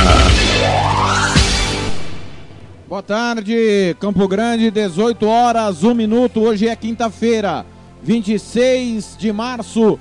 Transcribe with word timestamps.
Boa 2.89 3.03
tarde, 3.03 3.95
Campo 3.99 4.27
Grande, 4.27 4.71
18 4.71 5.27
horas, 5.27 5.83
1 5.83 5.93
minuto. 5.93 6.41
Hoje 6.41 6.67
é 6.67 6.75
quinta-feira, 6.75 7.63
26 8.01 9.15
de 9.15 9.31
março 9.31 9.99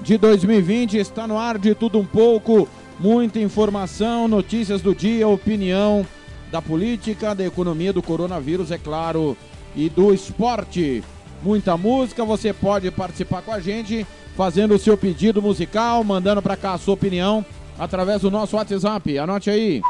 de 0.00 0.16
2020. 0.16 0.96
Está 0.96 1.26
no 1.26 1.36
ar 1.36 1.58
de 1.58 1.74
tudo 1.74 1.98
um 1.98 2.06
pouco, 2.06 2.68
muita 2.96 3.40
informação, 3.40 4.28
notícias 4.28 4.80
do 4.80 4.94
dia, 4.94 5.26
opinião 5.26 6.06
da 6.52 6.62
política, 6.62 7.34
da 7.34 7.44
economia, 7.44 7.92
do 7.92 8.02
coronavírus, 8.02 8.70
é 8.70 8.78
claro, 8.78 9.36
e 9.74 9.88
do 9.88 10.14
esporte. 10.14 11.02
Muita 11.42 11.76
música, 11.76 12.24
você 12.24 12.52
pode 12.52 12.90
participar 12.90 13.42
com 13.42 13.52
a 13.52 13.60
gente, 13.60 14.04
fazendo 14.36 14.74
o 14.74 14.78
seu 14.78 14.96
pedido 14.96 15.40
musical, 15.40 16.02
mandando 16.04 16.42
para 16.42 16.56
cá 16.56 16.74
a 16.74 16.78
sua 16.78 16.94
opinião 16.94 17.44
através 17.78 18.20
do 18.20 18.30
nosso 18.30 18.56
WhatsApp. 18.56 19.18
Anote 19.18 19.48
aí. 19.48 19.80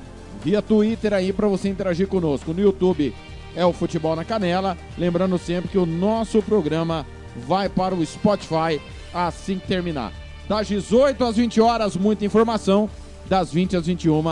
via 0.42 0.62
Twitter 0.62 1.12
aí 1.12 1.32
para 1.32 1.48
você 1.48 1.68
interagir 1.68 2.06
conosco. 2.06 2.52
No 2.52 2.60
YouTube 2.60 3.12
é 3.56 3.66
o 3.66 3.72
Futebol 3.72 4.14
na 4.14 4.24
Canela, 4.24 4.78
lembrando 4.96 5.36
sempre 5.36 5.68
que 5.68 5.78
o 5.78 5.84
nosso 5.84 6.40
programa 6.42 7.04
vai 7.36 7.68
para 7.68 7.94
o 7.94 8.06
Spotify 8.06 8.80
assim 9.12 9.58
que 9.58 9.66
terminar. 9.66 10.12
Das 10.48 10.68
18 10.68 11.24
às 11.24 11.36
20 11.36 11.60
horas, 11.60 11.96
muita 11.96 12.24
informação, 12.24 12.88
das 13.26 13.52
20 13.52 13.76
às 13.76 13.86
21, 13.86 14.22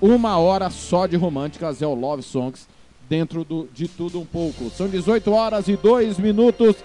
uma 0.00 0.38
hora 0.38 0.70
só 0.70 1.06
de 1.06 1.16
românticas, 1.16 1.82
é 1.82 1.86
o 1.86 1.94
Love 1.94 2.22
Songs, 2.24 2.66
dentro 3.08 3.44
do, 3.44 3.68
de 3.72 3.86
tudo 3.86 4.18
um 4.18 4.24
pouco. 4.24 4.70
São 4.70 4.88
18 4.88 5.30
horas 5.30 5.68
e 5.68 5.76
2 5.76 6.18
minutos. 6.18 6.76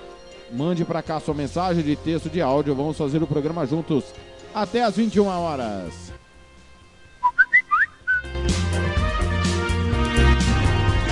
Mande 0.52 0.86
para 0.86 1.02
cá 1.02 1.20
sua 1.20 1.34
mensagem 1.34 1.84
de 1.84 1.96
texto, 1.96 2.30
de 2.30 2.42
áudio. 2.42 2.76
Vamos 2.76 2.98
fazer 2.98 3.22
o 3.22 3.28
programa 3.28 3.66
juntos 3.66 4.06
até 4.54 4.84
às 4.84 4.96
21 4.96 5.28
horas. 5.28 6.06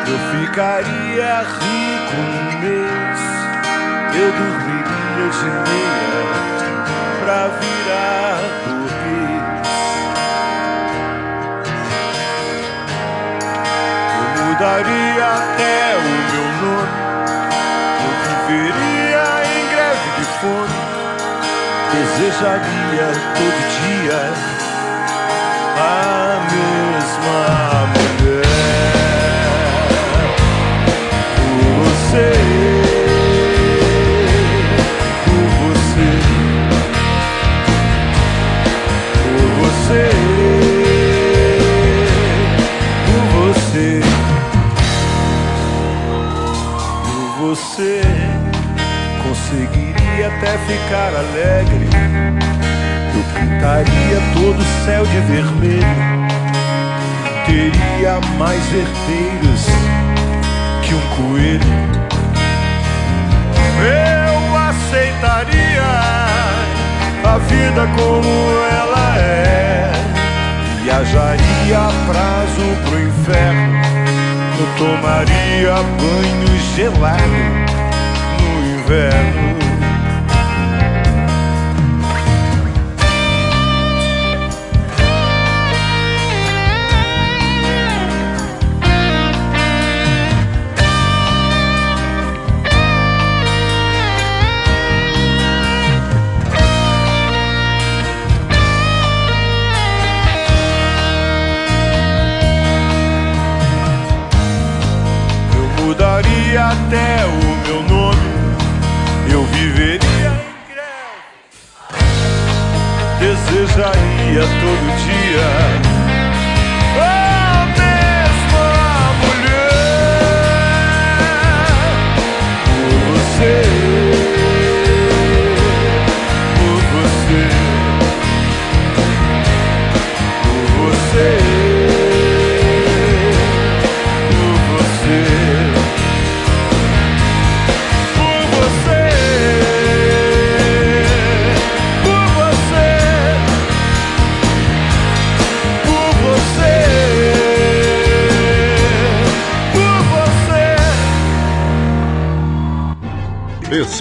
eu 0.07 0.19
ficaria 0.41 1.43
rico 1.43 2.17
um 2.17 2.61
mês. 2.61 3.21
Eu 4.15 4.33
dormiria 4.33 5.29
de 5.31 5.49
meia 5.71 6.23
pra 7.23 7.49
virar 7.61 8.41
burguês. 8.67 9.59
mudaria 14.45 15.25
até 15.25 15.97
o 15.97 16.03
meu 16.33 16.49
nome. 16.63 16.99
Eu 18.05 18.13
viveria 18.49 19.27
em 19.45 19.65
greve 19.71 20.09
de 20.19 20.25
fome. 20.41 20.79
Desejaria 21.93 23.09
todo 23.37 23.61
dia 23.81 24.23
a 25.81 26.41
mesma 26.51 27.68
você 47.79 48.03
conseguiria 49.23 50.27
até 50.27 50.59
ficar 50.67 51.15
alegre. 51.15 51.89
Eu 53.15 53.23
pintaria 53.41 54.19
todo 54.35 54.59
o 54.59 54.85
céu 54.85 55.07
de 55.07 55.21
vermelho. 55.21 55.87
Teria 57.47 58.21
mais 58.37 58.61
herdeiros 58.73 59.67
que 60.83 60.93
um 60.93 61.01
coelho. 61.17 61.63
Eu 63.81 64.57
aceitaria 64.57 65.83
a 67.25 67.39
vida 67.39 67.87
como 67.97 68.29
ela 68.73 69.19
é. 69.19 69.93
Viajaria 70.83 71.79
a 71.79 71.93
prazo 72.09 72.89
pro 72.89 73.01
inferno. 73.01 73.98
Eu 74.61 74.67
tomaria 74.77 75.73
banho 75.73 76.59
gelado 76.75 77.23
no 78.41 78.81
inverno. 78.81 79.68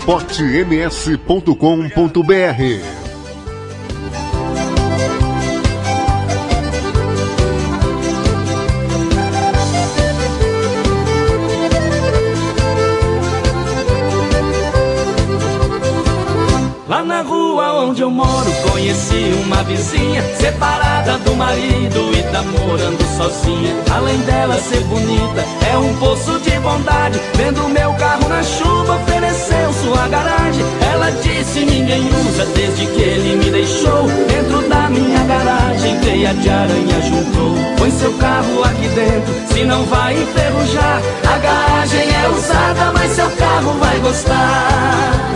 esportems.com.br 0.07 2.97
Lá 16.87 17.03
na 17.03 17.21
rua 17.21 17.83
onde 17.83 18.01
eu 18.01 18.09
moro, 18.09 18.49
conheci 18.71 19.33
uma 19.43 19.61
vizinha 19.63 20.23
separada 20.37 21.17
do 21.17 21.35
marido 21.35 22.17
e 22.17 22.23
tá 22.31 22.41
morando 22.43 23.03
sozinha. 23.17 23.75
Além 23.93 24.17
dela 24.19 24.55
ser 24.55 24.79
bonita, 24.85 25.43
é 25.69 25.77
um 25.77 25.93
poço 25.97 26.39
de 26.39 26.57
bondade. 26.61 27.19
Ela 31.37 31.43
disse: 31.43 31.59
Ninguém 31.65 32.01
usa 32.27 32.45
desde 32.47 32.85
que 32.87 33.01
ele 33.01 33.35
me 33.35 33.51
deixou. 33.51 34.07
Dentro 34.27 34.67
da 34.67 34.89
minha 34.89 35.23
garagem, 35.23 35.99
teia 35.99 36.33
de 36.33 36.49
aranha 36.49 37.01
juntou. 37.01 37.53
Põe 37.77 37.91
seu 37.91 38.11
carro 38.13 38.63
aqui 38.63 38.87
dentro, 38.89 39.33
se 39.53 39.63
não 39.63 39.85
vai 39.85 40.15
enferrujar. 40.15 41.01
A 41.31 41.37
garagem 41.37 42.07
é 42.09 42.29
usada, 42.29 42.91
mas 42.91 43.11
seu 43.11 43.29
carro 43.31 43.73
vai 43.79 43.99
gostar. 43.99 45.31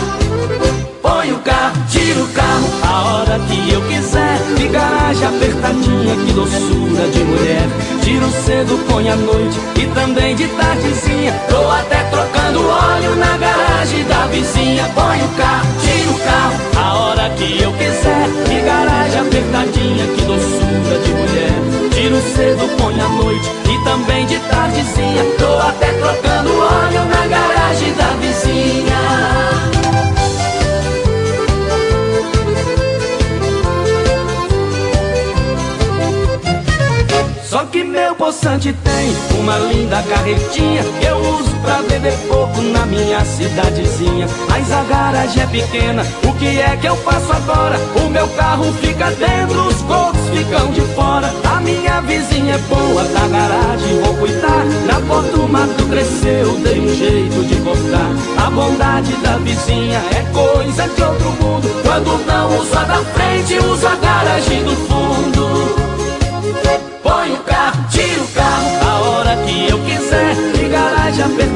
Põe 1.04 1.32
o 1.34 1.40
carro, 1.40 1.76
tira 1.90 2.24
o 2.24 2.28
carro, 2.30 2.70
a 2.84 3.04
hora 3.04 3.40
que 3.48 3.72
eu 3.72 3.82
quiser. 3.84 4.31
Garagem 4.72 5.28
apertadinha, 5.28 6.16
que 6.16 6.34
doçura 6.34 7.08
de 7.12 7.24
mulher. 7.26 7.68
Tiro 8.04 8.32
cedo, 8.46 8.80
põe 8.90 9.10
à 9.10 9.16
noite 9.16 9.60
e 9.76 9.86
também 9.88 10.36
de 10.36 10.48
tardezinha. 10.48 11.34
Tô 11.50 11.70
até 11.70 12.02
trocando 12.10 12.68
óleo 12.68 13.16
na 13.16 13.38
garagem 13.38 14.04
da 14.06 14.28
vizinha. 14.28 14.90
Põe 14.96 15.22
o 15.22 15.28
carro, 15.38 15.68
tira 15.82 16.10
o 16.10 16.20
carro, 16.20 16.56
a 16.78 17.00
hora 17.00 17.30
que 17.32 17.62
eu 17.62 17.72
quiser. 17.74 18.30
De 18.48 18.62
garagem 18.62 19.20
apertadinha, 19.20 20.08
que 20.08 20.22
doçura 20.22 21.00
de 21.04 21.14
mulher. 21.14 21.92
Tiro 21.92 22.22
cedo, 22.34 22.78
põe 22.78 23.00
à 23.00 23.10
noite 23.10 23.52
e 23.66 23.84
também 23.84 24.26
de 24.26 24.40
tardezinha. 24.40 25.24
Tô 25.38 25.58
até 25.68 25.92
trocando 25.94 26.50
óleo 26.50 27.06
na 27.06 27.28
garagem 27.28 27.94
da 27.94 28.08
vizinha. 28.22 29.91
Meu 37.92 38.16
poçante 38.16 38.74
tem 38.74 39.14
uma 39.38 39.58
linda 39.58 40.02
carretinha 40.04 40.82
que 40.84 41.06
eu 41.06 41.18
uso 41.18 41.54
pra 41.62 41.82
beber 41.84 42.18
pouco 42.28 42.62
na 42.62 42.86
minha 42.86 43.24
cidadezinha. 43.26 44.28
Mas 44.50 44.72
a 44.72 44.84
garagem 44.84 45.44
é 45.44 45.48
pequena, 45.48 46.04
o 46.24 46.34
que 46.36 46.60
é 46.60 46.78
que 46.78 46.88
eu 46.88 46.96
faço 46.96 47.32
agora? 47.34 47.78
O 48.04 48.10
meu 48.10 48.28
carro 48.30 48.72
fica 48.82 49.12
dentro, 49.12 49.68
os 49.68 49.82
cocos 49.82 50.22
ficam 50.30 50.72
de 50.72 50.82
fora. 50.96 51.32
A 51.44 51.60
minha 51.60 52.02
vizinha 52.02 52.56
é 52.56 52.58
boa 52.58 53.04
da 53.04 53.28
garagem, 53.28 54.00
vou 54.02 54.16
cuidar. 54.16 54.66
Na 54.86 55.00
porta 55.02 55.38
o 55.38 55.50
mato 55.50 55.86
cresceu, 55.90 56.54
dei 56.64 56.80
um 56.80 56.96
jeito 56.96 57.44
de 57.44 57.56
cortar. 57.58 58.46
A 58.46 58.50
bondade 58.50 59.12
da 59.18 59.38
vizinha 59.38 60.02
é 60.12 60.24
coisa 60.32 60.88
de 60.88 61.04
outro 61.04 61.32
mundo. 61.42 61.70
Quando 61.84 62.26
não 62.26 62.58
uso 62.58 62.78
a 62.78 62.84
da 62.84 63.04
frente, 63.04 63.58
uso 63.58 63.86
a 63.86 63.96
garagem 63.96 64.64
do 64.64 64.76
fundo. 64.88 65.81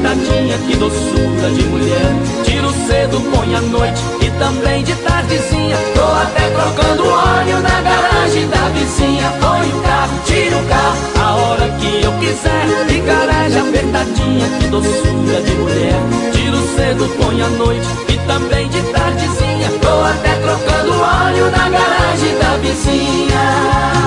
Apertadinha, 0.06 0.58
que 0.58 0.76
doçura 0.76 1.50
de 1.50 1.64
mulher. 1.64 2.12
Tiro 2.44 2.70
cedo, 2.86 3.20
põe 3.32 3.54
à 3.54 3.60
noite 3.60 4.00
e 4.20 4.30
também 4.38 4.84
de 4.84 4.94
tardezinha. 4.94 5.76
Tô 5.94 6.04
até 6.04 6.48
trocando 6.50 7.08
óleo 7.08 7.60
na 7.60 7.80
garagem 7.80 8.48
da 8.48 8.68
vizinha. 8.68 9.32
Põe 9.40 9.68
o 9.68 9.82
carro, 9.82 10.20
tira 10.24 10.56
o 10.56 10.66
carro, 10.66 10.96
a 11.20 11.36
hora 11.36 11.68
que 11.80 12.04
eu 12.04 12.12
quiser. 12.12 12.66
Garagem 13.06 13.60
apertadinha, 13.60 14.48
que 14.58 14.66
doçura 14.66 15.40
de 15.40 15.52
mulher. 15.52 16.00
Tiro 16.32 16.58
cedo, 16.74 17.08
põe 17.20 17.40
à 17.40 17.48
noite 17.50 17.86
e 18.08 18.18
também 18.26 18.68
de 18.68 18.82
tardezinha. 18.82 19.70
Tô 19.80 20.02
até 20.02 20.34
trocando 20.40 20.90
óleo 21.00 21.50
na 21.52 21.68
garagem 21.68 22.36
da 22.38 22.56
vizinha. 22.56 24.06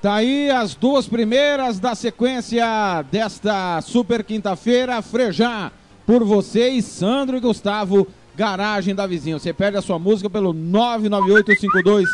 Tá 0.00 0.14
aí 0.14 0.48
as 0.48 0.76
duas 0.76 1.08
primeiras 1.08 1.80
da 1.80 1.92
sequência 1.92 3.02
desta 3.10 3.80
super 3.80 4.22
quinta-feira. 4.22 5.02
Frejá 5.02 5.72
por 6.06 6.22
vocês, 6.22 6.84
Sandro 6.84 7.36
e 7.36 7.40
Gustavo, 7.40 8.06
Garagem 8.36 8.94
da 8.94 9.08
Vizinha. 9.08 9.40
Você 9.40 9.52
perde 9.52 9.76
a 9.76 9.82
sua 9.82 9.98
música 9.98 10.30
pelo 10.30 10.52
99852 10.52 12.08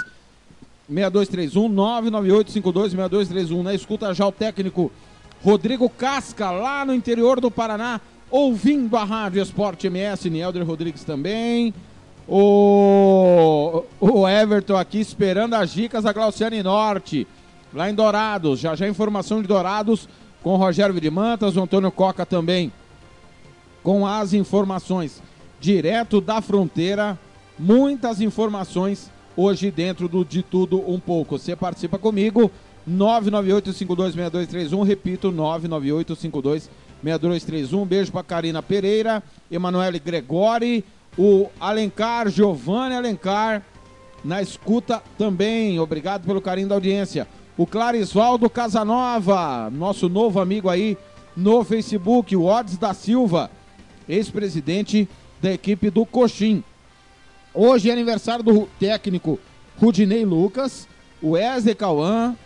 6231 0.89 1.69
99852 1.69 2.93
6231. 2.93 3.63
Na 3.63 3.75
escuta 3.75 4.15
já 4.15 4.27
o 4.27 4.33
técnico 4.33 4.91
Rodrigo 5.43 5.87
Casca, 5.91 6.51
lá 6.51 6.87
no 6.87 6.95
interior 6.95 7.39
do 7.39 7.51
Paraná, 7.51 8.01
ouvindo 8.31 8.97
a 8.97 9.05
Rádio 9.05 9.43
Esporte 9.43 9.89
MS, 9.89 10.31
Nielder 10.31 10.65
Rodrigues 10.65 11.05
também. 11.05 11.75
O, 12.27 13.85
o 14.01 14.27
Everton 14.27 14.75
aqui 14.75 15.01
esperando 15.01 15.53
as 15.53 15.71
dicas 15.71 16.05
da 16.05 16.15
Glauciane 16.15 16.63
Norte, 16.63 17.27
lá 17.75 17.91
em 17.91 17.95
Dourados. 17.95 18.61
Já 18.61 18.75
já 18.75 18.89
informação 18.89 19.43
de 19.43 19.49
Dourados 19.49 20.09
com 20.43 20.57
Rogério 20.57 20.95
Vidimantas, 20.95 21.57
o 21.57 21.63
Antônio 21.63 21.91
Coca 21.91 22.25
também 22.25 22.73
com 23.83 24.07
as 24.07 24.33
informações 24.33 25.21
direto 25.61 26.21
da 26.21 26.41
fronteira. 26.41 27.19
Muitas 27.59 28.21
informações 28.21 29.11
hoje 29.37 29.69
dentro 29.71 30.09
do 30.09 30.25
De 30.25 30.43
Tudo 30.43 30.83
Um 30.91 30.99
Pouco. 30.99 31.39
Você 31.39 31.55
participa 31.55 31.99
comigo, 31.99 32.51
998-526231, 32.89 34.83
repito, 34.85 35.31
998-526231. 35.31 37.75
Um 37.75 37.85
beijo 37.85 38.11
para 38.11 38.23
Karina 38.23 38.63
Pereira, 38.63 39.23
Emanuele 39.51 39.99
Gregori, 39.99 40.83
o 41.17 41.49
Alencar, 41.61 42.31
Giovanni 42.31 42.95
Alencar, 42.95 43.63
na 44.25 44.41
escuta 44.41 45.03
também. 45.19 45.79
Obrigado 45.79 46.25
pelo 46.25 46.41
carinho 46.41 46.69
da 46.69 46.75
audiência. 46.75 47.29
O 47.57 47.67
Clarisvaldo 47.67 48.51
Casanova, 48.51 49.71
nosso 49.71 50.09
novo 50.09 50.41
amigo 50.41 50.69
aí 50.69 50.99
no 51.37 51.63
Facebook, 51.63 52.35
o 52.35 52.45
Odds 52.47 52.77
da 52.77 52.93
Silva, 52.93 53.51
ex-presidente 54.09 55.09
da 55.41 55.53
equipe 55.53 55.91
do 55.91 56.05
Coxim. 56.05 56.65
Hoje 57.53 57.91
é 57.91 57.93
aniversário 57.93 58.43
do 58.43 58.69
técnico 58.79 59.39
Rudinei 59.79 60.25
Lucas, 60.25 60.89
o 61.23 61.31
Wesley 61.31 61.75
Cauã, 61.75 62.37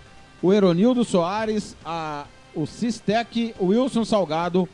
o 0.42 0.52
Eronildo 0.52 1.04
Soares, 1.04 1.74
a, 1.84 2.26
o 2.54 2.66
Sistec, 2.66 3.54
o 3.58 3.66
Wilson 3.66 4.04
Salgado 4.04 4.68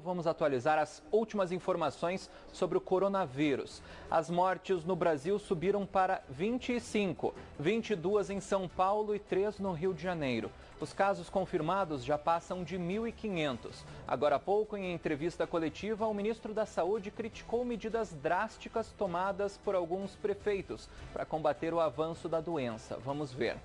Vamos 0.10 0.25
atualizar 0.25 0.80
as 0.80 1.04
últimas 1.12 1.51
informações 1.51 2.32
sobre 2.51 2.75
o 2.75 2.82
coronavírus. 2.82 3.80
As 4.10 4.28
mortes 4.28 4.84
no 4.84 4.96
Brasil 4.96 5.38
subiram 5.38 5.86
para 5.86 6.24
25, 6.28 7.32
22 7.60 8.32
em 8.32 8.39
São 8.39 8.68
Paulo 8.68 9.13
e 9.13 9.20
3 9.20 9.60
no 9.60 9.72
Rio 9.72 9.94
de 9.94 10.01
Janeiro. 10.01 10.50
Os 10.82 10.94
casos 10.94 11.30
confirmados 11.30 12.04
já 12.04 12.18
passam 12.18 12.63
de 12.63 12.75
1.500. 12.80 13.84
Agora 14.08 14.38
há 14.38 14.39
pouco, 14.39 14.75
em 14.75 14.92
entrevista 14.92 15.46
coletiva, 15.46 16.08
o 16.08 16.13
ministro 16.16 16.56
da 16.56 16.66
Saúde 16.66 17.12
criticou 17.12 17.63
medidas 17.63 18.12
drásticas 18.12 18.92
tomadas 18.94 19.60
por 19.60 19.75
alguns 19.75 20.16
prefeitos 20.16 20.89
para 21.13 21.24
combater 21.24 21.72
o 21.72 21.80
avanço 21.80 22.28
da 22.28 22.42
doença. 22.42 22.98
Vamos 22.98 23.32
ver. 23.32 23.58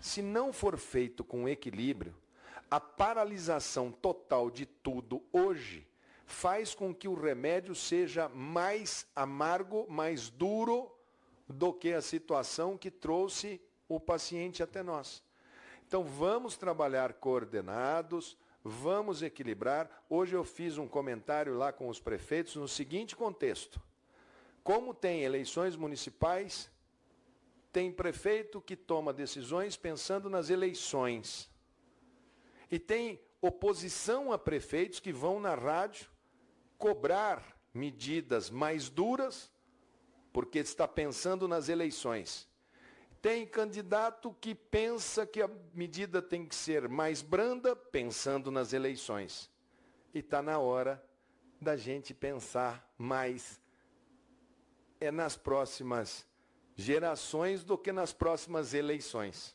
Se 0.00 0.22
não 0.22 0.54
for 0.54 0.78
feito 0.78 1.22
com 1.22 1.46
equilíbrio, 1.46 2.14
a 2.70 2.80
paralisação 2.80 3.92
total 3.92 4.50
de 4.50 4.66
tudo 4.66 5.22
hoje 5.32 5.86
faz 6.24 6.74
com 6.74 6.94
que 6.94 7.06
o 7.06 7.14
remédio 7.14 7.74
seja 7.74 8.28
mais 8.28 9.06
amargo, 9.14 9.86
mais 9.88 10.28
duro 10.28 10.90
do 11.48 11.72
que 11.72 11.92
a 11.92 12.02
situação 12.02 12.76
que 12.76 12.90
trouxe 12.90 13.60
o 13.88 14.00
paciente 14.00 14.62
até 14.62 14.82
nós. 14.82 15.22
Então 15.86 16.02
vamos 16.02 16.56
trabalhar 16.56 17.12
coordenados, 17.14 18.36
vamos 18.64 19.22
equilibrar. 19.22 19.88
Hoje 20.10 20.34
eu 20.34 20.42
fiz 20.42 20.76
um 20.78 20.88
comentário 20.88 21.56
lá 21.56 21.72
com 21.72 21.88
os 21.88 22.00
prefeitos 22.00 22.56
no 22.56 22.66
seguinte 22.66 23.14
contexto: 23.14 23.80
como 24.64 24.92
tem 24.92 25.22
eleições 25.22 25.76
municipais, 25.76 26.68
tem 27.72 27.92
prefeito 27.92 28.60
que 28.60 28.74
toma 28.74 29.12
decisões 29.12 29.76
pensando 29.76 30.28
nas 30.28 30.50
eleições. 30.50 31.48
E 32.70 32.78
tem 32.78 33.20
oposição 33.40 34.32
a 34.32 34.38
prefeitos 34.38 35.00
que 35.00 35.12
vão 35.12 35.38
na 35.38 35.54
rádio 35.54 36.08
cobrar 36.78 37.56
medidas 37.72 38.50
mais 38.50 38.88
duras, 38.88 39.52
porque 40.32 40.58
está 40.58 40.86
pensando 40.86 41.46
nas 41.46 41.68
eleições. 41.68 42.48
Tem 43.22 43.46
candidato 43.46 44.36
que 44.40 44.54
pensa 44.54 45.26
que 45.26 45.42
a 45.42 45.50
medida 45.74 46.20
tem 46.20 46.46
que 46.46 46.54
ser 46.54 46.88
mais 46.88 47.22
branda, 47.22 47.74
pensando 47.74 48.50
nas 48.50 48.72
eleições. 48.72 49.50
E 50.14 50.18
está 50.18 50.42
na 50.42 50.58
hora 50.58 51.02
da 51.60 51.76
gente 51.76 52.12
pensar 52.12 52.92
mais 52.98 53.60
é 55.00 55.10
nas 55.10 55.36
próximas 55.36 56.26
gerações 56.74 57.64
do 57.64 57.76
que 57.76 57.92
nas 57.92 58.12
próximas 58.12 58.74
eleições. 58.74 59.54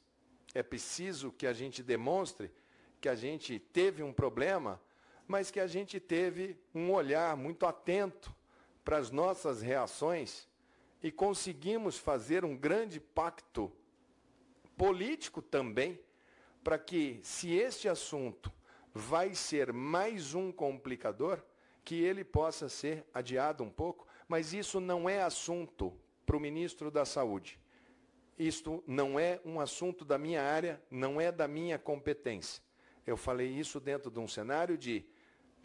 É 0.53 0.62
preciso 0.62 1.32
que 1.32 1.48
a 1.48 1.53
gente 1.53 1.82
demonstre 1.82 2.51
que 3.01 3.10
a 3.10 3.15
gente 3.15 3.58
teve 3.58 4.03
um 4.03 4.13
problema, 4.13 4.79
mas 5.27 5.50
que 5.50 5.60
a 5.60 5.65
gente 5.65 6.00
teve 6.00 6.55
um 6.74 6.91
olhar 6.91 7.36
muito 7.36 7.65
atento 7.65 8.34
para 8.86 8.98
as 8.98 9.10
nossas 9.10 9.62
reações 9.62 10.48
e 11.01 11.12
conseguimos 11.12 11.98
fazer 11.98 12.46
um 12.46 12.55
grande 12.55 13.00
pacto 13.00 13.72
político 14.77 15.41
também, 15.41 16.00
para 16.63 16.77
que, 16.77 17.20
se 17.24 17.55
este 17.55 17.89
assunto 17.89 18.51
vai 18.93 19.34
ser 19.34 19.74
mais 19.74 20.36
um 20.36 20.51
complicador, 20.51 21.41
que 21.84 21.96
ele 21.96 22.24
possa 22.24 22.70
ser 22.70 23.03
adiado 23.12 23.63
um 23.63 23.70
pouco, 23.70 24.08
mas 24.27 24.53
isso 24.53 24.79
não 24.79 25.10
é 25.10 25.24
assunto 25.24 25.91
para 26.24 26.38
o 26.38 26.39
ministro 26.39 26.91
da 26.91 27.03
Saúde. 27.03 27.60
Isto 28.38 28.84
não 28.86 29.20
é 29.20 29.39
um 29.43 29.60
assunto 29.60 30.05
da 30.05 30.17
minha 30.20 30.43
área, 30.43 30.81
não 30.89 31.20
é 31.20 31.31
da 31.31 31.48
minha 31.48 31.79
competência. 31.79 32.62
Eu 33.05 33.17
falei 33.17 33.48
isso 33.48 33.79
dentro 33.79 34.12
de 34.12 34.20
um 34.20 34.27
cenário 34.27 34.77
de 34.77 35.05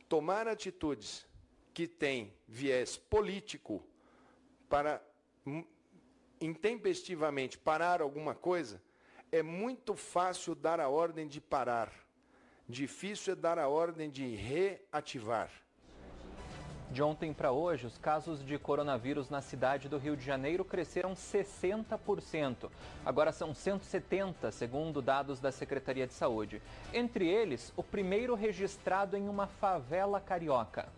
tomar 0.09 0.49
atitudes 0.49 1.27
que 1.75 1.87
têm 1.87 2.33
viés 2.49 2.97
político 2.97 3.85
para 4.69 5.03
intempestivamente 6.41 7.59
parar 7.59 8.01
alguma 8.01 8.35
coisa, 8.35 8.83
é 9.31 9.43
muito 9.43 9.95
fácil 9.95 10.55
dar 10.55 10.81
a 10.81 10.89
ordem 10.89 11.27
de 11.27 11.41
parar. 11.41 11.93
Difícil 12.69 13.33
é 13.33 13.37
dar 13.37 13.59
a 13.59 13.69
ordem 13.69 14.11
de 14.11 14.35
reativar. 14.35 15.51
De 16.91 17.03
ontem 17.03 17.33
para 17.33 17.51
hoje, 17.51 17.87
os 17.87 17.99
casos 17.99 18.45
de 18.45 18.59
coronavírus 18.59 19.29
na 19.29 19.41
cidade 19.41 19.89
do 19.89 19.99
Rio 19.99 20.17
de 20.17 20.25
Janeiro 20.25 20.65
cresceram 20.65 21.15
60%. 21.15 22.71
Agora 23.05 23.33
são 23.33 23.53
170, 23.53 24.53
segundo 24.53 25.03
dados 25.03 25.41
da 25.41 25.51
Secretaria 25.51 26.07
de 26.07 26.15
Saúde. 26.15 26.63
Entre 26.95 27.29
eles, 27.29 27.73
o 27.77 27.83
primeiro 27.83 28.35
registrado 28.35 29.17
em 29.17 29.29
uma 29.29 29.49
favela 29.49 30.21
carioca. 30.21 30.89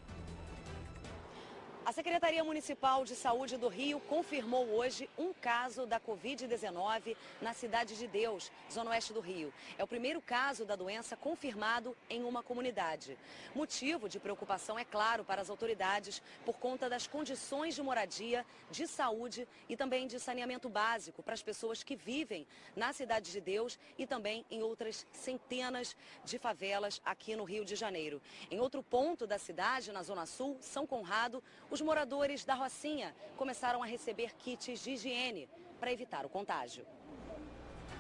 A 1.89 1.93
Secretaria 1.93 2.45
Municipal 2.45 3.03
de 3.03 3.15
Saúde 3.15 3.57
do 3.57 3.67
Rio 3.67 3.99
confirmou 3.99 4.67
hoje 4.75 5.09
um 5.17 5.33
caso 5.33 5.87
da 5.87 5.99
Covid-19 5.99 7.17
na 7.41 7.55
Cidade 7.55 7.97
de 7.97 8.07
Deus, 8.07 8.53
zona 8.71 8.91
oeste 8.91 9.15
do 9.15 9.21
Rio. 9.21 9.51
É 9.79 9.83
o 9.83 9.87
primeiro 9.87 10.21
caso 10.21 10.67
da 10.67 10.77
doença 10.77 11.17
confirmado 11.17 11.97
em 12.11 12.25
uma 12.25 12.43
comunidade. 12.43 13.17
Motivo 13.55 14.07
de 14.07 14.21
preocupação, 14.21 14.79
é 14.79 14.85
claro, 14.85 15.25
para 15.25 15.41
as 15.41 15.49
autoridades 15.49 16.21
por 16.45 16.59
conta 16.59 16.91
das 16.91 17.07
condições 17.07 17.75
de 17.75 17.81
moradia, 17.81 18.45
de 18.71 18.87
saúde 18.87 19.49
e 19.67 19.75
também 19.75 20.07
de 20.07 20.21
saneamento 20.21 20.69
básico 20.69 21.23
para 21.23 21.33
as 21.33 21.43
pessoas 21.43 21.83
que 21.83 21.97
vivem 21.97 22.47
na 22.77 22.93
Cidade 22.93 23.33
de 23.33 23.41
Deus 23.41 23.79
e 23.97 24.07
também 24.07 24.45
em 24.51 24.63
outras 24.63 25.07
centenas 25.11 25.97
de 26.23 26.39
favelas 26.39 27.01
aqui 27.03 27.35
no 27.35 27.45
Rio 27.45 27.65
de 27.65 27.75
Janeiro. 27.75 28.21
Em 28.51 28.61
outro 28.61 28.83
ponto 28.83 29.27
da 29.27 29.39
cidade, 29.39 29.91
na 29.91 30.03
Zona 30.03 30.27
Sul, 30.27 30.59
São 30.61 30.87
Conrado, 30.87 31.43
os 31.71 31.78
moradores 31.81 32.45
da 32.45 32.55
Rocinha 32.55 33.15
começaram 33.37 33.83
a 33.83 33.87
receber 33.87 34.35
kits 34.37 34.83
de 34.83 34.93
higiene 34.93 35.49
para 35.79 35.93
evitar 35.93 36.25
o 36.25 36.29
contágio. 36.29 36.85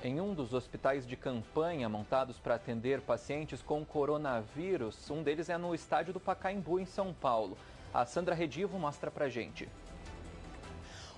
Em 0.02 0.20
um 0.20 0.32
dos 0.32 0.54
hospitais 0.54 1.06
de 1.06 1.16
campanha 1.16 1.88
montados 1.88 2.38
para 2.38 2.54
atender 2.54 3.00
pacientes 3.00 3.62
com 3.62 3.84
coronavírus, 3.84 5.10
um 5.10 5.22
deles 5.22 5.48
é 5.48 5.58
no 5.58 5.74
estádio 5.74 6.12
do 6.12 6.20
Pacaembu, 6.20 6.78
em 6.78 6.86
São 6.86 7.12
Paulo. 7.12 7.58
A 7.92 8.06
Sandra 8.06 8.34
Redivo 8.34 8.78
mostra 8.78 9.10
para 9.10 9.28
gente. 9.28 9.68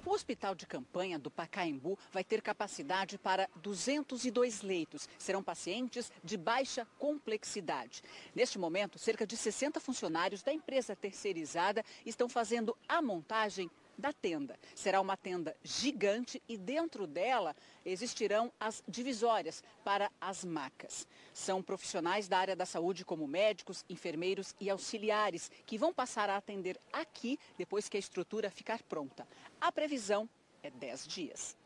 O 0.05 0.13
hospital 0.13 0.55
de 0.55 0.67
campanha 0.67 1.19
do 1.19 1.31
Pacaembu 1.31 1.99
vai 2.11 2.25
ter 2.25 2.41
capacidade 2.41 3.19
para 3.19 3.49
202 3.57 4.63
leitos. 4.63 5.09
Serão 5.19 5.43
pacientes 5.43 6.11
de 6.25 6.39
baixa 6.39 6.87
complexidade. 6.99 8.03
Neste 8.35 8.59
momento, 8.59 8.99
cerca 8.99 9.27
de 9.27 9.37
60 9.37 9.79
funcionários 9.79 10.43
da 10.43 10.53
empresa 10.53 10.97
terceirizada 10.97 11.85
estão 12.05 12.29
fazendo 12.29 12.77
a 12.89 13.03
montagem 13.03 13.71
da 14.01 14.13
tenda. 14.13 14.59
Será 14.75 15.01
uma 15.01 15.17
tenda 15.17 15.55
gigante 15.63 16.43
e 16.49 16.57
dentro 16.57 17.07
dela 17.07 17.55
existirão 17.85 18.53
as 18.59 18.83
divisórias 18.89 19.63
para 19.85 20.11
as 20.21 20.45
macas. 20.45 21.07
São 21.33 21.63
profissionais 21.63 22.27
da 22.27 22.39
área 22.39 22.57
da 22.57 22.67
saúde, 22.67 23.05
como 23.05 23.29
médicos, 23.29 23.85
enfermeiros 23.89 24.55
e 24.59 24.71
auxiliares, 24.71 25.51
que 25.67 25.79
vão 25.79 25.93
passar 25.93 26.31
a 26.31 26.37
atender 26.37 26.79
aqui 26.93 27.39
depois 27.57 27.89
que 27.89 27.97
a 27.97 28.01
estrutura 28.01 28.51
ficar 28.51 28.83
pronta. 28.83 29.29
A 29.61 29.71
previsão 29.71 30.29
é 30.63 30.71
10 30.71 31.07
dias. 31.07 31.60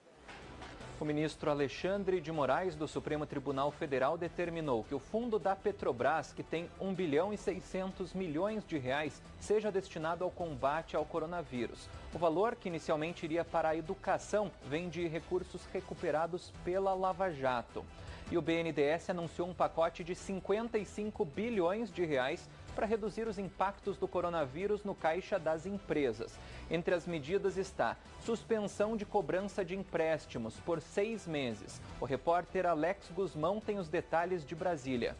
O 1.00 1.04
ministro 1.04 1.50
Alexandre 1.50 2.20
de 2.20 2.30
Moraes, 2.30 2.76
do 2.76 2.86
Supremo 2.86 3.26
Tribunal 3.26 3.72
Federal, 3.72 4.16
determinou 4.16 4.84
que 4.84 4.94
o 4.94 5.00
fundo 5.00 5.40
da 5.40 5.56
Petrobras, 5.56 6.32
que 6.32 6.42
tem 6.42 6.70
1 6.80 6.94
bilhão 6.94 7.32
e 7.32 7.36
600 7.36 8.14
milhões 8.14 8.64
de 8.64 8.78
reais, 8.78 9.20
seja 9.40 9.72
destinado 9.72 10.22
ao 10.22 10.30
combate 10.30 10.94
ao 10.94 11.04
coronavírus. 11.04 11.88
O 12.14 12.18
valor, 12.18 12.54
que 12.54 12.68
inicialmente 12.68 13.26
iria 13.26 13.44
para 13.44 13.70
a 13.70 13.76
educação, 13.76 14.52
vem 14.68 14.88
de 14.88 15.06
recursos 15.08 15.66
recuperados 15.72 16.52
pela 16.64 16.94
Lava 16.94 17.28
Jato. 17.28 17.84
E 18.30 18.38
o 18.38 18.42
BNDES 18.42 19.10
anunciou 19.10 19.48
um 19.48 19.54
pacote 19.54 20.04
de 20.04 20.14
55 20.14 21.24
bilhões 21.24 21.92
de 21.92 22.04
reais 22.04 22.48
para 22.74 22.86
reduzir 22.86 23.26
os 23.28 23.38
impactos 23.38 23.96
do 23.96 24.08
coronavírus 24.08 24.84
no 24.84 24.94
caixa 24.94 25.38
das 25.38 25.64
empresas. 25.66 26.38
Entre 26.70 26.94
as 26.94 27.06
medidas 27.06 27.56
está 27.56 27.96
suspensão 28.24 28.96
de 28.96 29.06
cobrança 29.06 29.64
de 29.64 29.76
empréstimos 29.76 30.58
por 30.60 30.80
seis 30.80 31.26
meses. 31.26 31.80
O 32.00 32.04
repórter 32.04 32.66
Alex 32.66 33.10
Guzmão 33.14 33.60
tem 33.60 33.78
os 33.78 33.88
detalhes 33.88 34.44
de 34.44 34.54
Brasília. 34.54 35.16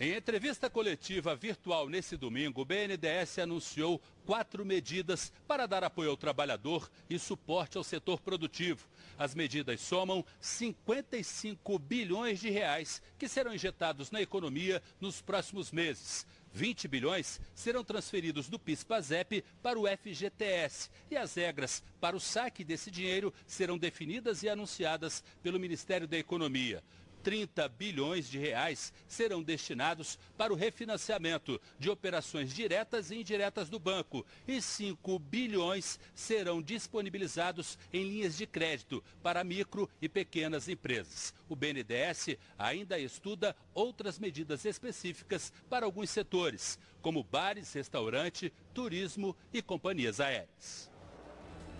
Em 0.00 0.14
entrevista 0.14 0.68
coletiva 0.68 1.36
virtual 1.36 1.88
nesse 1.88 2.16
domingo, 2.16 2.62
o 2.62 2.64
BNDES 2.64 3.38
anunciou 3.38 4.00
quatro 4.24 4.64
medidas 4.64 5.32
para 5.46 5.66
dar 5.66 5.84
apoio 5.84 6.10
ao 6.10 6.16
trabalhador 6.16 6.90
e 7.08 7.18
suporte 7.18 7.76
ao 7.76 7.84
setor 7.84 8.20
produtivo. 8.20 8.88
As 9.18 9.34
medidas 9.34 9.80
somam 9.80 10.24
55 10.40 11.78
bilhões 11.78 12.40
de 12.40 12.50
reais 12.50 13.00
que 13.18 13.28
serão 13.28 13.54
injetados 13.54 14.10
na 14.10 14.20
economia 14.20 14.82
nos 15.00 15.20
próximos 15.20 15.70
meses. 15.70 16.26
20 16.52 16.88
bilhões 16.88 17.40
serão 17.54 17.84
transferidos 17.84 18.48
do 18.48 18.58
PIS/PASEP 18.58 19.44
para 19.62 19.78
o 19.78 19.86
FGTS 19.86 20.90
e 21.10 21.16
as 21.16 21.34
regras 21.34 21.82
para 22.00 22.16
o 22.16 22.20
saque 22.20 22.64
desse 22.64 22.90
dinheiro 22.90 23.32
serão 23.46 23.78
definidas 23.78 24.42
e 24.42 24.48
anunciadas 24.48 25.22
pelo 25.42 25.60
Ministério 25.60 26.08
da 26.08 26.18
Economia. 26.18 26.82
30 27.22 27.68
bilhões 27.68 28.28
de 28.28 28.38
reais 28.38 28.92
serão 29.06 29.42
destinados 29.42 30.18
para 30.36 30.52
o 30.52 30.56
refinanciamento 30.56 31.60
de 31.78 31.88
operações 31.88 32.52
diretas 32.52 33.10
e 33.10 33.16
indiretas 33.20 33.68
do 33.68 33.78
banco 33.78 34.26
e 34.46 34.60
5 34.60 35.18
bilhões 35.18 35.98
serão 36.14 36.60
disponibilizados 36.60 37.78
em 37.92 38.04
linhas 38.04 38.36
de 38.36 38.46
crédito 38.46 39.02
para 39.22 39.44
micro 39.44 39.88
e 40.00 40.08
pequenas 40.08 40.68
empresas. 40.68 41.32
O 41.48 41.56
BNDES 41.56 42.36
ainda 42.58 42.98
estuda 42.98 43.56
outras 43.72 44.18
medidas 44.18 44.64
específicas 44.64 45.52
para 45.68 45.86
alguns 45.86 46.10
setores, 46.10 46.78
como 47.00 47.22
bares, 47.22 47.72
restaurante, 47.72 48.52
turismo 48.74 49.36
e 49.52 49.62
companhias 49.62 50.20
aéreas. 50.20 50.91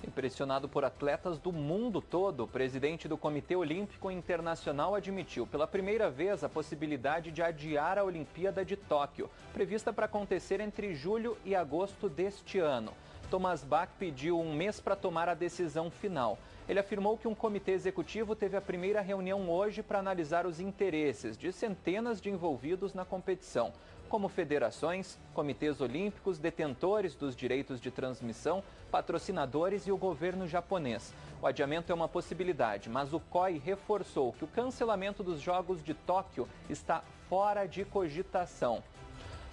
Impressionado 0.06 0.68
por 0.68 0.84
atletas 0.84 1.38
do 1.38 1.52
mundo 1.52 2.00
todo, 2.00 2.42
o 2.42 2.48
presidente 2.48 3.06
do 3.06 3.16
Comitê 3.16 3.54
Olímpico 3.54 4.10
Internacional 4.10 4.96
admitiu 4.96 5.46
pela 5.46 5.66
primeira 5.66 6.10
vez 6.10 6.42
a 6.42 6.48
possibilidade 6.48 7.30
de 7.30 7.40
adiar 7.40 7.98
a 7.98 8.04
Olimpíada 8.04 8.64
de 8.64 8.76
Tóquio, 8.76 9.30
prevista 9.52 9.92
para 9.92 10.06
acontecer 10.06 10.60
entre 10.60 10.92
julho 10.92 11.38
e 11.44 11.54
agosto 11.54 12.08
deste 12.08 12.58
ano. 12.58 12.92
Thomas 13.30 13.62
Bach 13.64 13.88
pediu 13.98 14.38
um 14.38 14.52
mês 14.52 14.80
para 14.80 14.96
tomar 14.96 15.28
a 15.28 15.34
decisão 15.34 15.90
final. 15.90 16.36
Ele 16.68 16.80
afirmou 16.80 17.16
que 17.16 17.28
um 17.28 17.34
comitê 17.34 17.70
executivo 17.72 18.34
teve 18.34 18.56
a 18.56 18.60
primeira 18.60 19.00
reunião 19.00 19.48
hoje 19.48 19.82
para 19.82 20.00
analisar 20.00 20.46
os 20.46 20.60
interesses 20.60 21.38
de 21.38 21.52
centenas 21.52 22.20
de 22.20 22.28
envolvidos 22.28 22.92
na 22.92 23.04
competição 23.04 23.72
como 24.12 24.28
federações, 24.28 25.18
comitês 25.32 25.80
olímpicos, 25.80 26.38
detentores 26.38 27.14
dos 27.14 27.34
direitos 27.34 27.80
de 27.80 27.90
transmissão, 27.90 28.62
patrocinadores 28.90 29.86
e 29.86 29.90
o 29.90 29.96
governo 29.96 30.46
japonês. 30.46 31.14
O 31.40 31.46
adiamento 31.46 31.90
é 31.90 31.94
uma 31.94 32.06
possibilidade, 32.06 32.90
mas 32.90 33.14
o 33.14 33.18
COI 33.18 33.56
reforçou 33.64 34.34
que 34.34 34.44
o 34.44 34.48
cancelamento 34.48 35.22
dos 35.22 35.40
Jogos 35.40 35.82
de 35.82 35.94
Tóquio 35.94 36.46
está 36.68 37.02
fora 37.30 37.64
de 37.64 37.86
cogitação. 37.86 38.82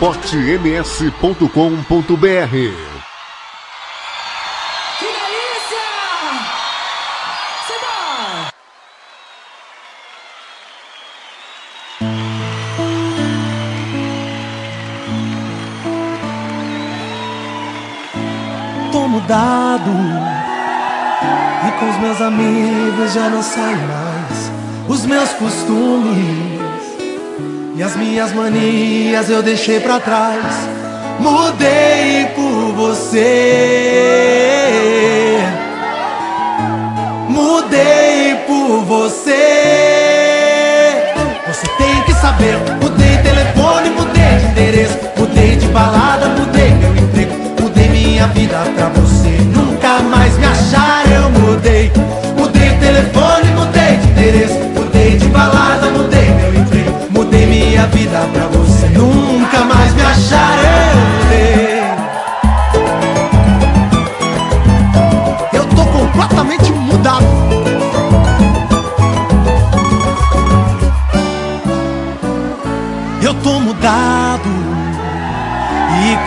esportems.com.br 0.00 2.90
mudado 19.06 19.90
e 21.66 21.70
com 21.78 21.90
os 21.90 21.96
meus 21.98 22.20
amigos 22.22 23.12
já 23.12 23.28
não 23.28 23.42
saio 23.42 23.76
mais. 23.76 24.50
Os 24.88 25.04
meus 25.04 25.30
costumes 25.34 26.59
e 27.80 27.82
as 27.82 27.96
minhas 27.96 28.30
manias 28.34 29.30
eu 29.30 29.42
deixei 29.42 29.80
pra 29.80 29.98
trás. 29.98 30.44
Mudei 31.18 32.26
por 32.36 32.74
você. 32.74 33.18
Mudei 37.26 38.34
por 38.46 38.84
você. 38.84 39.32
Você 41.48 41.66
tem 41.78 42.02
que 42.02 42.12
saber. 42.20 42.58
Mudei 42.82 43.16
telefone, 43.22 43.88
mudei 43.88 44.36
de 44.40 44.44
endereço, 44.48 44.98
mudei 45.16 45.56
de 45.56 45.66
balada, 45.68 46.28
mudei 46.28 46.68
meu 46.72 46.94
emprego, 46.94 47.34
mudei 47.62 47.88
minha 47.88 48.26
vida 48.26 48.58
pra 48.76 48.90
você. 48.90 49.69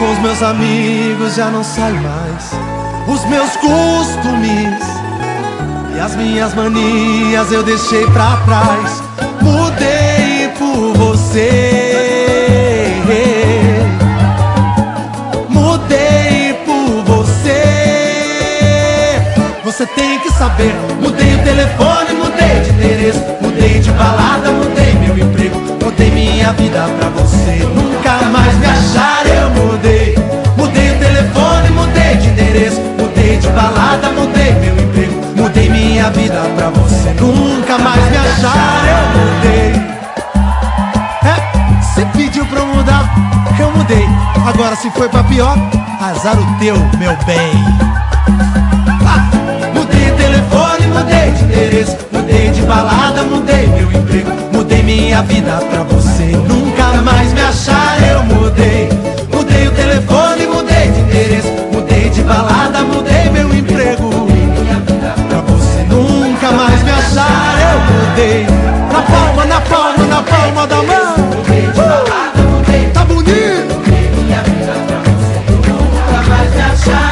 Com 0.03 0.11
os 0.11 0.19
meus 0.19 0.43
amigos 0.43 1.35
já 1.35 1.49
não 1.49 1.63
saio 1.63 1.95
mais. 2.01 2.51
Os 3.07 3.23
meus 3.29 3.55
costumes 3.55 4.83
e 5.95 5.99
as 5.99 6.13
minhas 6.15 6.53
manias 6.53 7.49
eu 7.51 7.63
deixei 7.63 8.05
pra 8.07 8.35
trás. 8.45 9.01
Mudei 9.41 10.49
por 10.59 10.93
você. 10.97 12.01
Mudei 15.49 16.53
por 16.65 17.03
você. 17.05 17.63
Você 19.63 19.85
tem 19.85 20.19
que 20.19 20.31
saber. 20.33 20.73
Mudei 21.01 21.35
o 21.35 21.43
telefone, 21.43 22.13
mudei 22.13 22.59
de 22.61 22.71
endereço, 22.71 22.92
Nunca 37.19 37.77
mais 37.79 38.09
me 38.09 38.17
achar, 38.17 38.83
eu 38.89 39.03
mudei. 39.19 39.81
É, 41.23 41.81
você 41.81 42.05
pediu 42.17 42.45
pra 42.45 42.59
eu 42.59 42.67
mudar, 42.67 43.09
eu 43.59 43.71
mudei. 43.71 44.07
Agora 44.47 44.75
se 44.75 44.89
foi 44.91 45.07
pra 45.09 45.23
pior, 45.23 45.55
azar 46.01 46.37
o 46.37 46.59
teu, 46.59 46.75
meu 46.97 47.15
bem. 47.25 47.53
Ah, 49.07 49.29
Mudei 49.73 50.05
de 50.05 50.11
telefone, 50.11 50.87
mudei 50.87 51.31
de 51.31 51.43
endereço, 51.43 51.97
mudei 52.11 52.49
de 52.51 52.61
balada, 52.63 53.23
mudei 53.23 53.67
meu 53.67 53.91
emprego, 53.91 54.31
mudei 54.51 54.83
minha 54.83 55.21
vida 55.23 55.57
pra 55.69 55.83
você. 55.83 56.25
Nunca 56.47 57.01
mais 57.03 57.31
me 57.33 57.41
achar, 57.41 57.97
eu 58.01 58.23
mudei. 58.23 58.89
Mudei 59.33 59.67
o 59.67 59.71
telefone, 59.71 60.47
mudei 60.47 60.91
de 60.91 60.99
endereço, 60.99 61.47
mudei 61.71 62.09
de 62.09 62.21
balada, 62.23 62.81
mudei 62.83 63.22
eu 67.11 67.79
mudei. 67.91 68.47
Na 68.91 69.01
palma, 69.01 69.45
na 69.45 69.61
palma, 69.61 70.05
na 70.05 70.23
palma 70.23 70.67
da 70.67 70.77
mão. 70.77 71.15
Tá 72.93 73.05
bonito? 73.05 73.73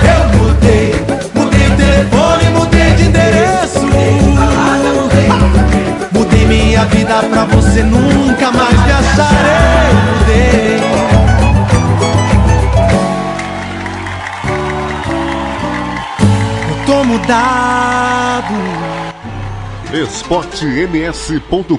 Eu 0.03 0.21
mudei, 0.37 1.05
mudei 1.35 1.69
de 1.69 1.75
telefone, 1.75 2.49
mudei 2.49 2.91
de 2.95 3.03
endereço. 3.07 3.85
Mudei 6.11 6.45
minha 6.45 6.85
vida 6.85 7.23
pra 7.23 7.45
você 7.45 7.83
nunca 7.83 8.51
mais 8.51 8.79
me 8.85 8.91
achar. 8.91 9.33
Eu 9.89 9.95
mudei. 10.19 10.81
Eu 16.69 16.85
tô. 16.85 17.70
esportems.com.br 19.93 21.75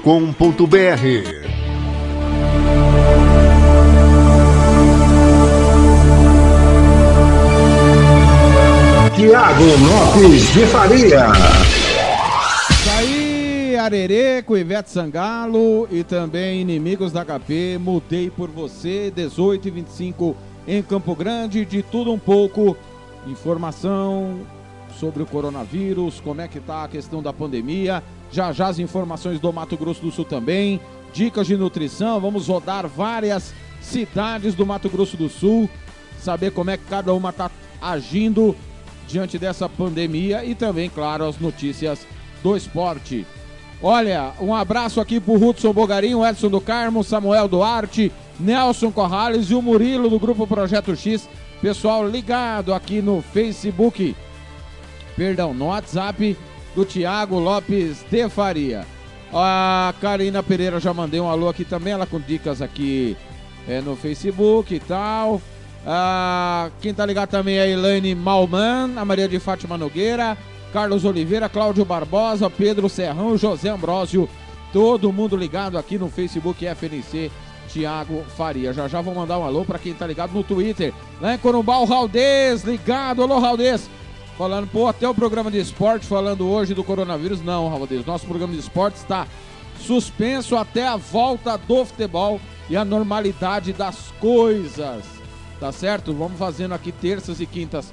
Tiago 9.16 9.64
Lopes 9.64 10.52
de 10.52 10.66
Faria. 10.66 11.28
Isso 12.70 12.90
aí, 12.90 13.76
Arerê 13.78 14.42
com 14.42 14.58
Ivete 14.58 14.90
Sangalo 14.90 15.88
e 15.90 16.04
também 16.04 16.60
Inimigos 16.60 17.12
da 17.12 17.24
HP. 17.24 17.78
Mudei 17.80 18.28
por 18.28 18.50
você, 18.50 19.10
18 19.14 19.68
e 19.68 19.70
25 19.70 20.36
em 20.68 20.82
Campo 20.82 21.16
Grande. 21.16 21.64
De 21.64 21.82
tudo 21.82 22.12
um 22.12 22.18
pouco. 22.18 22.76
Informação 23.26 24.40
sobre 25.02 25.20
o 25.20 25.26
coronavírus, 25.26 26.20
como 26.20 26.42
é 26.42 26.46
que 26.46 26.60
tá 26.60 26.84
a 26.84 26.88
questão 26.88 27.20
da 27.20 27.32
pandemia. 27.32 28.00
Já 28.30 28.52
já 28.52 28.68
as 28.68 28.78
informações 28.78 29.40
do 29.40 29.52
Mato 29.52 29.76
Grosso 29.76 30.00
do 30.00 30.12
Sul 30.12 30.24
também. 30.24 30.80
Dicas 31.12 31.48
de 31.48 31.56
nutrição. 31.56 32.20
Vamos 32.20 32.46
rodar 32.46 32.86
várias 32.86 33.52
cidades 33.80 34.54
do 34.54 34.64
Mato 34.64 34.88
Grosso 34.88 35.16
do 35.16 35.28
Sul. 35.28 35.68
Saber 36.20 36.52
como 36.52 36.70
é 36.70 36.76
que 36.76 36.84
cada 36.84 37.12
uma 37.12 37.32
tá 37.32 37.50
agindo 37.80 38.54
diante 39.08 39.40
dessa 39.40 39.68
pandemia 39.68 40.44
e 40.44 40.54
também, 40.54 40.88
claro, 40.88 41.24
as 41.24 41.36
notícias 41.36 42.06
do 42.40 42.56
esporte. 42.56 43.26
Olha, 43.82 44.34
um 44.40 44.54
abraço 44.54 45.00
aqui 45.00 45.18
pro 45.18 45.34
Hudson 45.34 45.72
Bogarinho, 45.72 46.24
Edson 46.24 46.48
do 46.48 46.60
Carmo, 46.60 47.02
Samuel 47.02 47.48
Duarte, 47.48 48.12
Nelson 48.38 48.92
Corrales 48.92 49.50
e 49.50 49.54
o 49.56 49.60
Murilo 49.60 50.08
do 50.08 50.20
Grupo 50.20 50.46
Projeto 50.46 50.94
X. 50.94 51.28
Pessoal 51.60 52.08
ligado 52.08 52.72
aqui 52.72 53.02
no 53.02 53.20
Facebook, 53.20 54.14
perdão, 55.16 55.52
no 55.54 55.66
WhatsApp 55.66 56.36
do 56.74 56.84
Tiago 56.84 57.38
Lopes 57.38 58.04
de 58.10 58.28
Faria. 58.28 58.86
A 59.32 59.94
Karina 60.00 60.42
Pereira 60.42 60.78
já 60.78 60.92
mandei 60.92 61.20
um 61.20 61.28
alô 61.28 61.48
aqui 61.48 61.64
também, 61.64 61.92
ela 61.92 62.06
com 62.06 62.20
dicas 62.20 62.60
aqui 62.60 63.16
é, 63.66 63.80
no 63.80 63.96
Facebook 63.96 64.74
e 64.74 64.80
tal. 64.80 65.40
Ah, 65.86 66.70
quem 66.80 66.94
tá 66.94 67.04
ligado 67.04 67.30
também 67.30 67.56
é 67.56 67.62
a 67.62 67.68
Elaine 67.68 68.14
Malman, 68.14 68.92
a 68.96 69.04
Maria 69.04 69.28
de 69.28 69.38
Fátima 69.38 69.76
Nogueira, 69.78 70.36
Carlos 70.72 71.04
Oliveira, 71.04 71.48
Cláudio 71.48 71.84
Barbosa, 71.84 72.48
Pedro 72.48 72.88
Serrão, 72.88 73.36
José 73.36 73.70
Ambrósio, 73.70 74.28
todo 74.72 75.12
mundo 75.12 75.36
ligado 75.36 75.76
aqui 75.76 75.98
no 75.98 76.08
Facebook 76.08 76.64
FNC 76.66 77.30
Tiago 77.68 78.22
Faria. 78.36 78.72
Já 78.72 78.86
já 78.86 79.00
vou 79.00 79.14
mandar 79.14 79.38
um 79.38 79.44
alô 79.44 79.64
para 79.64 79.78
quem 79.78 79.94
tá 79.94 80.06
ligado 80.06 80.32
no 80.32 80.44
Twitter. 80.44 80.92
Lá 81.20 81.34
em 81.34 81.38
Corumbá, 81.38 81.78
o 81.78 81.84
Raldez, 81.84 82.62
ligado. 82.62 83.22
Alô, 83.22 83.38
Raldez. 83.38 83.88
Falando, 84.36 84.66
pô, 84.68 84.86
até 84.86 85.08
o 85.08 85.14
programa 85.14 85.50
de 85.50 85.58
esporte 85.58 86.06
falando 86.06 86.48
hoje 86.48 86.74
do 86.74 86.82
coronavírus. 86.82 87.42
Não, 87.42 87.68
Raldez, 87.68 88.04
nosso 88.06 88.26
programa 88.26 88.52
de 88.52 88.60
esporte 88.60 88.96
está 88.96 89.26
suspenso 89.78 90.56
até 90.56 90.86
a 90.86 90.96
volta 90.96 91.56
do 91.56 91.84
futebol 91.84 92.40
e 92.70 92.76
a 92.76 92.84
normalidade 92.84 93.72
das 93.72 94.12
coisas. 94.20 95.04
Tá 95.60 95.70
certo? 95.70 96.12
Vamos 96.12 96.38
fazendo 96.38 96.72
aqui 96.72 96.90
terças 96.90 97.40
e 97.40 97.46
quintas 97.46 97.92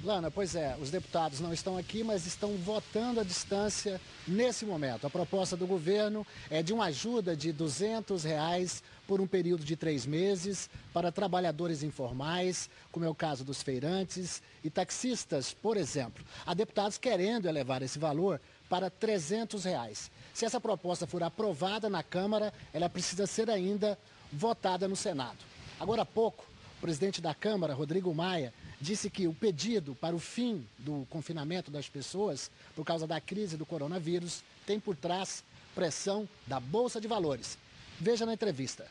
Lana, 0.05 0.31
pois 0.31 0.55
é, 0.55 0.77
os 0.81 0.91
deputados 0.91 1.41
não 1.41 1.53
estão 1.53 1.77
aqui, 1.77 2.03
mas 2.03 2.27
estão 2.27 2.57
votando 2.57 3.21
à 3.21 3.23
distância 3.23 4.01
nesse 4.27 4.65
momento. 4.65 5.07
A 5.07 5.11
proposta 5.11 5.57
do 5.57 5.67
governo 5.67 6.27
é 6.51 6.63
de 6.63 6.73
uma 6.73 6.87
ajuda 6.87 7.37
de 7.37 7.53
200 7.53 8.25
reais 8.25 8.83
por 9.07 9.21
um 9.21 9.27
período 9.27 9.65
de 9.65 9.77
três 9.77 10.07
meses 10.07 10.71
para 10.93 11.13
trabalhadores 11.13 11.83
informais, 11.83 12.71
como 12.91 13.05
é 13.05 13.09
o 13.09 13.15
caso 13.15 13.45
dos 13.45 13.63
feirantes 13.63 14.43
e 14.65 14.71
taxistas, 14.71 15.53
por 15.53 15.77
exemplo. 15.77 16.25
Há 16.47 16.55
deputados 16.55 16.97
querendo 16.97 17.47
elevar 17.47 17.83
esse 17.83 17.99
valor 17.99 18.41
para 18.69 18.89
300 18.89 19.65
reais. 19.65 20.11
Se 20.33 20.45
essa 20.45 20.61
proposta 20.61 21.07
for 21.07 21.23
aprovada 21.23 21.91
na 21.91 22.03
Câmara, 22.03 22.55
ela 22.73 22.89
precisa 22.89 23.27
ser 23.27 23.51
ainda 23.51 23.99
votada 24.33 24.87
no 24.89 24.97
Senado. 24.97 25.39
Agora 25.79 26.03
há 26.03 26.07
pouco, 26.07 26.45
o 26.79 26.81
presidente 26.81 27.21
da 27.21 27.35
Câmara, 27.35 27.75
Rodrigo 27.75 28.15
Maia, 28.15 28.53
disse 28.81 29.11
que 29.11 29.27
o 29.27 29.35
pedido 29.35 29.95
para 29.95 30.17
o 30.17 30.19
fim 30.19 30.67
do 30.79 31.07
confinamento 31.11 31.71
das 31.71 31.89
pessoas 31.89 32.51
por 32.75 32.85
causa 32.85 33.07
da 33.07 33.21
crise 33.21 33.57
do 33.57 33.67
coronavírus 33.67 34.43
tem 34.67 34.81
por 34.81 34.97
trás 34.97 35.45
pressão 35.75 36.29
da 36.47 36.59
Bolsa 36.59 37.01
de 37.01 37.07
Valores. 37.07 37.59
Veja 37.99 38.25
na 38.25 38.33
entrevista. 38.33 38.87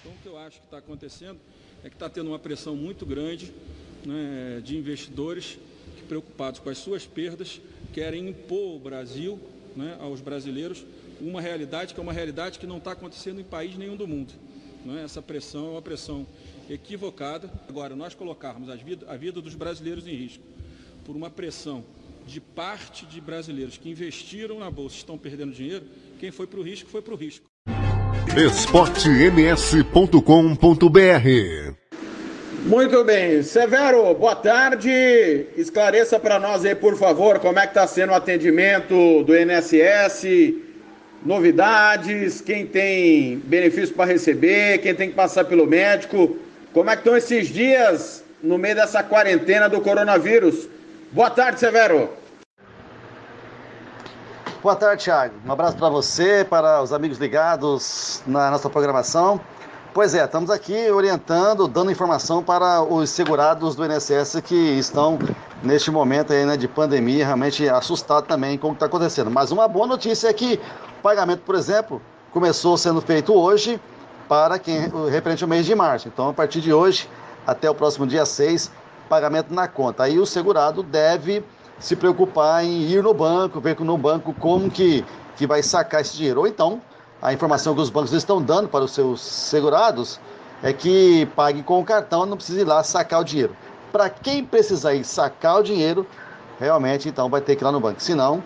Então, 0.00 0.12
o 0.12 0.18
que 0.18 0.28
eu 0.28 0.38
acho 0.38 0.58
que 0.58 0.66
está 0.66 0.78
acontecendo 0.78 1.38
é 1.84 1.88
que 1.88 1.94
está 1.94 2.08
tendo 2.08 2.28
uma 2.28 2.38
pressão 2.38 2.74
muito 2.74 3.06
grande 3.06 3.52
né, 4.04 4.60
de 4.64 4.76
investidores 4.76 5.58
que, 5.96 6.02
preocupados 6.02 6.60
com 6.60 6.68
as 6.68 6.78
suas 6.78 7.06
perdas, 7.06 7.60
querem 7.92 8.28
impor 8.28 8.74
ao 8.74 8.78
Brasil, 8.78 9.40
né, 9.74 9.96
aos 10.00 10.20
brasileiros, 10.20 10.84
uma 11.20 11.40
realidade 11.40 11.94
que 11.94 12.00
é 12.00 12.02
uma 12.02 12.12
realidade 12.12 12.58
que 12.58 12.66
não 12.66 12.78
está 12.78 12.92
acontecendo 12.92 13.40
em 13.40 13.44
país 13.44 13.76
nenhum 13.76 13.96
do 13.96 14.06
mundo. 14.06 14.32
Né? 14.84 15.02
Essa 15.04 15.20
pressão 15.20 15.66
é 15.66 15.70
uma 15.70 15.82
pressão 15.82 16.26
equivocada. 16.70 17.50
Agora, 17.68 17.96
nós 17.96 18.14
colocarmos 18.14 18.68
a 18.68 18.76
vida, 18.76 19.06
a 19.08 19.16
vida 19.16 19.40
dos 19.40 19.54
brasileiros 19.54 20.06
em 20.06 20.14
risco 20.14 20.44
por 21.04 21.16
uma 21.16 21.30
pressão 21.30 21.84
de 22.26 22.40
parte 22.40 23.06
de 23.06 23.20
brasileiros 23.20 23.78
que 23.78 23.88
investiram 23.88 24.58
na 24.58 24.68
Bolsa 24.70 24.96
e 24.96 24.98
estão 24.98 25.16
perdendo 25.16 25.52
dinheiro, 25.52 25.84
quem 26.18 26.32
foi 26.32 26.46
para 26.46 26.58
o 26.58 26.62
risco, 26.62 26.90
foi 26.90 27.00
para 27.00 27.14
o 27.14 27.16
risco. 27.16 27.46
esportems.com.br 28.36 30.20
Muito 32.66 33.04
bem. 33.04 33.44
Severo, 33.44 34.12
boa 34.14 34.34
tarde. 34.34 34.90
Esclareça 35.56 36.18
para 36.18 36.40
nós 36.40 36.64
aí, 36.64 36.74
por 36.74 36.96
favor, 36.96 37.38
como 37.38 37.60
é 37.60 37.62
que 37.62 37.68
está 37.68 37.86
sendo 37.86 38.10
o 38.10 38.14
atendimento 38.16 39.22
do 39.22 39.36
INSS, 39.36 40.65
novidades, 41.24 42.40
quem 42.40 42.66
tem 42.66 43.38
benefício 43.38 43.94
para 43.94 44.10
receber, 44.10 44.78
quem 44.78 44.94
tem 44.94 45.08
que 45.08 45.14
passar 45.14 45.44
pelo 45.44 45.66
médico. 45.66 46.36
Como 46.72 46.90
é 46.90 46.94
que 46.94 47.00
estão 47.00 47.16
esses 47.16 47.48
dias 47.48 48.22
no 48.42 48.58
meio 48.58 48.74
dessa 48.74 49.02
quarentena 49.02 49.68
do 49.68 49.80
coronavírus? 49.80 50.68
Boa 51.12 51.30
tarde, 51.30 51.60
Severo. 51.60 52.10
Boa 54.62 54.76
tarde, 54.76 55.04
Thiago. 55.04 55.34
Um 55.46 55.52
abraço 55.52 55.76
para 55.76 55.88
você, 55.88 56.44
para 56.44 56.82
os 56.82 56.92
amigos 56.92 57.18
ligados 57.18 58.22
na 58.26 58.50
nossa 58.50 58.68
programação. 58.68 59.40
Pois 59.96 60.14
é, 60.14 60.22
estamos 60.22 60.50
aqui 60.50 60.90
orientando, 60.90 61.66
dando 61.66 61.90
informação 61.90 62.42
para 62.42 62.82
os 62.82 63.08
segurados 63.08 63.74
do 63.74 63.82
INSS 63.82 64.42
que 64.44 64.54
estão 64.54 65.18
neste 65.62 65.90
momento 65.90 66.34
aí, 66.34 66.44
né, 66.44 66.54
de 66.54 66.68
pandemia, 66.68 67.24
realmente 67.24 67.66
assustados 67.66 68.28
também 68.28 68.58
com 68.58 68.66
o 68.66 68.70
que 68.72 68.76
está 68.76 68.84
acontecendo. 68.84 69.30
Mas 69.30 69.50
uma 69.50 69.66
boa 69.66 69.86
notícia 69.86 70.28
é 70.28 70.34
que 70.34 70.60
o 70.98 71.02
pagamento, 71.02 71.40
por 71.46 71.54
exemplo, 71.54 72.02
começou 72.30 72.76
sendo 72.76 73.00
feito 73.00 73.32
hoje 73.32 73.80
para 74.28 74.58
quem 74.58 74.80
referente 75.10 75.42
ao 75.42 75.48
mês 75.48 75.64
de 75.64 75.74
março. 75.74 76.08
Então, 76.08 76.28
a 76.28 76.34
partir 76.34 76.60
de 76.60 76.74
hoje 76.74 77.08
até 77.46 77.70
o 77.70 77.74
próximo 77.74 78.06
dia 78.06 78.26
6, 78.26 78.70
pagamento 79.08 79.54
na 79.54 79.66
conta. 79.66 80.02
Aí 80.02 80.18
o 80.18 80.26
segurado 80.26 80.82
deve 80.82 81.42
se 81.78 81.96
preocupar 81.96 82.62
em 82.62 82.82
ir 82.82 83.02
no 83.02 83.14
banco, 83.14 83.62
ver 83.62 83.80
no 83.80 83.96
banco 83.96 84.34
como 84.34 84.70
que, 84.70 85.02
que 85.36 85.46
vai 85.46 85.62
sacar 85.62 86.02
esse 86.02 86.14
dinheiro. 86.14 86.40
Ou 86.40 86.46
então, 86.46 86.82
a 87.20 87.32
informação 87.32 87.74
que 87.74 87.80
os 87.80 87.90
bancos 87.90 88.12
estão 88.12 88.42
dando 88.42 88.68
para 88.68 88.84
os 88.84 88.92
seus 88.92 89.20
segurados 89.20 90.20
é 90.62 90.72
que 90.72 91.26
pague 91.34 91.62
com 91.62 91.80
o 91.80 91.84
cartão, 91.84 92.26
não 92.26 92.36
precisa 92.36 92.60
ir 92.60 92.64
lá 92.64 92.82
sacar 92.82 93.20
o 93.20 93.24
dinheiro. 93.24 93.54
Para 93.92 94.08
quem 94.08 94.44
precisar 94.44 94.94
ir 94.94 95.04
sacar 95.04 95.60
o 95.60 95.62
dinheiro, 95.62 96.06
realmente 96.58 97.08
então 97.08 97.28
vai 97.28 97.40
ter 97.40 97.56
que 97.56 97.62
ir 97.62 97.66
lá 97.66 97.72
no 97.72 97.80
banco. 97.80 98.02
Senão, 98.02 98.42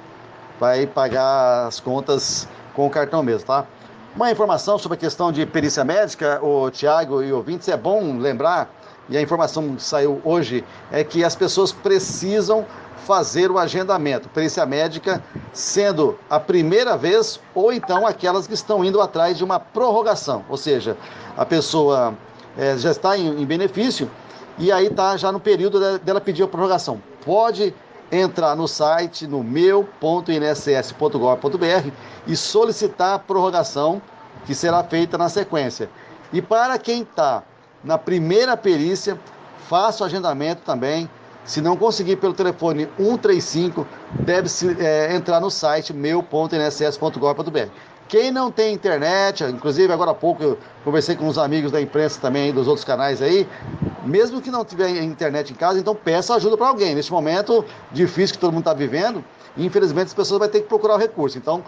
vai 0.58 0.86
pagar 0.86 1.66
as 1.66 1.80
contas 1.80 2.48
com 2.74 2.86
o 2.86 2.90
cartão 2.90 3.22
mesmo, 3.22 3.46
tá? 3.46 3.66
Uma 4.14 4.30
informação 4.30 4.78
sobre 4.78 4.96
a 4.96 5.00
questão 5.00 5.30
de 5.30 5.46
perícia 5.46 5.84
médica, 5.84 6.44
o 6.44 6.70
Tiago 6.70 7.22
e 7.22 7.32
ouvintes, 7.32 7.68
é 7.68 7.76
bom 7.76 8.18
lembrar, 8.18 8.68
e 9.10 9.18
a 9.18 9.22
informação 9.22 9.74
que 9.74 9.82
saiu 9.82 10.22
hoje, 10.24 10.64
é 10.90 11.02
que 11.02 11.24
as 11.24 11.34
pessoas 11.34 11.72
precisam 11.72 12.64
fazer 13.04 13.50
o 13.50 13.58
agendamento. 13.58 14.28
Perícia 14.28 14.64
médica 14.64 15.20
sendo 15.52 16.16
a 16.28 16.38
primeira 16.38 16.96
vez 16.96 17.40
ou 17.54 17.72
então 17.72 18.06
aquelas 18.06 18.46
que 18.46 18.54
estão 18.54 18.84
indo 18.84 19.00
atrás 19.00 19.36
de 19.36 19.42
uma 19.42 19.58
prorrogação, 19.58 20.44
ou 20.48 20.56
seja, 20.56 20.96
a 21.36 21.44
pessoa 21.44 22.14
é, 22.56 22.78
já 22.78 22.92
está 22.92 23.18
em, 23.18 23.42
em, 23.42 23.44
benefício 23.44 24.08
e 24.58 24.70
aí 24.70 24.86
está 24.86 25.16
já 25.16 25.32
no 25.32 25.40
período 25.40 25.98
dela 25.98 26.20
pedir 26.20 26.44
a 26.44 26.46
prorrogação. 26.46 27.02
Pode 27.24 27.74
entrar 28.12 28.54
no 28.54 28.68
site 28.68 29.26
no 29.26 29.42
meu.inss.gov.br 29.42 31.90
e 32.26 32.36
solicitar 32.36 33.14
a 33.14 33.18
prorrogação 33.18 34.00
que 34.44 34.54
será 34.54 34.84
feita 34.84 35.18
na 35.18 35.28
sequência. 35.28 35.90
E 36.32 36.40
para 36.40 36.78
quem 36.78 37.02
está 37.02 37.42
na 37.82 37.98
primeira 37.98 38.56
perícia, 38.56 39.18
faça 39.68 40.02
o 40.02 40.06
agendamento 40.06 40.62
também. 40.62 41.08
Se 41.44 41.60
não 41.60 41.76
conseguir 41.76 42.16
pelo 42.16 42.34
telefone 42.34 42.88
135, 42.98 43.86
deve 44.20 44.48
-se, 44.48 44.76
é, 44.78 45.14
entrar 45.14 45.40
no 45.40 45.50
site 45.50 45.92
meu.inss.gov.br. 45.92 47.70
Quem 48.10 48.32
não 48.32 48.50
tem 48.50 48.74
internet, 48.74 49.44
inclusive 49.44 49.92
agora 49.92 50.10
há 50.10 50.14
pouco 50.14 50.42
eu 50.42 50.58
conversei 50.84 51.14
com 51.14 51.28
uns 51.28 51.38
amigos 51.38 51.70
da 51.70 51.80
imprensa 51.80 52.20
também, 52.20 52.52
dos 52.52 52.66
outros 52.66 52.84
canais 52.84 53.22
aí, 53.22 53.48
mesmo 54.04 54.42
que 54.42 54.50
não 54.50 54.64
tiver 54.64 54.90
internet 55.00 55.52
em 55.52 55.54
casa, 55.54 55.78
então 55.78 55.94
peça 55.94 56.34
ajuda 56.34 56.56
para 56.56 56.66
alguém. 56.66 56.92
Neste 56.94 57.12
momento 57.12 57.64
difícil 57.92 58.34
que 58.34 58.40
todo 58.40 58.52
mundo 58.52 58.62
está 58.62 58.74
vivendo, 58.74 59.24
infelizmente 59.56 60.08
as 60.08 60.14
pessoas 60.14 60.40
vão 60.40 60.48
ter 60.48 60.62
que 60.62 60.66
procurar 60.66 60.94
o 60.94 60.98
recurso. 60.98 61.38
Então 61.38 61.62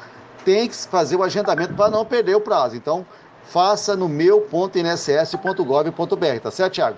tem 0.44 0.68
que 0.68 0.74
fazer 0.74 1.14
o 1.14 1.22
agendamento 1.22 1.74
para 1.74 1.88
não 1.88 2.04
perder 2.04 2.34
o 2.34 2.40
prazo. 2.40 2.74
Então 2.74 3.06
faça 3.44 3.96
no 3.96 4.08
meu.inss.gov.br, 4.08 6.40
tá 6.42 6.50
certo, 6.50 6.74
Thiago? 6.74 6.96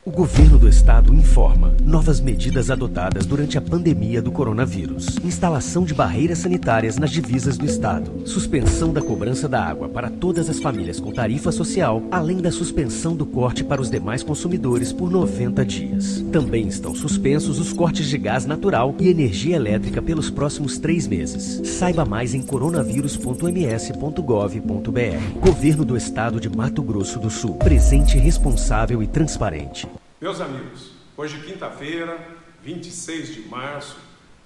o 0.06 0.10
governo 0.10 0.58
do 0.58 0.68
estado 0.68 1.14
informa 1.14 1.74
novas 1.82 2.20
medidas 2.20 2.70
adotadas 2.70 3.24
durante 3.24 3.56
a 3.56 3.60
pandemia 3.60 4.20
do 4.20 4.30
coronavírus. 4.30 5.16
Instalação 5.24 5.82
de 5.82 5.94
barreiras 5.94 6.36
sanitárias 6.38 6.98
nas 6.98 7.10
divisas 7.10 7.56
do 7.56 7.64
estado. 7.64 8.28
Suspensão 8.28 8.92
da 8.92 9.00
cobrança 9.00 9.48
da 9.48 9.64
água 9.64 9.88
para 9.88 10.10
todas 10.10 10.50
as 10.50 10.60
famílias 10.60 11.00
com 11.00 11.10
tarifa 11.10 11.50
social, 11.50 12.02
além 12.10 12.36
da 12.36 12.52
suspensão 12.52 13.16
do 13.16 13.24
corte 13.24 13.64
para 13.64 13.80
os 13.80 13.90
demais 13.90 14.22
consumidores 14.22 14.92
por 14.92 15.10
90 15.10 15.64
dias. 15.64 16.22
Também 16.30 16.68
estão 16.68 16.94
suspensos 16.94 17.58
os 17.58 17.72
cortes 17.72 18.06
de 18.06 18.18
gás 18.18 18.44
natural 18.44 18.94
e 19.00 19.08
energia 19.08 19.56
elétrica 19.56 20.02
pelos 20.02 20.28
próximos 20.28 20.76
três 20.76 21.06
meses. 21.06 21.66
Saiba 21.66 22.04
mais 22.04 22.34
em 22.34 22.42
coronavírus.ms.gov.br. 22.42 25.40
Governo 25.40 25.84
do 25.84 25.96
Estado 25.96 26.38
de 26.38 26.54
Mato 26.54 26.82
Grosso 26.82 27.18
do 27.18 27.30
Sul. 27.30 27.54
Presente 27.54 28.18
responsável 28.18 29.02
e 29.02 29.06
transparente. 29.06 29.88
Meus 30.24 30.40
amigos, 30.40 30.92
hoje 31.18 31.38
quinta-feira, 31.42 32.18
26 32.62 33.34
de 33.34 33.40
março, 33.42 33.98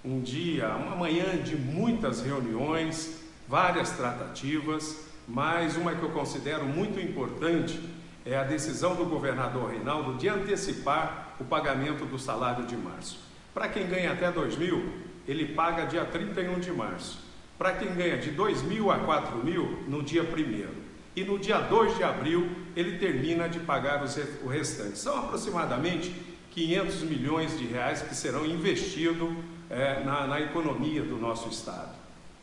um 0.04 0.20
dia, 0.20 0.70
uma 0.70 0.96
manhã 0.96 1.36
de 1.36 1.54
muitas 1.54 2.20
reuniões, 2.20 3.22
várias 3.46 3.92
tratativas, 3.92 5.04
mas 5.28 5.76
uma 5.76 5.94
que 5.94 6.02
eu 6.02 6.10
considero 6.10 6.64
muito 6.64 6.98
importante 6.98 7.78
é 8.26 8.36
a 8.36 8.42
decisão 8.42 8.96
do 8.96 9.04
governador 9.04 9.70
Reinaldo 9.70 10.18
de 10.18 10.28
antecipar 10.28 11.36
o 11.38 11.44
pagamento 11.44 12.04
do 12.04 12.18
salário 12.18 12.66
de 12.66 12.76
março. 12.76 13.20
Para 13.54 13.68
quem 13.68 13.86
ganha 13.86 14.10
até 14.10 14.32
2 14.32 14.58
mil, 14.58 14.94
ele 15.28 15.54
paga 15.54 15.86
dia 15.86 16.04
31 16.04 16.58
de 16.58 16.72
março. 16.72 17.20
Para 17.56 17.70
quem 17.74 17.94
ganha 17.94 18.18
de 18.18 18.32
2 18.32 18.62
mil 18.62 18.90
a 18.90 18.98
4 18.98 19.44
mil, 19.44 19.84
no 19.86 20.02
dia 20.02 20.24
1 20.24 20.87
e 21.18 21.24
no 21.24 21.36
dia 21.36 21.58
2 21.58 21.96
de 21.96 22.04
abril 22.04 22.48
ele 22.76 22.96
termina 22.96 23.48
de 23.48 23.58
pagar 23.58 24.04
o 24.44 24.46
restante. 24.46 24.96
São 24.96 25.18
aproximadamente 25.18 26.14
500 26.52 27.02
milhões 27.02 27.58
de 27.58 27.66
reais 27.66 28.02
que 28.02 28.14
serão 28.14 28.46
investidos 28.46 29.28
eh, 29.68 30.00
na, 30.04 30.28
na 30.28 30.40
economia 30.40 31.02
do 31.02 31.16
nosso 31.16 31.48
Estado. 31.48 31.90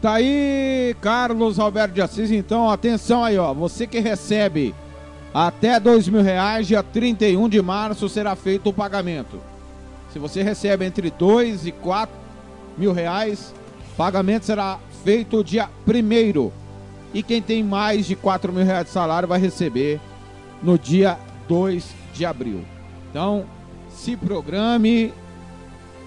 Tá 0.00 0.14
aí, 0.14 0.96
Carlos 1.00 1.58
Alberto 1.58 1.94
de 1.94 2.02
Assis. 2.02 2.30
Então, 2.30 2.70
atenção 2.70 3.24
aí, 3.24 3.38
ó. 3.38 3.52
Você 3.54 3.86
que 3.86 3.98
recebe 3.98 4.74
até 5.32 5.80
dois 5.80 6.08
mil 6.08 6.22
reais, 6.22 6.66
dia 6.66 6.82
31 6.82 7.48
de 7.48 7.62
março 7.62 8.08
será 8.08 8.36
feito 8.36 8.70
o 8.70 8.72
pagamento. 8.72 9.40
Se 10.12 10.18
você 10.18 10.42
recebe 10.42 10.84
entre 10.84 11.10
dois 11.10 11.66
e 11.66 11.72
quatro 11.72 12.14
mil 12.76 12.92
reais, 12.92 13.54
pagamento 13.96 14.46
será 14.46 14.78
feito 15.04 15.42
dia 15.42 15.68
primeiro. 15.84 16.52
E 17.14 17.22
quem 17.22 17.40
tem 17.40 17.62
mais 17.62 18.06
de 18.06 18.16
quatro 18.16 18.52
mil 18.52 18.64
reais 18.64 18.86
de 18.86 18.92
salário 18.92 19.28
vai 19.28 19.38
receber 19.38 20.00
no 20.62 20.78
dia 20.78 21.18
2 21.48 21.86
de 22.12 22.24
abril. 22.24 22.64
Então, 23.10 23.46
se 23.88 24.16
programe, 24.16 25.12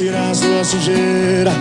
tirar 0.00 0.34
sua 0.34 0.64
sujeira 0.64 1.52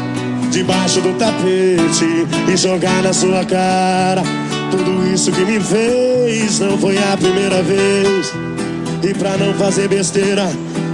debaixo 0.49 1.01
do 1.01 1.13
tapete 1.17 2.25
e 2.49 2.55
jogar 2.55 3.03
na 3.03 3.11
sua 3.11 3.43
cara. 3.43 4.23
Tudo 4.71 5.13
isso 5.13 5.29
que 5.29 5.43
me 5.43 5.59
fez 5.59 6.57
não 6.61 6.77
foi 6.77 6.97
a 6.97 7.17
primeira 7.17 7.61
vez. 7.61 8.33
E 9.03 9.13
pra 9.13 9.35
não 9.35 9.53
fazer 9.55 9.89
besteira, 9.89 10.49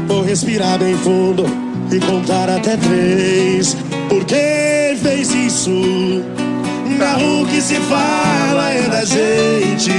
vou 0.07 0.23
respirar 0.23 0.79
bem 0.79 0.97
fundo 0.97 1.45
e 1.91 1.99
contar 1.99 2.49
até 2.49 2.77
três. 2.77 3.77
Por 4.09 4.25
que 4.25 4.97
fez 5.03 5.31
isso? 5.31 5.69
Não, 5.69 7.43
o 7.43 7.45
que 7.45 7.61
se 7.61 7.75
fala 7.75 8.71
é 8.71 8.89
da 8.89 9.05
gente. 9.05 9.91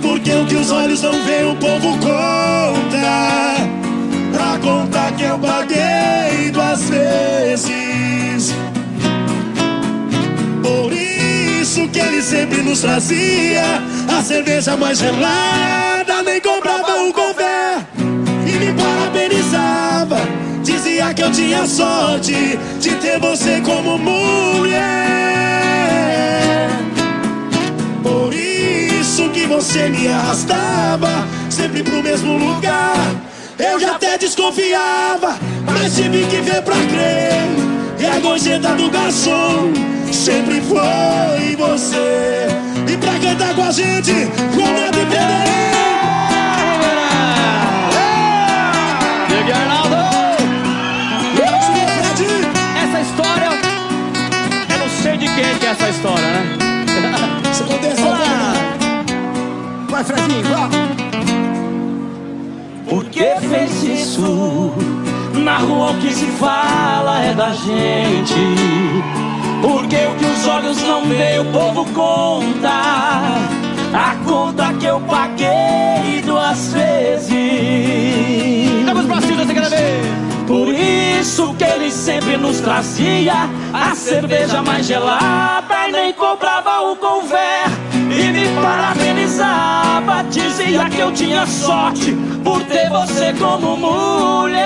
Porque 0.00 0.30
o 0.30 0.46
que 0.46 0.54
os 0.54 0.70
olhos 0.70 1.02
não 1.02 1.20
veem, 1.24 1.50
o 1.50 1.56
povo 1.56 1.98
conta. 1.98 2.41
Eu 5.32 5.38
paguei 5.38 6.50
duas 6.52 6.90
vezes. 6.90 8.52
Por 10.62 10.92
isso 10.92 11.88
que 11.88 11.98
ele 11.98 12.20
sempre 12.20 12.60
nos 12.60 12.82
trazia 12.82 13.82
a 14.14 14.22
cerveja 14.22 14.76
mais 14.76 14.98
gelada, 14.98 16.22
nem 16.22 16.38
comprava 16.38 17.02
o 17.04 17.14
café 17.14 17.78
e 18.46 18.50
me 18.58 18.74
parabenizava. 18.74 20.18
Dizia 20.62 21.14
que 21.14 21.22
eu 21.22 21.32
tinha 21.32 21.66
sorte 21.66 22.58
de 22.78 22.90
ter 22.96 23.18
você 23.18 23.62
como 23.62 23.96
mulher. 23.96 24.82
Por 28.02 28.34
isso 28.34 29.30
que 29.30 29.46
você 29.46 29.88
me 29.88 30.08
arrastava 30.08 31.26
sempre 31.48 31.82
pro 31.82 32.02
mesmo 32.02 32.36
lugar. 32.36 33.31
Eu 33.62 33.78
já 33.78 33.94
até 33.94 34.18
desconfiava, 34.18 35.38
mas 35.64 35.94
tive 35.94 36.26
que 36.26 36.40
ver 36.40 36.62
pra 36.62 36.74
crer. 36.74 37.46
E 37.96 38.04
a 38.04 38.18
gorjeta 38.18 38.74
do 38.74 38.90
garçom 38.90 39.72
sempre 40.12 40.60
foi 40.60 41.54
você. 41.56 42.48
E 42.92 42.96
pra 42.96 43.12
cantar 43.20 43.54
com 43.54 43.62
a 43.62 43.70
gente, 43.70 44.12
Ronaldo 44.56 44.98
e 44.98 45.04
Diego 49.28 49.52
Arnaldo! 49.52 49.96
Essa 52.82 53.00
história. 53.00 53.48
Eu 54.72 54.78
não 54.78 54.88
sei 54.88 55.16
de 55.16 55.26
quem 55.26 55.58
que 55.58 55.66
é 55.66 55.70
essa 55.70 55.88
história, 55.88 56.26
né? 56.26 56.58
Você 57.44 57.64
contesta, 57.64 58.02
Vai, 59.88 60.04
Fredinho, 60.04 60.42
vai! 60.42 61.01
Que 63.12 63.36
fez 63.46 63.82
isso? 63.82 64.72
Na 65.34 65.58
rua 65.58 65.90
o 65.90 65.98
que 65.98 66.10
se 66.14 66.24
fala 66.38 67.22
é 67.22 67.34
da 67.34 67.50
gente. 67.50 68.34
Porque 69.60 69.96
o 69.96 70.14
que 70.16 70.24
os 70.24 70.48
olhos 70.48 70.82
não 70.82 71.04
veem, 71.04 71.40
o 71.40 71.44
povo 71.52 71.84
conta. 71.92 72.70
a 73.92 74.16
conta 74.24 74.72
que 74.80 74.86
eu 74.86 74.98
paguei 75.02 76.22
duas 76.24 76.72
vezes. 76.72 77.34
Vamos 78.86 79.04
pra 79.04 79.20
cima, 79.20 79.44
você 79.44 79.52
quer 79.52 79.68
ver? 79.68 80.00
Por 80.46 80.68
isso 80.68 81.54
que 81.54 81.64
ele 81.64 81.90
sempre 81.90 82.38
nos 82.38 82.60
trazia 82.60 83.50
a 83.74 83.94
cerveja 83.94 84.62
mais 84.62 84.86
gelada 84.86 85.88
e 85.88 85.92
nem 85.92 86.12
comprava 86.14 86.80
o 86.90 86.96
conver 86.96 87.71
e 88.10 88.32
me 88.32 88.48
parabenizava, 88.60 90.24
dizia 90.30 90.88
que 90.90 90.98
eu 90.98 91.12
tinha 91.12 91.46
sorte 91.46 92.16
por 92.42 92.62
ter 92.64 92.88
você 92.90 93.32
como 93.38 93.76
mulher. 93.76 94.62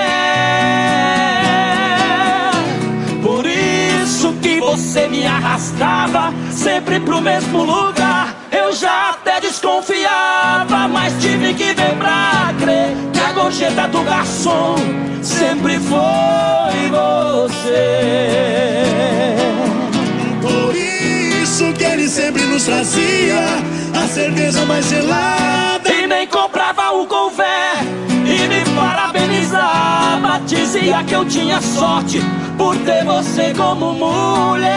Por 3.21 3.45
isso 3.45 4.33
que 4.41 4.59
você 4.59 5.07
me 5.07 5.25
arrastava 5.25 6.33
sempre 6.51 6.99
pro 6.99 7.21
mesmo 7.21 7.63
lugar. 7.63 8.35
Eu 8.51 8.73
já 8.73 9.11
até 9.11 9.39
desconfiava, 9.41 10.87
mas 10.87 11.13
tive 11.21 11.53
que 11.53 11.73
ver 11.73 11.93
pra 11.97 12.53
crer 12.59 12.95
que 13.13 13.19
a 13.19 13.31
gorjeta 13.33 13.87
do 13.87 14.01
garçom 14.03 14.75
sempre 15.21 15.79
foi 15.79 16.89
você. 16.89 17.77
Isso 21.57 21.73
que 21.73 21.83
ele 21.83 22.07
sempre 22.07 22.43
nos 22.43 22.65
trazia 22.65 23.39
a 23.91 24.07
cerveja 24.07 24.63
mais 24.67 24.87
gelada. 24.87 25.91
E 25.91 26.05
nem 26.05 26.27
comprava 26.27 26.91
o 26.91 27.07
convé 27.07 27.71
e 28.07 28.47
me 28.47 28.63
parabenizava. 28.75 30.39
Dizia 30.45 31.03
que 31.03 31.15
eu 31.15 31.25
tinha 31.25 31.59
sorte 31.59 32.21
por 32.59 32.77
ter 32.77 33.03
você 33.03 33.55
como 33.57 33.91
mulher. 33.93 34.67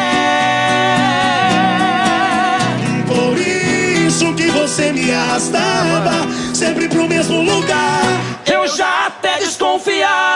Por 3.06 3.38
isso 3.38 4.32
que 4.32 4.50
você 4.50 4.90
me 4.90 5.12
arrastava 5.12 6.26
sempre 6.54 6.88
pro 6.88 7.06
mesmo 7.06 7.42
lugar. 7.42 8.04
Eu 8.46 8.66
já 8.68 9.08
até 9.08 9.38
desconfiava, 9.40 10.29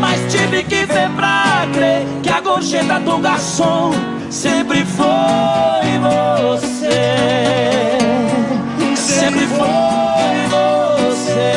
mas 0.00 0.20
tive 0.32 0.64
que 0.64 0.84
ver 0.84 1.08
pra 1.16 1.66
crer 1.72 2.04
que 2.22 2.28
a 2.28 2.40
gorjeta 2.40 2.98
do 3.00 3.18
garçom 3.18 3.92
sempre 4.30 4.84
foi 4.84 5.98
você. 6.00 7.98
Sempre 8.96 9.46
foi 9.46 10.46
você. 10.50 11.52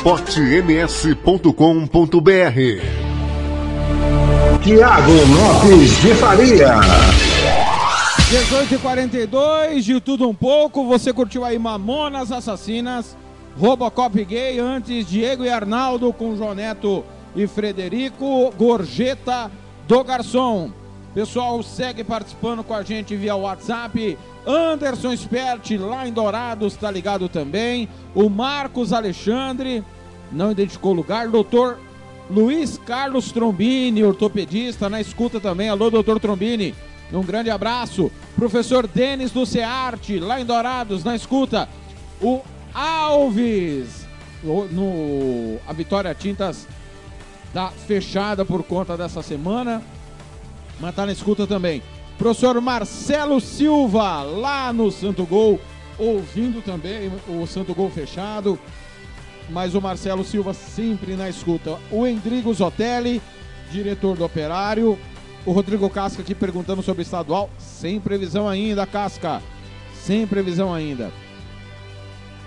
esportems.com.br 0.00 1.52
Tiago 4.62 5.12
Lopes 5.12 6.00
de 6.00 6.14
Faria. 6.14 6.80
18h42, 8.30 9.82
de 9.82 10.00
tudo 10.00 10.26
um 10.26 10.34
pouco. 10.34 10.86
Você 10.86 11.12
curtiu 11.12 11.44
aí 11.44 11.58
Mamonas 11.58 12.32
Assassinas, 12.32 13.14
Robocop 13.58 14.24
Gay, 14.24 14.58
antes 14.58 15.06
Diego 15.06 15.44
e 15.44 15.50
Arnaldo 15.50 16.10
com 16.14 16.34
João 16.34 16.54
Neto 16.54 17.04
e 17.36 17.46
Frederico, 17.46 18.54
Gorjeta 18.56 19.50
do 19.86 20.02
Garçom. 20.02 20.70
Pessoal, 21.12 21.62
segue 21.62 22.02
participando 22.02 22.64
com 22.64 22.72
a 22.72 22.82
gente 22.82 23.14
via 23.16 23.36
WhatsApp. 23.36 24.16
Anderson 24.46 25.12
Spert, 25.12 25.70
lá 25.78 26.06
em 26.06 26.12
Dourados, 26.12 26.76
tá 26.76 26.90
ligado 26.90 27.28
também. 27.28 27.88
O 28.14 28.28
Marcos 28.28 28.92
Alexandre, 28.92 29.84
não 30.32 30.50
identificou 30.50 30.92
o 30.92 30.96
lugar. 30.96 31.28
Doutor 31.28 31.78
Luiz 32.30 32.78
Carlos 32.78 33.32
Trombini, 33.32 34.04
ortopedista, 34.04 34.88
na 34.88 35.00
escuta 35.00 35.40
também. 35.40 35.68
Alô, 35.68 35.90
doutor 35.90 36.20
Trombini. 36.20 36.74
Um 37.12 37.22
grande 37.22 37.50
abraço. 37.50 38.10
Professor 38.36 38.86
Denis 38.86 39.32
do 39.32 39.44
Cearte, 39.44 40.18
lá 40.20 40.40
em 40.40 40.44
Dourados, 40.44 41.02
na 41.02 41.16
escuta. 41.16 41.68
O 42.22 42.40
Alves, 42.72 44.06
no 44.42 45.58
a 45.66 45.72
Vitória 45.72 46.14
Tintas 46.14 46.68
tá 47.52 47.72
fechada 47.86 48.44
por 48.44 48.62
conta 48.62 48.96
dessa 48.96 49.22
semana, 49.22 49.82
mas 50.78 50.94
tá 50.94 51.04
na 51.04 51.12
escuta 51.12 51.46
também. 51.46 51.82
Professor 52.20 52.60
Marcelo 52.60 53.40
Silva, 53.40 54.22
lá 54.22 54.74
no 54.74 54.90
Santo 54.90 55.24
Gol, 55.24 55.58
ouvindo 55.98 56.62
também 56.62 57.10
o 57.26 57.46
Santo 57.46 57.74
Gol 57.74 57.88
fechado. 57.88 58.58
Mas 59.48 59.74
o 59.74 59.80
Marcelo 59.80 60.22
Silva 60.22 60.52
sempre 60.52 61.16
na 61.16 61.30
escuta. 61.30 61.78
O 61.90 62.06
Endrigo 62.06 62.52
Zotelli, 62.52 63.22
diretor 63.72 64.18
do 64.18 64.24
Operário. 64.26 64.98
O 65.46 65.52
Rodrigo 65.52 65.88
Casca 65.88 66.20
aqui 66.20 66.34
perguntando 66.34 66.82
sobre 66.82 67.00
o 67.00 67.04
estadual. 67.04 67.48
Sem 67.56 67.98
previsão 67.98 68.46
ainda, 68.46 68.86
Casca. 68.86 69.40
Sem 69.94 70.26
previsão 70.26 70.74
ainda. 70.74 71.10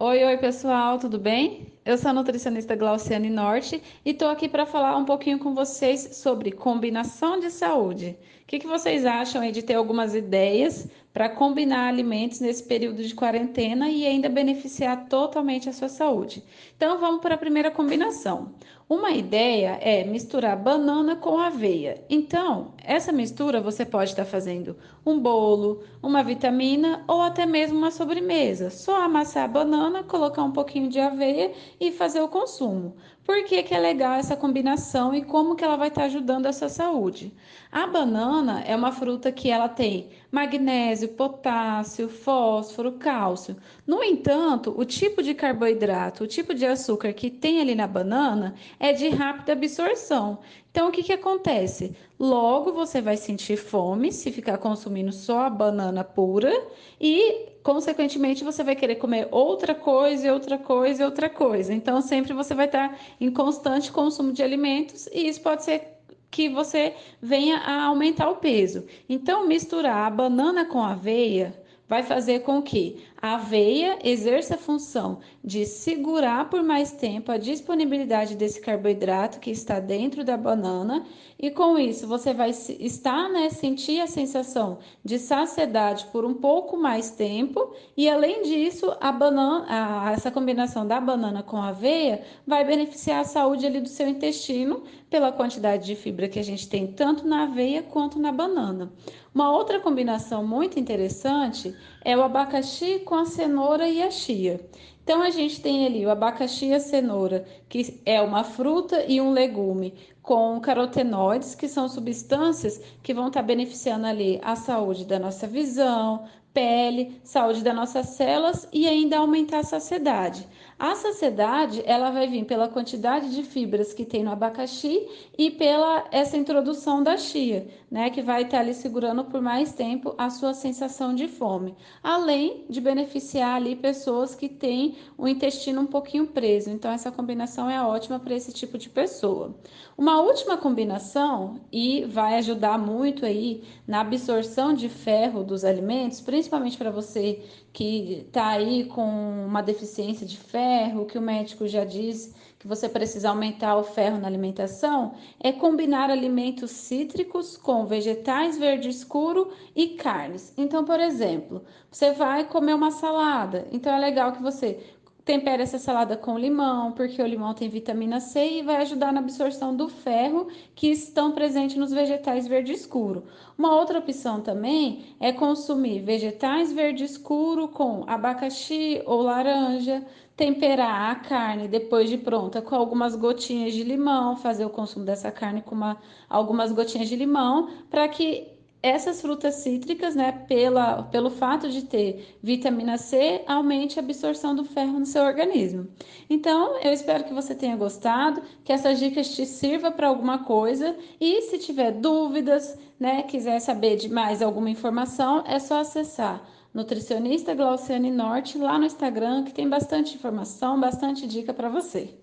Oi, 0.00 0.22
oi 0.22 0.36
pessoal, 0.38 0.96
tudo 0.96 1.18
bem? 1.18 1.72
Eu 1.84 1.98
sou 1.98 2.12
a 2.12 2.14
nutricionista 2.14 2.76
Glauciane 2.76 3.28
Norte 3.28 3.82
e 4.04 4.10
estou 4.10 4.28
aqui 4.28 4.48
para 4.48 4.64
falar 4.64 4.96
um 4.96 5.04
pouquinho 5.04 5.40
com 5.40 5.56
vocês 5.56 6.10
sobre 6.18 6.52
combinação 6.52 7.40
de 7.40 7.50
saúde. 7.50 8.16
O 8.44 8.46
que, 8.46 8.60
que 8.60 8.66
vocês 8.68 9.04
acham 9.04 9.42
aí 9.42 9.50
de 9.50 9.60
ter 9.60 9.74
algumas 9.74 10.14
ideias 10.14 10.86
para 11.18 11.28
combinar 11.28 11.88
alimentos 11.88 12.38
nesse 12.38 12.62
período 12.62 13.02
de 13.02 13.12
quarentena 13.12 13.90
e 13.90 14.06
ainda 14.06 14.28
beneficiar 14.28 15.08
totalmente 15.08 15.68
a 15.68 15.72
sua 15.72 15.88
saúde? 15.88 16.44
Então 16.76 16.96
vamos 17.00 17.20
para 17.20 17.34
a 17.34 17.38
primeira 17.38 17.72
combinação. 17.72 18.52
Uma 18.88 19.10
ideia 19.10 19.80
é 19.82 20.04
misturar 20.04 20.56
banana 20.56 21.16
com 21.16 21.36
aveia. 21.36 22.04
Então, 22.08 22.72
essa 22.84 23.10
mistura 23.10 23.60
você 23.60 23.84
pode 23.84 24.10
estar 24.10 24.24
fazendo 24.24 24.76
um 25.04 25.18
bolo, 25.18 25.82
uma 26.00 26.22
vitamina 26.22 27.02
ou 27.08 27.20
até 27.20 27.44
mesmo 27.44 27.76
uma 27.76 27.90
sobremesa. 27.90 28.70
Só 28.70 29.02
amassar 29.02 29.42
a 29.44 29.48
banana, 29.48 30.04
colocar 30.04 30.44
um 30.44 30.52
pouquinho 30.52 30.88
de 30.88 31.00
aveia 31.00 31.50
e 31.80 31.90
fazer 31.90 32.20
o 32.20 32.28
consumo. 32.28 32.94
Por 33.28 33.44
que, 33.44 33.62
que 33.62 33.74
é 33.74 33.78
legal 33.78 34.14
essa 34.14 34.34
combinação 34.34 35.14
e 35.14 35.22
como 35.22 35.54
que 35.54 35.62
ela 35.62 35.76
vai 35.76 35.88
estar 35.88 36.04
ajudando 36.04 36.46
a 36.46 36.52
sua 36.54 36.70
saúde? 36.70 37.30
A 37.70 37.86
banana 37.86 38.62
é 38.62 38.74
uma 38.74 38.90
fruta 38.90 39.30
que 39.30 39.50
ela 39.50 39.68
tem 39.68 40.08
magnésio, 40.32 41.10
potássio, 41.10 42.08
fósforo, 42.08 42.92
cálcio. 42.92 43.54
No 43.86 44.02
entanto, 44.02 44.72
o 44.74 44.82
tipo 44.82 45.22
de 45.22 45.34
carboidrato, 45.34 46.24
o 46.24 46.26
tipo 46.26 46.54
de 46.54 46.64
açúcar 46.64 47.12
que 47.12 47.30
tem 47.30 47.60
ali 47.60 47.74
na 47.74 47.86
banana 47.86 48.54
é 48.80 48.94
de 48.94 49.10
rápida 49.10 49.52
absorção. 49.52 50.38
Então, 50.70 50.88
o 50.88 50.90
que, 50.90 51.02
que 51.02 51.12
acontece? 51.12 51.94
Logo 52.18 52.72
você 52.72 53.02
vai 53.02 53.18
sentir 53.18 53.58
fome 53.58 54.10
se 54.10 54.32
ficar 54.32 54.56
consumindo 54.56 55.12
só 55.12 55.40
a 55.40 55.50
banana 55.50 56.02
pura 56.02 56.52
e, 56.98 57.46
consequentemente, 57.68 58.42
você 58.42 58.64
vai 58.64 58.74
querer 58.74 58.94
comer 58.94 59.28
outra 59.30 59.74
coisa, 59.74 60.32
outra 60.32 60.56
coisa, 60.56 61.04
outra 61.04 61.28
coisa. 61.28 61.74
Então, 61.74 62.00
sempre 62.00 62.32
você 62.32 62.54
vai 62.54 62.64
estar 62.64 62.98
em 63.20 63.30
constante 63.30 63.92
consumo 63.92 64.32
de 64.32 64.42
alimentos 64.42 65.06
e 65.12 65.28
isso 65.28 65.42
pode 65.42 65.64
ser 65.64 65.82
que 66.30 66.48
você 66.48 66.94
venha 67.20 67.58
a 67.58 67.84
aumentar 67.84 68.30
o 68.30 68.36
peso. 68.36 68.86
Então, 69.06 69.46
misturar 69.46 70.06
a 70.06 70.10
banana 70.10 70.64
com 70.64 70.82
aveia 70.82 71.62
vai 71.88 72.02
fazer 72.02 72.40
com 72.40 72.60
que 72.60 73.02
a 73.20 73.34
aveia 73.34 73.98
exerça 74.04 74.54
a 74.54 74.58
função 74.58 75.18
de 75.42 75.64
segurar 75.64 76.48
por 76.50 76.62
mais 76.62 76.92
tempo 76.92 77.32
a 77.32 77.38
disponibilidade 77.38 78.36
desse 78.36 78.60
carboidrato 78.60 79.40
que 79.40 79.50
está 79.50 79.80
dentro 79.80 80.22
da 80.22 80.36
banana 80.36 81.04
e 81.38 81.50
com 81.50 81.78
isso 81.78 82.06
você 82.06 82.34
vai 82.34 82.50
estar, 82.50 83.28
né, 83.30 83.48
sentir 83.48 84.00
a 84.00 84.06
sensação 84.06 84.78
de 85.04 85.18
saciedade 85.18 86.06
por 86.12 86.24
um 86.24 86.34
pouco 86.34 86.76
mais 86.76 87.10
tempo 87.10 87.72
e 87.96 88.08
além 88.08 88.42
disso 88.42 88.94
a 89.00 89.10
banana, 89.10 89.64
a- 89.68 90.12
essa 90.12 90.30
combinação 90.30 90.86
da 90.86 91.00
banana 91.00 91.42
com 91.42 91.56
a 91.56 91.68
aveia 91.68 92.22
vai 92.46 92.64
beneficiar 92.64 93.20
a 93.20 93.24
saúde 93.24 93.66
ali 93.66 93.80
do 93.80 93.88
seu 93.88 94.06
intestino 94.08 94.82
pela 95.08 95.32
quantidade 95.32 95.86
de 95.86 95.96
fibra 95.96 96.28
que 96.28 96.38
a 96.38 96.44
gente 96.44 96.68
tem 96.68 96.86
tanto 96.86 97.26
na 97.26 97.44
aveia 97.44 97.82
quanto 97.82 98.18
na 98.18 98.30
banana. 98.30 98.92
Uma 99.38 99.52
outra 99.52 99.78
combinação 99.78 100.44
muito 100.44 100.80
interessante 100.80 101.72
é 102.04 102.16
o 102.16 102.24
abacaxi 102.24 102.98
com 103.04 103.14
a 103.14 103.24
cenoura 103.24 103.88
e 103.88 104.02
a 104.02 104.10
chia. 104.10 104.60
Então 105.04 105.22
a 105.22 105.30
gente 105.30 105.60
tem 105.60 105.86
ali 105.86 106.04
o 106.04 106.10
abacaxi 106.10 106.66
e 106.66 106.74
a 106.74 106.80
cenoura, 106.80 107.44
que 107.68 108.00
é 108.04 108.20
uma 108.20 108.42
fruta 108.42 109.04
e 109.06 109.20
um 109.20 109.30
legume 109.30 109.94
com 110.22 110.60
carotenoides, 110.60 111.54
que 111.54 111.68
são 111.68 111.88
substâncias 111.88 112.80
que 113.00 113.14
vão 113.14 113.28
estar 113.28 113.42
beneficiando 113.42 114.08
ali 114.08 114.40
a 114.42 114.56
saúde 114.56 115.04
da 115.04 115.20
nossa 115.20 115.46
visão, 115.46 116.24
pele, 116.52 117.20
saúde 117.22 117.62
das 117.62 117.76
nossas 117.76 118.06
células 118.06 118.68
e 118.72 118.88
ainda 118.88 119.18
aumentar 119.18 119.60
a 119.60 119.62
saciedade. 119.62 120.48
A 120.78 120.94
saciedade, 120.94 121.82
ela 121.84 122.12
vai 122.12 122.28
vir 122.28 122.44
pela 122.44 122.68
quantidade 122.68 123.34
de 123.34 123.42
fibras 123.42 123.92
que 123.92 124.04
tem 124.04 124.22
no 124.22 124.30
abacaxi 124.30 125.08
e 125.36 125.50
pela 125.50 126.06
essa 126.12 126.36
introdução 126.36 127.02
da 127.02 127.16
chia, 127.16 127.66
né, 127.90 128.10
que 128.10 128.22
vai 128.22 128.42
estar 128.42 128.60
ali 128.60 128.72
segurando 128.72 129.24
por 129.24 129.40
mais 129.40 129.72
tempo 129.72 130.14
a 130.16 130.30
sua 130.30 130.54
sensação 130.54 131.16
de 131.16 131.26
fome, 131.26 131.74
além 132.00 132.64
de 132.70 132.80
beneficiar 132.80 133.56
ali 133.56 133.74
pessoas 133.74 134.36
que 134.36 134.48
têm 134.48 134.94
o 135.16 135.26
intestino 135.26 135.80
um 135.80 135.86
pouquinho 135.86 136.28
preso. 136.28 136.70
Então 136.70 136.92
essa 136.92 137.10
combinação 137.10 137.68
é 137.68 137.82
ótima 137.82 138.20
para 138.20 138.36
esse 138.36 138.52
tipo 138.52 138.78
de 138.78 138.88
pessoa. 138.88 139.56
Uma 139.96 140.20
última 140.20 140.56
combinação 140.56 141.60
e 141.72 142.04
vai 142.04 142.36
ajudar 142.36 142.78
muito 142.78 143.26
aí 143.26 143.64
na 143.84 144.02
absorção 144.02 144.72
de 144.72 144.88
ferro 144.88 145.42
dos 145.42 145.64
alimentos, 145.64 146.20
principalmente 146.20 146.78
para 146.78 146.92
você 146.92 147.42
que 147.72 148.24
está 148.26 148.48
aí 148.48 148.84
com 148.86 149.46
uma 149.46 149.62
deficiência 149.62 150.26
de 150.26 150.36
ferro, 150.36 151.06
que 151.06 151.18
o 151.18 151.22
médico 151.22 151.66
já 151.68 151.84
diz 151.84 152.34
que 152.58 152.66
você 152.66 152.88
precisa 152.88 153.28
aumentar 153.28 153.76
o 153.76 153.84
ferro 153.84 154.18
na 154.18 154.26
alimentação, 154.26 155.14
é 155.38 155.52
combinar 155.52 156.10
alimentos 156.10 156.72
cítricos 156.72 157.56
com 157.56 157.86
vegetais 157.86 158.58
verde 158.58 158.88
escuro 158.88 159.52
e 159.76 159.90
carnes. 159.90 160.52
Então, 160.56 160.84
por 160.84 160.98
exemplo, 160.98 161.62
você 161.90 162.12
vai 162.12 162.44
comer 162.44 162.74
uma 162.74 162.90
salada, 162.90 163.68
então 163.70 163.94
é 163.94 163.98
legal 163.98 164.32
que 164.32 164.42
você 164.42 164.80
tempere 165.28 165.62
essa 165.62 165.78
salada 165.78 166.16
com 166.16 166.38
limão, 166.38 166.92
porque 166.92 167.20
o 167.20 167.26
limão 167.26 167.52
tem 167.52 167.68
vitamina 167.68 168.18
C 168.18 168.60
e 168.60 168.62
vai 168.62 168.76
ajudar 168.76 169.12
na 169.12 169.20
absorção 169.20 169.76
do 169.76 169.86
ferro 169.86 170.48
que 170.74 170.86
estão 170.90 171.32
presentes 171.32 171.76
nos 171.76 171.92
vegetais 171.92 172.48
verde 172.48 172.72
escuro. 172.72 173.24
Uma 173.58 173.76
outra 173.76 173.98
opção 173.98 174.40
também 174.40 175.04
é 175.20 175.30
consumir 175.30 176.00
vegetais 176.00 176.72
verde 176.72 177.04
escuro 177.04 177.68
com 177.68 178.04
abacaxi 178.06 179.02
ou 179.04 179.20
laranja, 179.20 180.02
temperar 180.34 181.10
a 181.10 181.16
carne 181.16 181.68
depois 181.68 182.08
de 182.08 182.16
pronta 182.16 182.62
com 182.62 182.74
algumas 182.74 183.14
gotinhas 183.14 183.74
de 183.74 183.84
limão, 183.84 184.34
fazer 184.34 184.64
o 184.64 184.70
consumo 184.70 185.04
dessa 185.04 185.30
carne 185.30 185.60
com 185.60 185.74
uma, 185.74 185.98
algumas 186.26 186.72
gotinhas 186.72 187.06
de 187.06 187.16
limão, 187.16 187.68
para 187.90 188.08
que 188.08 188.57
essas 188.82 189.20
frutas 189.20 189.56
cítricas, 189.56 190.14
né, 190.14 190.32
pela, 190.46 191.02
pelo 191.04 191.30
fato 191.30 191.68
de 191.68 191.82
ter 191.82 192.36
vitamina 192.42 192.96
C, 192.96 193.42
aumente 193.46 193.98
a 193.98 194.02
absorção 194.02 194.54
do 194.54 194.64
ferro 194.64 194.98
no 194.98 195.06
seu 195.06 195.24
organismo. 195.24 195.88
Então, 196.30 196.78
eu 196.80 196.92
espero 196.92 197.24
que 197.24 197.34
você 197.34 197.54
tenha 197.54 197.76
gostado, 197.76 198.42
que 198.64 198.72
essas 198.72 198.98
dicas 198.98 199.34
te 199.34 199.46
sirvam 199.46 199.92
para 199.92 200.08
alguma 200.08 200.44
coisa 200.44 200.96
e 201.20 201.42
se 201.42 201.58
tiver 201.58 201.92
dúvidas, 201.92 202.78
né, 202.98 203.22
quiser 203.22 203.60
saber 203.60 203.96
de 203.96 204.08
mais 204.08 204.42
alguma 204.42 204.70
informação, 204.70 205.42
é 205.46 205.58
só 205.58 205.80
acessar 205.80 206.42
nutricionista 206.72 207.54
Glauciane 207.54 208.10
Norte 208.10 208.58
lá 208.58 208.78
no 208.78 208.84
Instagram, 208.84 209.44
que 209.44 209.52
tem 209.52 209.68
bastante 209.68 210.14
informação, 210.14 210.78
bastante 210.78 211.26
dica 211.26 211.52
para 211.52 211.68
você. 211.68 212.14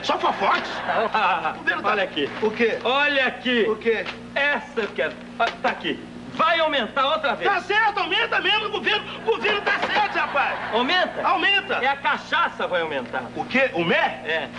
Só 0.04 0.20
fofocas. 0.20 0.70
Ah, 1.14 1.56
olha 1.84 2.04
aqui. 2.04 2.30
O 2.42 2.52
quê? 2.52 2.78
Olha 2.84 3.28
aqui. 3.28 3.66
O 3.68 3.76
quê? 3.78 4.06
Essa 4.36 4.82
eu 4.82 4.88
quero. 4.90 5.14
Ah, 5.40 5.46
Tá 5.62 5.70
aqui. 5.70 6.00
Vai 6.36 6.60
aumentar 6.60 7.06
outra 7.06 7.36
vez. 7.36 7.50
Tá 7.50 7.62
certo, 7.62 8.00
aumenta 8.00 8.40
mesmo 8.42 8.66
o 8.66 8.72
governo. 8.72 9.06
O 9.20 9.26
governo 9.26 9.62
tá 9.62 9.80
certo, 9.80 10.16
rapaz. 10.16 10.74
Aumenta? 10.74 11.28
Aumenta. 11.28 11.74
É 11.76 11.88
a 11.88 11.96
cachaça 11.96 12.68
vai 12.68 12.82
aumentar. 12.82 13.24
O 13.36 13.46
quê? 13.46 13.70
O 13.74 13.84
mé? 13.84 14.22
É. 14.26 14.50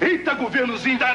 Eita, 0.00 0.34
governozinho 0.34 0.98
da 0.98 1.14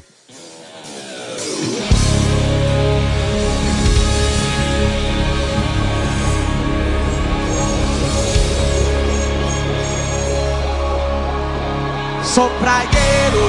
Sou 12.24 12.50
praieiro, 12.60 13.48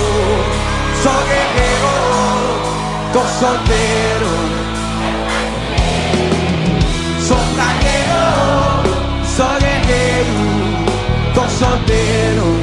sou 1.03 1.21
guerreiro, 1.27 1.95
tô 3.13 3.21
solteiro. 3.39 4.18
Tô 11.39 11.49
solteiro. 11.51 12.59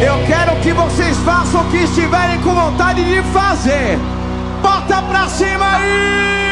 Eu 0.00 0.26
quero 0.26 0.54
que 0.60 0.72
vocês 0.72 1.16
façam 1.18 1.62
o 1.62 1.70
que 1.70 1.78
estiverem 1.78 2.40
com 2.40 2.54
vontade 2.54 3.04
de 3.04 3.20
fazer. 3.32 3.98
Bota 4.62 5.02
pra 5.02 5.28
cima 5.28 5.76
aí! 5.76 6.51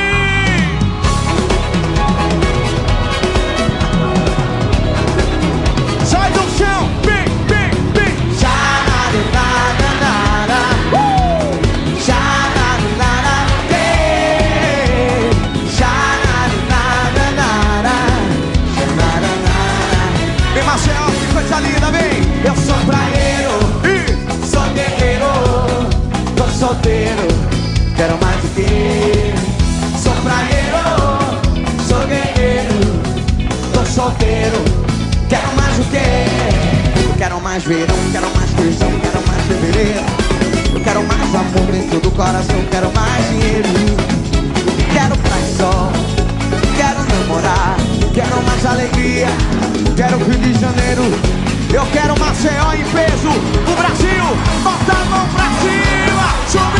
Quero 35.28 35.56
mais 35.56 35.78
o 35.78 35.84
quê? 35.84 35.98
Eu 37.02 37.14
quero 37.16 37.40
mais 37.40 37.62
verão, 37.64 37.96
quero 38.12 38.30
mais 38.36 38.50
feijão, 38.50 38.90
quero 39.00 39.26
mais 39.26 39.42
fevereiro. 39.46 40.04
Eu 40.74 40.80
quero 40.80 41.02
mais 41.04 41.34
amor 41.34 41.72
dentro 41.72 42.00
do 42.00 42.10
coração, 42.10 42.56
quero 42.70 42.92
mais 42.92 43.28
dinheiro. 43.28 43.68
Quero 44.92 45.14
e 45.14 45.56
sol, 45.56 45.92
quero 46.76 47.00
namorar, 47.04 47.76
quero 48.12 48.42
mais 48.42 48.66
alegria. 48.66 49.28
Quero 49.96 50.18
Rio 50.18 50.38
de 50.38 50.58
Janeiro, 50.58 51.02
eu 51.72 51.86
quero 51.92 52.18
Maceió 52.18 52.72
em 52.74 52.84
peso. 52.84 53.28
O 53.28 53.76
Brasil, 53.76 54.24
bota 54.62 54.92
a 54.92 55.04
mão 55.06 55.28
pra 55.28 55.48
cima, 55.60 56.79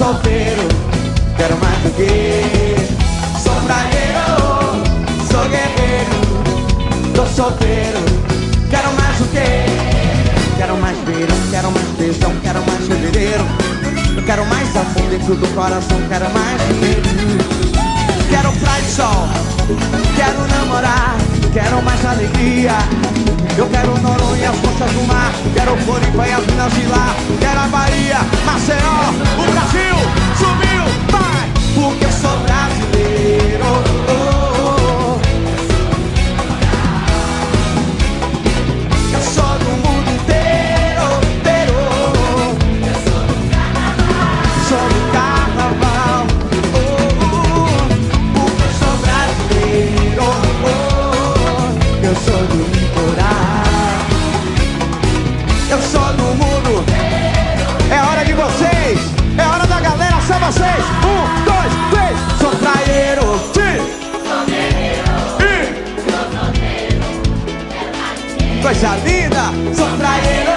solteiro. 0.00 0.66
Quero 1.36 1.56
mais 1.58 1.78
do 1.82 1.90
que 1.90 2.39
solteiro. 7.40 8.00
Quero 8.68 8.92
mais 9.00 9.16
do 9.16 9.24
que 9.32 10.58
Quero 10.58 10.76
mais 10.76 10.96
verão, 10.98 11.36
quero 11.50 11.70
mais 11.72 11.88
beijão 11.96 12.32
Quero 12.42 12.62
mais 12.66 12.86
fevereiro 12.86 13.44
Eu 14.14 14.22
quero 14.24 14.44
mais 14.44 14.76
amor 14.76 15.08
dentro 15.08 15.34
do 15.34 15.48
coração 15.54 15.98
Quero 16.08 16.30
mais 16.30 16.60
dinheiro. 16.68 17.02
Quero 18.28 18.52
praia 18.52 18.82
e 18.82 18.90
sol 18.90 19.28
Quero 20.16 20.46
namorar 20.48 21.16
Quero 21.52 21.82
mais 21.82 22.04
alegria. 22.04 22.76
Eu 23.56 23.66
quero 23.68 23.98
Noronha, 24.00 24.50
as 24.50 24.56
conchas 24.56 24.92
do 24.92 25.06
mar 25.08 25.32
Quero 25.54 25.76
Floripa 25.78 26.28
e 26.28 26.32
as 26.32 26.46
minas 26.46 26.72
de 26.74 26.86
lá. 26.86 27.14
Quero 27.40 27.60
a 27.60 27.66
Bahia, 27.68 28.18
Maceió 28.44 29.00
O 29.38 29.50
Brasil 29.50 29.96
subiu, 30.38 30.84
vai! 31.10 31.50
Porque 31.74 32.04
eu 32.04 32.12
sou 32.12 32.36
brasileiro. 32.40 33.64
Oh, 33.64 34.12
oh, 34.12 34.46
oh. 34.46 34.49
Coisa 68.70 68.94
linda. 69.04 69.50
Sou 69.74 69.88
praieiro. 69.98 70.54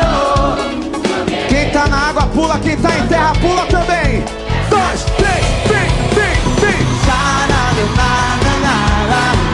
Quem 1.49 1.72
tá 1.72 1.88
na 1.88 2.09
água 2.09 2.28
pula, 2.28 2.59
quem 2.59 2.78
tá 2.78 2.95
em 2.95 3.07
terra 3.07 3.34
pula 3.41 3.66
também. 3.66 4.24
Dois, 4.70 5.03
três, 5.18 5.43
vem, 5.66 5.89
vem, 6.14 6.38
vem. 6.61 6.78
Xananana, 7.05 8.76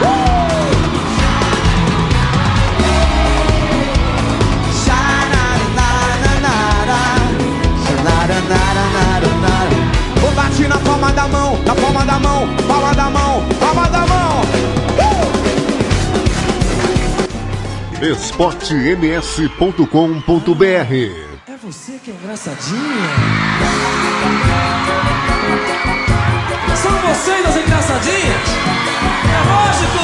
uh! 0.02 0.70
Xananana, 4.84 5.88
Vou 10.20 10.32
bate 10.32 10.68
na 10.68 10.76
palma 10.76 11.10
da 11.12 11.26
mão, 11.28 11.58
na 11.64 11.74
palma 11.74 12.04
da 12.04 12.18
mão, 12.18 12.46
palma 12.68 12.94
da 12.94 13.08
mão, 13.08 13.19
esportems.com.br 18.02 19.84
É 21.46 21.56
você 21.62 22.00
que 22.02 22.10
é 22.10 22.14
engraçadinha. 22.14 22.80
São 26.76 26.92
vocês 26.92 27.46
as 27.46 27.56
engraçadinhas? 27.58 28.48
É 29.26 29.38
lógico! 29.50 30.00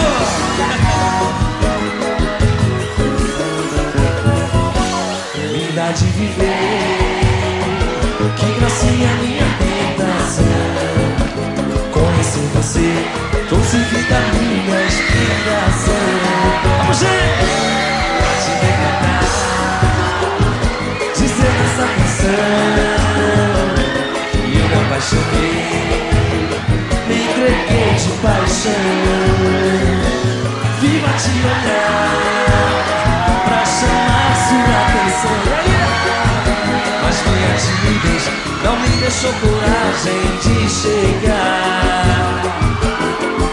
Linda 5.52 5.92
de 5.92 6.04
viver, 6.04 7.24
que 8.36 8.46
gracinha 8.60 9.10
minha 9.22 9.48
tentação. 9.56 10.44
Conhecer 11.92 12.46
você, 12.54 12.92
trouxe 13.48 13.78
vida 13.78 14.20
minha 14.34 14.84
inspiração. 14.84 16.15
Vamos! 16.86 17.00
Pra 17.00 18.30
te 18.42 18.52
decretar, 18.60 19.26
dizer 21.16 21.52
nessa 21.58 21.86
canção 21.96 22.46
que 24.30 24.54
eu 24.56 24.66
me 24.68 24.76
apaixonei, 24.86 25.60
me 27.08 27.16
entreguei 27.24 27.90
de 27.94 28.10
paixão. 28.22 28.86
Viva 30.80 31.12
te 31.18 31.34
olhar 31.42 32.84
pra 33.46 33.62
chamar 33.64 34.30
sua 34.46 34.76
atenção. 34.86 35.38
Mas 37.02 37.16
minha 37.26 37.54
timidez 37.58 38.24
não 38.62 38.74
me 38.78 38.90
deixou 38.98 39.32
coragem 39.34 40.24
de 40.40 40.56
chegar 40.70 42.42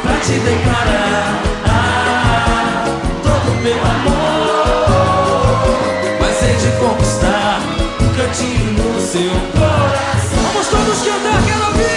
pra 0.03 0.15
te 0.19 0.33
declarar 0.33 1.52
meu 3.63 3.79
amor. 3.79 4.93
Mas 6.19 6.43
hei 6.43 6.55
de 6.55 6.71
conquistar 6.77 7.61
um 8.01 8.09
cantinho 8.13 8.73
no 8.73 8.99
seu 8.99 9.31
coração. 9.53 10.43
Vamos 10.43 10.67
todos 10.67 11.01
cantar, 11.01 11.41
quero 11.45 11.65
ouvir! 11.67 11.92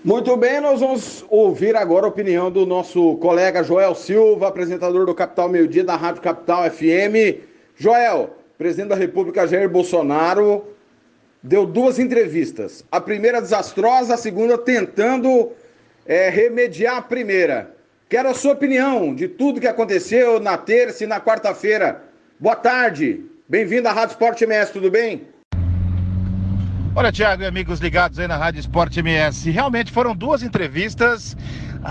Muito 0.03 0.37
bem, 0.37 0.61
nós 0.61 0.79
vamos 0.79 1.25
ouvir 1.29 1.75
agora 1.75 2.05
a 2.05 2.09
opinião 2.09 2.51
do 2.51 2.65
nosso 2.65 3.15
colega 3.17 3.63
Joel 3.63 3.95
Silva, 3.95 4.47
apresentador 4.47 5.05
do 5.05 5.15
Capital 5.15 5.49
Meio 5.49 5.67
Dia 5.67 5.83
da 5.83 5.95
Rádio 5.95 6.21
Capital 6.21 6.69
FM. 6.69 7.41
Joel, 7.75 8.37
presidente 8.57 8.89
da 8.89 8.95
República 8.95 9.47
Jair 9.47 9.69
Bolsonaro 9.69 10.73
deu 11.43 11.65
duas 11.65 11.99
entrevistas. 11.99 12.85
A 12.89 13.01
primeira 13.01 13.41
desastrosa, 13.41 14.13
a 14.13 14.17
segunda 14.17 14.57
tentando 14.57 15.51
é, 16.05 16.29
remediar 16.29 16.97
a 16.97 17.01
primeira. 17.01 17.75
Quero 18.13 18.29
a 18.29 18.35
sua 18.35 18.53
opinião 18.53 19.15
de 19.15 19.27
tudo 19.27 19.59
que 19.59 19.65
aconteceu 19.65 20.39
na 20.39 20.55
terça 20.55 21.03
e 21.03 21.07
na 21.07 21.19
quarta-feira. 21.19 22.03
Boa 22.39 22.55
tarde, 22.55 23.25
bem-vindo 23.49 23.87
à 23.87 23.91
Rádio 23.91 24.13
Esporte 24.13 24.43
MS, 24.43 24.71
tudo 24.71 24.91
bem? 24.91 25.23
Olha, 26.95 27.11
Thiago 27.11 27.41
e 27.41 27.47
amigos 27.47 27.79
ligados 27.79 28.19
aí 28.19 28.27
na 28.27 28.37
Rádio 28.37 28.59
Esporte 28.59 28.99
MS, 28.99 29.49
realmente 29.49 29.91
foram 29.91 30.15
duas 30.15 30.43
entrevistas 30.43 31.35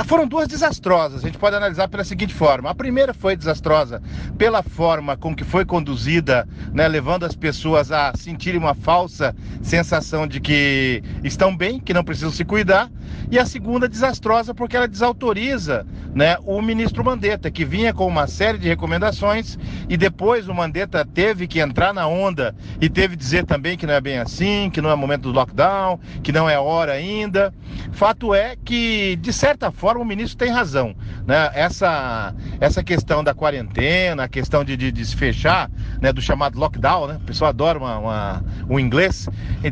foram 0.07 0.26
duas 0.26 0.49
desastrosas. 0.49 1.22
A 1.22 1.26
gente 1.26 1.38
pode 1.38 1.55
analisar 1.55 1.86
pela 1.88 2.03
seguinte 2.03 2.32
forma: 2.32 2.70
a 2.70 2.74
primeira 2.74 3.12
foi 3.12 3.36
desastrosa 3.36 4.03
pela 4.38 4.62
forma 4.62 5.16
com 5.16 5.34
que 5.34 5.45
foi 5.45 5.64
conduzida, 5.64 6.49
né, 6.72 6.88
levando 6.88 7.24
as 7.24 7.34
pessoas 7.34 7.93
a 7.93 8.12
sentirem 8.16 8.59
uma 8.59 8.74
falsa 8.74 9.36
sensação 9.62 10.26
de 10.26 10.40
que 10.40 11.03
estão 11.22 11.55
bem, 11.55 11.78
que 11.78 11.93
não 11.93 12.03
precisam 12.03 12.30
se 12.30 12.45
cuidar. 12.45 12.90
E 13.30 13.38
a 13.38 13.45
segunda 13.45 13.88
desastrosa 13.88 14.55
porque 14.55 14.76
ela 14.76 14.88
desautoriza, 14.88 15.86
né, 16.14 16.36
o 16.45 16.61
ministro 16.62 17.05
Mandetta, 17.05 17.51
que 17.51 17.64
vinha 17.64 17.93
com 17.93 18.07
uma 18.07 18.26
série 18.26 18.59
de 18.59 18.68
recomendações 18.68 19.59
e 19.88 19.97
depois 19.97 20.49
o 20.49 20.55
Mandetta 20.55 21.05
teve 21.05 21.47
que 21.47 21.61
entrar 21.61 21.93
na 21.93 22.07
onda 22.07 22.55
e 22.80 22.88
teve 22.88 23.16
que 23.16 23.22
dizer 23.22 23.45
também 23.45 23.76
que 23.76 23.86
não 23.86 23.95
é 23.95 24.01
bem 24.01 24.18
assim, 24.18 24.70
que 24.70 24.80
não 24.80 24.90
é 24.90 24.95
momento 24.95 25.22
do 25.22 25.32
lockdown, 25.32 26.01
que 26.22 26.32
não 26.32 26.49
é 26.49 26.59
hora 26.59 26.93
ainda. 26.93 27.53
Fato 27.93 28.34
é 28.34 28.57
que 28.64 29.16
de 29.16 29.32
certa 29.32 29.70
forma 29.70 29.82
forma, 29.83 30.01
o 30.01 30.05
ministro 30.05 30.39
tem 30.39 30.49
razão. 30.49 30.95
Né? 31.26 31.51
Essa, 31.55 32.33
essa 32.61 32.85
questão 32.85 33.24
da 33.24 33.35
quarentena, 33.35 34.22
a 34.22 34.28
questão 34.28 34.62
de, 34.62 34.76
de, 34.76 34.93
de 34.93 35.05
se 35.05 35.16
fechar, 35.16 35.68
né? 36.03 36.12
do 36.12 36.20
chamado 36.20 36.59
lockdown, 36.59 37.07
né? 37.07 37.18
o 37.22 37.24
pessoal 37.24 37.50
adora 37.50 37.78
uma, 37.78 37.98
uma, 37.98 38.44
o 38.68 38.80
inglês, 38.80 39.28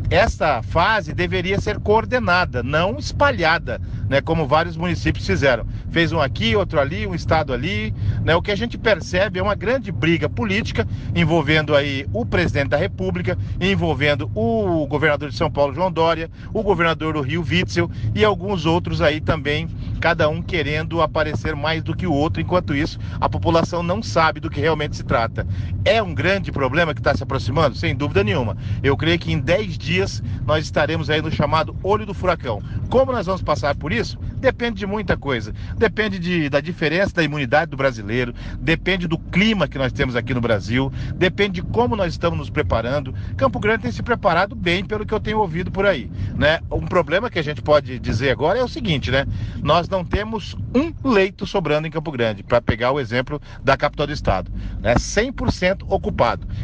essa 0.09 0.63
fase 0.63 1.13
deveria 1.13 1.59
ser 1.59 1.77
coordenada, 1.79 2.63
não 2.63 2.97
espalhada, 2.97 3.81
né? 4.09 4.21
como 4.21 4.47
vários 4.47 4.77
municípios 4.77 5.27
fizeram. 5.27 5.65
Fez 5.91 6.13
um 6.13 6.21
aqui, 6.21 6.55
outro 6.55 6.79
ali, 6.79 7.05
um 7.05 7.13
estado 7.13 7.51
ali. 7.51 7.93
Né? 8.23 8.33
O 8.33 8.41
que 8.41 8.49
a 8.49 8.55
gente 8.55 8.77
percebe 8.77 9.39
é 9.39 9.43
uma 9.43 9.55
grande 9.55 9.91
briga 9.91 10.29
política 10.29 10.87
envolvendo 11.13 11.75
aí 11.75 12.07
o 12.13 12.25
presidente 12.25 12.69
da 12.69 12.77
República, 12.77 13.37
envolvendo 13.59 14.31
o 14.33 14.87
governador 14.87 15.29
de 15.29 15.35
São 15.35 15.51
Paulo, 15.51 15.73
João 15.73 15.91
Dória, 15.91 16.31
o 16.53 16.63
governador 16.63 17.15
do 17.15 17.21
Rio, 17.21 17.45
Witzel, 17.47 17.91
e 18.15 18.23
alguns 18.23 18.65
outros 18.65 19.01
aí 19.01 19.19
também 19.19 19.67
cada 19.99 20.29
um 20.29 20.41
querendo 20.41 21.01
aparecer 21.01 21.55
mais 21.55 21.83
do 21.83 21.95
que 21.95 22.07
o 22.07 22.13
outro, 22.13 22.41
enquanto 22.41 22.73
isso 22.73 22.97
a 23.19 23.27
população 23.27 23.83
não 23.83 24.01
sabe 24.01 24.39
do 24.39 24.49
que 24.49 24.61
realmente 24.61 24.95
se 24.95 25.03
trata. 25.03 25.45
É 25.83 26.01
um 26.01 26.13
grande 26.21 26.51
problema 26.51 26.93
que 26.93 26.99
está 26.99 27.15
se 27.15 27.23
aproximando? 27.23 27.75
Sem 27.75 27.95
dúvida 27.95 28.23
nenhuma. 28.23 28.55
Eu 28.83 28.95
creio 28.95 29.17
que 29.17 29.31
em 29.31 29.39
10 29.39 29.75
dias 29.75 30.21
nós 30.45 30.63
estaremos 30.65 31.09
aí 31.09 31.19
no 31.19 31.31
chamado 31.31 31.75
olho 31.81 32.05
do 32.05 32.13
furacão. 32.13 32.61
Como 32.89 33.11
nós 33.11 33.25
vamos 33.25 33.41
passar 33.41 33.73
por 33.73 33.91
isso? 33.91 34.19
Depende 34.39 34.77
de 34.77 34.85
muita 34.85 35.17
coisa. 35.17 35.51
Depende 35.75 36.19
de, 36.19 36.47
da 36.47 36.61
diferença 36.61 37.15
da 37.15 37.23
imunidade 37.23 37.71
do 37.71 37.77
brasileiro, 37.77 38.35
depende 38.59 39.07
do 39.07 39.17
clima 39.17 39.67
que 39.67 39.79
nós 39.79 39.91
temos 39.91 40.15
aqui 40.15 40.31
no 40.31 40.41
Brasil, 40.41 40.93
depende 41.15 41.53
de 41.53 41.63
como 41.63 41.95
nós 41.95 42.13
estamos 42.13 42.37
nos 42.37 42.49
preparando. 42.51 43.15
Campo 43.35 43.59
Grande 43.59 43.81
tem 43.81 43.91
se 43.91 44.03
preparado 44.03 44.55
bem, 44.55 44.85
pelo 44.85 45.07
que 45.07 45.13
eu 45.13 45.19
tenho 45.19 45.39
ouvido 45.39 45.71
por 45.71 45.87
aí. 45.87 46.07
Né? 46.35 46.59
Um 46.71 46.85
problema 46.85 47.31
que 47.31 47.39
a 47.39 47.43
gente 47.43 47.63
pode 47.63 47.97
dizer 47.97 48.29
agora 48.29 48.59
é 48.59 48.63
o 48.63 48.67
seguinte, 48.67 49.09
né? 49.09 49.25
Nós 49.63 49.89
não 49.89 50.05
temos 50.05 50.55
um 50.75 51.09
leito 51.09 51.47
sobrando 51.47 51.87
em 51.87 51.91
Campo 51.91 52.11
Grande, 52.11 52.43
para 52.43 52.61
pegar 52.61 52.91
o 52.91 52.99
exemplo 52.99 53.41
da 53.63 53.75
capital 53.75 54.05
do 54.05 54.13
estado. 54.13 54.51
Né? 54.81 54.93
100% 54.93 55.83
ocupado. 55.87 56.10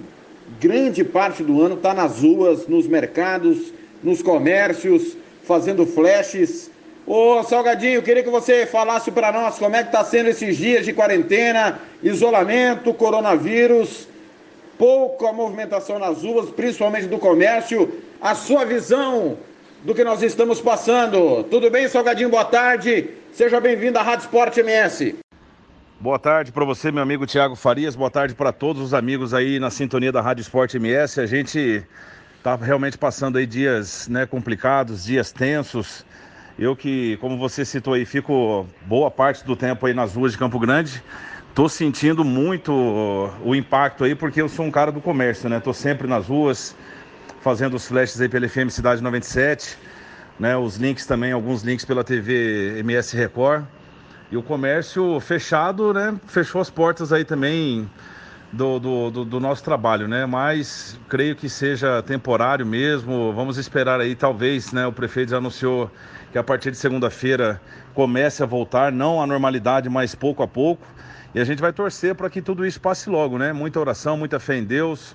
grande 0.60 1.04
parte 1.04 1.42
do 1.42 1.60
ano 1.62 1.76
está 1.76 1.94
nas 1.94 2.20
ruas, 2.20 2.66
nos 2.66 2.86
mercados, 2.86 3.72
nos 4.02 4.22
comércios, 4.22 5.16
fazendo 5.44 5.86
flashes. 5.86 6.70
Ô 7.06 7.42
Salgadinho, 7.42 8.02
queria 8.02 8.22
que 8.22 8.30
você 8.30 8.66
falasse 8.66 9.10
para 9.10 9.30
nós 9.30 9.58
como 9.58 9.76
é 9.76 9.82
que 9.82 9.88
está 9.88 10.02
sendo 10.04 10.30
esses 10.30 10.56
dias 10.56 10.84
de 10.84 10.92
quarentena, 10.92 11.78
isolamento, 12.02 12.94
coronavírus, 12.94 14.08
pouca 14.78 15.32
movimentação 15.32 15.98
nas 15.98 16.22
ruas, 16.22 16.48
principalmente 16.50 17.06
do 17.06 17.18
comércio. 17.18 17.92
A 18.20 18.34
sua 18.34 18.64
visão 18.64 19.36
do 19.84 19.94
que 19.94 20.02
nós 20.02 20.22
estamos 20.22 20.62
passando. 20.62 21.44
Tudo 21.44 21.70
bem, 21.70 21.86
Salgadinho? 21.88 22.30
Boa 22.30 22.44
tarde. 22.44 23.10
Seja 23.32 23.60
bem-vindo 23.60 23.98
à 23.98 24.02
Rádio 24.02 24.24
Esporte 24.24 24.60
MS. 24.60 25.23
Boa 26.01 26.18
tarde 26.18 26.51
para 26.51 26.64
você, 26.64 26.90
meu 26.90 27.03
amigo 27.03 27.24
Tiago 27.24 27.55
Farias. 27.55 27.95
Boa 27.95 28.11
tarde 28.11 28.34
para 28.34 28.53
todos 28.53 28.82
os 28.82 28.92
amigos 28.92 29.32
aí 29.32 29.61
na 29.61 29.70
sintonia 29.70 30.11
da 30.11 30.20
Rádio 30.20 30.42
Esporte 30.42 30.76
MS. 30.76 31.20
A 31.20 31.24
gente 31.24 31.84
tá 32.42 32.57
realmente 32.57 32.99
passando 32.99 33.38
aí 33.38 33.47
dias 33.47 34.09
né, 34.09 34.26
complicados, 34.26 35.05
dias 35.05 35.30
tensos. 35.32 36.05
Eu 36.59 36.74
que, 36.74 37.16
como 37.18 37.38
você 37.38 37.64
citou 37.64 37.95
aí, 37.95 38.05
fico 38.05 38.66
boa 38.82 39.09
parte 39.09 39.45
do 39.47 39.55
tempo 39.55 39.86
aí 39.86 39.95
nas 39.95 40.14
ruas 40.14 40.32
de 40.32 40.38
Campo 40.38 40.59
Grande. 40.59 41.03
Tô 41.55 41.68
sentindo 41.68 42.24
muito 42.24 42.72
o 43.42 43.55
impacto 43.55 44.03
aí, 44.03 44.16
porque 44.16 44.42
eu 44.42 44.49
sou 44.49 44.66
um 44.66 44.72
cara 44.72 44.90
do 44.90 45.01
comércio, 45.01 45.49
né? 45.49 45.61
Tô 45.61 45.72
sempre 45.72 46.09
nas 46.09 46.26
ruas, 46.26 46.76
fazendo 47.40 47.74
os 47.74 47.86
flashes 47.86 48.20
aí 48.20 48.28
pela 48.28 48.49
FM 48.49 48.68
Cidade 48.68 49.01
97, 49.01 49.78
né? 50.40 50.57
Os 50.57 50.76
links 50.76 51.07
também, 51.07 51.30
alguns 51.30 51.62
links 51.62 51.84
pela 51.84 52.03
TV 52.03 52.80
MS 52.80 53.16
Record. 53.16 53.64
E 54.35 54.37
o 54.37 54.43
comércio 54.43 55.20
fechado, 55.20 55.95
né? 55.95 56.12
Fechou 56.26 56.61
as 56.61 56.68
portas 56.68 57.12
aí 57.12 57.24
também 57.24 57.89
do, 58.51 58.80
do, 58.80 59.09
do, 59.09 59.24
do, 59.24 59.39
nosso 59.39 59.62
trabalho, 59.62 60.09
né? 60.09 60.26
Mas 60.26 60.99
creio 61.09 61.37
que 61.37 61.49
seja 61.49 62.03
temporário 62.03 62.66
mesmo. 62.66 63.32
Vamos 63.32 63.59
esperar 63.59 64.01
aí, 64.01 64.16
talvez, 64.16 64.72
né? 64.72 64.89
O 64.89 64.93
prefeito 64.93 65.30
já 65.30 65.37
anunciou 65.37 65.89
que 66.32 66.37
a 66.37 66.43
partir 66.43 66.72
de 66.72 66.76
segunda-feira 66.76 67.62
comece 67.95 68.43
a 68.43 68.47
voltar, 68.47 68.91
não 68.91 69.22
à 69.22 69.26
normalidade, 69.28 69.89
mas 69.89 70.16
pouco 70.16 70.43
a 70.43 70.49
pouco. 70.49 70.85
E 71.32 71.39
a 71.39 71.45
gente 71.45 71.61
vai 71.61 71.72
torcer 71.72 72.16
para 72.16 72.28
que 72.28 72.43
tudo 72.43 72.66
isso 72.66 72.80
passe 72.80 73.09
logo, 73.09 73.39
né? 73.39 73.53
Muita 73.53 73.78
oração, 73.78 74.16
muita 74.16 74.41
fé 74.41 74.57
em 74.57 74.64
Deus. 74.64 75.14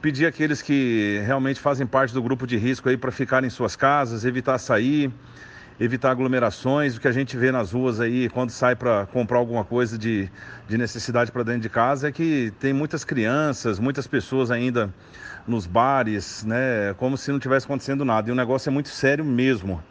Pedir 0.00 0.24
àqueles 0.24 0.62
que 0.62 1.20
realmente 1.26 1.60
fazem 1.60 1.86
parte 1.86 2.14
do 2.14 2.22
grupo 2.22 2.46
de 2.46 2.56
risco 2.56 2.88
aí 2.88 2.96
para 2.96 3.12
ficarem 3.12 3.48
em 3.48 3.50
suas 3.50 3.76
casas, 3.76 4.24
evitar 4.24 4.56
sair 4.56 5.12
evitar 5.80 6.10
aglomerações, 6.10 6.96
o 6.96 7.00
que 7.00 7.08
a 7.08 7.12
gente 7.12 7.36
vê 7.36 7.52
nas 7.52 7.72
ruas 7.72 8.00
aí 8.00 8.28
quando 8.28 8.50
sai 8.50 8.74
para 8.74 9.06
comprar 9.06 9.38
alguma 9.38 9.64
coisa 9.64 9.96
de, 9.96 10.28
de 10.68 10.76
necessidade 10.76 11.30
para 11.30 11.42
dentro 11.42 11.60
de 11.60 11.68
casa 11.68 12.08
é 12.08 12.12
que 12.12 12.52
tem 12.58 12.72
muitas 12.72 13.04
crianças, 13.04 13.78
muitas 13.78 14.06
pessoas 14.06 14.50
ainda 14.50 14.92
nos 15.46 15.66
bares, 15.66 16.44
né, 16.44 16.94
como 16.98 17.16
se 17.16 17.32
não 17.32 17.38
tivesse 17.38 17.66
acontecendo 17.66 18.04
nada. 18.04 18.28
E 18.28 18.32
o 18.32 18.34
negócio 18.34 18.68
é 18.68 18.72
muito 18.72 18.88
sério 18.88 19.24
mesmo. 19.24 19.82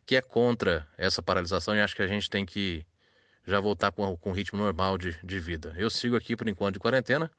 que 0.04 0.14
é 0.14 0.20
contra 0.20 0.86
essa 0.98 1.22
paralisação 1.22 1.74
e 1.74 1.80
acho 1.80 1.96
que 1.96 2.02
a 2.02 2.06
gente 2.06 2.28
tem 2.28 2.44
que 2.44 2.84
já 3.48 3.60
voltar 3.60 3.90
com, 3.90 4.14
com 4.16 4.32
ritmo 4.32 4.60
normal 4.60 4.98
de, 4.98 5.16
de 5.24 5.40
vida. 5.40 5.72
Eu 5.76 5.88
sigo 5.88 6.16
aqui 6.16 6.36
por 6.36 6.46
enquanto 6.48 6.74
de 6.74 6.80
quarentena, 6.80 7.30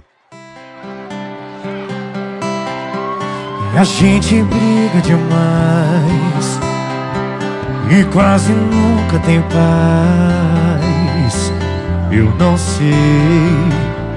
A 3.78 3.84
gente 3.84 4.41
briga 4.43 5.02
demais 5.04 6.60
e 7.91 8.06
quase 8.14 8.54
nunca 8.54 9.20
tem 9.26 9.41
paz. 9.41 9.60
Eu 12.10 12.34
não 12.38 12.58
sei, 12.58 12.93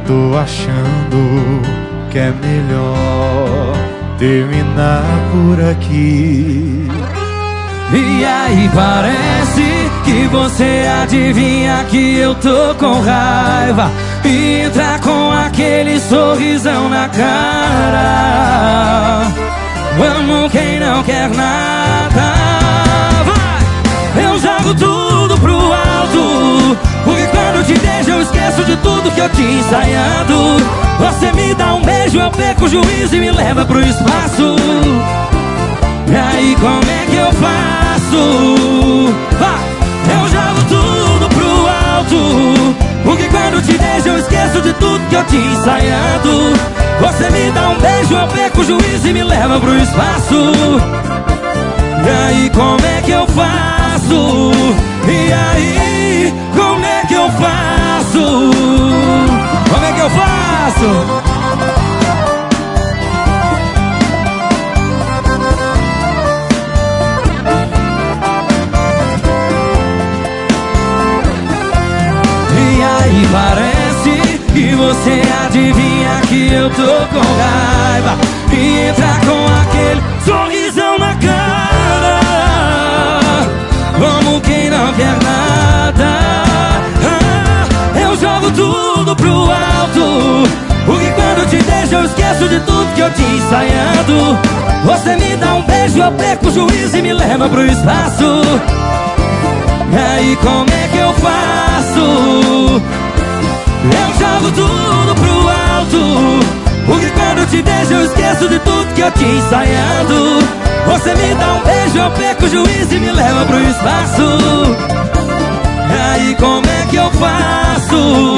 tô 0.06 0.38
achando 0.38 1.60
que 2.08 2.20
é 2.20 2.30
melhor 2.30 3.74
terminar 4.16 5.02
por 5.32 5.60
aqui. 5.60 6.86
E 7.94 8.24
aí 8.24 8.70
parece 8.74 9.90
que 10.02 10.26
você 10.28 10.88
adivinha 11.02 11.84
que 11.90 12.16
eu 12.16 12.34
tô 12.36 12.74
com 12.76 13.00
raiva. 13.00 13.90
E 14.24 14.62
entra 14.62 14.98
com 15.00 15.30
aquele 15.30 16.00
sorrisão 16.00 16.88
na 16.88 17.06
cara. 17.10 18.02
Vamos 19.98 20.50
quem 20.50 20.80
não 20.80 21.02
quer 21.02 21.28
nada. 21.28 22.32
Vai! 23.26 24.24
Eu 24.24 24.38
jogo 24.38 24.74
tudo 24.74 25.38
pro 25.38 25.54
alto. 25.54 26.78
Porque 27.04 27.26
quando 27.26 27.66
te 27.66 27.74
vejo 27.74 28.10
eu 28.10 28.22
esqueço 28.22 28.64
de 28.64 28.76
tudo 28.76 29.10
que 29.10 29.20
eu 29.20 29.28
tinha 29.28 29.60
ensaiado. 29.60 30.56
Você 30.98 31.30
me 31.32 31.54
dá 31.54 31.74
um 31.74 31.82
beijo, 31.82 32.18
eu 32.18 32.30
perco 32.30 32.64
o 32.64 32.68
juízo 32.68 33.16
e 33.16 33.18
me 33.18 33.30
leva 33.30 33.66
pro 33.66 33.82
espaço 33.82 34.56
e 36.08 36.16
aí 36.16 36.56
como 36.60 36.90
é 36.90 37.06
que 37.06 37.16
eu 37.16 37.32
faço? 37.32 39.06
Vai! 39.38 39.72
Eu 40.10 40.28
jogo 40.28 40.62
tudo 40.68 41.28
pro 41.28 41.96
alto 41.96 42.74
Porque 43.04 43.28
quando 43.28 43.62
te 43.64 43.78
vejo 43.78 44.08
eu 44.08 44.18
esqueço 44.18 44.60
de 44.60 44.72
tudo 44.74 45.08
que 45.08 45.14
eu 45.14 45.24
tinha 45.24 45.52
ensaiado 45.52 46.52
Você 47.00 47.30
me 47.30 47.50
dá 47.52 47.68
um 47.70 47.78
beijo, 47.78 48.14
eu 48.14 48.28
perco 48.28 48.60
o 48.60 48.64
juízo 48.64 49.08
e 49.08 49.12
me 49.12 49.22
leva 49.22 49.60
pro 49.60 49.78
espaço 49.78 50.52
E 52.04 52.08
aí 52.08 52.50
como 52.50 52.84
é 52.84 53.02
que 53.02 53.12
eu 53.12 53.26
faço? 53.28 54.52
E 55.08 55.32
aí 55.32 56.34
como 56.54 56.84
é 56.84 57.06
que 57.06 57.14
eu 57.14 57.30
faço? 57.30 58.50
Como 59.70 59.84
é 59.84 59.92
que 59.92 60.00
eu 60.00 60.10
faço? 60.10 61.31
Parece 73.32 74.38
que 74.52 74.74
você 74.74 75.22
adivinha 75.44 76.20
que 76.28 76.52
eu 76.52 76.68
tô 76.70 76.82
com 76.82 77.20
raiva 77.40 78.18
E 78.52 78.88
entra 78.88 79.08
com 79.26 79.46
aquele 79.62 80.02
sorrisão 80.24 80.98
na 80.98 81.14
cara. 81.14 82.20
Como 83.98 84.40
quem 84.42 84.68
não 84.70 84.92
quer 84.92 85.16
nada. 85.22 86.08
Ah, 87.04 87.98
Eu 87.98 88.16
jogo 88.16 88.50
tudo 88.52 89.16
pro 89.16 89.50
alto. 89.50 90.48
Porque 90.84 91.10
quando 91.12 91.48
te 91.48 91.56
deixo 91.62 91.94
eu 91.94 92.04
esqueço 92.04 92.48
de 92.48 92.60
tudo 92.60 92.94
que 92.94 93.00
eu 93.00 93.10
tinha 93.12 93.36
ensaiado 93.36 94.36
Você 94.84 95.14
me 95.16 95.36
dá 95.36 95.54
um 95.54 95.62
beijo, 95.62 95.98
eu 95.98 96.10
perco 96.12 96.48
o 96.48 96.50
juízo 96.50 96.96
e 96.98 97.02
me 97.02 97.12
leva 97.14 97.48
pro 97.48 97.64
espaço. 97.64 98.42
E 99.92 99.96
aí 99.96 100.36
como 100.36 100.66
é 100.70 100.88
que 100.88 100.98
eu 100.98 101.12
faço? 101.14 102.82
Eu 103.84 104.08
jogo 104.14 104.52
tudo 104.52 105.14
pro 105.16 105.48
alto. 105.48 106.62
Porque 106.86 107.10
quando 107.10 107.48
te 107.50 107.62
vejo 107.62 107.94
eu 107.94 108.04
esqueço 108.04 108.48
de 108.48 108.58
tudo 108.60 108.94
que 108.94 109.00
eu 109.00 109.10
tinha 109.12 109.34
ensaiado. 109.34 110.38
Você 110.86 111.14
me 111.14 111.34
dá 111.34 111.52
um 111.54 111.62
beijo, 111.62 111.98
eu 111.98 112.10
perco 112.12 112.44
o 112.44 112.48
juízo 112.48 112.94
e 112.94 113.00
me 113.00 113.12
leva 113.12 113.44
pro 113.44 113.60
espaço. 113.60 114.22
Aí 116.12 116.36
como 116.38 116.66
é 116.66 116.86
que 116.90 116.96
eu 116.96 117.10
faço? 117.12 118.36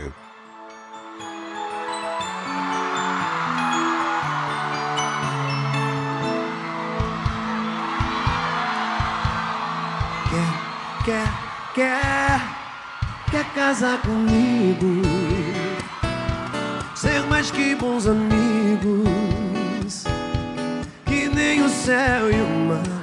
comigo? 13.99 15.01
Ser 16.95 17.21
mais 17.29 17.49
que 17.49 17.75
bons 17.75 18.07
amigos, 18.07 20.03
que 21.05 21.29
nem 21.29 21.63
o 21.63 21.69
céu 21.69 22.29
e 22.29 22.35
o 22.41 22.49
mar. 22.67 22.98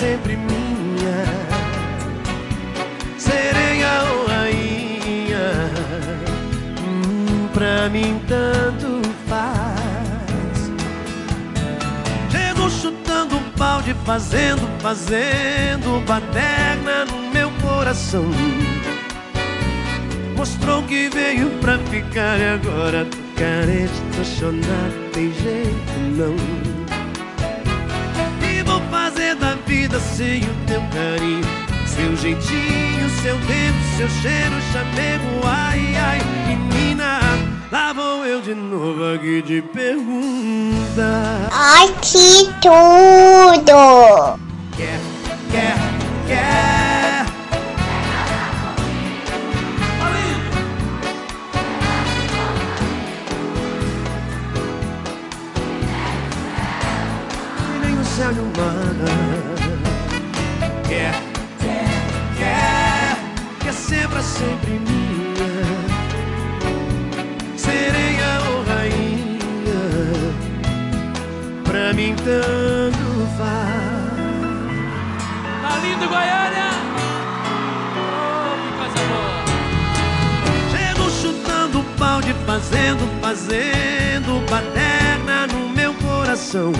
Sempre 0.00 0.34
minha 0.36 1.24
Sereia 3.18 4.02
ou 4.10 4.26
rainha 4.26 5.70
Hum, 6.82 7.48
Pra 7.52 7.88
mim 7.90 8.18
tanto 8.26 9.02
faz 9.28 10.70
Chego 12.30 12.70
chutando 12.70 13.36
um 13.36 13.50
balde, 13.58 13.94
fazendo, 14.06 14.62
fazendo 14.80 16.04
baderna 16.06 17.04
no 17.04 17.30
meu 17.30 17.50
coração. 17.60 18.24
Mostrou 20.36 20.82
que 20.84 21.10
veio 21.10 21.50
pra 21.60 21.76
ficar 21.78 22.38
e 22.38 22.48
agora 22.54 23.04
tô 23.04 23.18
carente, 23.36 23.92
tô 24.16 24.24
chonado, 24.24 25.10
tem 25.12 25.32
jeito 25.34 25.98
não. 26.16 26.69
Vida 29.70 30.00
sem 30.00 30.42
o 30.42 30.54
teu 30.66 30.80
carinho, 30.92 31.44
seu 31.86 32.16
jeitinho, 32.16 33.08
seu 33.22 33.36
tempo, 33.36 33.78
seu 33.96 34.08
cheiro, 34.20 34.56
chamego, 34.72 35.46
ai, 35.46 35.94
ai, 35.96 36.18
menina. 36.48 37.20
Lá 37.70 37.92
vou 37.92 38.26
eu 38.26 38.40
de 38.40 38.52
novo 38.52 39.14
aqui 39.14 39.40
de 39.42 39.62
pergunta. 39.62 41.48
Ai, 41.52 41.86
que 42.02 42.52
tudo! 42.60 44.40
Quer, 44.76 45.00
quer, 45.52 45.76
quer. 46.26 47.26
Que 57.56 57.86
nem 57.86 57.96
o 57.96 58.04
céu 58.04 58.32
e 58.32 58.38
o 58.40 58.52
mar. 58.58 59.29
Pra 64.10 64.22
sempre 64.22 64.72
minha. 64.72 65.50
Sereia 67.56 68.40
ou 68.50 68.62
rainha. 68.64 69.82
Pra 71.64 71.92
mim 71.94 72.14
tanto 72.16 73.28
faz. 73.38 74.00
Tá 75.62 75.78
lindo, 75.78 76.08
Goiânia! 76.08 76.70
Oh, 77.96 78.30
balde, 81.98 82.34
fazendo, 82.46 83.20
fazendo 83.20 84.44
baderna 84.50 85.46
no 85.46 85.68
meu 85.68 85.94
coração. 85.94 86.72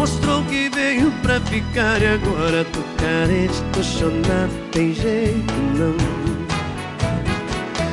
Mostrou 0.00 0.42
que 0.44 0.70
veio 0.70 1.12
pra 1.22 1.38
ficar 1.42 2.00
e 2.00 2.06
agora 2.06 2.64
tô 2.64 2.80
carente, 2.96 3.62
tô 3.70 3.82
chonado, 3.82 4.50
tem 4.72 4.94
jeito 4.94 5.52
não. 5.76 5.94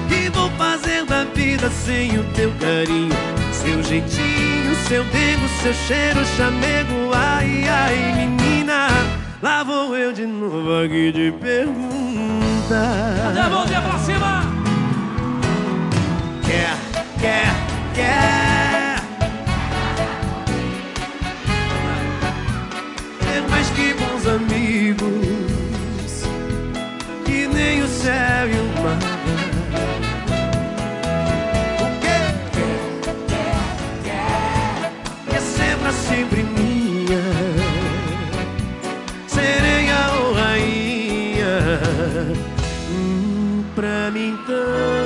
E 0.09 0.29
vou 0.29 0.49
fazer 0.51 1.03
da 1.03 1.25
vida 1.25 1.69
sem 1.69 2.17
o 2.17 2.23
teu 2.33 2.49
carinho, 2.61 3.13
seu 3.51 3.83
jeitinho, 3.83 4.73
seu 4.87 5.03
dengo, 5.03 5.49
seu 5.61 5.73
cheiro, 5.73 6.25
chamego, 6.37 7.11
ai, 7.13 7.65
ai, 7.67 8.13
menina. 8.15 8.87
Lá 9.41 9.65
vou 9.65 9.93
eu 9.93 10.13
de 10.13 10.25
novo 10.25 10.85
aqui 10.85 11.11
de 11.11 11.33
pergunta. 11.33 13.17
Cadê 13.21 13.39
a 13.41 13.49
mãozinha 13.49 13.81
pra 13.81 13.99
cima? 13.99 14.43
Quer, 16.45 16.77
quer, 17.19 17.53
quer. 17.93 18.56
Céu 28.07 28.49
e 28.49 28.53
o. 28.53 28.67
Quer 35.29 35.41
ser 35.41 35.77
pra 35.77 35.91
sempre 35.91 36.43
minha, 36.43 37.21
sereia 39.27 39.99
ou 40.21 40.33
rainha. 40.33 41.59
Hum, 42.89 43.65
pra 43.75 44.09
mim 44.11 44.39
tanto 44.47 44.96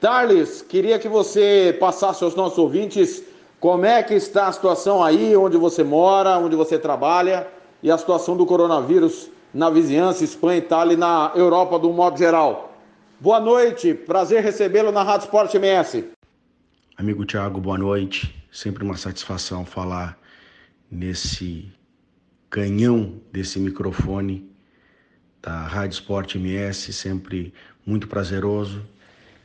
Tarles, 0.00 0.62
queria 0.62 0.96
que 0.96 1.08
você 1.08 1.76
passasse 1.80 2.22
aos 2.22 2.36
nossos 2.36 2.56
ouvintes 2.56 3.20
como 3.58 3.84
é 3.84 4.00
que 4.00 4.14
está 4.14 4.46
a 4.46 4.52
situação 4.52 5.02
aí, 5.02 5.36
onde 5.36 5.56
você 5.56 5.82
mora, 5.82 6.38
onde 6.38 6.54
você 6.54 6.78
trabalha, 6.78 7.48
e 7.82 7.90
a 7.90 7.98
situação 7.98 8.36
do 8.36 8.46
coronavírus 8.46 9.28
na 9.52 9.68
vizinhança, 9.68 10.22
Espanha, 10.22 10.58
Itália 10.58 10.94
e 10.94 10.96
na 10.96 11.32
Europa 11.34 11.80
do 11.80 11.90
modo 11.90 12.16
geral. 12.16 12.70
Boa 13.18 13.40
noite, 13.40 13.92
prazer 13.92 14.40
recebê-lo 14.40 14.92
na 14.92 15.02
Rádio 15.02 15.24
Sport 15.24 15.52
MS. 15.54 16.19
Amigo 17.00 17.24
Tiago, 17.24 17.58
boa 17.58 17.78
noite. 17.78 18.44
Sempre 18.52 18.84
uma 18.84 18.94
satisfação 18.94 19.64
falar 19.64 20.20
nesse 20.90 21.72
canhão 22.50 23.18
desse 23.32 23.58
microfone 23.58 24.52
da 25.40 25.62
Rádio 25.62 25.94
Sport 25.94 26.34
MS, 26.34 26.92
sempre 26.92 27.54
muito 27.86 28.06
prazeroso. 28.06 28.86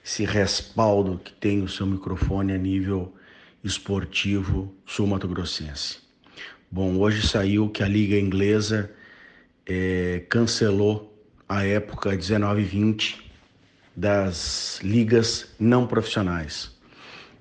Esse 0.04 0.26
respaldo 0.26 1.18
que 1.18 1.32
tem 1.32 1.64
o 1.64 1.70
seu 1.70 1.86
microfone 1.86 2.52
a 2.52 2.58
nível 2.58 3.16
esportivo 3.64 4.76
sul-mato-grossense. 4.86 6.00
Bom, 6.70 6.98
hoje 6.98 7.26
saiu 7.26 7.70
que 7.70 7.82
a 7.82 7.88
Liga 7.88 8.20
Inglesa 8.20 8.92
é, 9.66 10.26
cancelou 10.28 11.18
a 11.48 11.64
época 11.64 12.18
19-20 12.18 13.16
das 13.96 14.82
ligas 14.84 15.56
não 15.58 15.88
profissionais. 15.88 16.75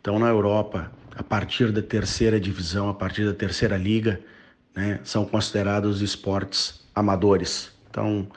Então, 0.05 0.19
na 0.19 0.29
Europa, 0.29 0.93
a 1.17 1.23
partir 1.23 1.73
da 1.73 1.81
terceira 1.81 2.39
divisão, 2.39 2.91
a 2.91 2.95
partir 2.95 3.25
da 3.25 3.33
terceira 3.33 3.79
liga, 3.79 4.21
né, 4.77 5.01
são 5.03 5.25
considerados 5.25 6.03
esportes 6.03 6.85
amadores. 6.95 7.73
Então, 7.89 8.29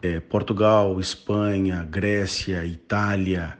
é, 0.00 0.20
Portugal, 0.20 1.00
Espanha, 1.00 1.84
Grécia, 1.90 2.64
Itália, 2.64 3.58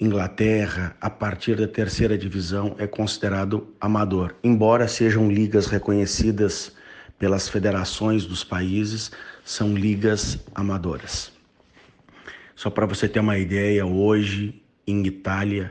Inglaterra, 0.00 0.96
a 1.00 1.08
partir 1.08 1.54
da 1.54 1.68
terceira 1.68 2.18
divisão, 2.18 2.74
é 2.76 2.86
considerado 2.88 3.72
amador. 3.80 4.34
Embora 4.42 4.88
sejam 4.88 5.30
ligas 5.30 5.68
reconhecidas 5.68 6.72
pelas 7.16 7.48
federações 7.48 8.26
dos 8.26 8.42
países, 8.42 9.12
são 9.44 9.72
ligas 9.72 10.44
amadoras. 10.52 11.30
Só 12.56 12.70
para 12.70 12.86
você 12.86 13.08
ter 13.08 13.20
uma 13.20 13.38
ideia, 13.38 13.86
hoje 13.86 14.60
em 14.84 15.06
Itália, 15.06 15.70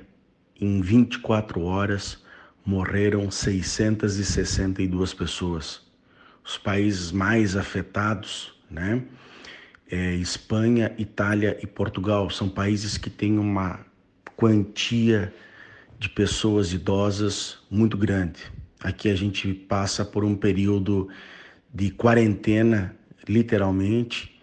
em 0.61 0.79
24 0.79 1.63
horas, 1.63 2.23
morreram 2.63 3.31
662 3.31 5.13
pessoas. 5.15 5.81
Os 6.45 6.57
países 6.57 7.11
mais 7.11 7.57
afetados, 7.57 8.53
né? 8.69 9.03
É, 9.89 10.13
Espanha, 10.15 10.93
Itália 10.97 11.57
e 11.61 11.67
Portugal 11.67 12.29
são 12.29 12.47
países 12.47 12.97
que 12.97 13.09
têm 13.09 13.39
uma 13.39 13.79
quantia 14.38 15.33
de 15.99 16.07
pessoas 16.07 16.71
idosas 16.71 17.57
muito 17.69 17.97
grande. 17.97 18.41
Aqui 18.79 19.09
a 19.09 19.15
gente 19.15 19.53
passa 19.53 20.05
por 20.05 20.23
um 20.23 20.35
período 20.35 21.09
de 21.73 21.91
quarentena, 21.91 22.95
literalmente. 23.27 24.39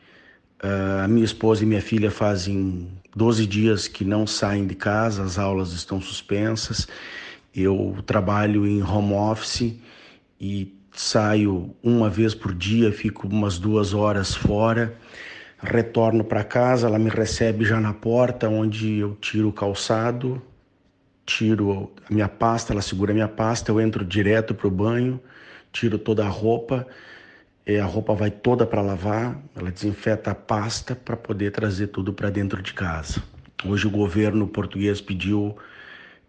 Uh, 0.62 1.04
a 1.04 1.08
minha 1.08 1.24
esposa 1.24 1.62
e 1.62 1.66
minha 1.66 1.80
filha 1.80 2.10
fazem 2.10 2.88
12 3.18 3.46
dias 3.48 3.88
que 3.88 4.04
não 4.04 4.28
saem 4.28 4.64
de 4.64 4.76
casa, 4.76 5.24
as 5.24 5.40
aulas 5.40 5.72
estão 5.72 6.00
suspensas. 6.00 6.86
Eu 7.52 7.96
trabalho 8.06 8.64
em 8.64 8.80
home 8.80 9.12
office 9.12 9.74
e 10.40 10.72
saio 10.92 11.74
uma 11.82 12.08
vez 12.08 12.32
por 12.32 12.54
dia, 12.54 12.92
fico 12.92 13.26
umas 13.26 13.58
duas 13.58 13.92
horas 13.92 14.36
fora, 14.36 14.96
retorno 15.60 16.22
para 16.22 16.44
casa, 16.44 16.86
ela 16.86 16.98
me 16.98 17.10
recebe 17.10 17.64
já 17.64 17.80
na 17.80 17.92
porta, 17.92 18.48
onde 18.48 18.98
eu 18.98 19.16
tiro 19.20 19.48
o 19.48 19.52
calçado, 19.52 20.40
tiro 21.26 21.90
a 22.08 22.14
minha 22.14 22.28
pasta, 22.28 22.72
ela 22.72 22.82
segura 22.82 23.10
a 23.10 23.14
minha 23.14 23.28
pasta, 23.28 23.72
eu 23.72 23.80
entro 23.80 24.04
direto 24.04 24.54
para 24.54 24.68
o 24.68 24.70
banho, 24.70 25.20
tiro 25.72 25.98
toda 25.98 26.24
a 26.24 26.28
roupa 26.28 26.86
a 27.76 27.84
roupa 27.84 28.14
vai 28.14 28.30
toda 28.30 28.64
para 28.64 28.80
lavar, 28.80 29.38
ela 29.54 29.70
desinfeta 29.70 30.30
a 30.30 30.34
pasta 30.34 30.94
para 30.94 31.16
poder 31.16 31.50
trazer 31.50 31.88
tudo 31.88 32.14
para 32.14 32.30
dentro 32.30 32.62
de 32.62 32.72
casa. 32.72 33.22
Hoje 33.66 33.86
o 33.86 33.90
governo 33.90 34.46
português 34.46 35.00
pediu 35.00 35.56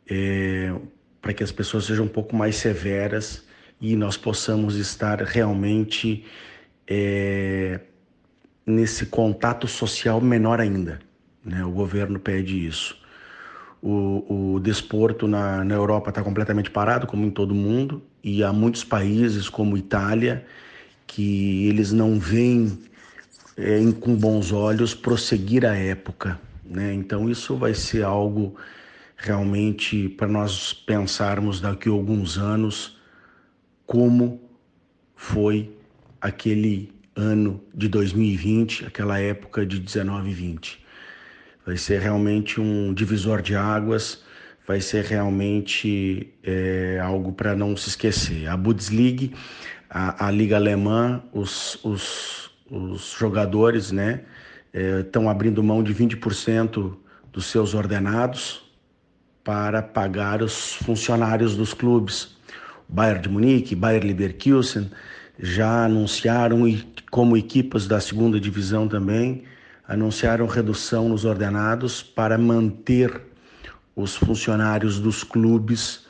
é, 0.10 0.74
para 1.22 1.34
que 1.34 1.44
as 1.44 1.52
pessoas 1.52 1.86
sejam 1.86 2.06
um 2.06 2.10
pouco 2.10 2.36
mais 2.36 2.58
severas 2.58 3.48
e 3.80 3.96
nós 3.96 4.18
possamos 4.18 4.76
estar 4.76 5.22
realmente 5.22 6.26
é, 6.86 7.80
nesse 8.66 9.06
contato 9.06 9.68
social 9.68 10.20
menor 10.20 10.60
ainda. 10.60 11.00
Né? 11.44 11.64
O 11.64 11.72
governo 11.72 12.20
pede 12.20 12.66
isso. 12.66 12.98
O, 13.82 14.56
o 14.56 14.60
desporto 14.60 15.28
na, 15.28 15.64
na 15.64 15.76
Europa 15.76 16.10
está 16.10 16.22
completamente 16.22 16.70
parado, 16.70 17.08
como 17.08 17.26
em 17.26 17.32
todo 17.32 17.56
mundo, 17.56 18.04
e 18.22 18.44
há 18.44 18.52
muitos 18.52 18.84
países, 18.84 19.48
como 19.48 19.78
Itália, 19.78 20.46
que 21.10 21.68
eles 21.68 21.92
não 21.92 22.20
veem 22.20 22.78
é, 23.58 23.80
com 24.00 24.16
bons 24.16 24.52
olhos 24.52 24.94
prosseguir 24.94 25.66
a 25.66 25.76
época. 25.76 26.40
Né? 26.64 26.94
Então, 26.94 27.28
isso 27.28 27.58
vai 27.58 27.74
ser 27.74 28.04
algo 28.04 28.56
realmente 29.18 30.08
para 30.08 30.28
nós 30.28 30.72
pensarmos 30.72 31.60
daqui 31.60 31.90
a 31.90 31.92
alguns 31.92 32.38
anos 32.38 32.98
como 33.88 34.40
foi 35.16 35.76
aquele 36.22 36.94
ano 37.16 37.60
de 37.74 37.88
2020, 37.88 38.86
aquela 38.86 39.20
época 39.20 39.66
de 39.66 39.80
19 39.80 40.30
e 40.30 40.34
20. 40.34 40.86
Vai 41.66 41.76
ser 41.76 42.02
realmente 42.02 42.62
um 42.62 42.94
divisor 42.94 43.42
de 43.42 43.56
águas, 43.56 44.24
vai 44.68 44.80
ser 44.80 45.06
realmente 45.06 46.32
é, 46.44 47.00
algo 47.02 47.34
para 47.34 47.56
não 47.56 47.76
se 47.76 47.90
esquecer. 47.90 48.48
A 48.48 48.56
Bundesliga 48.56 49.32
a, 49.90 50.28
a 50.28 50.32
Liga 50.32 50.56
Alemã, 50.56 51.22
os, 51.34 51.80
os, 51.84 52.52
os 52.70 53.16
jogadores 53.18 53.92
né, 53.92 54.22
estão 54.74 55.24
é, 55.24 55.32
abrindo 55.32 55.64
mão 55.64 55.82
de 55.82 55.94
20% 55.94 56.96
dos 57.32 57.46
seus 57.46 57.74
ordenados 57.74 58.62
para 59.44 59.82
pagar 59.82 60.42
os 60.44 60.76
funcionários 60.76 61.56
dos 61.56 61.74
clubes. 61.74 62.38
Bayern 62.88 63.22
de 63.22 63.30
Munique, 63.30 63.76
Bayern 63.76 64.08
Leverkusen 64.08 64.92
já 65.40 65.86
anunciaram, 65.86 66.64
como 67.10 67.38
equipas 67.38 67.88
da 67.88 68.00
segunda 68.00 68.40
divisão 68.40 68.88
também, 68.88 69.44
anunciaram 69.88 70.46
redução 70.46 71.10
nos 71.10 71.26
ordenados 71.26 72.04
para 72.04 72.38
manter 72.38 73.22
os 73.96 74.16
funcionários 74.16 75.00
dos 75.00 75.24
clubes 75.24 76.08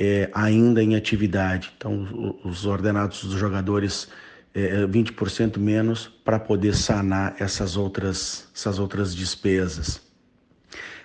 é, 0.00 0.30
ainda 0.32 0.82
em 0.82 0.96
atividade. 0.96 1.70
Então, 1.76 2.34
os 2.42 2.64
ordenados 2.64 3.22
dos 3.22 3.38
jogadores 3.38 4.08
é, 4.54 4.86
20% 4.86 5.58
menos 5.58 6.08
para 6.24 6.40
poder 6.40 6.74
sanar 6.74 7.36
essas 7.38 7.76
outras, 7.76 8.48
essas 8.56 8.78
outras 8.78 9.14
despesas. 9.14 10.00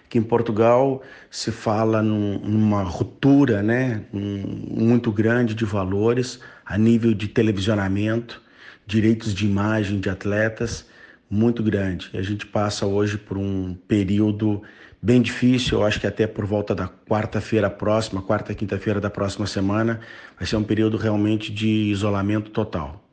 Aqui 0.05 0.17
em 0.17 0.23
Portugal 0.23 1.03
se 1.29 1.51
fala 1.51 2.01
num, 2.01 2.39
numa 2.39 2.83
ruptura 2.83 3.61
né, 3.61 4.05
muito 4.13 5.11
grande 5.11 5.53
de 5.53 5.65
valores 5.65 6.39
a 6.65 6.77
nível 6.77 7.13
de 7.13 7.27
televisionamento, 7.27 8.41
direitos 8.87 9.33
de 9.33 9.45
imagem 9.45 9.99
de 9.99 10.09
atletas, 10.09 10.85
muito 11.29 11.61
grande. 11.61 12.09
A 12.13 12.21
gente 12.21 12.45
passa 12.45 12.85
hoje 12.85 13.17
por 13.17 13.37
um 13.37 13.73
período 13.87 14.61
bem 15.05 15.21
difícil. 15.21 15.79
Eu 15.79 15.85
acho 15.85 15.99
que 15.99 16.07
até 16.07 16.25
por 16.25 16.45
volta 16.45 16.73
da 16.73 16.89
quarta-feira 17.07 17.69
próxima, 17.69 18.23
quarta, 18.23 18.55
quinta-feira 18.55 18.99
da 18.99 19.09
próxima 19.09 19.45
semana, 19.45 19.99
vai 20.35 20.47
ser 20.47 20.55
um 20.55 20.63
período 20.63 20.97
realmente 20.97 21.53
de 21.53 21.67
isolamento 21.67 22.49
total. 22.49 23.03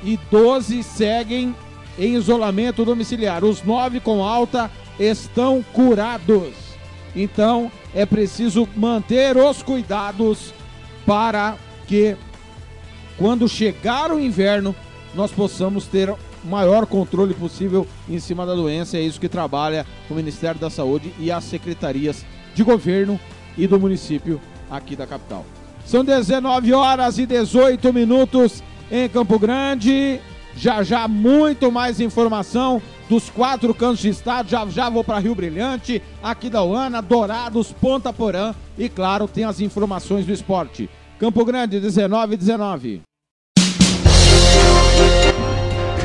e 0.03 0.17
12 0.29 0.83
seguem 0.83 1.55
em 1.97 2.15
isolamento 2.15 2.85
domiciliar. 2.85 3.43
Os 3.43 3.63
nove 3.63 3.99
com 3.99 4.23
alta 4.23 4.71
estão 4.99 5.63
curados. 5.73 6.53
Então 7.15 7.71
é 7.93 8.05
preciso 8.05 8.67
manter 8.75 9.35
os 9.35 9.61
cuidados 9.61 10.53
para 11.05 11.57
que 11.87 12.15
quando 13.17 13.47
chegar 13.49 14.11
o 14.11 14.19
inverno 14.19 14.75
nós 15.13 15.31
possamos 15.31 15.87
ter 15.87 16.13
maior 16.43 16.85
controle 16.85 17.33
possível 17.33 17.87
em 18.09 18.19
cima 18.19 18.45
da 18.45 18.55
doença. 18.55 18.97
É 18.97 19.01
isso 19.01 19.19
que 19.19 19.29
trabalha 19.29 19.85
o 20.09 20.13
Ministério 20.13 20.59
da 20.59 20.69
Saúde 20.69 21.13
e 21.19 21.31
as 21.31 21.43
secretarias 21.43 22.25
de 22.53 22.63
governo 22.63 23.19
e 23.57 23.67
do 23.67 23.79
município 23.79 24.39
aqui 24.69 24.95
da 24.95 25.05
capital. 25.05 25.45
São 25.85 26.03
19 26.03 26.73
horas 26.73 27.17
e 27.17 27.25
18 27.25 27.91
minutos 27.93 28.63
em 28.91 29.09
Campo 29.09 29.37
Grande. 29.37 30.19
Já 30.55 30.83
já 30.83 31.07
muito 31.07 31.71
mais 31.71 31.99
informação 31.99 32.81
dos 33.09 33.29
quatro 33.29 33.73
cantos 33.73 33.99
de 33.99 34.09
estado. 34.09 34.49
Já 34.49 34.65
já 34.67 34.89
vou 34.89 35.03
para 35.03 35.19
Rio 35.19 35.35
Brilhante, 35.35 36.01
aqui 36.21 36.49
da 36.49 36.63
Uana, 36.63 37.01
Dourados, 37.01 37.71
Ponta 37.71 38.11
Porã 38.11 38.53
e 38.77 38.89
claro, 38.89 39.27
tem 39.27 39.43
as 39.43 39.59
informações 39.59 40.25
do 40.25 40.31
esporte. 40.31 40.89
Campo 41.19 41.43
Grande 41.45 41.79
19 41.79 42.35
19. 42.35 43.10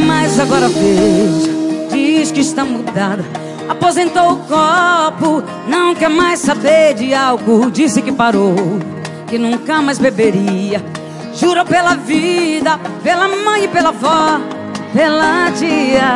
Mas 0.07 0.39
agora 0.39 0.69
veja, 0.69 1.51
diz 1.91 2.31
que 2.31 2.39
está 2.39 2.63
mudada. 2.63 3.25
Aposentou 3.67 4.31
o 4.31 4.37
copo, 4.37 5.43
não 5.67 5.93
quer 5.95 6.09
mais 6.09 6.39
saber 6.39 6.93
de 6.93 7.13
álcool. 7.13 7.69
Disse 7.69 8.01
que 8.01 8.13
parou, 8.13 8.55
que 9.27 9.37
nunca 9.37 9.81
mais 9.81 9.99
beberia. 9.99 10.81
Jurou 11.33 11.65
pela 11.65 11.95
vida, 11.95 12.79
pela 13.03 13.27
mãe 13.27 13.65
e 13.65 13.67
pela 13.67 13.89
avó, 13.89 14.39
pela 14.93 15.51
tia. 15.51 16.15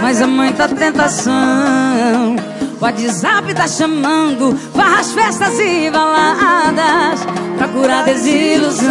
Mas 0.00 0.20
a 0.22 0.26
mãe 0.26 0.52
tá 0.52 0.68
tentação. 0.68 2.36
O 2.80 2.84
WhatsApp 2.84 3.54
tá 3.54 3.68
chamando, 3.68 4.56
farras, 4.74 5.12
festas 5.12 5.58
e 5.60 5.90
baladas 5.90 7.20
pra 7.58 7.68
curar 7.68 8.04
desilusão. 8.04 8.88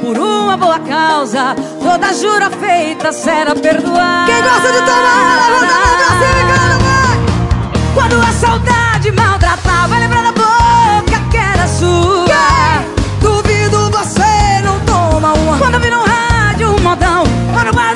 Por 0.00 0.18
uma 0.18 0.56
boa 0.56 0.80
causa, 0.80 1.54
toda 1.80 2.12
jura 2.14 2.50
feita 2.50 3.12
será 3.12 3.54
perdoada. 3.54 4.26
Quem 4.26 4.42
gosta 4.42 4.72
de 4.72 4.78
tomar, 4.78 5.36
levanta 5.38 5.72
a 5.72 5.78
mão 5.78 5.96
pra 5.96 6.10
cima! 6.18 6.56
Quando 7.94 8.20
a 8.20 8.32
saudade 8.32 9.12
maltratar, 9.12 9.35
Otherwise 17.58 17.95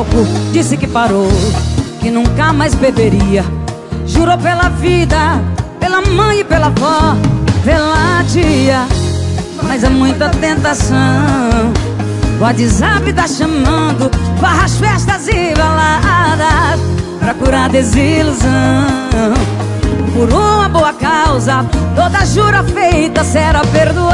álcool 0.00 0.26
Disse 0.52 0.76
que 0.76 0.86
parou 0.86 1.28
Que 2.00 2.10
nunca 2.10 2.52
mais 2.52 2.74
beberia. 2.74 3.44
Jurou 4.06 4.38
pela 4.38 4.68
vida 4.68 5.40
Pela 5.78 6.00
mãe 6.02 6.40
e 6.40 6.44
pela 6.44 6.66
avó 6.66 7.16
Pela 7.64 8.24
tia. 8.24 8.86
Mas 9.62 9.84
é 9.84 9.90
muita 9.90 10.30
tentação. 10.30 10.96
O 12.38 12.42
WhatsApp 12.42 13.12
tá 13.12 13.28
chamando 13.28 14.10
Barras, 14.40 14.76
festas 14.76 15.28
e 15.28 15.54
baladas 15.54 16.80
Pra 17.18 17.34
curar 17.34 17.68
desilusão. 17.68 18.48
Por 20.14 20.32
uma 20.32 20.68
boa 20.68 20.92
causa 20.94 21.64
Toda 21.94 22.24
jura 22.24 22.64
feita 22.64 23.22
será 23.22 23.60
perdoada. 23.66 24.10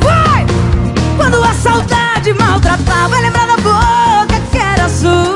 Vai! 0.00 0.46
Quando 1.16 1.42
a 1.42 1.54
saudade 1.54 2.05
maltratar 2.34 3.08
Vai 3.08 3.22
lembrar 3.22 3.46
da 3.46 3.56
boca 3.56 4.40
que 4.50 4.58
era 4.58 4.88
sua 4.88 5.35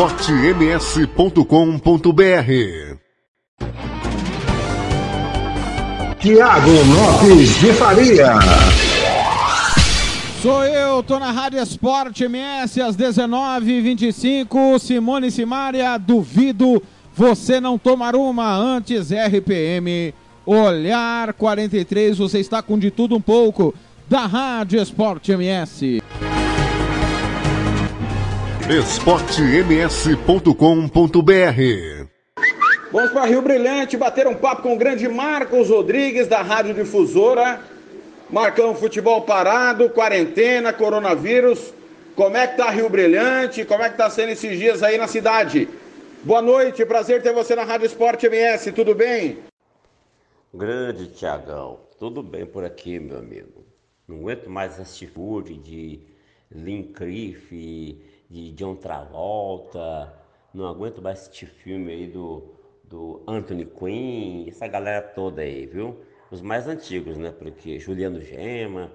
esportems.com.br 0.00 1.44
Tiago 6.18 6.70
Lopes 6.70 7.60
de 7.60 7.72
Faria. 7.74 8.38
Sou 10.40 10.64
eu, 10.64 11.02
tô 11.02 11.18
na 11.18 11.30
Rádio 11.30 11.60
Esporte 11.60 12.24
MS 12.24 12.80
às 12.80 12.96
19h25. 12.96 14.78
Simone 14.78 15.30
Simaria, 15.30 15.98
duvido 15.98 16.82
você 17.14 17.60
não 17.60 17.76
tomar 17.76 18.16
uma 18.16 18.56
antes 18.56 19.10
RPM. 19.10 20.14
Olhar 20.46 21.34
43, 21.34 22.16
você 22.16 22.40
está 22.40 22.62
com 22.62 22.78
de 22.78 22.90
tudo 22.90 23.14
um 23.14 23.20
pouco 23.20 23.74
da 24.08 24.24
Rádio 24.24 24.80
Esporte 24.80 25.30
MS. 25.32 26.00
esportems.com.br 28.70 30.54
Vamos 32.92 33.10
para 33.10 33.24
Rio 33.24 33.42
Brilhante 33.42 33.96
bater 33.96 34.28
um 34.28 34.34
papo 34.36 34.62
com 34.62 34.74
o 34.74 34.78
grande 34.78 35.08
Marcos 35.08 35.68
Rodrigues 35.70 36.28
da 36.28 36.40
Rádio 36.40 36.74
Difusora. 36.74 37.60
Marcão, 38.30 38.76
futebol 38.76 39.22
parado, 39.22 39.90
quarentena, 39.90 40.72
coronavírus. 40.72 41.74
Como 42.14 42.36
é 42.36 42.46
que 42.46 42.58
tá 42.58 42.70
Rio 42.70 42.88
Brilhante? 42.88 43.64
Como 43.64 43.82
é 43.82 43.90
que 43.90 43.96
tá 43.96 44.08
sendo 44.08 44.30
esses 44.30 44.56
dias 44.56 44.84
aí 44.84 44.96
na 44.96 45.08
cidade? 45.08 45.68
Boa 46.22 46.40
noite, 46.40 46.84
prazer 46.84 47.22
ter 47.22 47.32
você 47.32 47.56
na 47.56 47.64
Rádio 47.64 47.86
Esporte 47.86 48.26
MS, 48.26 48.70
tudo 48.70 48.94
bem? 48.94 49.38
Grande 50.54 51.08
Tiagão, 51.08 51.80
tudo 51.98 52.22
bem 52.22 52.46
por 52.46 52.64
aqui, 52.64 53.00
meu 53.00 53.18
amigo. 53.18 53.64
Não 54.06 54.18
aguento 54.18 54.48
mais 54.48 54.78
assistir 54.78 55.08
food 55.08 55.54
de 55.54 56.00
Lynn 56.52 56.92
Cliff, 56.92 58.00
de 58.30 58.52
John 58.52 58.76
Travolta. 58.76 60.14
Não 60.54 60.66
aguento 60.66 61.02
mais 61.02 61.20
assistir 61.20 61.46
filme 61.46 61.92
aí 61.92 62.06
do, 62.06 62.54
do 62.84 63.22
Anthony 63.26 63.66
Quinn, 63.66 64.48
essa 64.48 64.66
galera 64.68 65.02
toda 65.02 65.42
aí, 65.42 65.66
viu? 65.66 66.00
Os 66.30 66.40
mais 66.40 66.68
antigos, 66.68 67.18
né? 67.18 67.32
Porque 67.32 67.78
Juliano 67.80 68.20
Gema, 68.20 68.92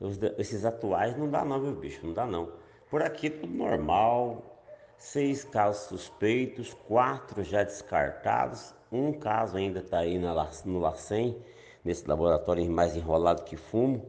os 0.00 0.18
esses 0.38 0.64
atuais 0.64 1.16
não 1.16 1.28
dá 1.28 1.44
não, 1.44 1.60
viu, 1.60 1.74
bicho? 1.74 2.06
Não 2.06 2.12
dá 2.14 2.24
não. 2.24 2.52
Por 2.88 3.02
aqui 3.02 3.28
tudo 3.28 3.52
normal. 3.52 4.52
Seis 4.98 5.44
casos 5.44 5.88
suspeitos, 5.88 6.72
quatro 6.72 7.42
já 7.42 7.62
descartados. 7.62 8.74
Um 8.90 9.12
caso 9.12 9.56
ainda 9.56 9.80
está 9.80 9.98
aí 9.98 10.18
na, 10.18 10.32
no 10.64 10.78
LACEN, 10.78 11.36
nesse 11.84 12.08
laboratório 12.08 12.70
mais 12.70 12.96
enrolado 12.96 13.42
que 13.44 13.56
fumo. 13.56 14.06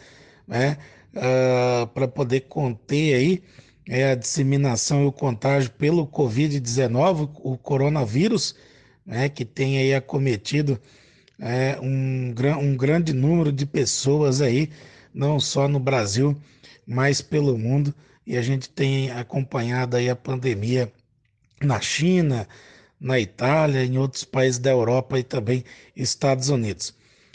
né? 0.47 0.77
Uh, 1.15 1.87
para 1.87 2.09
poder 2.09 2.41
conter 2.41 3.15
aí 3.15 3.43
é, 3.89 4.11
a 4.11 4.15
disseminação 4.16 5.05
e 5.05 5.07
o 5.07 5.12
contágio 5.12 5.71
pelo 5.71 6.05
Covid-19, 6.09 7.31
o 7.37 7.57
coronavírus, 7.57 8.57
né? 9.07 9.29
Que 9.29 9.45
tem 9.45 9.79
aí 9.79 9.95
acometido 9.95 10.81
é, 11.39 11.79
um, 11.81 12.35
um 12.61 12.77
grande 12.77 13.12
número 13.12 13.53
de 13.53 13.65
pessoas 13.65 14.41
aí, 14.41 14.71
não 15.15 15.39
só 15.39 15.69
no 15.69 15.79
Brasil, 15.79 16.37
mas 16.85 17.23
pelo 17.23 17.57
mundo. 17.57 17.95
E 18.27 18.37
a 18.37 18.43
gente 18.43 18.69
tem 18.69 19.12
acompanhado 19.12 19.97
aí 19.97 20.11
a 20.11 20.16
pandemia 20.16 20.93
na 21.62 21.81
China, 21.81 22.49
na 23.05 23.21
Itália, 23.21 23.85
em 23.85 23.99
outros 23.99 24.25
países 24.25 24.59
da 24.59 24.71
Europa 24.71 25.19
e 25.19 25.23
também 25.23 25.63
Estados 25.95 26.49
Unidos. 26.49 26.95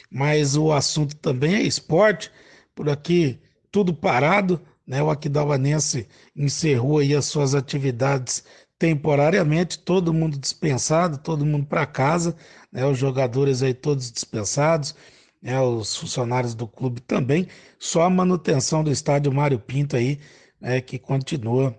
Mas 0.09 0.57
o 0.57 0.71
assunto 0.73 1.15
também 1.17 1.55
é 1.55 1.61
esporte. 1.61 2.31
Por 2.73 2.89
aqui 2.89 3.39
tudo 3.71 3.93
parado, 3.93 4.59
né? 4.87 5.03
O 5.03 5.11
Aquidauanense 5.11 6.07
encerrou 6.35 6.97
aí 6.97 7.13
as 7.15 7.25
suas 7.25 7.53
atividades 7.53 8.43
temporariamente, 8.79 9.77
todo 9.77 10.13
mundo 10.13 10.39
dispensado, 10.39 11.17
todo 11.19 11.45
mundo 11.45 11.67
para 11.67 11.85
casa, 11.85 12.35
né, 12.71 12.85
os 12.85 12.97
jogadores 12.97 13.61
aí 13.61 13.73
todos 13.73 14.09
dispensados, 14.09 14.95
né, 15.41 15.59
os 15.59 15.95
funcionários 15.97 16.55
do 16.55 16.65
clube 16.65 17.01
também, 17.01 17.45
só 17.77 18.03
a 18.03 18.09
manutenção 18.09 18.81
do 18.81 18.89
estádio 18.89 19.33
Mário 19.33 19.59
Pinto 19.59 19.97
aí, 19.97 20.17
né, 20.61 20.79
que 20.79 20.97
continua 20.97 21.77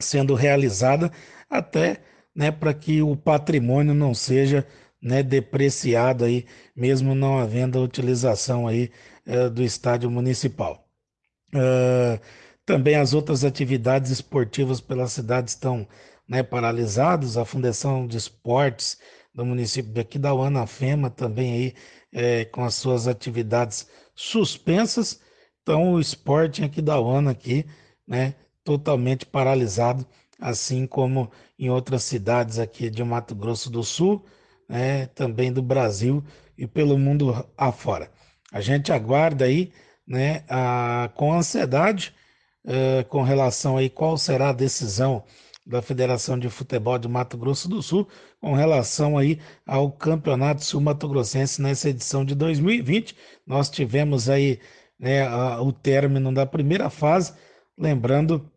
sendo 0.00 0.34
realizada 0.34 1.10
até 1.50 2.02
né, 2.38 2.52
para 2.52 2.72
que 2.72 3.02
o 3.02 3.16
patrimônio 3.16 3.92
não 3.92 4.14
seja 4.14 4.64
né, 5.02 5.24
depreciado 5.24 6.24
aí, 6.24 6.46
mesmo 6.74 7.12
não 7.12 7.36
havendo 7.36 7.76
a 7.76 7.82
utilização 7.82 8.68
aí 8.68 8.92
uh, 9.26 9.50
do 9.50 9.60
estádio 9.60 10.08
municipal. 10.08 10.88
Uh, 11.52 12.20
também 12.64 12.94
as 12.94 13.12
outras 13.12 13.42
atividades 13.42 14.12
esportivas 14.12 14.80
pela 14.80 15.08
cidade 15.08 15.50
estão 15.50 15.84
né, 16.28 16.44
paralisadas, 16.44 17.36
a 17.36 17.44
Fundação 17.44 18.06
de 18.06 18.16
Esportes 18.16 18.98
do 19.34 19.44
município 19.44 19.92
de 19.92 20.00
Aquidauana, 20.00 20.62
a 20.62 20.66
FEMA, 20.66 21.10
também 21.10 21.52
aí 21.52 21.74
é, 22.12 22.44
com 22.44 22.62
as 22.64 22.76
suas 22.76 23.08
atividades 23.08 23.88
suspensas. 24.14 25.20
Então, 25.62 25.94
o 25.94 26.00
esporte 26.00 26.62
em 26.62 26.66
Aquidauana 26.66 27.32
aqui, 27.32 27.66
né, 28.06 28.36
totalmente 28.62 29.26
paralisado, 29.26 30.06
assim 30.38 30.86
como 30.86 31.30
em 31.58 31.70
outras 31.70 32.04
cidades 32.04 32.58
aqui 32.58 32.88
de 32.90 33.02
Mato 33.02 33.34
Grosso 33.34 33.70
do 33.70 33.82
Sul, 33.82 34.24
né, 34.68 35.06
também 35.08 35.52
do 35.52 35.62
Brasil 35.62 36.22
e 36.56 36.66
pelo 36.66 36.98
mundo 36.98 37.46
afora. 37.56 38.10
A 38.52 38.60
gente 38.60 38.92
aguarda 38.92 39.44
aí, 39.44 39.72
né, 40.06 40.44
a, 40.48 41.10
com 41.14 41.32
ansiedade, 41.32 42.14
uh, 42.64 43.04
com 43.08 43.22
relação 43.22 43.76
aí 43.76 43.90
qual 43.90 44.16
será 44.16 44.50
a 44.50 44.52
decisão 44.52 45.24
da 45.66 45.82
Federação 45.82 46.38
de 46.38 46.48
Futebol 46.48 46.98
de 46.98 47.06
Mato 47.08 47.36
Grosso 47.36 47.68
do 47.68 47.82
Sul 47.82 48.08
com 48.40 48.54
relação 48.54 49.18
aí 49.18 49.38
ao 49.66 49.92
Campeonato 49.92 50.64
Sul-Mato 50.64 51.06
Grossense 51.06 51.60
nessa 51.60 51.90
edição 51.90 52.24
de 52.24 52.34
2020. 52.34 53.14
Nós 53.46 53.68
tivemos 53.68 54.30
aí 54.30 54.60
né, 54.98 55.26
a, 55.26 55.60
o 55.60 55.70
término 55.70 56.32
da 56.32 56.46
primeira 56.46 56.88
fase, 56.88 57.34
lembrando 57.76 58.50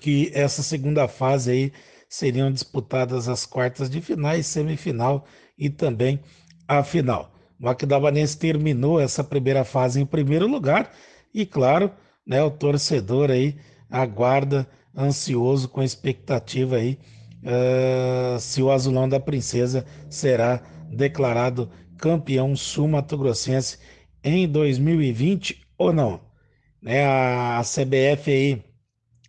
que 0.00 0.30
essa 0.34 0.62
segunda 0.62 1.06
fase 1.08 1.50
aí 1.50 1.72
seriam 2.08 2.50
disputadas 2.52 3.28
as 3.28 3.46
quartas 3.46 3.88
de 3.88 4.00
finais, 4.00 4.46
semifinal 4.46 5.24
e 5.58 5.70
também 5.70 6.20
a 6.68 6.82
final. 6.82 7.32
O 7.60 7.68
Aquidauanense 7.68 8.36
terminou 8.36 9.00
essa 9.00 9.22
primeira 9.22 9.64
fase 9.64 10.00
em 10.00 10.06
primeiro 10.06 10.46
lugar 10.46 10.92
e, 11.32 11.46
claro, 11.46 11.90
né, 12.26 12.42
o 12.42 12.50
torcedor 12.50 13.30
aí 13.30 13.56
aguarda 13.90 14.68
ansioso 14.96 15.68
com 15.68 15.82
expectativa 15.82 16.76
aí 16.76 16.98
uh, 17.42 18.38
se 18.38 18.62
o 18.62 18.70
Azulão 18.70 19.08
da 19.08 19.20
Princesa 19.20 19.86
será 20.10 20.62
declarado 20.90 21.70
campeão 21.96 22.54
sul-mato-grossense 22.56 23.78
em 24.22 24.48
2020 24.48 25.62
ou 25.78 25.92
não. 25.92 26.20
Né, 26.80 27.04
a 27.04 27.62
CBF 27.62 28.30
aí 28.30 28.71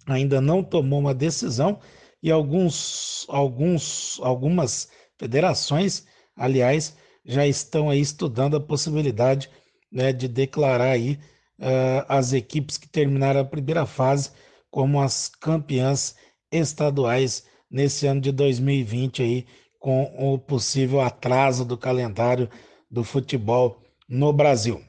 ainda 0.07 0.41
não 0.41 0.63
tomou 0.63 0.99
uma 0.99 1.13
decisão 1.13 1.79
e 2.21 2.31
alguns, 2.31 3.25
alguns, 3.29 4.19
algumas 4.21 4.89
federações, 5.17 6.05
aliás, 6.35 6.95
já 7.25 7.45
estão 7.45 7.89
aí 7.89 7.99
estudando 7.99 8.55
a 8.55 8.61
possibilidade 8.61 9.49
né, 9.91 10.11
de 10.11 10.27
declarar 10.27 10.91
aí 10.91 11.19
uh, 11.59 12.05
as 12.07 12.33
equipes 12.33 12.77
que 12.77 12.87
terminaram 12.87 13.41
a 13.41 13.45
primeira 13.45 13.85
fase 13.85 14.31
como 14.71 15.01
as 15.01 15.29
campeãs 15.29 16.15
estaduais 16.51 17.45
nesse 17.69 18.07
ano 18.07 18.21
de 18.21 18.31
2020 18.31 19.21
aí, 19.21 19.45
com 19.79 20.03
o 20.17 20.37
possível 20.39 21.01
atraso 21.01 21.65
do 21.65 21.77
calendário 21.77 22.49
do 22.89 23.03
futebol 23.03 23.81
no 24.07 24.31
Brasil. 24.31 24.81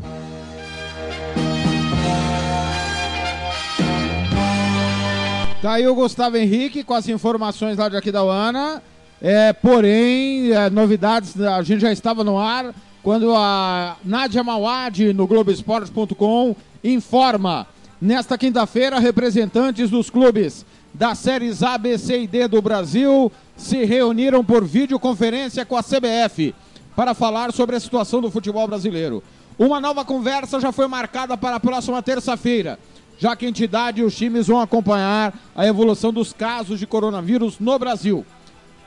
Tá 5.61 5.75
aí 5.75 5.87
o 5.87 5.95
Gustavo 5.95 6.39
Henrique 6.39 6.83
com 6.83 6.95
as 6.95 7.07
informações 7.07 7.77
lá 7.77 7.91
de 7.91 7.97
Aquidauana. 7.97 8.83
É, 9.21 9.53
porém, 9.53 10.53
é, 10.53 10.71
novidades, 10.71 11.39
a 11.39 11.63
gente 11.63 11.83
já 11.83 11.93
estava 11.93 12.25
no 12.25 12.39
ar 12.39 12.75
quando 13.03 13.35
a 13.35 13.97
Nádia 14.05 14.45
Mawad 14.45 15.13
no 15.13 15.27
Globoesporte.com 15.27 16.55
informa 16.85 17.67
nesta 18.01 18.37
quinta-feira 18.37 18.99
representantes 18.99 19.91
dos 19.91 20.11
clubes 20.11 20.65
das 20.93 21.19
séries 21.19 21.63
A, 21.63 21.79
B, 21.79 21.97
C 21.97 22.23
e 22.23 22.27
D 22.27 22.49
do 22.49 22.61
Brasil 22.61 23.31
se 23.57 23.85
reuniram 23.85 24.45
por 24.45 24.65
videoconferência 24.65 25.65
com 25.65 25.77
a 25.77 25.83
CBF 25.83 26.55
para 26.97 27.15
falar 27.15 27.53
sobre 27.53 27.77
a 27.77 27.81
situação 27.81 28.21
do 28.21 28.31
futebol 28.31 28.67
brasileiro. 28.67 29.23
Uma 29.59 29.81
nova 29.81 30.05
conversa 30.05 30.61
já 30.61 30.73
foi 30.73 30.87
marcada 30.87 31.37
para 31.37 31.57
a 31.57 31.61
próxima 31.61 32.03
terça-feira, 32.03 32.79
já 33.19 33.37
que 33.37 33.47
a 33.47 33.49
entidade 33.49 34.01
e 34.01 34.05
os 34.05 34.17
times 34.17 34.47
vão 34.47 34.61
acompanhar 34.61 35.33
a 35.55 35.67
evolução 35.67 36.13
dos 36.13 36.33
casos 36.33 36.79
de 36.79 36.87
coronavírus 36.87 37.59
no 37.61 37.79
Brasil. 37.79 38.27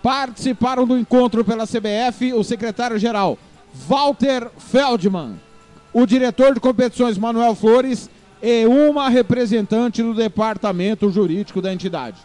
Participaram 0.02 0.86
do 0.86 0.98
encontro 0.98 1.46
pela 1.46 1.66
CBF 1.66 2.34
o 2.34 2.44
secretário-geral 2.44 3.38
Walter 3.74 4.50
Feldman, 4.58 5.40
o 5.92 6.06
diretor 6.06 6.54
de 6.54 6.60
competições 6.60 7.18
Manuel 7.18 7.56
Flores 7.56 8.10
e 8.42 8.66
uma 8.68 9.10
representante 9.10 10.04
do 10.04 10.14
departamento 10.14 11.10
jurídico 11.10 11.62
da 11.62 11.74
entidade. 11.74 12.18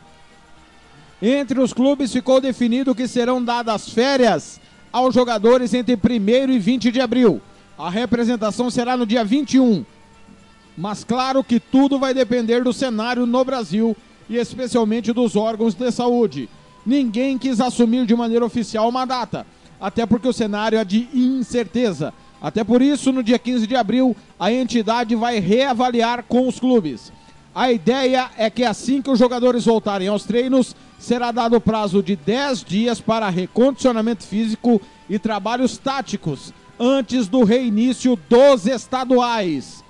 Entre 1.22 1.58
os 1.58 1.72
clubes 1.72 2.12
ficou 2.12 2.40
definido 2.40 2.94
que 2.94 3.08
serão 3.08 3.42
dadas 3.42 3.88
férias 3.88 4.60
aos 4.92 5.14
jogadores 5.14 5.74
entre 5.74 5.94
1 5.94 6.50
e 6.50 6.58
20 6.58 6.92
de 6.92 7.00
abril. 7.00 7.40
A 7.78 7.88
representação 7.88 8.70
será 8.70 8.96
no 8.96 9.06
dia 9.06 9.24
21. 9.24 9.84
Mas 10.76 11.02
claro 11.02 11.42
que 11.42 11.58
tudo 11.58 11.98
vai 11.98 12.14
depender 12.14 12.62
do 12.62 12.72
cenário 12.72 13.26
no 13.26 13.44
Brasil 13.44 13.96
e 14.28 14.36
especialmente 14.36 15.12
dos 15.12 15.34
órgãos 15.34 15.74
de 15.74 15.90
saúde. 15.90 16.48
Ninguém 16.86 17.36
quis 17.36 17.60
assumir 17.60 18.06
de 18.06 18.14
maneira 18.14 18.44
oficial 18.44 18.88
uma 18.88 19.04
data, 19.04 19.46
até 19.80 20.06
porque 20.06 20.28
o 20.28 20.32
cenário 20.32 20.78
é 20.78 20.84
de 20.84 21.09
incerteza. 21.12 22.12
Até 22.40 22.62
por 22.62 22.80
isso, 22.80 23.12
no 23.12 23.22
dia 23.22 23.38
15 23.38 23.66
de 23.66 23.74
abril, 23.74 24.16
a 24.38 24.52
entidade 24.52 25.14
vai 25.14 25.40
reavaliar 25.40 26.24
com 26.24 26.46
os 26.46 26.60
clubes. 26.60 27.12
A 27.55 27.72
ideia 27.72 28.30
é 28.36 28.48
que 28.48 28.64
assim 28.64 29.02
que 29.02 29.10
os 29.10 29.18
jogadores 29.18 29.64
voltarem 29.64 30.06
aos 30.06 30.24
treinos, 30.24 30.76
será 30.98 31.32
dado 31.32 31.60
prazo 31.60 32.02
de 32.02 32.14
10 32.14 32.64
dias 32.64 33.00
para 33.00 33.28
recondicionamento 33.28 34.24
físico 34.24 34.80
e 35.09 35.18
trabalhos 35.18 35.76
táticos 35.78 36.52
antes 36.78 37.26
do 37.26 37.42
reinício 37.44 38.16
dos 38.28 38.66
estaduais. 38.66 39.82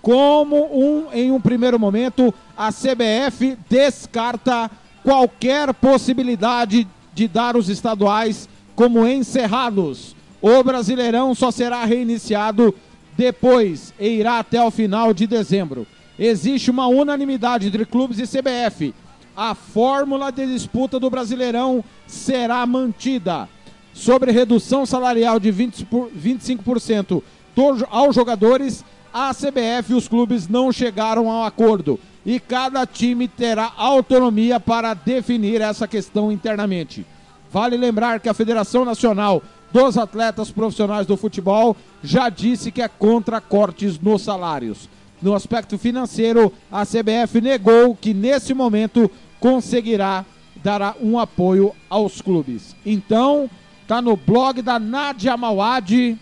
Como 0.00 0.56
um, 0.72 1.12
em 1.12 1.30
um 1.30 1.40
primeiro 1.40 1.78
momento, 1.78 2.32
a 2.56 2.70
CBF 2.72 3.58
descarta 3.68 4.70
qualquer 5.02 5.74
possibilidade 5.74 6.88
de 7.12 7.28
dar 7.28 7.56
os 7.56 7.68
estaduais 7.68 8.48
como 8.80 9.06
encerrados. 9.06 10.16
O 10.40 10.62
Brasileirão 10.62 11.34
só 11.34 11.50
será 11.50 11.84
reiniciado 11.84 12.74
depois 13.14 13.92
e 14.00 14.08
irá 14.08 14.38
até 14.38 14.58
o 14.64 14.70
final 14.70 15.12
de 15.12 15.26
dezembro. 15.26 15.86
Existe 16.18 16.70
uma 16.70 16.86
unanimidade 16.86 17.66
entre 17.66 17.84
clubes 17.84 18.18
e 18.18 18.22
CBF. 18.22 18.94
A 19.36 19.54
fórmula 19.54 20.30
de 20.30 20.46
disputa 20.46 20.98
do 20.98 21.10
Brasileirão 21.10 21.84
será 22.06 22.64
mantida. 22.64 23.46
Sobre 23.92 24.32
redução 24.32 24.86
salarial 24.86 25.38
de 25.38 25.50
20 25.50 25.84
por, 25.84 26.10
25% 26.12 27.22
do, 27.54 27.86
aos 27.90 28.14
jogadores, 28.14 28.82
a 29.12 29.34
CBF 29.34 29.92
e 29.92 29.94
os 29.94 30.08
clubes 30.08 30.48
não 30.48 30.72
chegaram 30.72 31.30
ao 31.30 31.44
acordo 31.44 32.00
e 32.24 32.40
cada 32.40 32.86
time 32.86 33.28
terá 33.28 33.74
autonomia 33.76 34.58
para 34.58 34.94
definir 34.94 35.60
essa 35.60 35.86
questão 35.86 36.32
internamente. 36.32 37.04
Vale 37.52 37.76
lembrar 37.76 38.20
que 38.20 38.28
a 38.28 38.34
Federação 38.34 38.84
Nacional 38.84 39.42
dos 39.72 39.98
Atletas 39.98 40.50
Profissionais 40.50 41.06
do 41.06 41.16
Futebol 41.16 41.76
já 42.02 42.28
disse 42.28 42.70
que 42.70 42.82
é 42.82 42.88
contra 42.88 43.40
cortes 43.40 43.98
nos 43.98 44.22
salários. 44.22 44.88
No 45.20 45.34
aspecto 45.34 45.76
financeiro, 45.76 46.52
a 46.70 46.84
CBF 46.86 47.40
negou 47.40 47.94
que 47.94 48.14
nesse 48.14 48.54
momento 48.54 49.10
conseguirá 49.38 50.24
dar 50.62 50.96
um 51.00 51.18
apoio 51.18 51.72
aos 51.88 52.20
clubes. 52.20 52.74
Então, 52.84 53.50
tá 53.86 54.00
no 54.00 54.16
blog 54.16 54.62
da 54.62 54.78
Nadia 54.78 55.36
Mawad, 55.36 56.16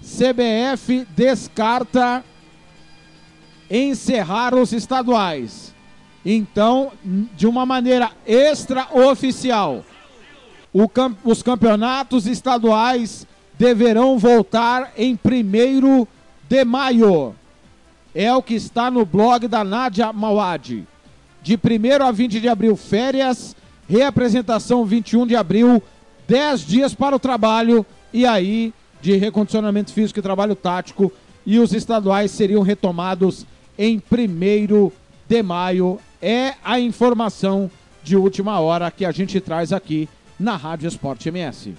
CBF 0.00 1.06
descarta 1.16 2.24
encerrar 3.70 4.54
os 4.54 4.72
estaduais. 4.72 5.74
Então, 6.24 6.92
de 7.04 7.46
uma 7.46 7.66
maneira 7.66 8.12
extraoficial, 8.26 9.84
os 11.24 11.42
campeonatos 11.42 12.26
estaduais 12.26 13.26
deverão 13.58 14.18
voltar 14.18 14.92
em 14.96 15.14
1 15.14 16.06
de 16.48 16.64
maio. 16.64 17.34
É 18.14 18.32
o 18.32 18.42
que 18.42 18.54
está 18.54 18.90
no 18.90 19.04
blog 19.04 19.48
da 19.48 19.64
Nádia 19.64 20.12
Mawad. 20.12 20.86
De 21.42 21.54
1 21.54 22.04
a 22.04 22.10
20 22.10 22.40
de 22.40 22.48
abril, 22.48 22.76
férias. 22.76 23.56
Reapresentação 23.88 24.84
21 24.84 25.26
de 25.26 25.34
abril, 25.34 25.82
10 26.26 26.60
dias 26.60 26.94
para 26.94 27.16
o 27.16 27.18
trabalho. 27.18 27.86
E 28.12 28.26
aí, 28.26 28.74
de 29.00 29.16
recondicionamento 29.16 29.92
físico 29.92 30.18
e 30.18 30.22
trabalho 30.22 30.54
tático. 30.54 31.10
E 31.46 31.58
os 31.58 31.72
estaduais 31.72 32.30
seriam 32.30 32.62
retomados 32.62 33.46
em 33.78 33.96
1 33.96 34.92
de 35.26 35.42
maio. 35.42 35.98
É 36.20 36.54
a 36.62 36.78
informação 36.78 37.70
de 38.02 38.16
última 38.16 38.60
hora 38.60 38.90
que 38.90 39.04
a 39.04 39.10
gente 39.10 39.40
traz 39.40 39.72
aqui 39.72 40.08
na 40.38 40.56
Rádio 40.56 40.88
Esporte 40.88 41.28
MS. 41.28 41.74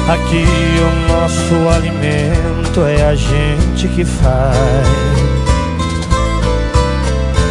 Aqui 0.09 0.45
o 0.45 1.12
nosso 1.12 1.69
alimento 1.77 2.81
é 2.85 3.03
a 3.07 3.15
gente 3.15 3.87
que 3.89 4.05
faz. 4.05 4.89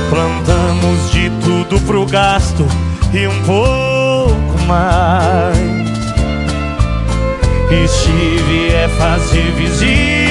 Plantamos 0.10 1.12
de 1.12 1.30
tudo 1.42 1.80
pro 1.82 2.06
gasto 2.06 2.66
e 3.14 3.28
um 3.28 3.44
pouco 3.44 4.66
mais. 4.68 5.58
E 7.72 7.88
se 7.88 8.44
vier 8.48 8.90
fazer 8.90 9.52
visita 9.52 10.19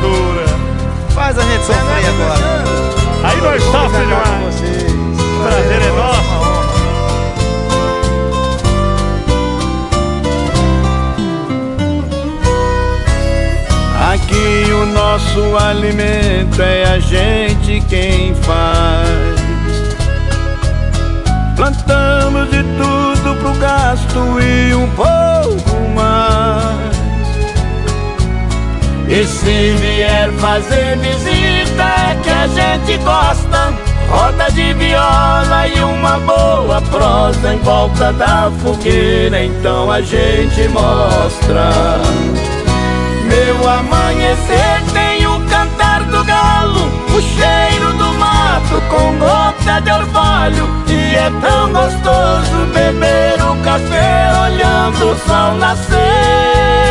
dura. 0.00 0.46
Faz 1.10 1.38
a 1.38 1.42
gente 1.42 1.64
sofrer 1.64 2.06
agora. 2.08 2.64
Aí 3.24 3.40
nós 3.40 3.62
sofremos 3.62 4.08
demais. 4.08 4.54
Prazer 5.42 5.82
é 5.82 5.90
nosso. 5.92 6.48
Aqui 14.12 14.72
o 14.72 14.86
nosso 14.86 15.56
alimento 15.56 16.62
é 16.62 16.84
a 16.84 16.98
gente 16.98 17.80
quem 17.88 18.34
faz. 18.34 19.38
Plantamos 21.56 22.50
de 22.50 22.62
tudo 22.62 23.36
pro 23.40 23.52
gasto 23.54 24.40
e 24.40 24.74
um 24.74 24.88
pouco 24.90 25.88
mais. 25.94 26.97
E 29.18 29.26
se 29.26 29.72
vier 29.80 30.30
fazer 30.34 30.96
visita 30.98 31.82
é 31.82 32.16
que 32.22 32.30
a 32.30 32.46
gente 32.46 32.98
gosta. 32.98 33.74
Roda 34.08 34.48
de 34.52 34.72
viola 34.74 35.66
e 35.66 35.80
uma 35.80 36.20
boa 36.20 36.80
prosa 36.82 37.52
em 37.52 37.58
volta 37.58 38.12
da 38.12 38.48
fogueira, 38.62 39.44
então 39.44 39.90
a 39.90 40.00
gente 40.02 40.68
mostra. 40.68 41.68
Meu 43.24 43.68
amanhecer 43.68 44.84
tem 44.92 45.26
o 45.26 45.40
cantar 45.48 46.04
do 46.04 46.22
galo, 46.22 46.86
o 47.08 47.20
cheiro 47.20 47.92
do 47.94 48.14
mato 48.20 48.80
com 48.88 49.18
gota 49.18 49.80
de 49.80 49.90
orvalho. 49.90 50.68
E 50.86 51.16
é 51.16 51.32
tão 51.40 51.72
gostoso 51.72 52.66
beber 52.72 53.42
o 53.42 53.56
café 53.64 54.30
olhando 54.44 55.10
o 55.10 55.18
sol 55.26 55.54
nascer. 55.56 56.87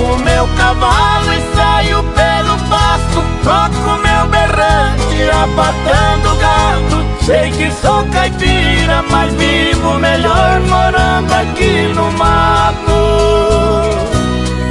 Pego 0.00 0.16
meu 0.20 0.48
cavalo 0.56 1.30
e 1.34 1.54
saio 1.54 2.02
pelo 2.02 2.56
pasto, 2.70 3.22
toco 3.44 4.00
meu 4.00 4.26
berrante, 4.28 5.30
apartando 5.30 6.36
gado. 6.36 7.04
Sei 7.20 7.50
que 7.50 7.70
sou 7.70 8.02
caipira, 8.06 9.04
mas 9.10 9.34
vivo 9.34 9.98
melhor 9.98 10.60
morando 10.60 11.30
aqui 11.34 11.92
no 11.94 12.10
mato. 12.12 12.90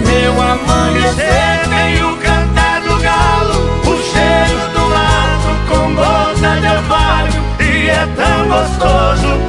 Meu 0.03 0.41
amanhecer 0.41 1.61
tem 1.69 2.03
o 2.03 2.17
cantar 2.17 2.81
do 2.81 2.99
galo, 2.99 3.69
o 3.85 3.97
cheiro 4.01 4.69
do 4.73 4.81
mato 4.89 5.51
com 5.69 5.93
gota 5.93 6.59
de 6.59 6.67
orvalho. 6.67 7.43
E 7.59 7.89
é 7.89 8.07
tão 8.15 8.47
gostoso 8.47 9.48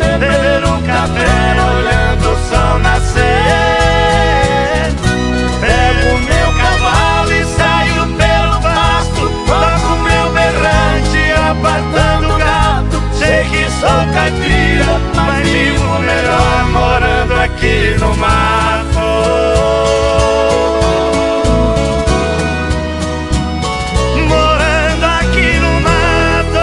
aqui 17.71 17.95
no 18.01 18.17
mato. 18.17 18.99
Morando 24.29 25.05
aqui 25.05 25.61
no 25.61 25.81
mato. 25.81 26.59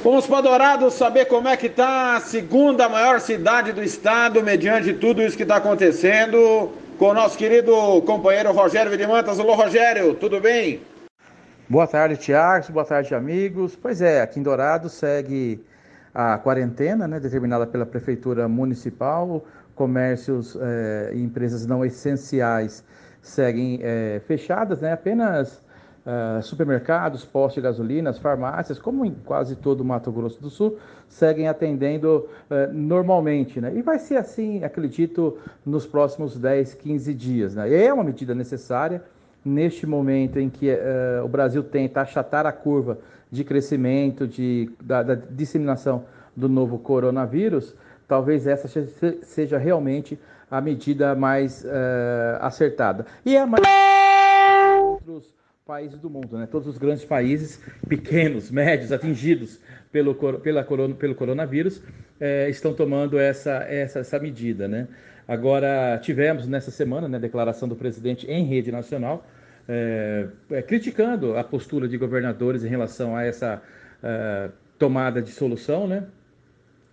Vamos 0.05 0.26
para 0.26 0.43
Dourados 0.43 0.93
saber 0.93 1.24
como 1.24 1.48
é 1.48 1.56
que 1.56 1.66
tá 1.66 2.16
a 2.16 2.20
segunda 2.20 2.90
maior 2.90 3.20
cidade 3.20 3.72
do 3.72 3.82
estado, 3.82 4.43
mediante 4.43 4.93
tudo 4.93 5.22
isso 5.22 5.35
que 5.35 5.44
está 5.44 5.56
acontecendo, 5.56 6.70
com 6.98 7.06
o 7.06 7.14
nosso 7.14 7.39
querido 7.39 7.72
companheiro 8.02 8.52
Rogério 8.52 8.90
Vidimantas. 8.90 9.40
Alô, 9.40 9.55
Rogério, 9.55 10.14
tudo 10.14 10.43
bem? 10.43 10.82
Boa 11.66 11.86
tarde, 11.86 12.18
Tiago. 12.18 12.70
Boa 12.70 12.85
tarde, 12.85 13.14
amigos. 13.14 13.76
Pois 13.76 14.02
é, 14.02 14.20
aqui 14.20 14.39
em 14.39 14.43
Dourados 14.43 14.93
segue 14.93 15.64
a 16.12 16.36
quarentena, 16.36 17.09
né, 17.09 17.18
determinada 17.18 17.66
pela 17.66 17.86
Prefeitura 17.86 18.47
Municipal. 18.47 19.43
Comércios 19.74 20.55
eh, 20.60 21.12
e 21.14 21.22
empresas 21.22 21.64
não 21.64 21.82
essenciais 21.82 22.85
seguem 23.22 23.81
eh, 23.82 24.20
fechadas, 24.26 24.82
né, 24.82 24.93
apenas 24.93 25.64
ah, 26.06 26.40
supermercados, 26.43 27.24
postos 27.24 27.55
de 27.55 27.60
gasolinas, 27.62 28.18
farmácias, 28.18 28.78
como 28.78 29.05
em 29.05 29.14
quase 29.24 29.56
todo 29.56 29.81
o 29.81 29.85
Mato 29.85 30.12
Grosso 30.12 30.40
do 30.40 30.51
Sul, 30.51 30.76
seguem 31.09 31.48
atendendo 31.48 32.28
eh, 32.51 32.68
normalmente. 32.72 33.60
Né? 33.60 33.72
E 33.74 33.82
vai 33.82 33.98
ser 33.98 34.16
assim, 34.16 34.64
acredito, 34.64 35.39
nos 35.64 35.86
próximos 35.86 36.36
10, 36.36 36.74
15 36.74 37.14
dias. 37.14 37.55
Né? 37.55 37.85
É 37.85 37.93
uma 37.93 38.05
medida 38.05 38.35
necessária 38.35 39.02
neste 39.44 39.86
momento 39.86 40.39
em 40.39 40.48
que 40.51 40.68
eh, 40.70 41.20
o 41.24 41.28
Brasil 41.28 41.62
tenta 41.62 42.01
achatar 42.01 42.47
a 42.47 42.52
curva 42.52 42.98
de 43.31 43.43
crescimento, 43.44 44.26
de, 44.26 44.70
da, 44.82 45.02
da 45.02 45.14
disseminação 45.14 46.05
do 46.36 46.48
novo 46.48 46.78
coronavírus, 46.78 47.74
talvez 48.09 48.47
essa 48.47 48.68
se- 48.68 49.18
seja 49.22 49.56
realmente 49.59 50.18
a 50.51 50.60
medida 50.60 51.14
mais 51.14 51.64
eh, 51.66 52.39
acertada. 52.40 53.06
E 53.24 53.36
é 53.36 53.40
a 53.40 53.47
mais 53.47 53.62
outros 54.82 55.34
países 55.66 55.99
do 55.99 56.11
mundo, 56.11 56.36
né? 56.36 56.47
Todos 56.47 56.69
os 56.69 56.77
grandes 56.77 57.07
países, 57.07 57.59
pequenos, 57.89 58.51
médios, 58.51 58.93
atingidos 58.93 59.59
pelo, 59.91 60.15
pela 60.15 60.62
pelo 60.62 61.15
coronavírus, 61.15 61.82
eh, 62.20 62.51
estão 62.51 62.74
tomando 62.74 63.19
essa, 63.19 63.65
essa, 63.65 64.01
essa 64.01 64.19
medida, 64.19 64.69
né? 64.69 64.86
Agora, 65.27 65.99
tivemos 66.03 66.47
nessa 66.47 66.70
semana 66.70 67.09
né, 67.09 67.16
a 67.16 67.20
declaração 67.20 67.66
do 67.66 67.74
presidente 67.74 68.31
em 68.31 68.45
rede 68.45 68.70
nacional, 68.70 69.27
eh, 69.66 70.27
eh, 70.51 70.61
criticando 70.61 71.35
a 71.35 71.43
postura 71.43 71.89
de 71.89 71.97
governadores 71.97 72.62
em 72.62 72.69
relação 72.69 73.16
a 73.16 73.24
essa 73.24 73.62
tomada 74.78 75.23
de 75.23 75.31
solução, 75.31 75.89
né? 75.89 76.05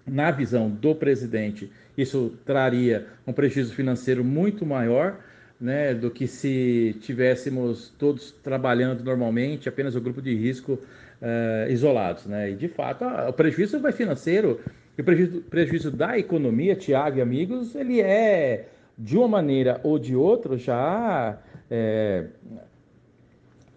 na 0.07 0.31
visão 0.31 0.69
do 0.69 0.95
presidente, 0.95 1.69
isso 1.97 2.37
traria 2.45 3.05
um 3.27 3.33
prejuízo 3.33 3.75
financeiro 3.75 4.23
muito 4.23 4.65
maior 4.65 5.19
né, 5.61 5.93
do 5.93 6.09
que 6.09 6.25
se 6.25 6.97
tivéssemos 7.01 7.93
todos 7.99 8.31
trabalhando 8.31 9.03
normalmente, 9.03 9.69
apenas 9.69 9.95
o 9.95 10.01
grupo 10.01 10.19
de 10.19 10.35
risco 10.35 10.79
eh, 11.21 11.67
isolados. 11.69 12.25
Né? 12.25 12.49
E, 12.49 12.55
de 12.55 12.67
fato, 12.67 13.05
o 13.05 13.31
prejuízo 13.31 13.79
vai 13.79 13.91
financeiro 13.91 14.59
e 14.97 15.01
o 15.01 15.03
prejuízo, 15.03 15.41
prejuízo 15.41 15.91
da 15.91 16.17
economia, 16.17 16.75
Tiago 16.75 17.19
e 17.19 17.21
amigos, 17.21 17.75
ele 17.75 18.01
é, 18.01 18.69
de 18.97 19.15
uma 19.15 19.27
maneira 19.27 19.79
ou 19.83 19.99
de 19.99 20.15
outra, 20.15 20.57
já 20.57 21.37
eh, 21.69 22.25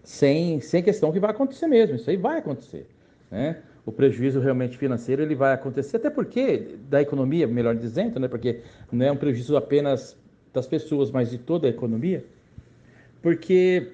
sem, 0.03 0.61
sem 0.61 0.83
questão 0.83 1.13
que 1.13 1.21
vai 1.21 1.33
acontecer 1.33 1.67
mesmo. 1.67 1.97
Isso 1.97 2.09
aí 2.09 2.17
vai 2.17 2.39
acontecer. 2.39 2.89
Né? 3.31 3.59
O 3.85 3.93
prejuízo 3.93 4.41
realmente 4.41 4.79
financeiro 4.79 5.23
ele 5.23 5.35
vai 5.35 5.53
acontecer, 5.53 5.99
até 5.99 6.09
porque 6.09 6.79
da 6.89 7.03
economia, 7.03 7.47
melhor 7.47 7.75
dizendo, 7.75 8.19
né? 8.19 8.27
porque 8.27 8.63
não 8.91 9.05
é 9.05 9.13
um 9.13 9.17
prejuízo 9.17 9.55
apenas 9.55 10.17
das 10.55 10.67
pessoas, 10.67 11.11
mas 11.11 11.31
de 11.31 11.37
toda 11.39 11.67
a 11.67 11.71
economia, 11.71 12.25
porque 13.21 13.89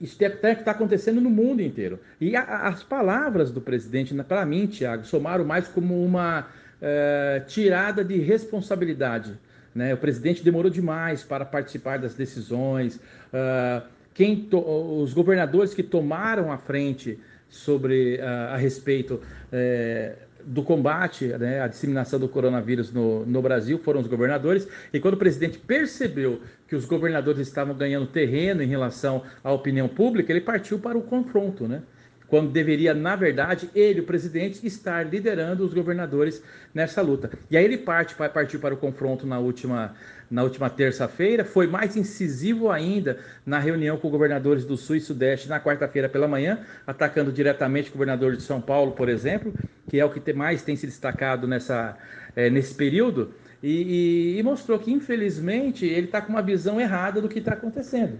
isso 0.00 0.22
está 0.22 0.54
tá 0.54 0.70
acontecendo 0.72 1.20
no 1.20 1.30
mundo 1.30 1.60
inteiro. 1.62 1.98
E 2.20 2.34
a- 2.34 2.66
as 2.68 2.82
palavras 2.82 3.50
do 3.50 3.60
presidente, 3.60 4.14
para 4.24 4.44
mim, 4.44 4.66
Tiago, 4.66 5.04
somaram 5.04 5.44
mais 5.44 5.68
como 5.68 6.02
uma 6.04 6.48
eh, 6.82 7.42
tirada 7.46 8.04
de 8.04 8.18
responsabilidade. 8.18 9.32
Né? 9.74 9.94
O 9.94 9.96
presidente 9.96 10.44
demorou 10.44 10.70
demais 10.70 11.22
para 11.22 11.42
participar 11.44 11.98
das 11.98 12.14
decisões. 12.14 13.00
ah, 13.32 13.82
quem 14.12 14.36
to- 14.44 14.60
os 15.02 15.14
governadores 15.14 15.72
que 15.74 15.82
tomaram 15.82 16.52
a 16.52 16.58
frente 16.58 17.18
sobre 17.48 18.20
ah, 18.20 18.52
a 18.52 18.56
respeito 18.58 19.20
eh, 19.50 20.16
do 20.46 20.62
combate 20.62 21.26
né, 21.26 21.60
à 21.60 21.66
disseminação 21.66 22.20
do 22.20 22.28
coronavírus 22.28 22.92
no, 22.92 23.26
no 23.26 23.42
Brasil 23.42 23.78
foram 23.78 24.00
os 24.00 24.06
governadores. 24.06 24.68
E 24.92 25.00
quando 25.00 25.14
o 25.14 25.16
presidente 25.16 25.58
percebeu 25.58 26.40
que 26.68 26.76
os 26.76 26.84
governadores 26.84 27.40
estavam 27.40 27.74
ganhando 27.74 28.06
terreno 28.06 28.62
em 28.62 28.66
relação 28.66 29.22
à 29.42 29.52
opinião 29.52 29.88
pública, 29.88 30.32
ele 30.32 30.40
partiu 30.40 30.78
para 30.78 30.96
o 30.96 31.02
confronto, 31.02 31.66
né? 31.66 31.82
Quando 32.28 32.50
deveria, 32.50 32.92
na 32.92 33.14
verdade, 33.14 33.70
ele, 33.74 34.00
o 34.00 34.04
presidente, 34.04 34.66
estar 34.66 35.06
liderando 35.06 35.64
os 35.64 35.72
governadores 35.72 36.42
nessa 36.74 37.00
luta. 37.00 37.30
E 37.50 37.56
aí 37.56 37.64
ele 37.64 37.78
parte, 37.78 38.14
pa- 38.14 38.28
partiu 38.28 38.58
para 38.58 38.74
o 38.74 38.76
confronto 38.76 39.26
na 39.26 39.38
última, 39.38 39.94
na 40.30 40.42
última 40.42 40.68
terça-feira, 40.68 41.44
foi 41.44 41.66
mais 41.68 41.96
incisivo 41.96 42.70
ainda 42.70 43.18
na 43.44 43.58
reunião 43.58 43.96
com 43.96 44.10
governadores 44.10 44.64
do 44.64 44.76
Sul 44.76 44.96
e 44.96 45.00
Sudeste 45.00 45.48
na 45.48 45.60
quarta-feira 45.60 46.08
pela 46.08 46.26
manhã, 46.26 46.60
atacando 46.86 47.30
diretamente 47.32 47.90
o 47.90 47.92
governador 47.92 48.36
de 48.36 48.42
São 48.42 48.60
Paulo, 48.60 48.92
por 48.92 49.08
exemplo, 49.08 49.54
que 49.88 49.98
é 50.00 50.04
o 50.04 50.10
que 50.10 50.32
mais 50.32 50.62
tem 50.62 50.74
se 50.76 50.86
destacado 50.86 51.46
nessa, 51.46 51.96
eh, 52.34 52.50
nesse 52.50 52.74
período. 52.74 53.34
e, 53.62 54.34
e, 54.34 54.38
e 54.38 54.42
mostrou 54.42 54.78
que, 54.78 54.92
infelizmente, 54.92 55.86
ele 55.86 56.06
está 56.06 56.20
com 56.20 56.30
uma 56.32 56.42
visão 56.42 56.80
errada 56.80 57.20
do 57.20 57.28
que 57.28 57.38
está 57.38 57.52
acontecendo. 57.54 58.18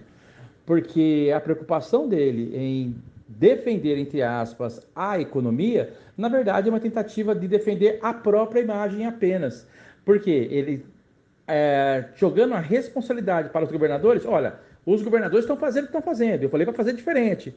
Porque 0.65 1.31
a 1.35 1.39
preocupação 1.39 2.07
dele 2.07 2.51
em 2.55 2.95
defender, 3.27 3.97
entre 3.97 4.21
aspas, 4.21 4.81
a 4.95 5.19
economia, 5.19 5.93
na 6.17 6.29
verdade 6.29 6.69
é 6.69 6.71
uma 6.71 6.79
tentativa 6.79 7.35
de 7.35 7.47
defender 7.47 7.99
a 8.01 8.13
própria 8.13 8.61
imagem 8.61 9.05
apenas. 9.05 9.67
Porque 10.05 10.29
ele, 10.29 10.85
é, 11.47 12.05
jogando 12.15 12.53
a 12.53 12.59
responsabilidade 12.59 13.49
para 13.49 13.65
os 13.65 13.71
governadores, 13.71 14.25
olha, 14.25 14.55
os 14.85 15.01
governadores 15.01 15.43
estão 15.43 15.57
fazendo 15.57 15.83
o 15.83 15.87
que 15.87 15.97
estão 15.97 16.01
fazendo, 16.01 16.43
eu 16.43 16.49
falei 16.49 16.65
para 16.65 16.75
fazer 16.75 16.93
diferente. 16.93 17.53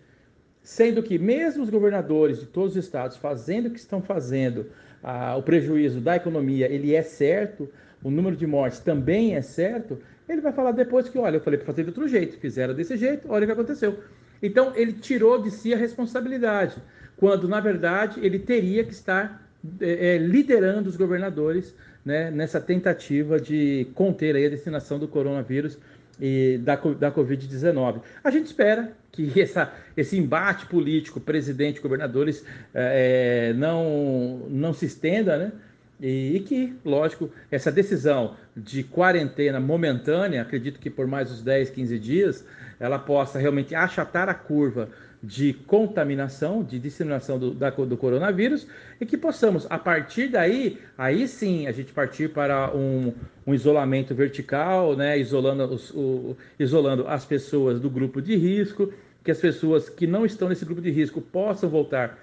Sendo 0.63 1.03
que 1.03 1.19
mesmo 1.19 1.63
os 1.63 1.71
governadores 1.71 2.41
de 2.41 2.47
todos 2.47 2.77
os 2.77 2.85
estados 2.85 3.17
fazendo 3.17 3.67
o 3.67 3.71
que 3.71 3.79
estão 3.79 4.03
fazendo, 4.03 4.67
ah, 5.03 5.37
o 5.37 5.43
prejuízo 5.43 6.01
da 6.01 6.17
economia, 6.17 6.67
ele 6.71 6.95
é 6.95 7.03
certo, 7.03 7.69
o 8.03 8.11
número 8.11 8.37
de 8.37 8.47
mortes 8.47 8.81
também 8.81 9.37
é 9.37 9.43
certo, 9.43 9.99
ele 10.29 10.41
vai 10.41 10.53
falar 10.53 10.73
depois 10.73 11.09
que, 11.09 11.19
olha, 11.19 11.37
eu 11.37 11.41
falei 11.41 11.59
para 11.59 11.67
fazer 11.67 11.83
de 11.83 11.91
outro 11.91 12.07
jeito, 12.09 12.39
fizeram 12.39 12.75
desse 12.75 12.97
jeito, 12.97 13.27
olha 13.31 13.45
o 13.45 13.47
que 13.47 13.53
aconteceu. 13.53 13.99
Então, 14.43 14.73
ele 14.75 14.93
tirou 14.93 15.43
de 15.43 15.51
si 15.51 15.75
a 15.75 15.77
responsabilidade, 15.77 16.77
quando, 17.17 17.49
na 17.49 17.61
verdade, 17.61 18.21
ele 18.25 18.39
teria 18.39 18.85
que 18.85 18.93
estar 18.93 19.47
é, 19.81 20.19
liderando 20.19 20.89
os 20.89 20.97
governadores 20.97 21.75
né, 22.05 22.31
nessa 22.31 22.61
tentativa 22.61 23.39
de 23.39 23.87
conter 23.95 24.35
a 24.35 24.49
destinação 24.49 24.99
do 24.99 25.07
coronavírus 25.07 25.79
e 26.21 26.59
da, 26.63 26.77
da 26.77 27.13
Covid-19. 27.13 28.01
A 28.23 28.31
gente 28.31 28.47
espera 28.47 28.93
que 29.13 29.33
essa, 29.41 29.73
esse 29.97 30.19
embate 30.19 30.67
político, 30.67 31.21
presidente, 31.21 31.81
governadores, 31.81 32.45
é, 32.75 33.53
não, 33.55 34.47
não 34.49 34.73
se 34.73 34.87
estenda, 34.87 35.37
né? 35.37 35.53
E, 36.01 36.37
e, 36.37 36.41
que, 36.41 36.75
lógico, 36.83 37.31
essa 37.51 37.71
decisão 37.71 38.35
de 38.57 38.83
quarentena 38.83 39.61
momentânea, 39.61 40.41
acredito 40.41 40.81
que 40.81 40.89
por 40.89 41.07
mais 41.07 41.31
uns 41.31 41.43
10, 41.43 41.69
15 41.69 41.99
dias, 41.99 42.45
ela 42.81 42.99
possa 42.99 43.39
realmente 43.39 43.75
achatar 43.75 44.29
a 44.29 44.35
curva 44.35 44.89
de 45.23 45.53
contaminação, 45.53 46.65
de 46.65 46.79
disseminação 46.79 47.39
do, 47.39 47.51
da, 47.53 47.69
do 47.69 47.97
coronavírus 47.97 48.67
e 48.99 49.05
que 49.05 49.19
possamos, 49.19 49.67
a 49.69 49.79
partir 49.79 50.29
daí, 50.29 50.79
aí 50.97 51.29
sim, 51.29 51.67
a 51.67 51.73
gente 51.73 51.93
partir 51.93 52.31
para 52.31 52.75
um, 52.75 53.13
um 53.47 53.53
isolamento 53.53 54.15
vertical, 54.15 54.97
né, 54.97 55.19
isolando, 55.19 55.65
os, 55.65 55.91
o, 55.91 56.35
isolando 56.59 57.07
as 57.07 57.27
pessoas 57.27 57.79
do 57.79 57.91
grupo 57.91 58.23
de 58.23 58.35
risco, 58.35 58.91
que 59.23 59.31
as 59.31 59.39
pessoas 59.39 59.91
que 59.91 60.07
não 60.07 60.25
estão 60.25 60.49
nesse 60.49 60.65
grupo 60.65 60.81
de 60.81 60.91
risco 60.91 61.21
possam 61.21 61.69
voltar 61.69 62.19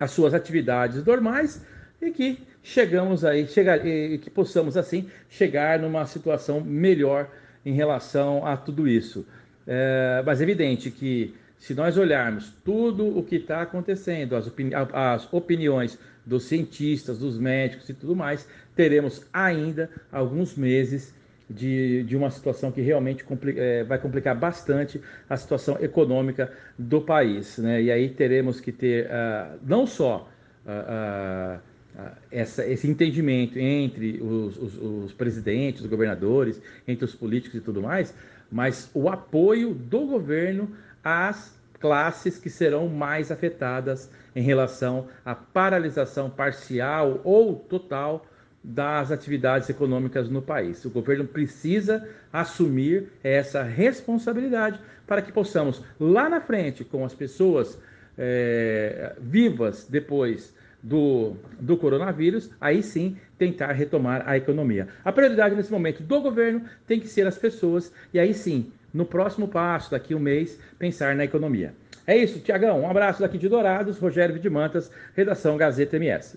às 0.00 0.10
suas 0.10 0.34
atividades 0.34 1.04
normais 1.04 1.64
e 2.02 2.10
que 2.10 2.40
chegamos 2.60 3.24
aí, 3.24 3.46
chegar, 3.46 3.86
e 3.86 4.18
que 4.18 4.30
possamos 4.30 4.76
assim 4.76 5.08
chegar 5.28 5.78
numa 5.78 6.04
situação 6.06 6.60
melhor 6.60 7.28
em 7.64 7.72
relação 7.72 8.44
a 8.44 8.56
tudo 8.56 8.88
isso. 8.88 9.24
É, 9.72 10.20
mas 10.26 10.40
é 10.40 10.42
evidente 10.42 10.90
que 10.90 11.32
se 11.56 11.74
nós 11.74 11.96
olharmos 11.96 12.52
tudo 12.64 13.06
o 13.16 13.22
que 13.22 13.36
está 13.36 13.62
acontecendo, 13.62 14.34
as, 14.34 14.48
opini 14.48 14.72
as 14.74 15.32
opiniões 15.32 15.96
dos 16.26 16.42
cientistas, 16.42 17.18
dos 17.18 17.38
médicos 17.38 17.88
e 17.88 17.94
tudo 17.94 18.16
mais, 18.16 18.48
teremos 18.74 19.24
ainda 19.32 19.88
alguns 20.10 20.56
meses 20.56 21.14
de, 21.48 22.02
de 22.02 22.16
uma 22.16 22.30
situação 22.30 22.72
que 22.72 22.80
realmente 22.80 23.22
compli 23.22 23.54
é, 23.56 23.84
vai 23.84 23.98
complicar 23.98 24.34
bastante 24.34 25.00
a 25.28 25.36
situação 25.36 25.76
econômica 25.80 26.52
do 26.76 27.00
país. 27.00 27.58
Né? 27.58 27.82
E 27.82 27.92
aí 27.92 28.08
teremos 28.08 28.60
que 28.60 28.72
ter 28.72 29.06
uh, 29.06 29.56
não 29.64 29.86
só 29.86 30.28
uh, 30.66 31.58
uh, 31.58 32.10
essa, 32.32 32.66
esse 32.66 32.88
entendimento 32.88 33.56
entre 33.56 34.20
os, 34.20 34.56
os, 34.56 34.78
os 34.78 35.12
presidentes, 35.12 35.82
os 35.82 35.86
governadores, 35.88 36.60
entre 36.88 37.04
os 37.04 37.14
políticos 37.14 37.60
e 37.60 37.62
tudo 37.62 37.80
mais, 37.80 38.12
mas 38.50 38.90
o 38.94 39.08
apoio 39.08 39.74
do 39.74 40.06
governo 40.06 40.70
às 41.02 41.58
classes 41.78 42.38
que 42.38 42.50
serão 42.50 42.88
mais 42.88 43.30
afetadas 43.30 44.10
em 44.36 44.42
relação 44.42 45.08
à 45.24 45.34
paralisação 45.34 46.28
parcial 46.28 47.20
ou 47.24 47.56
total 47.56 48.26
das 48.62 49.10
atividades 49.10 49.70
econômicas 49.70 50.28
no 50.28 50.42
país. 50.42 50.84
O 50.84 50.90
governo 50.90 51.26
precisa 51.26 52.06
assumir 52.30 53.08
essa 53.24 53.62
responsabilidade 53.62 54.78
para 55.06 55.22
que 55.22 55.32
possamos, 55.32 55.82
lá 55.98 56.28
na 56.28 56.40
frente, 56.40 56.84
com 56.84 57.04
as 57.04 57.14
pessoas 57.14 57.78
é, 58.18 59.14
vivas 59.18 59.86
depois 59.88 60.54
do, 60.82 61.36
do 61.58 61.76
coronavírus, 61.76 62.50
aí 62.60 62.82
sim 62.82 63.16
tentar 63.40 63.72
retomar 63.72 64.22
a 64.26 64.36
economia. 64.36 64.86
A 65.02 65.10
prioridade 65.10 65.56
nesse 65.56 65.72
momento 65.72 66.02
do 66.02 66.20
governo 66.20 66.60
tem 66.86 67.00
que 67.00 67.08
ser 67.08 67.26
as 67.26 67.38
pessoas, 67.38 67.90
e 68.12 68.20
aí 68.20 68.34
sim 68.34 68.70
no 68.92 69.06
próximo 69.06 69.48
passo, 69.48 69.90
daqui 69.90 70.12
a 70.12 70.16
um 70.18 70.20
mês, 70.20 70.58
pensar 70.78 71.16
na 71.16 71.24
economia. 71.24 71.72
É 72.06 72.14
isso, 72.16 72.38
Tiagão. 72.40 72.82
Um 72.82 72.90
abraço 72.90 73.20
daqui 73.20 73.38
de 73.38 73.48
Dourados, 73.48 73.98
Rogério 73.98 74.34
Vidimantas, 74.34 74.90
redação 75.16 75.56
Gazeta 75.56 75.96
MS. 75.96 76.36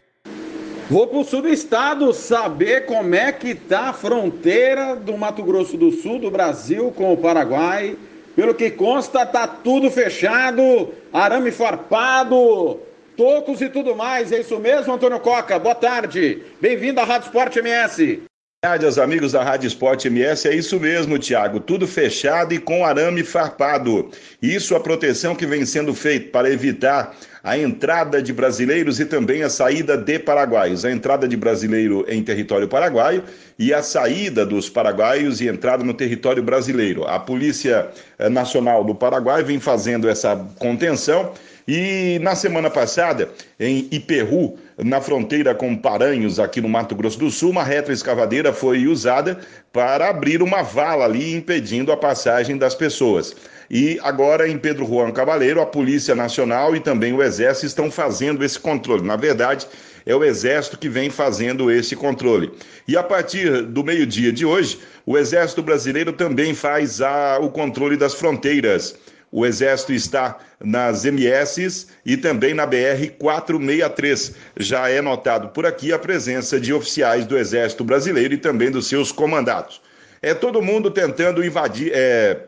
Vou 0.90 1.08
para 1.08 1.20
o 1.20 1.24
sul 1.24 1.44
do 1.44 1.48
estado 1.48 2.12
saber 2.12 2.86
como 2.86 3.14
é 3.14 3.32
que 3.32 3.54
tá 3.54 3.90
a 3.90 3.94
fronteira 3.94 4.96
do 4.96 5.16
Mato 5.18 5.44
Grosso 5.44 5.78
do 5.78 5.92
Sul, 5.92 6.20
do 6.20 6.32
Brasil, 6.32 6.92
com 6.92 7.14
o 7.14 7.18
Paraguai. 7.18 7.96
Pelo 8.36 8.56
que 8.56 8.72
consta, 8.72 9.26
tá 9.26 9.46
tudo 9.46 9.92
fechado, 9.92 10.94
arame 11.12 11.52
farpado, 11.52 12.80
tocos 13.18 13.62
e 13.62 13.70
tudo 13.70 13.96
mais. 13.96 14.32
É 14.32 14.40
isso 14.40 14.58
mesmo, 14.60 14.94
Antônio 14.94 15.20
Coca? 15.20 15.60
Boa 15.60 15.76
tarde. 15.76 16.42
Bem-vindo 16.62 17.00
à 17.00 17.04
Rádio 17.04 17.26
Esporte 17.26 17.60
MS. 17.60 18.31
Aos 18.64 19.00
amigos 19.00 19.32
da 19.32 19.44
Rádio 19.44 19.66
Esporte 19.66 20.08
MS, 20.08 20.48
é 20.48 20.54
isso 20.54 20.80
mesmo, 20.80 21.18
Tiago. 21.18 21.60
Tudo 21.60 21.88
fechado 21.88 22.54
e 22.54 22.60
com 22.60 22.86
arame 22.86 23.24
farpado. 23.24 24.12
Isso 24.40 24.76
a 24.76 24.80
proteção 24.80 25.34
que 25.34 25.48
vem 25.48 25.66
sendo 25.66 25.96
feita 25.96 26.30
para 26.30 26.48
evitar 26.48 27.18
a 27.44 27.58
entrada 27.58 28.22
de 28.22 28.32
brasileiros 28.32 29.00
e 29.00 29.06
também 29.06 29.42
a 29.42 29.50
saída 29.50 29.98
de 29.98 30.20
paraguaios. 30.20 30.86
A 30.86 30.92
entrada 30.92 31.28
de 31.28 31.36
brasileiro 31.36 32.06
em 32.08 32.22
território 32.22 32.68
paraguaio 32.68 33.24
e 33.58 33.74
a 33.74 33.82
saída 33.82 34.46
dos 34.46 34.70
paraguaios 34.70 35.42
e 35.42 35.48
entrada 35.48 35.84
no 35.84 35.96
território 35.96 36.44
brasileiro. 36.44 37.04
A 37.06 37.20
Polícia 37.20 37.90
eh, 38.20 38.30
Nacional 38.30 38.84
do 38.84 38.94
Paraguai 38.94 39.44
vem 39.44 39.60
fazendo 39.60 40.08
essa 40.08 40.36
contenção 40.60 41.34
e 41.68 42.20
na 42.22 42.36
semana 42.36 42.70
passada, 42.70 43.30
em 43.60 43.88
Iperru, 43.92 44.58
na 44.84 45.00
fronteira 45.00 45.54
com 45.54 45.76
Paranhos, 45.76 46.40
aqui 46.40 46.60
no 46.60 46.68
Mato 46.68 46.96
Grosso 46.96 47.20
do 47.20 47.30
Sul, 47.30 47.52
uma 47.52 47.64
retroescavadeira 47.64 48.52
foi 48.52 48.88
usada 48.88 49.40
para 49.72 50.10
abrir 50.10 50.42
uma 50.42 50.64
vala 50.64 51.06
ali, 51.06 51.36
impedindo 51.36 51.92
a 51.92 51.98
passagem 51.98 52.58
das 52.58 52.74
pessoas. 52.74 53.36
E 53.70 54.00
agora 54.02 54.48
em 54.50 54.58
Pedro 54.58 54.86
Juan 54.86 55.12
Cavaleiro, 55.12 55.62
a 55.62 55.66
Polícia 55.66 56.16
Nacional 56.16 56.76
e 56.76 56.80
também 56.80 57.14
o 57.14 57.22
Exército 57.22 57.68
estão 57.68 57.92
fazendo 57.92 58.44
esse 58.44 58.60
controle. 58.60 59.04
Na 59.04 59.16
verdade, 59.16 59.68
é 60.04 60.16
o 60.16 60.24
Exército 60.24 60.80
que 60.80 60.90
vem 60.90 61.12
fazendo 61.12 61.72
esse 61.72 61.96
controle. 61.96 62.52
E 62.88 62.98
a 62.98 63.04
partir 63.04 63.62
do 63.62 63.84
meio-dia 63.84 64.34
de 64.34 64.46
hoje, 64.46 64.80
o 65.06 65.16
Exército 65.16 65.62
Brasileiro 65.62 66.12
também 66.12 66.56
faz 66.56 67.02
a, 67.02 67.38
o 67.40 67.52
controle 67.52 67.96
das 67.96 68.16
fronteiras. 68.16 68.96
O 69.32 69.46
Exército 69.46 69.94
está 69.94 70.38
nas 70.60 71.06
MS 71.06 71.88
e 72.06 72.18
também 72.18 72.54
na 72.54 72.66
BR 72.66 73.10
463. 73.18 74.36
Já 74.58 74.90
é 74.90 75.02
notado 75.02 75.50
por 75.50 75.66
aqui 75.66 75.94
a 75.94 76.00
presença 76.00 76.60
de 76.60 76.74
oficiais 76.74 77.26
do 77.26 77.38
Exército 77.38 77.84
Brasileiro 77.84 78.34
e 78.34 78.38
também 78.38 78.70
dos 78.70 78.88
seus 78.88 79.12
comandados. 79.12 79.82
É 80.22 80.34
todo 80.34 80.62
mundo 80.62 80.92
tentando 80.92 81.44
invadir, 81.46 81.92
é, 81.96 82.46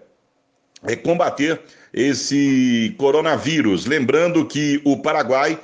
é 0.84 0.96
combater 0.96 1.62
esse 1.94 2.94
coronavírus. 2.98 3.86
Lembrando 3.86 4.46
que 4.46 4.82
o 4.84 4.98
Paraguai 4.98 5.58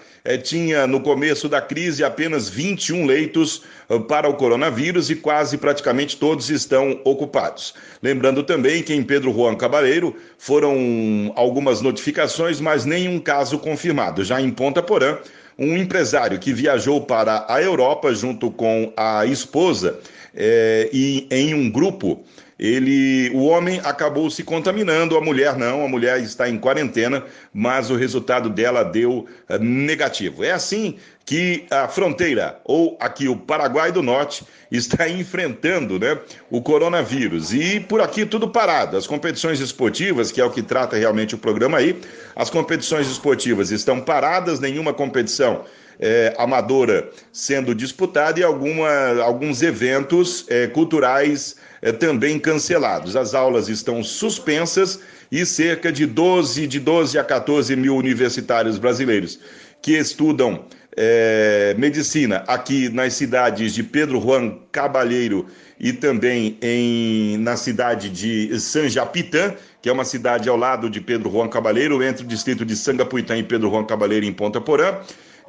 tinha 0.43 0.85
no 0.85 1.01
começo 1.01 1.47
da 1.47 1.61
crise 1.61 2.03
apenas 2.03 2.49
21 2.49 3.05
leitos 3.05 3.63
eh, 3.89 3.99
para 3.99 4.29
o 4.29 4.33
coronavírus 4.33 5.09
e 5.09 5.15
quase 5.15 5.57
praticamente 5.57 6.17
todos 6.17 6.49
estão 6.49 6.99
ocupados. 7.03 7.73
Lembrando 8.01 8.43
também 8.43 8.83
que 8.83 8.93
em 8.93 9.03
Pedro 9.03 9.33
Juan 9.33 9.55
Cabaleiro 9.55 10.15
foram 10.37 11.31
algumas 11.35 11.81
notificações, 11.81 12.59
mas 12.59 12.85
nenhum 12.85 13.19
caso 13.19 13.59
confirmado. 13.59 14.23
Já 14.23 14.41
em 14.41 14.51
Ponta 14.51 14.81
Porã, 14.81 15.17
um 15.57 15.75
empresário 15.75 16.39
que 16.39 16.53
viajou 16.53 17.01
para 17.01 17.45
a 17.49 17.61
Europa 17.61 18.13
junto 18.13 18.49
com 18.49 18.93
a 18.95 19.25
esposa 19.25 19.99
eh, 20.33 20.89
e 20.93 21.27
em 21.29 21.53
um 21.53 21.69
grupo 21.69 22.23
ele, 22.59 23.29
o 23.33 23.45
homem 23.45 23.79
acabou 23.85 24.29
se 24.29 24.43
contaminando, 24.43 25.15
a 25.15 25.21
mulher 25.21 25.55
não, 25.55 25.85
a 25.85 25.87
mulher 25.87 26.19
está 26.19 26.49
em 26.49 26.59
quarentena, 26.59 27.23
mas 27.53 27.89
o 27.89 27.95
resultado 27.95 28.49
dela 28.49 28.83
deu 28.83 29.25
eh, 29.47 29.57
negativo. 29.57 30.43
É 30.43 30.51
assim 30.51 30.97
que 31.25 31.65
a 31.69 31.87
fronteira, 31.87 32.59
ou 32.65 32.97
aqui 32.99 33.29
o 33.29 33.37
Paraguai 33.37 33.93
do 33.93 34.03
Norte, 34.03 34.43
está 34.69 35.07
enfrentando 35.07 35.97
né, 35.97 36.19
o 36.51 36.61
coronavírus. 36.61 37.53
E 37.53 37.79
por 37.79 38.01
aqui 38.01 38.25
tudo 38.25 38.49
parado. 38.49 38.97
As 38.97 39.07
competições 39.07 39.61
esportivas, 39.61 40.29
que 40.29 40.41
é 40.41 40.43
o 40.43 40.51
que 40.51 40.61
trata 40.61 40.97
realmente 40.97 41.35
o 41.35 41.37
programa 41.37 41.77
aí, 41.77 41.97
as 42.35 42.49
competições 42.49 43.07
esportivas 43.07 43.71
estão 43.71 44.01
paradas, 44.01 44.59
nenhuma 44.59 44.93
competição 44.93 45.63
é, 45.99 46.33
amadora 46.37 47.09
sendo 47.31 47.75
disputada 47.75 48.39
e 48.39 48.43
alguma, 48.43 49.21
alguns 49.21 49.61
eventos 49.61 50.45
é, 50.49 50.67
culturais 50.67 51.55
é, 51.81 51.91
também 51.91 52.39
cancelados. 52.39 53.15
As 53.15 53.33
aulas 53.33 53.69
estão 53.69 54.03
suspensas 54.03 54.99
e 55.31 55.45
cerca 55.45 55.91
de 55.91 56.05
12, 56.05 56.67
de 56.67 56.79
12 56.79 57.17
a 57.17 57.23
14 57.23 57.75
mil 57.75 57.95
universitários 57.95 58.77
brasileiros 58.77 59.39
que 59.81 59.93
estudam 59.97 60.65
é, 60.95 61.75
medicina 61.77 62.43
aqui 62.47 62.89
nas 62.89 63.13
cidades 63.13 63.73
de 63.73 63.83
Pedro 63.83 64.19
Juan 64.19 64.57
Cabalheiro 64.71 65.45
e 65.79 65.93
também 65.93 66.57
em, 66.61 67.37
na 67.37 67.55
cidade 67.55 68.09
de 68.09 68.59
San 68.59 68.89
Japitã, 68.89 69.53
que 69.81 69.87
é 69.87 69.93
uma 69.93 70.03
cidade 70.03 70.49
ao 70.49 70.57
lado 70.57 70.89
de 70.89 70.99
Pedro 70.99 71.31
Juan 71.31 71.47
Cabalheiro, 71.47 72.03
entre 72.03 72.25
o 72.25 72.27
distrito 72.27 72.65
de 72.65 72.75
Sangapuitã 72.75 73.37
e 73.37 73.43
Pedro 73.43 73.69
Juan 73.69 73.85
Cabalheiro 73.85 74.25
em 74.25 74.33
Ponta 74.33 74.59
Porã. 74.59 74.99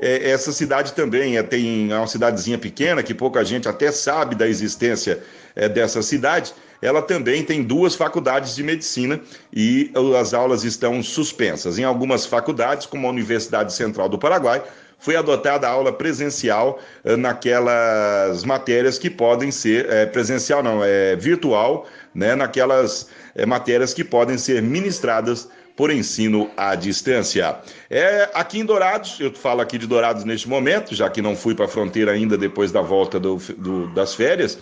É, 0.00 0.30
essa 0.30 0.50
cidade 0.50 0.94
também 0.94 1.36
é, 1.36 1.42
tem 1.42 1.92
é 1.92 1.96
uma 1.96 2.06
cidadezinha 2.06 2.56
pequena 2.56 3.02
que 3.02 3.12
pouca 3.12 3.44
gente 3.44 3.68
até 3.68 3.92
sabe 3.92 4.34
da 4.34 4.48
existência 4.48 5.22
é, 5.54 5.68
dessa 5.68 6.00
cidade. 6.00 6.54
Ela 6.80 7.02
também 7.02 7.44
tem 7.44 7.62
duas 7.62 7.94
faculdades 7.94 8.56
de 8.56 8.62
medicina 8.62 9.20
e 9.52 9.92
as 10.18 10.32
aulas 10.32 10.64
estão 10.64 11.02
suspensas. 11.02 11.78
Em 11.78 11.84
algumas 11.84 12.24
faculdades, 12.24 12.86
como 12.86 13.06
a 13.06 13.10
Universidade 13.10 13.74
Central 13.74 14.08
do 14.08 14.18
Paraguai, 14.18 14.62
foi 14.98 15.16
adotada 15.16 15.66
a 15.66 15.70
aula 15.70 15.92
presencial 15.92 16.78
eh, 17.04 17.16
naquelas 17.16 18.44
matérias 18.44 18.98
que 18.98 19.10
podem 19.10 19.50
ser 19.50 19.90
é, 19.90 20.06
presencial, 20.06 20.62
não, 20.62 20.84
é 20.84 21.16
virtual, 21.16 21.86
né, 22.14 22.34
naquelas 22.34 23.08
é, 23.34 23.46
matérias 23.46 23.94
que 23.94 24.04
podem 24.04 24.36
ser 24.36 24.62
ministradas 24.62 25.48
por 25.80 25.90
ensino 25.90 26.50
à 26.58 26.74
distância. 26.74 27.56
É 27.88 28.28
aqui 28.34 28.60
em 28.60 28.66
Dourados, 28.66 29.18
eu 29.18 29.32
falo 29.32 29.62
aqui 29.62 29.78
de 29.78 29.86
Dourados 29.86 30.24
neste 30.24 30.46
momento, 30.46 30.94
já 30.94 31.08
que 31.08 31.22
não 31.22 31.34
fui 31.34 31.54
para 31.54 31.64
a 31.64 31.68
fronteira 31.68 32.12
ainda 32.12 32.36
depois 32.36 32.70
da 32.70 32.82
volta 32.82 33.18
do, 33.18 33.36
do, 33.56 33.86
das 33.94 34.14
férias. 34.14 34.58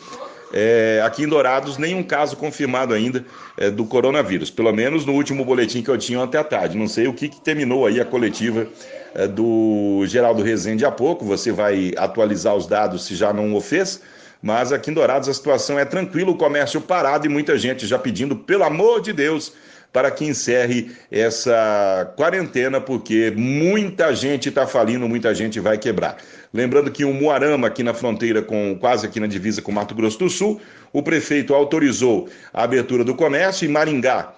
É, 0.53 1.03
aqui 1.05 1.25
em 1.25 1.27
Dourados, 1.27 1.77
nenhum 1.77 2.05
caso 2.05 2.37
confirmado 2.37 2.95
ainda 2.95 3.25
é, 3.57 3.69
do 3.69 3.85
coronavírus, 3.85 4.49
pelo 4.49 4.73
menos 4.73 5.05
no 5.05 5.13
último 5.13 5.45
boletim 5.45 5.83
que 5.83 5.91
eu 5.91 5.99
tinha 5.99 6.21
ontem 6.21 6.39
à 6.39 6.45
tarde. 6.45 6.79
Não 6.79 6.87
sei 6.87 7.09
o 7.09 7.13
que, 7.13 7.29
que 7.29 7.41
terminou 7.41 7.85
aí 7.85 8.01
a 8.01 8.05
coletiva 8.05 8.69
é, 9.13 9.27
do 9.27 10.05
Geraldo 10.07 10.41
Rezende 10.41 10.85
há 10.85 10.91
pouco, 10.93 11.25
você 11.25 11.51
vai 11.51 11.95
atualizar 11.97 12.55
os 12.55 12.69
dados 12.69 13.07
se 13.07 13.17
já 13.17 13.33
não 13.33 13.57
o 13.57 13.61
fez. 13.61 14.01
Mas 14.41 14.71
aqui 14.71 14.93
em 14.93 14.95
Dourados 14.95 15.29
a 15.29 15.35
situação 15.35 15.81
é 15.81 15.85
tranquila, 15.85 16.31
o 16.31 16.39
comércio 16.39 16.81
parado 16.81 17.27
e 17.27 17.29
muita 17.29 17.59
gente 17.59 17.89
já 17.89 17.99
pedindo, 17.99 18.37
pelo 18.37 18.63
amor 18.63 19.01
de 19.01 19.13
Deus, 19.13 19.53
para 19.93 20.11
que 20.11 20.25
encerre 20.25 20.91
essa 21.11 22.13
quarentena, 22.17 22.81
porque 22.81 23.33
muita 23.37 24.15
gente 24.15 24.49
está 24.49 24.67
falindo, 24.67 25.09
muita 25.09 25.35
gente 25.35 25.59
vai 25.61 25.79
quebrar. 25.79 26.19
Lembrando 26.53 26.91
que 26.91 27.05
o 27.05 27.13
Moarama, 27.13 27.67
aqui 27.67 27.83
na 27.83 27.95
fronteira, 27.95 28.43
com 28.43 28.77
quase 28.79 29.07
aqui 29.07 29.21
na 29.21 29.27
divisa 29.27 29.63
com 29.63 29.73
Mato 29.73 29.95
Grosso 29.95 30.19
do 30.19 30.31
Sul, 30.31 30.61
o 30.93 31.03
prefeito 31.03 31.55
autorizou 31.55 32.29
a 32.53 32.65
abertura 32.65 33.05
do 33.05 33.15
comércio 33.15 33.67
em 33.67 33.71
Maringá. 33.71 34.35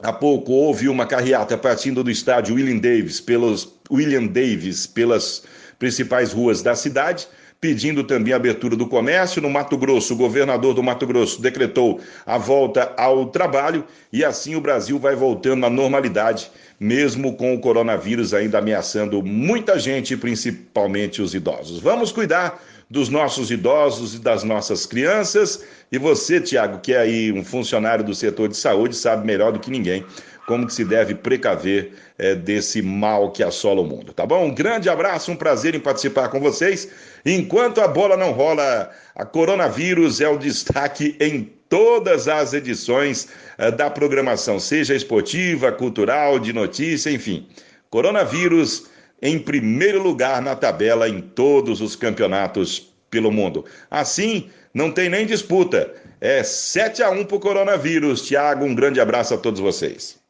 Há 0.00 0.12
pouco 0.12 0.52
houve 0.52 0.88
uma 0.88 1.06
carreata 1.06 1.56
partindo 1.56 2.02
do 2.02 2.10
estádio 2.10 2.56
William 2.56 2.78
Davis 2.78 3.20
pelos 3.20 3.74
William 3.90 4.26
Davis 4.26 4.86
pelas 4.86 5.44
principais 5.78 6.32
ruas 6.32 6.62
da 6.62 6.74
cidade 6.74 7.28
pedindo 7.64 8.04
também 8.04 8.34
a 8.34 8.36
abertura 8.36 8.76
do 8.76 8.86
comércio. 8.86 9.40
No 9.40 9.48
Mato 9.48 9.78
Grosso, 9.78 10.12
o 10.12 10.16
governador 10.18 10.74
do 10.74 10.82
Mato 10.82 11.06
Grosso 11.06 11.40
decretou 11.40 11.98
a 12.26 12.36
volta 12.36 12.92
ao 12.94 13.24
trabalho 13.24 13.86
e 14.12 14.22
assim 14.22 14.54
o 14.54 14.60
Brasil 14.60 14.98
vai 14.98 15.16
voltando 15.16 15.64
à 15.64 15.70
normalidade, 15.70 16.50
mesmo 16.78 17.34
com 17.38 17.54
o 17.54 17.58
coronavírus 17.58 18.34
ainda 18.34 18.58
ameaçando 18.58 19.22
muita 19.22 19.78
gente, 19.78 20.14
principalmente 20.14 21.22
os 21.22 21.34
idosos. 21.34 21.80
Vamos 21.80 22.12
cuidar 22.12 22.62
dos 22.90 23.08
nossos 23.08 23.50
idosos 23.50 24.14
e 24.14 24.18
das 24.18 24.44
nossas 24.44 24.84
crianças. 24.84 25.64
E 25.90 25.96
você, 25.96 26.42
Tiago, 26.42 26.80
que 26.80 26.92
é 26.92 26.98
aí 26.98 27.32
um 27.32 27.42
funcionário 27.42 28.04
do 28.04 28.14
setor 28.14 28.50
de 28.50 28.58
saúde, 28.58 28.94
sabe 28.94 29.26
melhor 29.26 29.52
do 29.52 29.58
que 29.58 29.70
ninguém 29.70 30.04
como 30.46 30.66
que 30.66 30.74
se 30.74 30.84
deve 30.84 31.14
precaver 31.14 31.92
é, 32.18 32.34
desse 32.34 32.82
mal 32.82 33.30
que 33.30 33.42
assola 33.42 33.80
o 33.80 33.86
mundo, 33.86 34.12
tá 34.12 34.26
bom? 34.26 34.46
Um 34.46 34.54
grande 34.54 34.88
abraço, 34.88 35.32
um 35.32 35.36
prazer 35.36 35.74
em 35.74 35.80
participar 35.80 36.28
com 36.28 36.40
vocês. 36.40 36.88
Enquanto 37.24 37.80
a 37.80 37.88
bola 37.88 38.16
não 38.16 38.32
rola, 38.32 38.90
a 39.14 39.24
coronavírus 39.24 40.20
é 40.20 40.28
o 40.28 40.38
destaque 40.38 41.16
em 41.18 41.50
todas 41.68 42.28
as 42.28 42.52
edições 42.52 43.28
é, 43.56 43.70
da 43.70 43.88
programação, 43.90 44.58
seja 44.60 44.94
esportiva, 44.94 45.72
cultural, 45.72 46.38
de 46.38 46.52
notícia, 46.52 47.10
enfim. 47.10 47.48
Coronavírus 47.88 48.86
em 49.22 49.38
primeiro 49.38 50.02
lugar 50.02 50.42
na 50.42 50.54
tabela 50.54 51.08
em 51.08 51.20
todos 51.20 51.80
os 51.80 51.96
campeonatos 51.96 52.92
pelo 53.08 53.32
mundo. 53.32 53.64
Assim, 53.90 54.50
não 54.74 54.90
tem 54.90 55.08
nem 55.08 55.24
disputa. 55.24 55.90
É 56.20 56.42
7 56.42 57.02
a 57.02 57.10
1 57.10 57.24
para 57.24 57.36
o 57.36 57.40
coronavírus. 57.40 58.26
Tiago, 58.26 58.64
um 58.64 58.74
grande 58.74 59.00
abraço 59.00 59.32
a 59.32 59.38
todos 59.38 59.60
vocês 59.60 60.23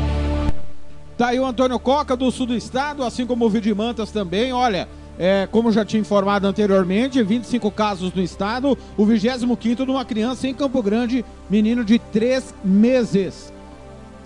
Tá 1.17 1.27
aí 1.27 1.39
o 1.39 1.45
Antônio 1.45 1.79
Coca 1.79 2.15
do 2.15 2.29
sul 2.29 2.45
do 2.45 2.55
estado, 2.55 3.03
assim 3.03 3.25
como 3.25 3.45
o 3.45 3.49
Vidimantas 3.49 4.11
também. 4.11 4.51
Olha, 4.51 4.87
é, 5.17 5.47
como 5.49 5.71
já 5.71 5.85
tinha 5.85 6.01
informado 6.01 6.45
anteriormente, 6.45 7.23
25 7.23 7.71
casos 7.71 8.13
no 8.13 8.21
estado, 8.21 8.77
o 8.97 9.05
25 9.05 9.85
de 9.85 9.91
uma 9.91 10.03
criança 10.03 10.47
em 10.47 10.53
Campo 10.53 10.83
Grande, 10.83 11.23
menino 11.49 11.85
de 11.85 11.99
3 11.99 12.53
meses. 12.63 13.53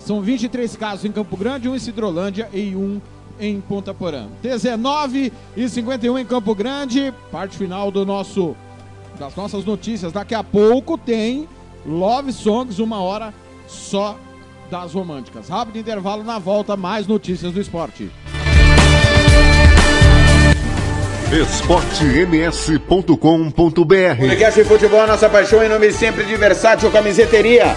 São 0.00 0.20
23 0.20 0.74
casos 0.76 1.04
em 1.04 1.12
Campo 1.12 1.36
Grande, 1.36 1.68
um 1.68 1.76
em 1.76 1.78
Cidrolândia 1.78 2.48
e 2.52 2.74
um 2.74 3.00
em 3.38 3.60
Ponta 3.60 3.94
Porã. 3.94 4.26
19 4.42 5.32
e 5.56 5.68
51 5.68 6.18
em 6.18 6.26
Campo 6.26 6.54
Grande, 6.54 7.14
parte 7.30 7.56
final 7.56 7.90
do 7.90 8.04
nosso 8.04 8.56
das 9.18 9.36
nossas 9.36 9.64
notícias. 9.64 10.12
Daqui 10.12 10.34
a 10.34 10.42
pouco 10.42 10.98
tem 10.98 11.46
Love 11.86 12.32
Songs, 12.32 12.78
uma 12.78 13.00
hora 13.00 13.32
só 13.66 14.18
das 14.70 14.94
românticas. 14.94 15.48
Rápido 15.48 15.78
intervalo 15.78 16.22
na 16.22 16.38
volta, 16.38 16.76
mais 16.76 17.06
notícias 17.06 17.52
do 17.52 17.60
esporte. 17.60 18.10
esportems.com.br 21.32 24.18
Podcast 24.18 24.64
Futebol, 24.64 25.06
nossa 25.06 25.28
paixão 25.28 25.62
em 25.62 25.68
nome 25.68 25.92
sempre 25.92 26.24
de 26.24 26.34
Versátil 26.34 26.90
Camiseteria. 26.90 27.76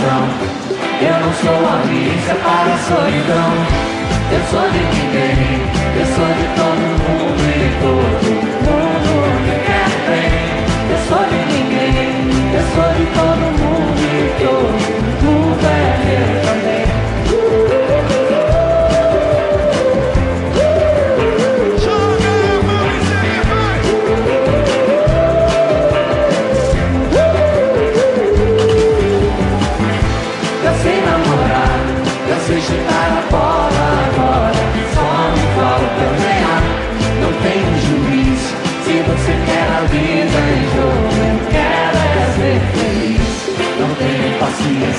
televisão. 0.00 0.28
Eu 1.00 1.20
não 1.20 1.32
sou 1.34 1.68
audiência 1.68 2.34
para 2.34 2.74
a 2.74 2.78
solidão. 2.78 3.52
Eu 4.32 4.40
sou 4.48 4.70
de 4.70 4.78
ninguém, 4.78 5.60
eu 5.98 6.06
sou 6.06 6.26
de 6.34 6.49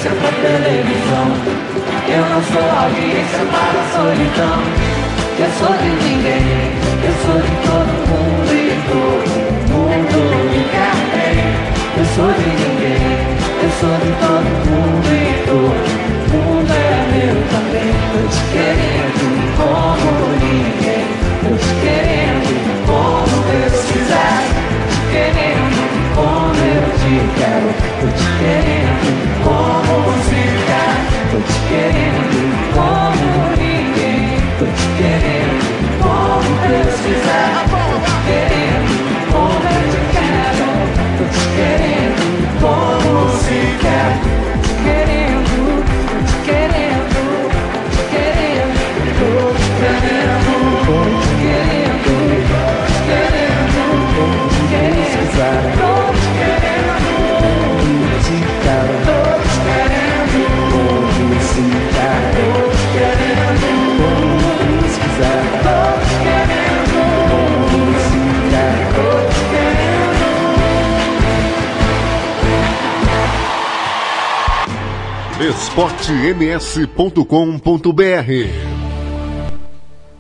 paciência 0.02 0.11
pra 0.11 0.32
televisão. 0.41 1.28
Eu 2.07 2.26
não 2.30 2.41
sou 2.44 2.65
audiência 2.84 3.45
para 3.45 3.80
a 3.80 3.86
solidão. 3.94 4.60
Eu 5.38 5.49
sou 5.60 5.76
de 5.78 5.90
ninguém, 6.03 6.45
eu 7.03 7.14
sou 7.26 7.38
de 7.41 7.53
todo 7.65 7.91
mundo 8.10 8.52
e 8.52 8.73
todo 8.90 9.32
mundo 9.72 10.18
me 10.49 10.61
quer 10.72 10.98
bem. 11.14 11.38
Eu 11.98 12.06
sou 12.15 12.32
de 12.34 12.49
ninguém, 12.49 13.06
eu 13.61 13.69
sou 13.80 13.95
de 13.98 14.11
todo 14.22 14.49
mundo 14.69 15.10
e 15.11 15.30
todo 15.45 15.86
mundo 16.32 16.72
é 16.72 16.98
meu 17.11 17.38
também. 17.52 17.91
Tô 18.11 18.19
te 18.28 18.41
querendo 18.52 19.26
como 19.57 20.11
ninguém, 20.41 21.06
tô 21.44 21.52
te 21.57 21.72
querendo 21.82 22.52
como 22.86 23.34
Deus 23.52 23.78
quiser. 23.86 24.41
Te 24.90 24.99
querendo 25.11 25.80
como 26.15 26.56
eu 26.56 26.84
te 26.98 27.14
quero, 27.40 27.69
tô 27.99 28.07
te 28.18 28.28
querendo 28.40 28.70
esportems.com.br 75.72 77.23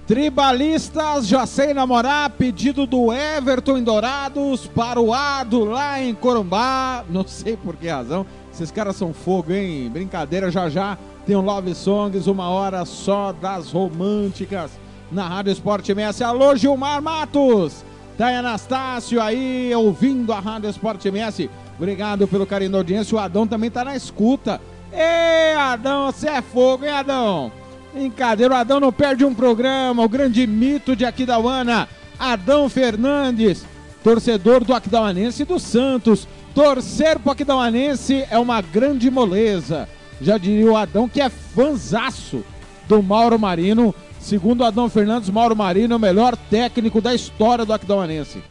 Tribalistas, 0.07 1.27
já 1.27 1.45
sei 1.45 1.73
namorar, 1.73 2.29
pedido 2.29 2.85
do 2.85 3.11
Everton 3.11 3.77
em 3.77 3.83
Dourados 3.83 4.67
para 4.67 5.01
o 5.01 5.13
Ado 5.13 5.65
lá 5.65 6.01
em 6.01 6.15
Corumbá. 6.15 7.03
Não 7.09 7.27
sei 7.27 7.57
por 7.57 7.75
que 7.75 7.89
razão. 7.89 8.25
Esses 8.53 8.71
caras 8.71 8.95
são 8.95 9.13
fogo, 9.13 9.51
hein? 9.51 9.89
Brincadeira, 9.91 10.49
já 10.49 10.69
já 10.69 10.97
tem 11.25 11.35
um 11.35 11.41
Love 11.41 11.75
Songs, 11.75 12.27
uma 12.27 12.47
hora 12.47 12.85
só 12.85 13.33
das 13.33 13.71
românticas 13.71 14.71
na 15.11 15.27
Rádio 15.27 15.51
Esporte 15.51 15.91
MS. 15.91 16.23
Alô, 16.23 16.55
Gilmar 16.55 17.01
Matos! 17.01 17.83
Tá 18.17 18.27
aí 18.27 18.35
Anastácio 18.35 19.21
aí, 19.21 19.73
ouvindo 19.75 20.31
a 20.31 20.39
Rádio 20.39 20.69
Esporte 20.69 21.09
MS. 21.09 21.49
Obrigado 21.77 22.25
pelo 22.25 22.45
carinho 22.45 22.71
da 22.71 22.77
audiência. 22.77 23.17
O 23.17 23.19
Adão 23.19 23.45
também 23.45 23.69
tá 23.69 23.83
na 23.83 23.97
escuta. 23.97 24.61
Ê, 24.93 25.53
Adão, 25.53 26.11
você 26.11 26.29
é 26.29 26.41
fogo, 26.41 26.85
hein, 26.85 26.91
Adão? 26.91 27.51
Brincadeira, 27.93 28.53
o 28.53 28.57
Adão 28.57 28.79
não 28.79 28.91
perde 28.91 29.25
um 29.25 29.33
programa. 29.33 30.03
O 30.03 30.09
grande 30.09 30.45
mito 30.45 30.95
de 30.95 31.05
Aquidauana, 31.05 31.87
Adão 32.19 32.69
Fernandes, 32.69 33.65
torcedor 34.03 34.63
do 34.63 34.73
Aquidauanense 34.73 35.43
e 35.43 35.45
do 35.45 35.59
Santos. 35.59 36.27
Torcer 36.53 37.19
pro 37.19 37.31
Aquidauanense 37.31 38.25
é 38.29 38.37
uma 38.37 38.61
grande 38.61 39.09
moleza. 39.09 39.87
Já 40.21 40.37
diria 40.37 40.71
o 40.71 40.77
Adão 40.77 41.07
que 41.07 41.21
é 41.21 41.29
fanzaço 41.29 42.43
do 42.87 43.01
Mauro 43.01 43.39
Marino. 43.39 43.95
Segundo 44.19 44.63
Adão 44.63 44.89
Fernandes, 44.89 45.29
Mauro 45.29 45.55
Marino 45.55 45.93
é 45.93 45.97
o 45.97 45.99
melhor 45.99 46.37
técnico 46.37 47.01
da 47.01 47.13
história 47.13 47.65
do 47.65 47.73
Aquidauanense. 47.73 48.43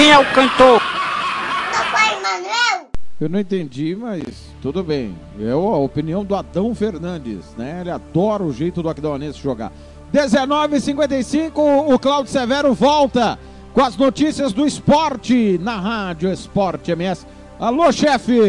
Quem 0.00 0.10
é 0.10 0.18
o 0.18 0.24
cantor? 0.32 0.80
Papai 1.70 2.18
Manuel. 2.22 2.88
Eu 3.20 3.28
não 3.28 3.38
entendi, 3.38 3.94
mas 3.94 4.24
tudo 4.62 4.82
bem. 4.82 5.14
É 5.38 5.50
a 5.50 5.56
opinião 5.56 6.24
do 6.24 6.34
Adão 6.34 6.74
Fernandes, 6.74 7.54
né? 7.58 7.82
Ele 7.82 7.90
adora 7.90 8.42
o 8.42 8.50
jeito 8.50 8.82
do 8.82 8.88
Aquidauanense 8.88 9.38
jogar. 9.38 9.70
19h55, 10.10 11.92
o 11.92 11.98
Cláudio 11.98 12.32
Severo 12.32 12.72
volta 12.72 13.38
com 13.74 13.82
as 13.82 13.94
notícias 13.94 14.54
do 14.54 14.66
esporte 14.66 15.58
na 15.60 15.78
Rádio 15.78 16.32
Esporte 16.32 16.92
MS. 16.92 17.26
Alô, 17.58 17.92
chefe! 17.92 18.40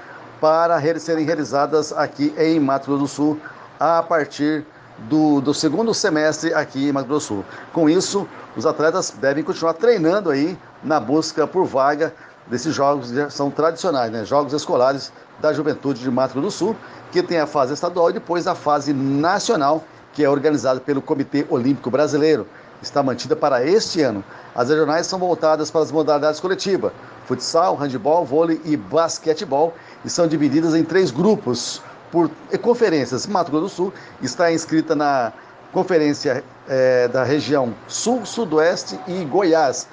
para 0.41 0.77
re- 0.77 0.99
serem 0.99 1.25
realizadas 1.25 1.93
aqui 1.93 2.33
em 2.37 2.59
Mato 2.59 2.85
Grosso 2.87 3.01
do 3.03 3.07
Sul 3.07 3.39
a 3.79 4.01
partir 4.01 4.65
do, 4.97 5.41
do 5.41 5.53
segundo 5.53 5.93
semestre 5.93 6.53
aqui 6.53 6.89
em 6.89 6.91
Mato 6.91 7.07
Grosso 7.07 7.27
Sul. 7.27 7.45
Com 7.73 7.89
isso, 7.89 8.27
os 8.55 8.65
atletas 8.65 9.13
devem 9.19 9.43
continuar 9.43 9.73
treinando 9.73 10.29
aí 10.29 10.57
na 10.83 10.99
busca 10.99 11.45
por 11.45 11.65
vaga 11.65 12.13
desses 12.47 12.73
jogos 12.73 13.11
que 13.11 13.29
são 13.29 13.49
tradicionais, 13.49 14.11
né? 14.11 14.23
Jogos 14.23 14.53
escolares 14.53 15.11
da 15.39 15.51
juventude 15.51 16.01
de 16.01 16.09
Mato 16.09 16.33
Grosso 16.33 16.45
do 16.45 16.51
Sul, 16.51 16.75
que 17.11 17.21
tem 17.21 17.39
a 17.39 17.47
fase 17.47 17.73
estadual 17.73 18.09
e 18.09 18.13
depois 18.13 18.47
a 18.47 18.55
fase 18.55 18.93
nacional, 18.93 19.83
que 20.13 20.23
é 20.23 20.29
organizada 20.29 20.79
pelo 20.79 21.01
Comitê 21.01 21.45
Olímpico 21.49 21.89
Brasileiro. 21.89 22.47
Está 22.81 23.01
mantida 23.01 23.35
para 23.35 23.65
este 23.65 24.01
ano. 24.01 24.23
As 24.53 24.69
regionais 24.69 25.07
são 25.07 25.17
voltadas 25.17 25.71
para 25.71 25.81
as 25.81 25.91
modalidades 25.91 26.39
coletivas: 26.39 26.91
futsal, 27.25 27.75
handebol, 27.75 28.23
vôlei 28.23 28.61
e 28.63 28.77
basquetebol, 28.77 29.73
e 30.03 30.09
são 30.09 30.27
divididas 30.27 30.75
em 30.75 30.83
três 30.83 31.09
grupos 31.09 31.81
por 32.15 32.31
conferências. 32.61 33.27
Mato 33.27 33.51
Grosso 33.51 33.65
do 33.65 33.69
Sul 33.69 33.93
está 34.21 34.49
inscrita 34.49 34.95
na 34.95 35.33
conferência 35.73 36.45
eh, 36.69 37.09
da 37.09 37.25
região 37.25 37.75
Sul, 37.89 38.25
Sudoeste 38.25 38.97
e 39.05 39.25
Goiás, 39.25 39.85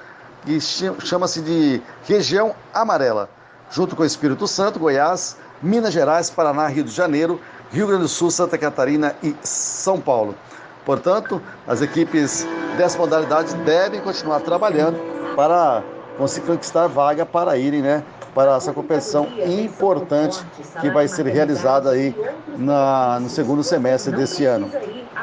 que 0.45 0.57
chama-se 0.61 1.41
de 1.41 1.81
região 2.05 2.55
amarela, 2.73 3.29
junto 3.69 3.93
com 3.93 4.05
Espírito 4.05 4.47
Santo, 4.47 4.79
Goiás, 4.79 5.35
Minas 5.61 5.93
Gerais, 5.93 6.29
Paraná, 6.29 6.67
Rio 6.67 6.85
de 6.85 6.91
Janeiro, 6.91 7.41
Rio 7.73 7.87
Grande 7.87 8.03
do 8.03 8.07
Sul, 8.07 8.31
Santa 8.31 8.57
Catarina 8.57 9.13
e 9.21 9.35
São 9.43 9.99
Paulo. 9.99 10.33
Portanto, 10.85 11.41
as 11.67 11.81
equipes 11.81 12.47
dessas 12.77 12.97
modalidades 12.97 13.53
devem 13.65 13.99
continuar 13.99 14.39
trabalhando 14.39 14.97
para 15.35 15.83
conseguir 16.17 16.47
conquistar 16.47 16.87
vaga 16.87 17.25
para 17.25 17.57
irem 17.57 17.81
né, 17.81 18.03
para 18.33 18.55
essa 18.55 18.73
competição 18.73 19.27
importante 19.45 20.43
que 20.81 20.89
vai 20.89 21.07
ser 21.07 21.25
realizada 21.27 21.91
aí 21.91 22.15
na, 22.57 23.19
no 23.19 23.29
segundo 23.29 23.63
semestre 23.63 24.15
desse 24.15 24.45
ano. 24.45 24.69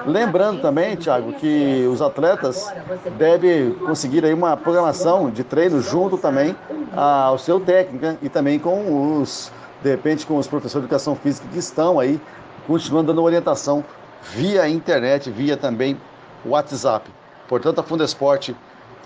Lembrando 0.07 0.63
também, 0.63 0.97
Thiago, 0.97 1.33
que 1.35 1.87
os 1.91 2.01
atletas 2.01 2.73
devem 3.19 3.73
conseguir 3.75 4.25
aí 4.25 4.33
uma 4.33 4.57
programação 4.57 5.31
de 5.31 5.45
treino 5.45 5.81
junto 5.83 6.17
também 6.17 6.57
ao 6.97 7.37
seu 7.39 7.61
técnico 7.61 8.05
né? 8.07 8.17
e 8.23 8.29
também 8.29 8.59
com 8.59 9.21
os, 9.21 9.53
de 9.83 9.91
repente, 9.91 10.27
com 10.27 10.39
os 10.39 10.47
professores 10.47 10.83
de 10.83 10.87
educação 10.87 11.15
física 11.15 11.47
que 11.53 11.59
estão 11.59 12.01
aí 12.01 12.21
continuando 12.67 13.09
dando 13.09 13.23
orientação 13.23 13.85
via 14.23 14.69
internet, 14.69 15.31
via 15.31 15.57
também 15.57 16.01
WhatsApp. 16.47 17.11
Portanto, 17.49 17.81
a 17.81 17.83
Fundesporte 17.83 18.57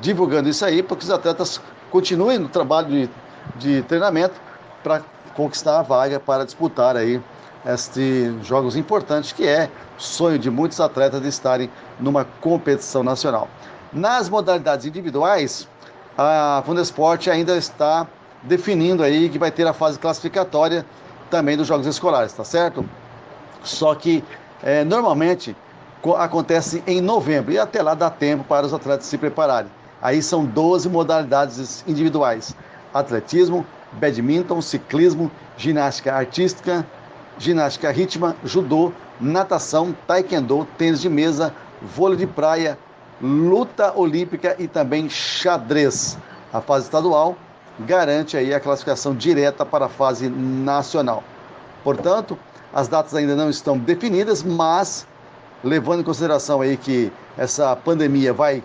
divulgando 0.01 0.49
isso 0.49 0.65
aí 0.65 0.83
para 0.83 0.97
que 0.97 1.05
os 1.05 1.11
atletas 1.11 1.61
continuem 1.95 2.41
no 2.41 2.49
trabalho 2.49 2.89
de, 2.89 3.11
de 3.55 3.83
treinamento 3.83 4.35
para 4.83 5.01
conquistar 5.37 5.79
a 5.79 5.83
vaga 5.83 6.19
para 6.19 6.45
disputar 6.45 6.97
aí 6.97 7.23
estes 7.65 8.45
jogos 8.45 8.75
importantes 8.75 9.31
que 9.31 9.47
é 9.47 9.71
sonho 9.97 10.37
de 10.37 10.51
muitos 10.51 10.81
atletas 10.81 11.23
de 11.23 11.29
estarem 11.29 11.71
numa 12.01 12.25
competição 12.41 13.05
nacional. 13.05 13.49
Nas 13.93 14.29
modalidades 14.29 14.87
individuais, 14.87 15.69
a 16.19 16.65
Fundesporte 16.67 17.31
ainda 17.31 17.57
está 17.57 18.09
definindo 18.43 19.05
aí 19.05 19.29
que 19.29 19.39
vai 19.39 19.53
ter 19.53 19.65
a 19.65 19.73
fase 19.73 19.97
classificatória 19.97 20.85
também 21.31 21.57
dos 21.57 21.69
jogos 21.69 21.87
escolares, 21.87 22.33
tá 22.33 22.43
certo? 22.43 22.85
Só 23.63 23.95
que 23.95 24.25
é, 24.65 24.83
normalmente 24.83 25.57
acontece 26.19 26.83
em 26.89 27.01
novembro 27.01 27.53
e 27.53 27.59
até 27.59 27.81
lá 27.81 27.95
dá 27.95 28.11
tempo 28.11 28.43
para 28.43 28.67
os 28.67 28.75
atletas 28.75 29.07
se 29.07 29.17
prepararem. 29.17 29.71
Aí 30.05 30.23
são 30.23 30.45
12 30.45 30.87
modalidades 30.91 31.83
individuais: 31.89 32.55
atletismo, 32.93 33.67
badminton, 33.95 34.61
ciclismo, 34.61 35.31
ginástica 35.57 36.13
artística, 36.13 36.87
ginástica 37.39 37.91
rítmica, 37.91 38.37
judô, 38.45 38.93
natação, 39.19 39.97
taekwondo, 40.07 40.69
tênis 40.77 41.01
de 41.01 41.09
mesa, 41.09 41.55
vôlei 41.81 42.19
de 42.19 42.27
praia, 42.27 42.79
luta 43.19 43.99
olímpica 43.99 44.55
e 44.59 44.69
também 44.69 45.09
xadrez. 45.09 46.19
A 46.53 46.61
fase 46.61 46.85
estadual 46.85 47.35
garante 47.81 48.37
aí 48.37 48.53
a 48.53 48.61
classificação 48.61 49.15
direta 49.15 49.65
para 49.65 49.87
a 49.87 49.89
fase 49.89 50.29
nacional. 50.29 51.25
Portanto, 51.83 52.39
as 52.75 52.89
datas 52.89 53.15
ainda 53.15 53.35
não 53.35 53.49
estão 53.49 53.79
definidas, 53.79 54.43
mas 54.43 55.07
levando 55.63 56.01
em 56.01 56.05
consideração 56.05 56.61
aí 56.61 56.77
que 56.77 57.11
essa 57.39 57.75
pandemia 57.75 58.35
vai 58.35 58.63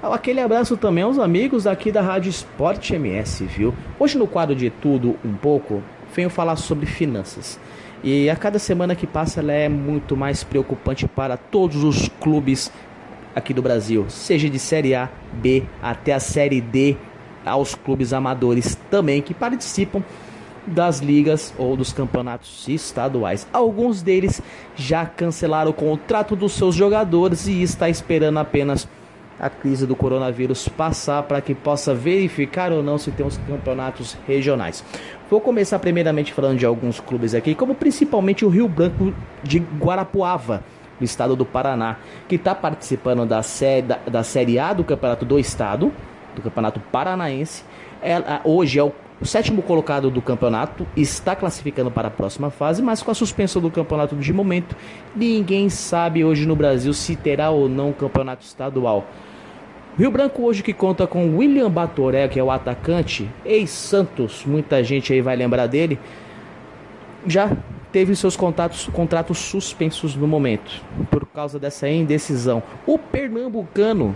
Aquele 0.00 0.40
abraço 0.40 0.76
também 0.76 1.02
aos 1.02 1.18
amigos 1.18 1.66
aqui 1.66 1.90
da 1.90 2.02
Rádio 2.02 2.30
Esporte 2.30 2.94
MS, 2.94 3.44
viu? 3.44 3.74
Hoje 3.98 4.16
no 4.16 4.28
quadro 4.28 4.54
de 4.54 4.70
Tudo 4.70 5.18
Um 5.24 5.34
Pouco, 5.34 5.82
venho 6.14 6.30
falar 6.30 6.54
sobre 6.54 6.86
finanças. 6.86 7.58
E 8.04 8.30
a 8.30 8.36
cada 8.36 8.60
semana 8.60 8.94
que 8.94 9.08
passa 9.08 9.40
ela 9.40 9.52
é 9.52 9.68
muito 9.68 10.16
mais 10.16 10.44
preocupante 10.44 11.08
para 11.08 11.36
todos 11.36 11.82
os 11.82 12.08
clubes 12.20 12.70
aqui 13.36 13.52
do 13.52 13.60
Brasil, 13.60 14.06
seja 14.08 14.48
de 14.48 14.58
Série 14.58 14.94
A, 14.94 15.10
B 15.34 15.64
até 15.82 16.14
a 16.14 16.18
Série 16.20 16.58
D, 16.58 16.96
aos 17.44 17.74
clubes 17.74 18.14
amadores 18.14 18.74
também 18.90 19.20
que 19.20 19.34
participam 19.34 20.02
das 20.66 21.00
ligas 21.00 21.54
ou 21.58 21.76
dos 21.76 21.92
campeonatos 21.92 22.66
estaduais. 22.66 23.46
Alguns 23.52 24.00
deles 24.02 24.40
já 24.74 25.04
cancelaram 25.04 25.70
o 25.70 25.74
contrato 25.74 26.34
dos 26.34 26.52
seus 26.52 26.74
jogadores 26.74 27.46
e 27.46 27.62
está 27.62 27.90
esperando 27.90 28.38
apenas 28.38 28.88
a 29.38 29.50
crise 29.50 29.86
do 29.86 29.94
coronavírus 29.94 30.66
passar 30.66 31.22
para 31.24 31.42
que 31.42 31.54
possa 31.54 31.94
verificar 31.94 32.72
ou 32.72 32.82
não 32.82 32.96
se 32.96 33.10
tem 33.10 33.24
os 33.24 33.36
campeonatos 33.36 34.16
regionais. 34.26 34.82
Vou 35.30 35.42
começar 35.42 35.78
primeiramente 35.78 36.32
falando 36.32 36.58
de 36.58 36.64
alguns 36.64 37.00
clubes 37.00 37.34
aqui, 37.34 37.54
como 37.54 37.74
principalmente 37.74 38.46
o 38.46 38.48
Rio 38.48 38.66
Branco 38.66 39.12
de 39.44 39.58
Guarapuava 39.58 40.64
do 40.98 41.04
estado 41.04 41.36
do 41.36 41.44
Paraná, 41.44 41.96
que 42.28 42.36
está 42.36 42.54
participando 42.54 43.26
da 43.26 43.42
série, 43.42 43.82
da, 43.82 43.98
da 44.10 44.22
série 44.22 44.58
A 44.58 44.72
do 44.72 44.84
Campeonato 44.84 45.24
do 45.24 45.38
Estado, 45.38 45.92
do 46.34 46.42
Campeonato 46.42 46.80
Paranaense. 46.80 47.64
Ela, 48.02 48.40
hoje 48.44 48.78
é 48.78 48.82
o 48.82 48.92
o 49.18 49.24
sétimo 49.24 49.62
colocado 49.62 50.10
do 50.10 50.20
campeonato 50.20 50.86
está 50.94 51.34
classificando 51.34 51.90
para 51.90 52.08
a 52.08 52.10
próxima 52.10 52.50
fase, 52.50 52.82
mas 52.82 53.02
com 53.02 53.10
a 53.10 53.14
suspensão 53.14 53.62
do 53.62 53.70
campeonato 53.70 54.14
de 54.14 54.30
momento, 54.30 54.76
ninguém 55.14 55.70
sabe 55.70 56.22
hoje 56.22 56.46
no 56.46 56.54
Brasil 56.54 56.92
se 56.92 57.16
terá 57.16 57.48
ou 57.48 57.66
não 57.66 57.94
campeonato 57.94 58.44
estadual. 58.44 59.06
Rio 59.96 60.10
Branco 60.10 60.42
hoje 60.42 60.62
que 60.62 60.74
conta 60.74 61.06
com 61.06 61.34
William 61.38 61.70
Batoré, 61.70 62.28
que 62.28 62.38
é 62.38 62.44
o 62.44 62.50
atacante, 62.50 63.26
ex-Santos, 63.42 64.44
muita 64.44 64.84
gente 64.84 65.14
aí 65.14 65.22
vai 65.22 65.34
lembrar 65.34 65.66
dele, 65.66 65.98
já 67.26 67.50
teve 67.96 68.14
seus 68.14 68.36
contatos, 68.36 68.90
contratos 68.92 69.38
suspensos 69.38 70.14
no 70.14 70.28
momento, 70.28 70.82
por 71.10 71.24
causa 71.24 71.58
dessa 71.58 71.88
indecisão. 71.88 72.62
O 72.84 72.98
Pernambucano, 72.98 74.14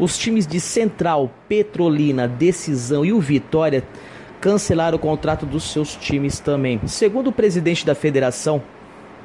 os 0.00 0.18
times 0.18 0.48
de 0.48 0.58
Central, 0.58 1.30
Petrolina, 1.48 2.26
Decisão 2.26 3.04
e 3.04 3.12
o 3.12 3.20
Vitória 3.20 3.84
cancelaram 4.40 4.96
o 4.96 5.00
contrato 5.00 5.46
dos 5.46 5.62
seus 5.70 5.94
times 5.94 6.40
também. 6.40 6.80
Segundo 6.88 7.28
o 7.28 7.32
presidente 7.32 7.86
da 7.86 7.94
Federação 7.94 8.60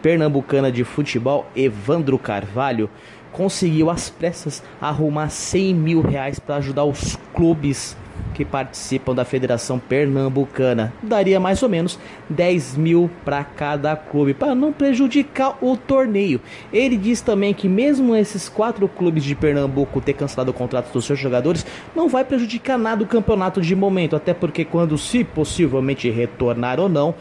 Pernambucana 0.04 0.72
de 0.72 0.84
Futebol, 0.84 1.48
Evandro 1.56 2.20
Carvalho, 2.20 2.88
conseguiu 3.32 3.90
às 3.90 4.08
pressas 4.08 4.62
arrumar 4.80 5.30
100 5.30 5.74
mil 5.74 6.02
reais 6.02 6.38
para 6.38 6.58
ajudar 6.58 6.86
os 6.86 7.18
clubes 7.34 7.98
que 8.38 8.46
participam 8.46 9.16
da 9.16 9.26
Federação 9.26 9.80
Pernambucana. 9.80 10.94
Daria 11.02 11.40
mais 11.40 11.64
ou 11.64 11.70
menos 11.70 11.98
10 12.30 12.78
mil 12.78 13.10
para 13.26 13.44
cada 13.44 13.96
clube, 13.96 14.36
para 14.36 14.54
não 14.54 14.72
prejudicar 14.72 15.58
o 15.60 15.76
torneio. 15.76 16.40
Ele 16.72 16.96
diz 16.96 17.20
também 17.20 17.52
que, 17.52 17.68
mesmo 17.68 18.16
esses 18.16 18.48
quatro 18.48 18.88
clubes 18.88 19.24
de 19.24 19.34
Pernambuco 19.34 20.00
ter 20.00 20.14
cancelado 20.14 20.52
o 20.52 20.54
contrato 20.54 20.94
dos 20.94 21.04
seus 21.04 21.18
jogadores, 21.18 21.66
não 21.96 22.08
vai 22.08 22.24
prejudicar 22.24 22.78
nada 22.78 23.04
o 23.04 23.08
campeonato 23.08 23.60
de 23.60 23.76
momento, 23.76 24.16
até 24.16 24.36
porque, 24.36 24.64
quando 24.64 25.00
se 25.00 25.24
possivelmente 25.24 26.08
retornar 26.08 26.80
ou 26.80 26.88
não, 26.88 27.16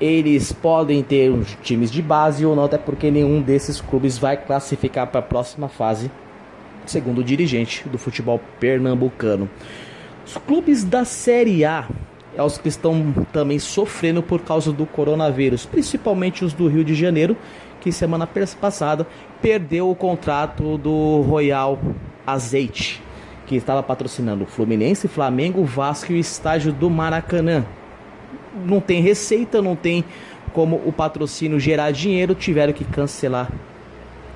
eles 0.00 0.50
podem 0.50 1.04
ter 1.04 1.30
uns 1.30 1.56
times 1.62 1.88
de 1.88 2.02
base 2.02 2.44
ou 2.44 2.56
não, 2.56 2.64
até 2.64 2.78
porque 2.78 3.12
nenhum 3.12 3.40
desses 3.40 3.80
clubes 3.80 4.18
vai 4.18 4.36
classificar 4.36 5.06
para 5.06 5.20
a 5.20 5.22
próxima 5.22 5.68
fase, 5.68 6.10
segundo 6.84 7.18
o 7.18 7.24
dirigente 7.24 7.88
do 7.88 7.96
futebol 7.96 8.40
pernambucano. 8.58 9.48
Os 10.24 10.36
clubes 10.36 10.84
da 10.84 11.04
Série 11.04 11.64
A 11.64 11.88
é 12.34 12.42
os 12.42 12.56
que 12.56 12.68
estão 12.68 13.12
também 13.32 13.58
sofrendo 13.58 14.22
por 14.22 14.40
causa 14.40 14.72
do 14.72 14.86
coronavírus, 14.86 15.66
principalmente 15.66 16.44
os 16.44 16.52
do 16.52 16.68
Rio 16.68 16.84
de 16.84 16.94
Janeiro, 16.94 17.36
que 17.80 17.90
semana 17.90 18.26
passada 18.60 19.06
perdeu 19.40 19.90
o 19.90 19.94
contrato 19.94 20.78
do 20.78 21.20
Royal 21.22 21.78
Azeite, 22.26 23.02
que 23.46 23.56
estava 23.56 23.82
patrocinando 23.82 24.44
o 24.44 24.46
Fluminense, 24.46 25.08
Flamengo, 25.08 25.64
Vasco 25.64 26.12
e 26.12 26.14
o 26.14 26.18
estádio 26.18 26.72
do 26.72 26.88
Maracanã. 26.88 27.66
Não 28.64 28.80
tem 28.80 29.02
receita, 29.02 29.60
não 29.60 29.74
tem 29.74 30.04
como 30.52 30.80
o 30.86 30.92
patrocínio 30.92 31.58
gerar 31.58 31.90
dinheiro, 31.90 32.34
tiveram 32.34 32.72
que 32.72 32.84
cancelar 32.84 33.50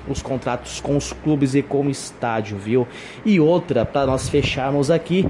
os 0.07 0.21
contratos 0.21 0.79
com 0.81 0.97
os 0.97 1.13
clubes 1.13 1.55
e 1.55 1.61
com 1.61 1.85
o 1.85 1.89
estádio, 1.89 2.57
viu? 2.57 2.87
E 3.25 3.39
outra, 3.39 3.85
para 3.85 4.05
nós 4.05 4.29
fecharmos 4.29 4.89
aqui, 4.89 5.25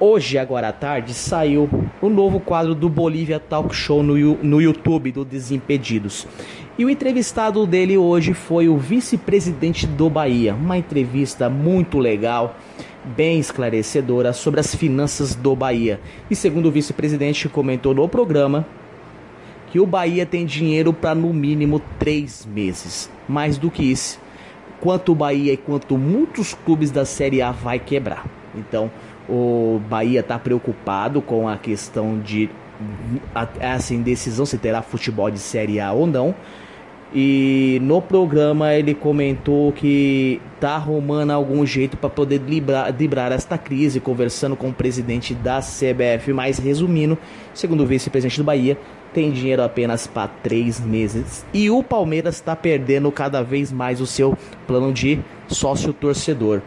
Hoje, 0.00 0.38
agora 0.38 0.68
à 0.68 0.72
tarde, 0.72 1.12
saiu 1.12 1.68
o 2.00 2.08
novo 2.08 2.38
quadro 2.38 2.72
do 2.72 2.88
Bolívia 2.88 3.40
Talk 3.40 3.74
Show 3.74 4.00
no, 4.00 4.14
no 4.36 4.62
YouTube 4.62 5.10
do 5.10 5.24
Desimpedidos. 5.24 6.24
E 6.78 6.84
o 6.84 6.90
entrevistado 6.90 7.66
dele 7.66 7.98
hoje 7.98 8.32
foi 8.32 8.68
o 8.68 8.76
vice-presidente 8.76 9.88
do 9.88 10.08
Bahia. 10.08 10.54
Uma 10.54 10.78
entrevista 10.78 11.50
muito 11.50 11.98
legal, 11.98 12.56
bem 13.16 13.40
esclarecedora 13.40 14.32
sobre 14.32 14.60
as 14.60 14.72
finanças 14.72 15.34
do 15.34 15.56
Bahia. 15.56 15.98
E 16.30 16.36
segundo 16.36 16.66
o 16.66 16.70
vice-presidente 16.70 17.48
comentou 17.48 17.92
no 17.92 18.08
programa, 18.08 18.64
que 19.72 19.80
o 19.80 19.86
Bahia 19.86 20.24
tem 20.24 20.46
dinheiro 20.46 20.92
para 20.92 21.12
no 21.12 21.32
mínimo 21.34 21.82
três 21.98 22.46
meses. 22.46 23.10
Mais 23.28 23.58
do 23.58 23.68
que 23.68 23.82
isso, 23.82 24.20
quanto 24.80 25.10
o 25.10 25.16
Bahia 25.16 25.54
e 25.54 25.56
quanto 25.56 25.98
muitos 25.98 26.54
clubes 26.54 26.92
da 26.92 27.04
Série 27.04 27.42
A 27.42 27.50
vai 27.50 27.80
quebrar. 27.80 28.38
Então, 28.54 28.90
o 29.28 29.80
Bahia 29.88 30.20
está 30.20 30.38
preocupado 30.38 31.20
com 31.20 31.48
a 31.48 31.56
questão 31.56 32.18
de 32.18 32.48
essa 33.60 33.92
indecisão 33.92 34.46
se 34.46 34.56
terá 34.56 34.82
futebol 34.82 35.30
de 35.30 35.38
Série 35.38 35.80
A 35.80 35.92
ou 35.92 36.06
não. 36.06 36.34
E 37.14 37.78
no 37.82 38.02
programa 38.02 38.74
ele 38.74 38.94
comentou 38.94 39.72
que 39.72 40.42
tá 40.60 40.72
arrumando 40.72 41.30
algum 41.30 41.64
jeito 41.64 41.96
para 41.96 42.10
poder 42.10 42.38
librar, 42.46 42.94
librar 42.94 43.32
esta 43.32 43.56
crise, 43.56 43.98
conversando 43.98 44.54
com 44.54 44.68
o 44.68 44.72
presidente 44.72 45.34
da 45.34 45.60
CBF. 45.60 46.34
Mas 46.34 46.58
resumindo, 46.58 47.16
segundo 47.54 47.82
o 47.82 47.86
vice-presidente 47.86 48.36
do 48.36 48.44
Bahia, 48.44 48.76
tem 49.14 49.30
dinheiro 49.30 49.62
apenas 49.62 50.06
para 50.06 50.28
três 50.28 50.78
meses. 50.80 51.46
E 51.52 51.70
o 51.70 51.82
Palmeiras 51.82 52.34
está 52.34 52.54
perdendo 52.54 53.10
cada 53.10 53.42
vez 53.42 53.72
mais 53.72 54.02
o 54.02 54.06
seu 54.06 54.36
plano 54.66 54.92
de 54.92 55.18
sócio 55.48 55.94
torcedor. 55.94 56.60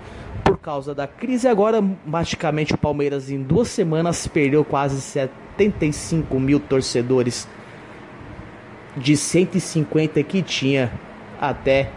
Por 0.43 0.57
causa 0.57 0.93
da 0.93 1.07
crise, 1.07 1.47
agora 1.47 1.83
praticamente 2.09 2.73
o 2.73 2.77
Palmeiras 2.77 3.29
em 3.29 3.41
duas 3.41 3.67
semanas 3.67 4.27
perdeu 4.27 4.63
quase 4.63 5.01
75 5.01 6.39
mil 6.39 6.59
torcedores 6.59 7.47
de 8.97 9.15
150 9.15 10.21
que 10.23 10.41
tinha 10.41 10.91
até 11.39 11.89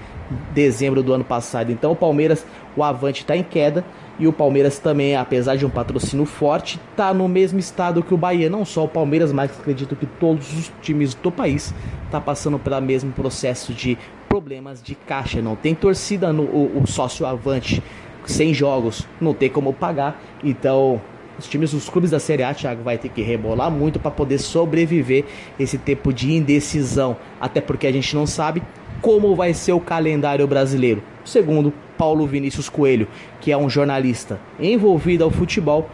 dezembro 0.52 1.02
do 1.02 1.12
ano 1.12 1.24
passado. 1.24 1.70
Então 1.70 1.92
o 1.92 1.96
Palmeiras, 1.96 2.46
o 2.76 2.82
Avante 2.82 3.22
está 3.22 3.36
em 3.36 3.42
queda 3.42 3.84
e 4.18 4.26
o 4.26 4.32
Palmeiras 4.32 4.78
também, 4.78 5.16
apesar 5.16 5.56
de 5.56 5.66
um 5.66 5.70
patrocínio 5.70 6.24
forte, 6.24 6.80
está 6.90 7.12
no 7.12 7.28
mesmo 7.28 7.58
estado 7.58 8.02
que 8.02 8.14
o 8.14 8.16
Bahia. 8.16 8.48
Não 8.48 8.64
só 8.64 8.84
o 8.84 8.88
Palmeiras, 8.88 9.32
mas 9.32 9.50
acredito 9.50 9.96
que 9.96 10.06
todos 10.06 10.56
os 10.56 10.72
times 10.80 11.14
do 11.14 11.30
país 11.30 11.74
tá 12.10 12.20
passando 12.20 12.58
pelo 12.58 12.80
mesmo 12.80 13.12
processo 13.12 13.74
de 13.74 13.98
problemas 14.28 14.82
de 14.82 14.94
caixa. 14.94 15.42
Não 15.42 15.56
tem 15.56 15.74
torcida 15.74 16.32
no 16.32 16.44
o, 16.44 16.82
o 16.82 16.86
sócio 16.86 17.26
Avante 17.26 17.82
sem 18.26 18.54
jogos, 18.54 19.06
não 19.20 19.34
tem 19.34 19.48
como 19.48 19.72
pagar. 19.72 20.20
Então 20.42 21.00
os 21.38 21.48
times, 21.48 21.72
os 21.72 21.88
clubes 21.88 22.10
da 22.10 22.20
Série 22.20 22.42
A, 22.42 22.54
Thiago, 22.54 22.82
vai 22.82 22.96
ter 22.96 23.08
que 23.08 23.22
rebolar 23.22 23.70
muito 23.70 23.98
para 23.98 24.10
poder 24.10 24.38
sobreviver 24.38 25.24
esse 25.58 25.76
tempo 25.76 26.12
de 26.12 26.32
indecisão. 26.32 27.16
Até 27.40 27.60
porque 27.60 27.86
a 27.86 27.92
gente 27.92 28.14
não 28.14 28.26
sabe 28.26 28.62
como 29.02 29.34
vai 29.34 29.52
ser 29.52 29.72
o 29.72 29.80
calendário 29.80 30.46
brasileiro. 30.46 31.02
Segundo 31.24 31.72
Paulo 31.98 32.26
Vinícius 32.26 32.68
Coelho, 32.68 33.08
que 33.40 33.50
é 33.50 33.56
um 33.56 33.68
jornalista 33.68 34.40
envolvido 34.60 35.24
ao 35.24 35.30
futebol, 35.30 35.90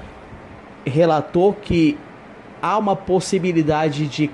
relatou 0.84 1.54
que 1.54 1.96
há 2.60 2.76
uma 2.76 2.94
possibilidade 2.94 4.06
de 4.06 4.30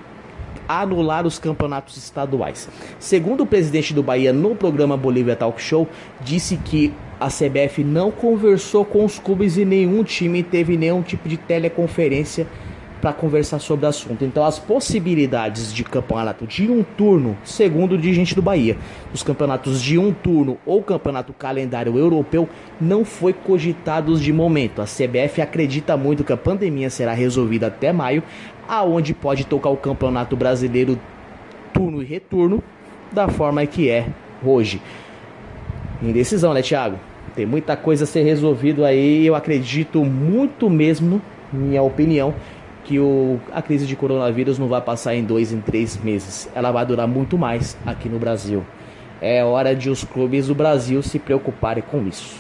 anular 0.69 1.25
os 1.25 1.39
campeonatos 1.39 1.97
estaduais. 1.97 2.69
Segundo 2.99 3.43
o 3.43 3.47
presidente 3.47 3.95
do 3.95 4.03
Bahia 4.03 4.33
no 4.33 4.57
programa 4.57 4.97
Bolívia 4.97 5.37
Talk 5.37 5.63
Show, 5.63 5.89
disse 6.21 6.57
que 6.57 6.93
a 7.19 7.29
CBF 7.29 7.83
não 7.83 8.11
conversou 8.11 8.85
com 8.85 9.05
os 9.05 9.19
clubes 9.19 9.57
e 9.57 9.65
nenhum 9.65 10.05
time 10.05 10.43
teve 10.43 10.77
nenhum 10.77 11.03
tipo 11.03 11.29
de 11.29 11.37
teleconferência 11.37 12.47
para 13.01 13.13
conversar 13.13 13.59
sobre 13.59 13.87
o 13.87 13.89
assunto. 13.89 14.25
Então, 14.25 14.45
as 14.45 14.59
possibilidades 14.59 15.73
de 15.73 15.85
campeonato 15.85 16.47
de 16.47 16.71
um 16.71 16.83
turno, 16.83 17.37
segundo 17.45 17.93
o 17.93 17.99
dirigente 17.99 18.35
do 18.35 18.43
Bahia, 18.43 18.77
os 19.13 19.23
campeonatos 19.23 19.83
de 19.83 19.99
um 19.99 20.13
turno 20.13 20.59
ou 20.65 20.83
campeonato 20.83 21.33
calendário 21.33 21.97
europeu 21.97 22.49
não 22.81 23.05
foi 23.05 23.33
cogitados 23.33 24.21
de 24.21 24.33
momento. 24.33 24.83
A 24.83 24.85
CBF 24.85 25.41
acredita 25.41 25.97
muito 25.97 26.25
que 26.25 26.33
a 26.33 26.37
pandemia 26.37 26.91
será 26.91 27.13
resolvida 27.13 27.69
até 27.69 27.93
maio, 27.93 28.23
aonde 28.67 29.15
pode 29.15 29.45
tocar 29.45 29.71
o 29.71 29.77
campeonato 29.77 30.35
brasileiro 30.37 30.99
turno 31.73 32.03
e 32.03 32.05
retorno 32.05 32.63
da 33.13 33.29
forma 33.29 33.65
que 33.67 33.89
é 33.89 34.09
hoje. 34.43 34.81
Indecisão, 36.03 36.53
né, 36.53 36.63
Thiago? 36.63 36.99
Tem 37.37 37.45
muita 37.45 37.77
coisa 37.77 38.05
a 38.05 38.07
ser 38.07 38.23
resolvido 38.23 38.83
aí. 38.83 39.27
Eu 39.27 39.35
acredito 39.35 40.03
muito 40.03 40.71
mesmo, 40.71 41.21
minha 41.53 41.83
opinião, 41.83 42.35
que 42.83 42.99
o, 42.99 43.39
a 43.53 43.61
crise 43.61 43.87
de 43.87 43.95
coronavírus 43.95 44.59
não 44.59 44.69
vai 44.69 44.81
passar 44.81 45.15
em 45.15 45.23
dois, 45.23 45.53
em 45.53 45.61
três 45.61 45.99
meses. 46.03 46.49
Ela 46.55 46.73
vai 46.73 46.87
durar 46.87 47.07
muito 47.07 47.37
mais 47.37 47.77
aqui 47.85 48.09
no 48.09 48.19
Brasil. 48.19 48.65
É 49.21 49.45
hora 49.45 49.77
de 49.77 49.91
os 49.91 50.03
clubes 50.03 50.47
do 50.47 50.55
Brasil 50.55 51.03
se 51.03 51.19
preocuparem 51.19 51.85
com 51.87 52.07
isso. 52.07 52.37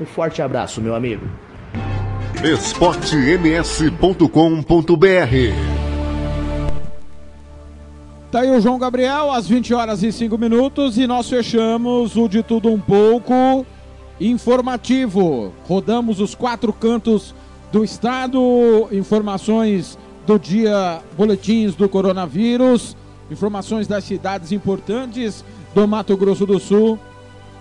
Um 0.00 0.04
forte 0.04 0.42
abraço, 0.42 0.80
meu 0.80 0.96
amigo. 0.96 1.24
esportems.com.br 2.42 4.30
Tá 8.32 8.40
aí 8.40 8.50
o 8.50 8.60
João 8.60 8.78
Gabriel, 8.78 9.30
às 9.32 9.46
20 9.46 9.74
horas 9.74 10.02
e 10.02 10.10
5 10.10 10.36
minutos, 10.38 10.98
e 10.98 11.06
nós 11.06 11.28
fechamos 11.28 12.16
o 12.16 12.28
de 12.28 12.42
tudo 12.42 12.68
um 12.68 12.80
pouco 12.80 13.64
informativo. 14.20 15.52
Rodamos 15.66 16.20
os 16.20 16.34
quatro 16.34 16.72
cantos 16.72 17.34
do 17.72 17.82
estado, 17.82 18.88
informações 18.92 19.98
do 20.26 20.38
dia, 20.38 21.00
boletins 21.16 21.74
do 21.74 21.88
coronavírus, 21.88 22.96
informações 23.30 23.86
das 23.86 24.04
cidades 24.04 24.52
importantes 24.52 25.44
do 25.74 25.88
Mato 25.88 26.16
Grosso 26.16 26.44
do 26.44 26.58
Sul. 26.58 26.98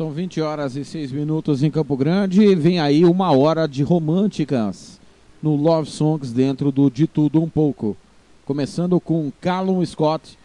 São 0.01 0.10
20 0.10 0.40
horas 0.40 0.77
e 0.77 0.82
6 0.82 1.12
minutos 1.12 1.62
em 1.62 1.70
Campo 1.70 1.94
Grande. 1.94 2.55
Vem 2.55 2.81
aí 2.81 3.05
uma 3.05 3.36
hora 3.36 3.68
de 3.68 3.82
românticas 3.82 4.98
no 5.43 5.55
Love 5.55 5.90
Songs 5.90 6.32
dentro 6.32 6.72
do 6.72 6.90
De 6.90 7.06
Tudo 7.06 7.43
Um 7.43 7.47
Pouco. 7.47 7.94
Começando 8.47 8.98
com 8.98 9.31
Callum 9.43 9.85
Scott, 9.85 10.39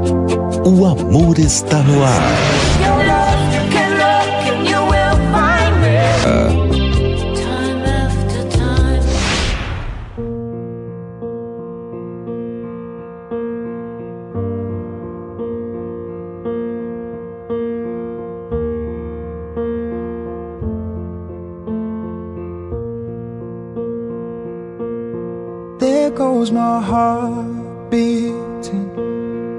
O 0.69 0.85
amor 0.85 1.39
está 1.39 1.79
no 1.79 2.03
ar. 2.03 2.21
There 25.79 26.11
goes 26.11 26.51
my 26.51 26.81
heart 26.81 27.57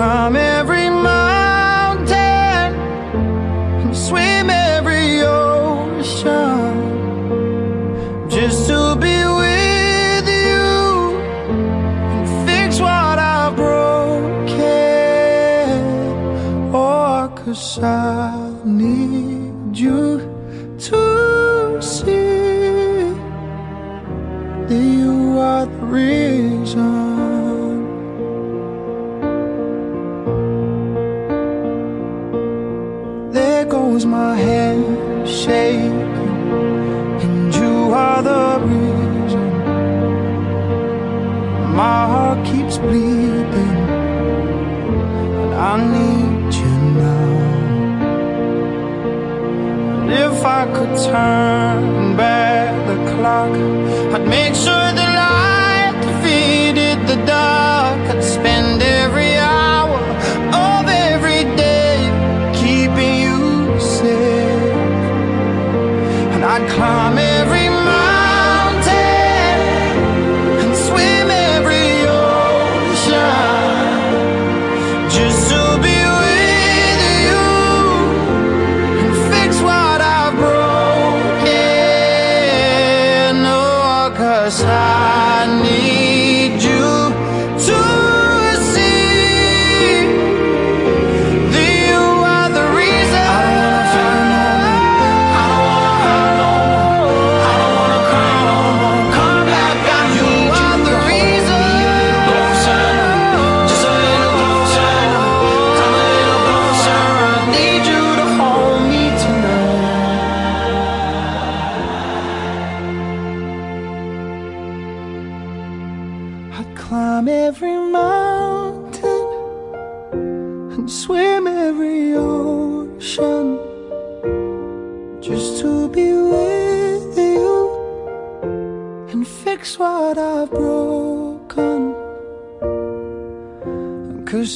Climb 0.00 0.34
every 0.34 0.88
mountain 0.88 2.72
and 3.82 3.94
swim 3.94 4.48
every 4.48 5.20
ocean 5.20 6.72
just 8.30 8.66
to 8.68 8.96
be 8.96 9.18
with 9.42 10.26
you 10.26 11.20
and 12.14 12.26
fix 12.48 12.80
what 12.80 13.18
I've 13.18 13.54
broken. 13.54 14.54
Oh, 16.72 17.30
cause 17.36 17.78
I 17.80 18.19
hand 35.50 37.22
and 37.24 37.54
you 37.54 37.74
are 38.02 38.22
the 38.30 38.44
reason. 38.70 39.48
My 41.80 42.00
heart 42.12 42.38
keeps 42.50 42.76
bleeding, 42.78 43.78
and 45.42 45.52
I 45.70 45.72
need 45.94 46.54
you 46.60 46.74
now. 47.04 47.32
And 50.00 50.10
if 50.26 50.38
I 50.58 50.62
could 50.74 50.94
turn 51.08 51.79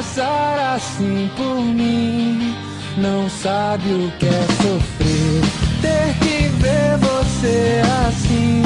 Passar 0.00 0.76
assim 0.76 1.30
por 1.36 1.56
mim 1.56 2.56
não 2.96 3.28
sabe 3.28 3.86
o 3.92 4.10
que 4.18 4.24
é 4.24 4.46
sofrer. 4.62 5.42
Ter 5.82 6.14
que 6.20 6.48
ver 6.56 6.96
você 6.96 7.82
assim, 8.08 8.62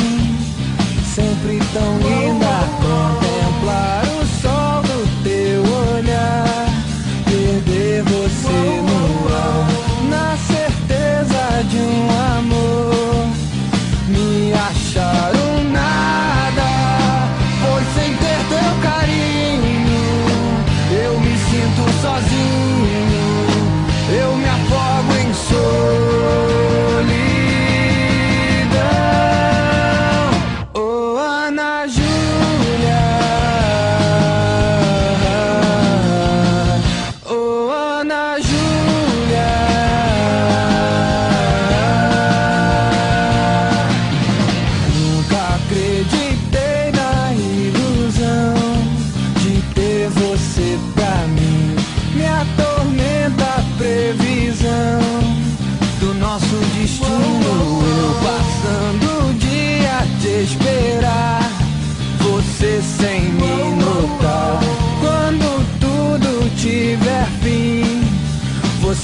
sempre 1.12 1.59
tão 1.73 1.98
linda. 1.98 2.55
Contemplar 2.78 4.05
o 4.05 4.24
sol 4.40 4.82
do 4.82 5.24
teu 5.24 5.62
olhar, 5.97 6.69
perder 7.24 8.05
você 8.05 8.81
no 8.89 9.35
ar, 9.35 9.66
na 10.09 10.36
certeza 10.36 11.65
de 11.69 11.78
um 11.78 12.11
amor. 12.39 13.27
Me 14.06 14.52
achar 14.52 15.34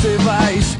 você 0.00 0.16
vai 0.16 0.54
estar 0.54 0.79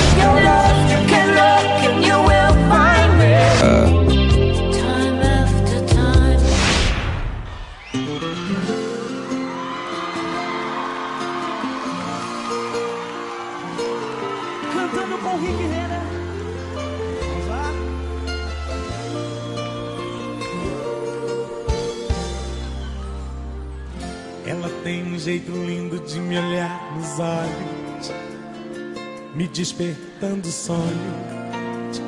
Despertando 30.21 30.51
sonhos, 30.51 32.01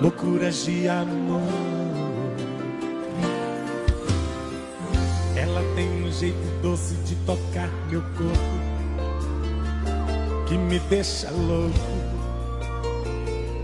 loucuras 0.00 0.64
de 0.64 0.88
amor. 0.88 1.42
Ela 5.36 5.60
tem 5.74 6.04
um 6.04 6.10
jeito 6.10 6.62
doce 6.62 6.94
de 7.04 7.14
tocar 7.26 7.68
meu 7.90 8.00
corpo, 8.00 8.38
que 10.48 10.56
me 10.56 10.78
deixa 10.88 11.30
louco, 11.30 11.74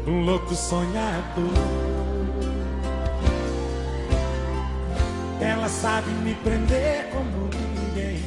um 0.07 0.25
louco 0.27 0.55
sonhador. 0.55 1.51
Ela 5.41 5.69
sabe 5.71 6.11
me 6.23 6.35
prender 6.35 7.09
como 7.11 7.49
ninguém. 7.79 8.21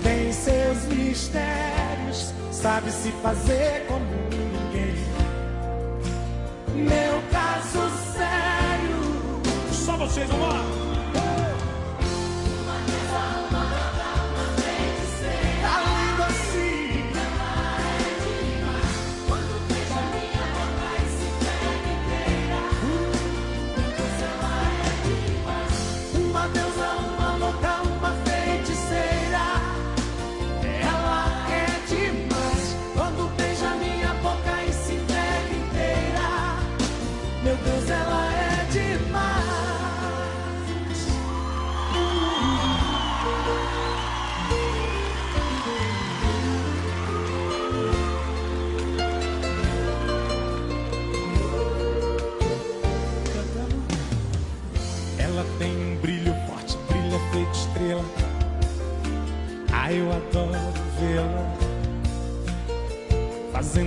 Tem 0.00 0.32
seus 0.32 0.84
mistérios, 0.96 1.93
sabe 2.64 2.90
se 2.90 3.12
fazer 3.22 3.84
como 3.86 4.06
ninguém. 4.30 4.94
Meu 6.74 7.22
caso 7.30 7.90
sério. 8.14 9.42
Só 9.70 9.98
vocês, 9.98 10.26
vamos 10.30 10.48
lá. 10.48 10.93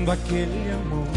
Fazendo 0.08 0.12
aquele 0.12 0.72
amor 0.72 1.08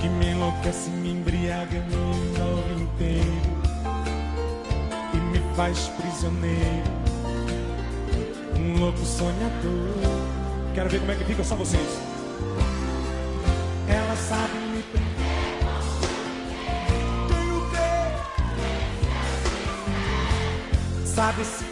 que 0.00 0.08
me 0.08 0.30
enlouquece, 0.30 0.88
me 0.90 1.10
embriaga, 1.12 1.80
me 1.80 1.96
envolve 1.96 2.82
inteiro 2.82 3.42
e 5.12 5.16
me 5.16 5.38
faz 5.54 5.88
prisioneiro, 5.88 6.90
um 8.56 8.80
louco 8.80 9.04
sonhador. 9.04 10.24
Quero 10.74 10.88
ver 10.88 11.00
como 11.00 11.12
é 11.12 11.14
que 11.16 11.24
fica 11.24 11.44
só 11.44 11.56
vocês. 11.56 11.98
Ela 13.88 14.16
sabe 14.16 14.58
me 14.72 14.82
prender. 14.82 15.08
Tem 17.28 17.52
o 17.52 17.60
quê? 17.70 17.88
Sabe 21.04 21.44
se 21.44 21.67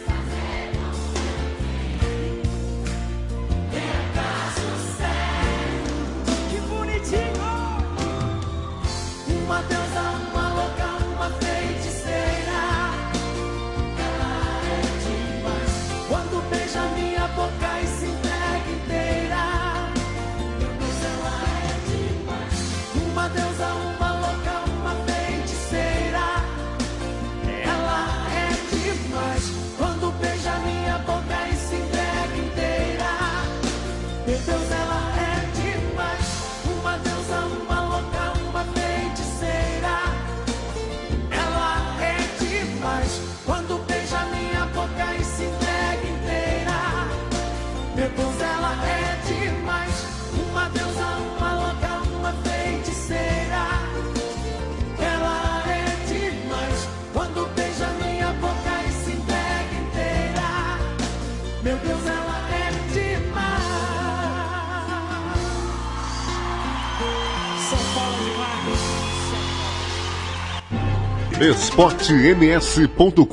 esportems.com.br 71.39 73.27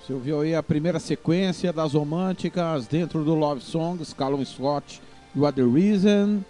Você 0.00 0.12
ouviu 0.12 0.40
aí 0.40 0.54
a 0.54 0.62
primeira 0.62 0.98
sequência 0.98 1.72
das 1.72 1.94
românticas 1.94 2.86
dentro 2.86 3.24
do 3.24 3.34
Love 3.34 3.62
Songs, 3.62 4.12
Callum 4.12 4.44
Scott, 4.44 5.00
e 5.34 5.38
What 5.38 5.56
The 5.56 5.62
Reason, 5.62 6.40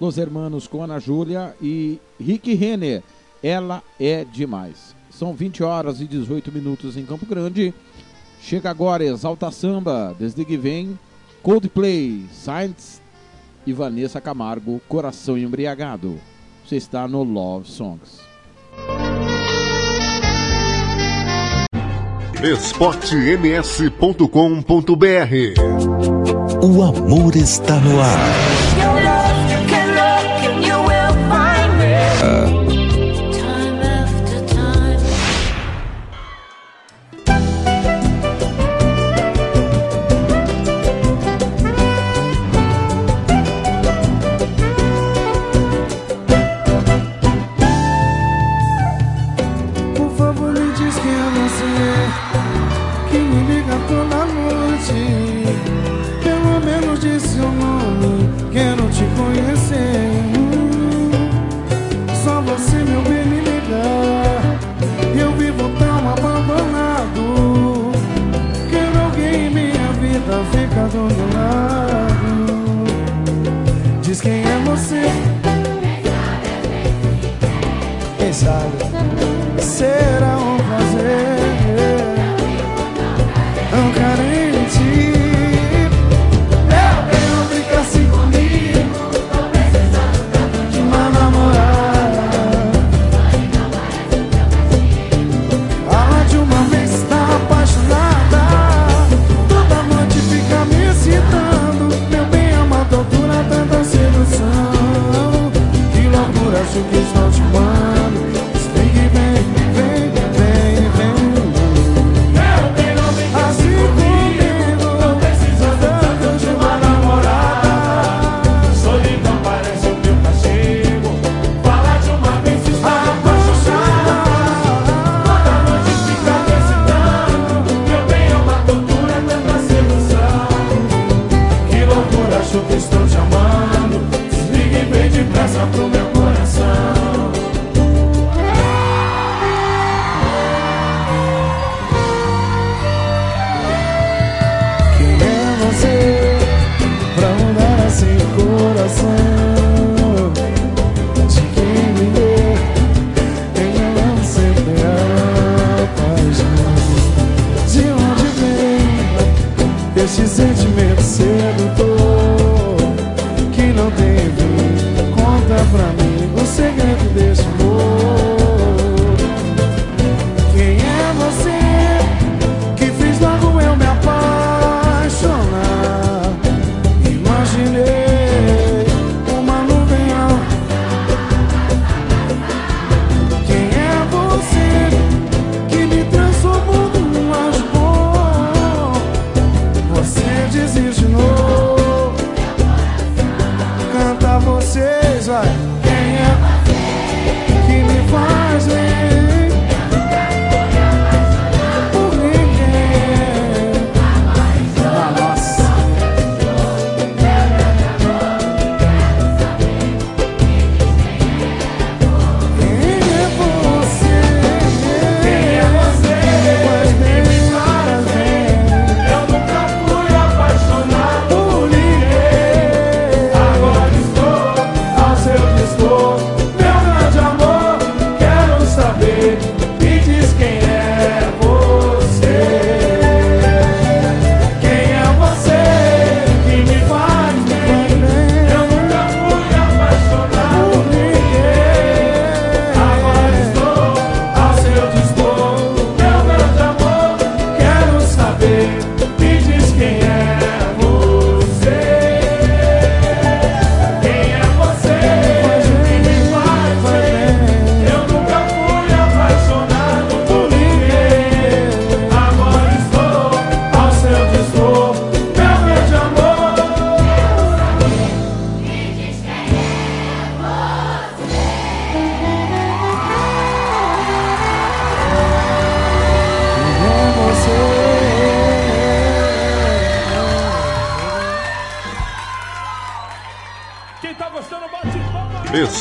Los 0.00 0.18
Hermanos 0.18 0.68
Ana 0.72 0.98
Júlia 0.98 1.54
e 1.62 2.00
Rick 2.18 2.52
Renner, 2.54 3.02
Ela 3.42 3.82
É 4.00 4.24
Demais. 4.24 4.96
São 5.10 5.34
20 5.34 5.62
horas 5.62 6.00
e 6.00 6.06
18 6.06 6.50
minutos 6.50 6.96
em 6.96 7.04
Campo 7.04 7.26
Grande. 7.26 7.74
Chega 8.40 8.70
agora 8.70 9.04
Exalta 9.04 9.50
Samba, 9.50 10.16
desde 10.18 10.42
que 10.44 10.56
vem 10.56 10.98
Coldplay, 11.42 12.24
Science 12.32 13.01
e 13.66 13.72
Vanessa 13.72 14.20
Camargo, 14.20 14.80
Coração 14.88 15.38
Embriagado. 15.38 16.20
Você 16.64 16.76
está 16.76 17.08
no 17.08 17.22
Love 17.22 17.68
Songs. 17.68 18.20
esportems.com.br 22.42 24.26
O 26.60 26.82
amor 26.82 27.36
está 27.36 27.78
no 27.78 28.00
ar. 28.00 28.61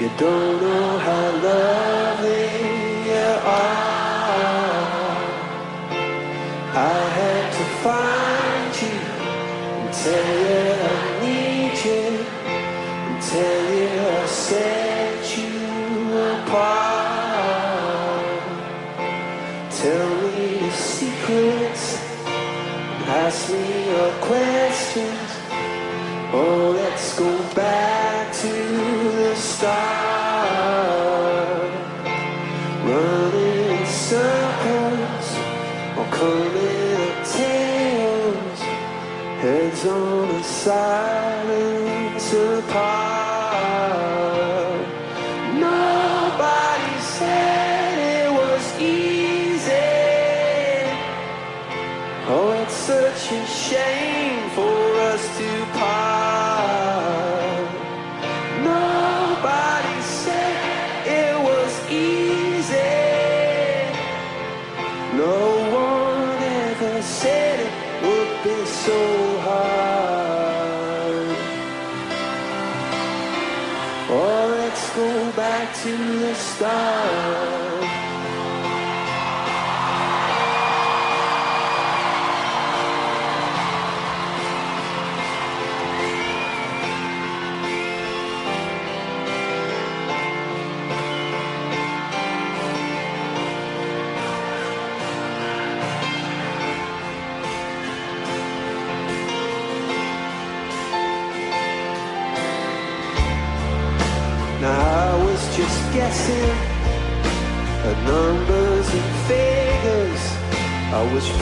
You 0.00 0.10
don't 0.16 0.62
know 0.62 0.98
how 0.98 1.30
lovely 1.44 2.48
you 3.04 3.28
are. 3.44 3.90
I 6.72 7.00
had 7.18 7.52
to 7.58 7.64
find 7.84 8.72
you 8.80 8.96
and 9.82 9.92
tell 9.92 10.39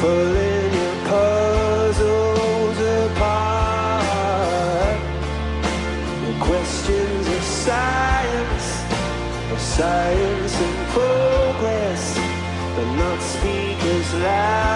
pulling 0.00 0.72
your 0.80 0.96
puzzles 1.10 2.78
apart. 3.02 4.98
The 6.26 6.34
questions 6.40 7.26
of 7.26 7.42
science, 7.42 8.66
of 9.52 9.60
science 9.60 10.54
and 10.66 10.78
progress, 10.96 12.02
but 12.76 12.88
not 13.02 13.20
speakers 13.20 14.14
loud. 14.14 14.67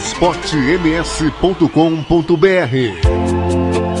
esportems.com.br 0.00 1.68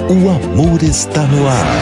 O 0.08 0.30
amor 0.30 0.82
está 0.82 1.22
no 1.24 1.46
ar. 1.46 1.76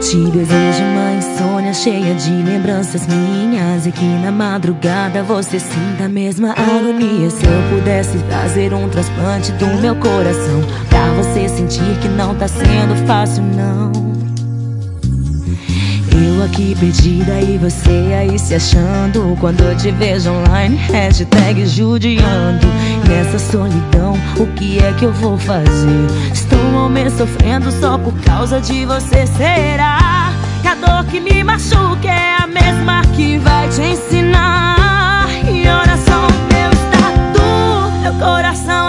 Te 0.00 0.18
desejo 0.30 0.84
uma 0.84 1.12
insônia 1.14 1.72
cheia 1.72 2.14
de 2.14 2.30
lembranças 2.30 3.06
minhas 3.06 3.86
E 3.86 3.92
que 3.92 4.04
na 4.04 4.30
madrugada 4.30 5.22
você 5.22 5.58
sinta 5.58 6.04
a 6.04 6.08
mesma 6.08 6.50
agonia 6.52 7.30
Se 7.30 7.46
eu 7.46 7.62
pudesse 7.74 8.18
fazer 8.30 8.74
um 8.74 8.90
transplante 8.90 9.50
do 9.52 9.66
meu 9.80 9.96
coração 9.96 10.60
você 11.32 11.48
sentir 11.48 11.98
que 12.02 12.08
não 12.08 12.34
tá 12.34 12.46
sendo 12.46 12.94
fácil 13.06 13.42
não 13.42 13.90
Eu 16.12 16.44
aqui 16.44 16.76
perdida 16.78 17.40
e 17.40 17.56
você 17.56 18.12
aí 18.14 18.38
se 18.38 18.54
achando 18.54 19.34
Quando 19.40 19.74
te 19.78 19.90
vejo 19.92 20.30
online, 20.30 20.76
hashtag 20.76 21.64
judiando 21.64 22.66
Nessa 23.08 23.38
solidão, 23.38 24.14
o 24.38 24.46
que 24.48 24.78
é 24.78 24.92
que 24.92 25.06
eu 25.06 25.12
vou 25.12 25.38
fazer? 25.38 26.06
Estou 26.34 26.78
ao 26.78 26.90
mês 26.90 27.14
sofrendo 27.14 27.72
só 27.72 27.96
por 27.96 28.12
causa 28.20 28.60
de 28.60 28.84
você 28.84 29.26
Será 29.26 30.34
que 30.60 30.68
a 30.68 30.74
dor 30.74 31.04
que 31.06 31.18
me 31.18 31.42
machuca 31.42 32.08
é 32.08 32.42
a 32.42 32.46
mesma 32.46 33.00
que 33.16 33.38
vai 33.38 33.68
te 33.70 33.80
ensinar? 33.80 35.28
E 35.50 35.66
olha 35.66 35.96
só 35.96 36.26
o 36.26 36.52
meu 36.52 36.70
estado 36.72 38.02
Meu 38.02 38.14
coração 38.14 38.81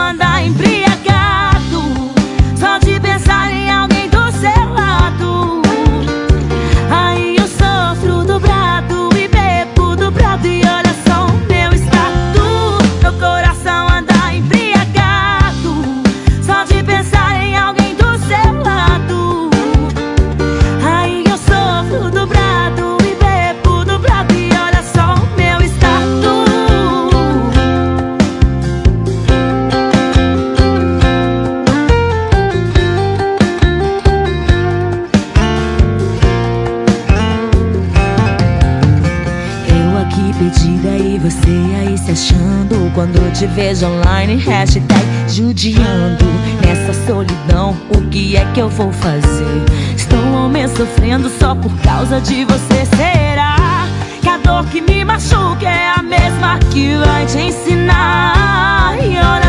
te 43.44 43.48
vejo 43.48 43.88
online, 43.88 44.38
hashtag 44.38 45.06
judiando 45.28 46.26
Nessa 46.66 46.94
solidão, 47.06 47.76
o 47.90 48.02
que 48.10 48.38
é 48.38 48.46
que 48.54 48.62
eu 48.62 48.70
vou 48.70 48.92
fazer? 48.94 49.66
Estou 49.96 50.48
mês 50.48 50.72
sofrendo 50.72 51.30
só 51.30 51.54
por 51.54 51.72
causa 51.80 52.22
de 52.22 52.46
você 52.46 52.86
Será 52.96 53.86
que 54.22 54.30
a 54.30 54.38
dor 54.38 54.66
que 54.68 54.80
me 54.80 55.04
machuca 55.04 55.68
é 55.68 55.90
a 55.90 56.02
mesma 56.02 56.58
que 56.72 56.96
vai 56.96 57.26
te 57.26 57.40
ensinar? 57.40 58.98
E 59.04 59.18
olha 59.18 59.43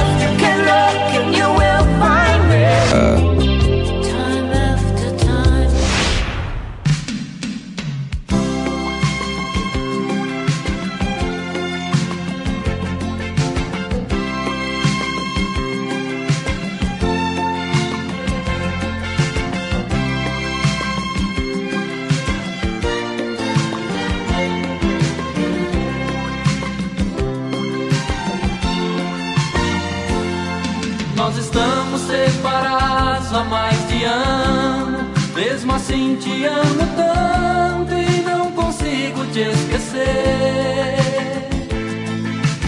Assim 35.95 36.15
te 36.17 36.45
amo 36.45 36.85
tanto 36.98 37.93
e 37.93 38.22
não 38.22 38.51
consigo 38.51 39.25
te 39.32 39.40
esquecer. 39.40 40.98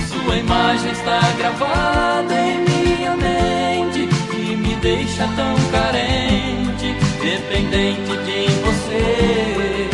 Sua 0.07 0.37
imagem 0.37 0.91
está 0.91 1.19
gravada 1.37 2.33
em 2.33 2.63
minha 2.63 3.15
mente 3.17 4.07
e 4.33 4.55
me 4.55 4.75
deixa 4.75 5.27
tão 5.35 5.55
carente, 5.71 6.95
dependente 7.21 8.15
de 8.25 8.47
você. 8.63 9.89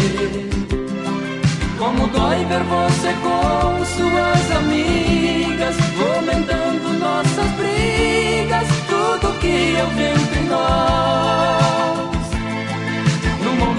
Como 1.79 2.07
dói 2.07 2.45
ver 2.45 2.63
você 2.63 3.13
com 3.23 3.83
suas 3.85 4.51
amigas, 4.57 5.75
comentando 5.97 6.99
nossas 6.99 7.49
brigas, 7.57 8.67
tudo 8.87 9.33
que 9.39 9.75
eu 9.77 9.87
vi 9.87 10.03
entre 10.03 10.39
nós 10.49 11.62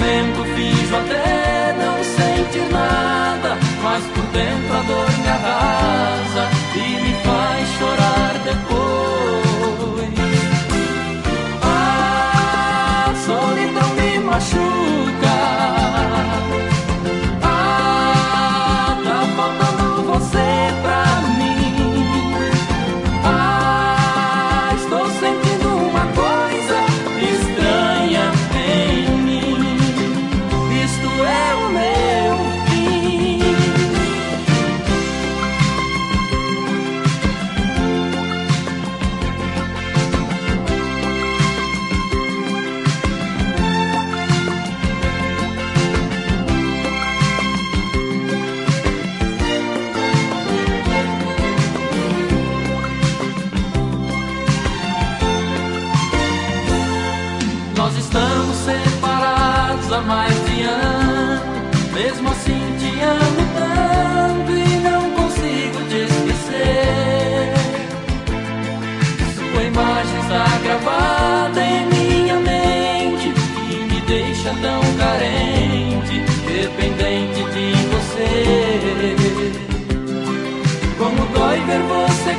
tempo 0.05 0.44
fiz 0.55 0.92
até 0.92 1.74
não 1.83 1.97
sentir 2.05 2.70
nada, 2.70 3.57
mas 3.83 4.05
por 4.05 4.24
dentro 4.33 4.76
a 4.76 4.83
dor 4.83 5.10
me 5.18 5.28
arrasa 5.28 6.49
e 6.76 7.00
me 7.02 7.15
faz 7.24 7.68
chorar 7.78 8.34
depois. 8.44 10.15
Ah, 11.62 13.15
solidão 13.24 13.89
me 13.94 14.18
machuca. 14.18 14.84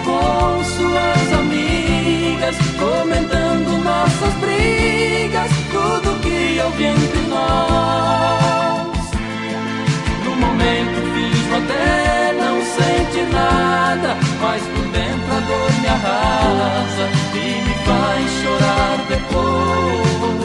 Com 0.03 0.63
suas 0.63 1.33
amigas, 1.39 2.55
comentando 2.79 3.83
nossas 3.83 4.33
brigas, 4.35 5.51
tudo 5.71 6.19
que 6.21 6.61
vi 6.77 6.85
entre 6.85 7.21
nós. 7.29 8.97
No 10.23 10.35
momento 10.35 10.97
finjo 11.13 11.55
até 11.55 12.33
não 12.33 12.61
sentir 12.61 13.27
nada, 13.31 14.17
mas 14.41 14.61
por 14.61 14.85
dentro 14.91 15.31
a 15.31 15.39
dor 15.39 15.71
me 15.81 15.87
arrasa 15.87 17.09
e 17.33 17.61
me 17.65 17.73
faz 17.85 18.31
chorar 18.41 18.97
depois. 19.07 20.44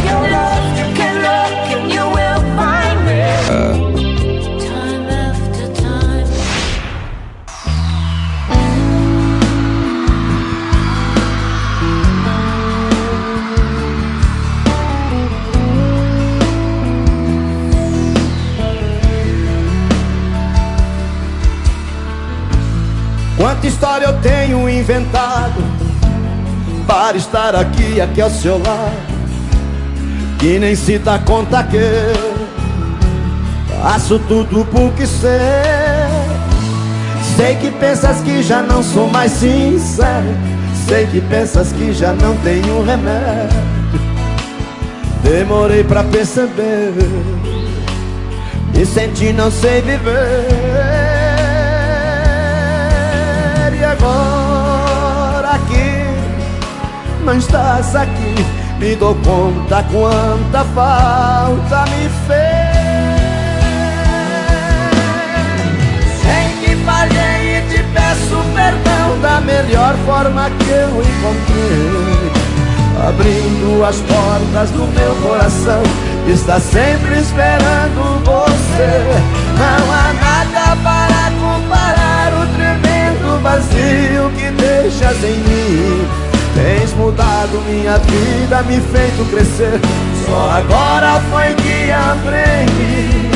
Inventado 24.91 25.63
para 26.85 27.15
estar 27.15 27.55
aqui, 27.55 28.01
aqui 28.01 28.21
ao 28.21 28.29
seu 28.29 28.57
lado. 28.57 29.11
Que 30.37 30.59
nem 30.59 30.75
se 30.75 30.97
dá 30.97 31.17
conta 31.19 31.63
que 31.63 31.79
faço 33.81 34.19
tudo 34.27 34.65
porque 34.65 35.05
sei. 35.05 35.29
Sei 37.37 37.55
que 37.55 37.71
pensas 37.71 38.21
que 38.21 38.43
já 38.43 38.61
não 38.61 38.83
sou 38.83 39.07
mais 39.07 39.31
sincero. 39.31 40.35
Sei 40.87 41.07
que 41.07 41.21
pensas 41.21 41.71
que 41.71 41.93
já 41.93 42.11
não 42.13 42.35
tenho 42.37 42.83
remédio. 42.83 43.61
Demorei 45.23 45.83
pra 45.83 46.03
perceber. 46.03 46.93
E 48.73 48.85
senti 48.85 49.31
não 49.31 49.51
sei 49.51 49.81
viver. 49.81 50.70
Não 57.23 57.37
estás 57.37 57.95
aqui, 57.95 58.35
me 58.79 58.95
dou 58.95 59.15
conta 59.15 59.83
quanta 59.91 60.63
falta 60.73 61.85
me 61.91 62.09
fez. 62.27 62.71
Sei 66.21 66.53
que 66.61 66.75
falhei 66.83 67.57
e 67.57 67.61
te 67.69 67.83
peço 67.93 68.43
perdão 68.55 69.19
da 69.21 69.41
melhor 69.41 69.95
forma 70.05 70.49
que 70.49 70.69
eu 70.69 71.01
encontrei. 71.01 72.31
Abrindo 73.07 73.83
as 73.83 73.95
portas 74.01 74.69
do 74.71 74.85
meu 74.93 75.15
coração, 75.27 75.81
está 76.27 76.59
sempre 76.59 77.19
esperando 77.19 78.23
você. 78.23 79.01
Não 79.57 79.91
há 79.91 80.13
nada 80.13 80.75
para 80.83 81.31
comparar 81.39 82.31
o 82.33 82.47
tremendo 82.55 83.41
vazio 83.41 84.29
que 84.37 84.51
deixas 84.51 85.23
em 85.23 85.37
mim. 85.37 86.20
Tens 86.61 86.93
mudado 86.93 87.59
minha 87.67 87.97
vida, 87.97 88.61
me 88.61 88.79
feito 88.79 89.25
crescer. 89.31 89.79
Só 90.27 90.51
agora 90.51 91.19
foi 91.31 91.55
que 91.55 91.91
aprendi. 91.91 93.31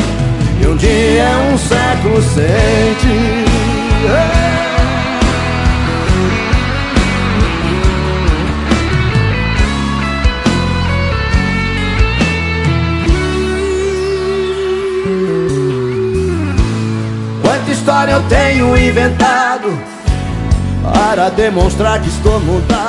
E 0.62 0.68
um 0.68 0.76
dia 0.78 1.24
é 1.24 1.52
um 1.52 1.58
século 1.58 2.22
sem 2.22 2.94
ti. 3.02 3.45
Quanta 17.42 17.72
história 17.72 18.12
eu 18.12 18.22
tenho 18.30 18.78
inventado 18.78 19.76
para 20.84 21.30
demonstrar 21.30 22.00
que 22.00 22.10
estou 22.10 22.40
mudado. 22.42 22.85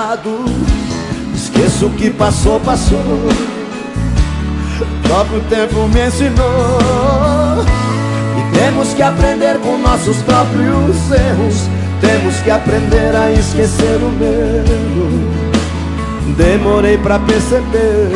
Esqueço 1.34 1.86
o 1.86 1.90
que 1.90 2.10
passou, 2.10 2.60
passou. 2.60 2.98
O 4.80 5.08
próprio 5.08 5.40
tempo 5.48 5.88
me 5.88 6.06
ensinou. 6.06 7.64
E 8.36 8.58
temos 8.58 8.92
que 8.94 9.02
aprender 9.02 9.58
com 9.58 9.78
nossos 9.78 10.16
próprios 10.18 10.96
erros. 11.10 11.68
Temos 12.00 12.36
que 12.40 12.50
aprender 12.50 13.16
a 13.16 13.30
esquecer 13.32 13.98
o 14.02 14.10
medo. 14.10 15.46
Demorei 16.36 16.98
pra 16.98 17.18
perceber. 17.18 18.12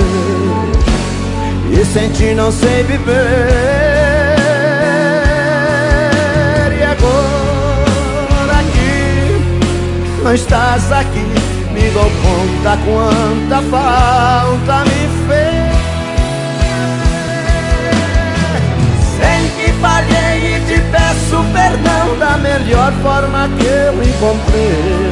E 1.72 1.84
senti 1.84 2.34
não 2.34 2.50
sei 2.50 2.82
viver. 2.82 3.80
Agora 6.90 8.62
que 8.72 10.22
não 10.22 10.34
estás 10.34 10.92
aqui, 10.92 11.24
conta 12.40 12.78
quanta 12.84 13.62
falta 13.70 14.84
me 14.84 15.02
fez. 15.26 15.70
Sei 19.16 19.50
que 19.56 19.72
falhei 19.80 20.56
e 20.56 20.60
te 20.66 20.80
peço 20.90 21.44
perdão 21.52 22.18
da 22.18 22.38
melhor 22.38 22.92
forma 23.02 23.48
que 23.58 23.66
eu 23.66 24.02
encontrei. 24.02 25.10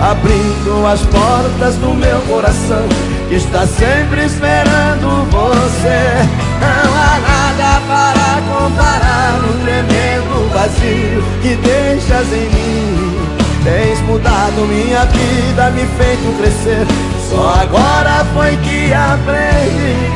Abrindo 0.00 0.86
as 0.86 1.00
portas 1.00 1.76
do 1.76 1.94
meu 1.94 2.20
coração, 2.22 2.86
que 3.28 3.36
está 3.36 3.66
sempre 3.66 4.26
esperando 4.26 5.24
você. 5.30 6.28
Não 6.60 6.92
há 6.94 7.18
nada 7.26 7.80
para 7.88 8.42
comparar 8.52 9.40
o 9.42 9.52
tremendo 9.64 10.52
vazio 10.52 11.22
que 11.42 11.56
deixas 11.56 12.32
em 12.32 12.48
mim. 12.50 13.45
Tens 13.66 14.00
mudado 14.02 14.64
minha 14.68 15.04
vida, 15.06 15.70
me 15.70 15.84
feito 15.98 16.38
crescer. 16.38 16.86
Só 17.28 17.52
agora 17.62 18.24
foi 18.32 18.56
que 18.58 18.92
aprendi. 18.94 20.06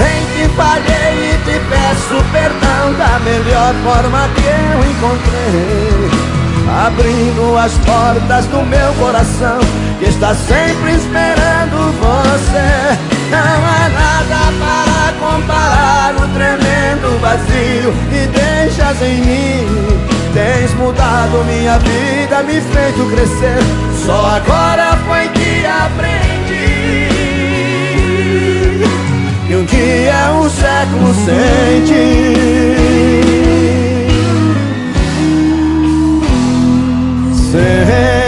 Em 0.00 0.20
que 0.32 0.48
falhei 0.56 1.30
e 1.30 1.38
te 1.44 1.60
peço 1.70 2.24
perdão 2.32 2.92
da 2.98 3.20
melhor 3.20 3.72
forma 3.84 4.28
que 4.34 4.42
eu 4.42 4.90
encontrei. 4.90 6.10
Abrindo 6.84 7.56
as 7.56 7.72
portas 7.78 8.46
do 8.46 8.66
meu 8.66 8.92
coração, 8.94 9.60
que 10.00 10.06
está 10.06 10.34
sempre 10.34 10.96
esperando 10.96 11.94
você. 12.00 12.98
Não 13.30 13.38
há 13.38 13.88
nada 13.90 14.47
comparar 15.28 16.14
o 16.16 16.28
tremendo 16.28 17.20
vazio 17.20 17.92
que 18.10 18.26
deixas 18.26 19.02
em 19.02 19.20
mim. 19.20 19.66
Tens 20.32 20.74
mudado 20.74 21.44
minha 21.44 21.78
vida, 21.78 22.42
me 22.42 22.60
feito 22.60 23.04
crescer. 23.10 23.58
Só 24.04 24.26
agora 24.36 24.96
foi 25.06 25.28
que 25.28 25.66
aprendi 25.66 26.68
que 29.46 29.56
um 29.56 29.64
dia 29.64 30.12
é 30.12 30.30
um 30.32 30.48
século 30.48 31.14
sem 31.14 31.84
ti. 31.84 32.34
Sem 37.50 38.27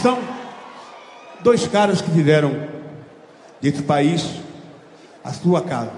São 0.02 0.20
dois 1.44 1.68
caras 1.68 2.02
que 2.02 2.10
fizeram 2.12 2.68
desse 3.62 3.82
país 3.84 4.40
a 5.24 5.32
sua 5.32 5.62
casa 5.62 5.92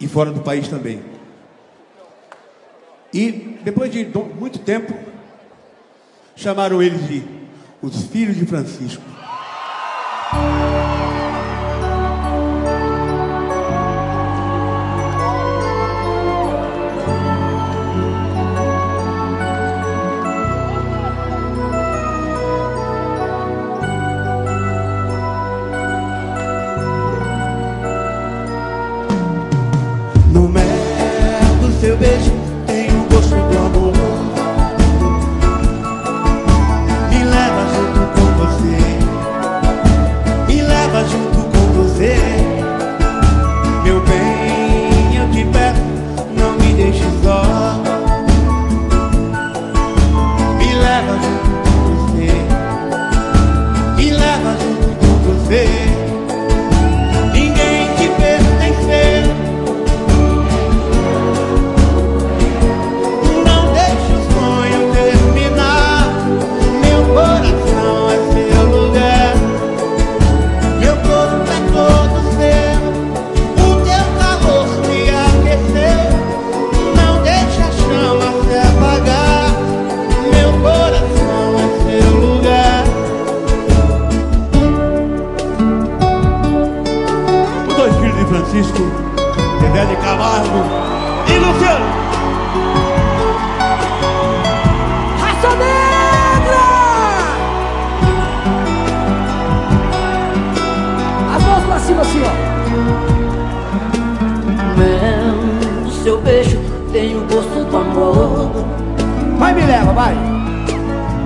e 0.00 0.06
fora 0.06 0.30
do 0.30 0.40
país 0.40 0.68
também. 0.68 1.02
E 3.12 3.30
depois 3.64 3.90
de 3.90 4.04
do- 4.04 4.24
muito 4.24 4.58
tempo, 4.58 4.94
chamaram 6.36 6.82
eles 6.82 7.06
de 7.08 7.22
os 7.86 8.02
filhos 8.08 8.36
de 8.36 8.44
Francisco. 8.44 9.02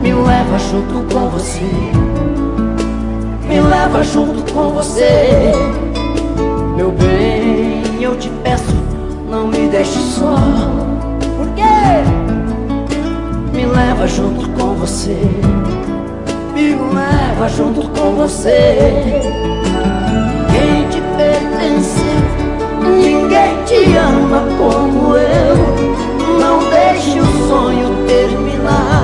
Me 0.03 0.15
leva 0.15 0.59
junto 0.59 1.15
com 1.15 1.29
você. 1.29 1.70
Me 3.47 3.61
leva 3.61 4.03
junto 4.03 4.53
com 4.53 4.70
você. 4.70 5.53
Meu 6.75 6.91
bem, 6.93 8.03
eu 8.03 8.17
te 8.17 8.31
peço, 8.43 8.75
não 9.29 9.49
me 9.49 9.69
deixe 9.69 9.99
só. 9.99 10.37
Por 11.37 11.47
quê? 11.55 11.62
Me 13.53 13.67
leva 13.67 14.07
junto 14.07 14.49
com 14.51 14.75
você. 14.75 15.19
Me 16.55 16.75
leva 16.75 17.49
junto 17.49 17.87
com 17.91 18.12
você. 18.12 18.79
Ninguém 20.49 20.89
te 20.89 21.03
pertence, 21.17 22.01
ninguém 22.83 23.62
te 23.67 23.97
ama 23.97 24.47
como 24.57 25.17
eu. 25.17 25.57
Não 26.39 26.70
deixe 26.70 27.20
o 27.20 27.49
sonho 27.49 28.07
terminar. 28.07 29.00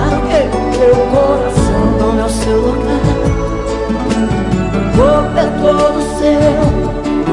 Todo 5.67 6.01
seu. 6.19 6.87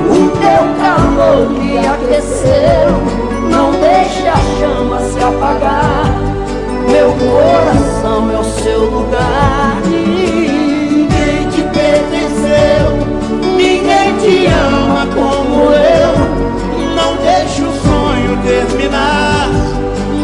O 0.09 0.29
teu 0.41 0.63
calor 0.81 1.49
me 1.51 1.77
aqueceu. 1.77 2.89
Não 3.49 3.71
deixe 3.73 4.27
a 4.27 4.37
chama 4.57 4.99
se 5.01 5.19
apagar. 5.19 6.05
Meu 6.89 7.13
coração 7.13 8.31
é 8.31 8.39
o 8.39 8.43
seu 8.43 8.85
lugar. 8.85 9.77
Ninguém 9.85 11.47
te 11.51 11.61
pertenceu. 11.61 12.85
Ninguém 13.55 14.17
te 14.17 14.47
ama 14.47 15.07
como 15.13 15.71
eu. 15.71 16.13
Não 16.95 17.15
deixe 17.17 17.61
o 17.61 17.71
sonho 17.71 18.37
terminar. 18.43 19.49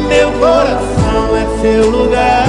Meu 0.08 0.32
coração 0.40 1.36
é 1.36 1.62
seu 1.62 1.90
lugar. 1.92 2.48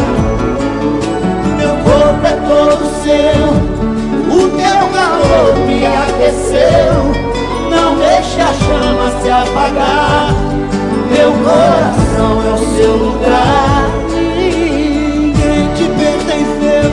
Meu 1.58 1.76
corpo 1.84 2.26
é 2.26 2.32
todo 2.48 3.02
seu. 3.02 3.59
Aqueceu. 5.96 7.30
Não 7.70 7.96
deixe 7.96 8.40
a 8.40 8.52
chama 8.52 9.10
se 9.20 9.30
apagar. 9.30 10.34
Meu 11.10 11.32
coração 11.44 12.42
é 12.46 12.52
o 12.54 12.58
seu 12.76 12.96
lugar. 12.96 13.88
Ninguém 14.36 15.68
te 15.74 15.84
pertenceu. 15.84 16.90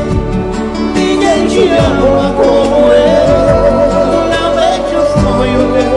Ninguém 0.96 1.48
te 1.48 1.70
ama 1.70 2.34
como 2.36 2.92
eu. 2.92 3.28
Não 4.34 4.56
deixe 4.56 4.96
o 4.96 5.06
sonho 5.22 5.74
terminar. 5.74 5.97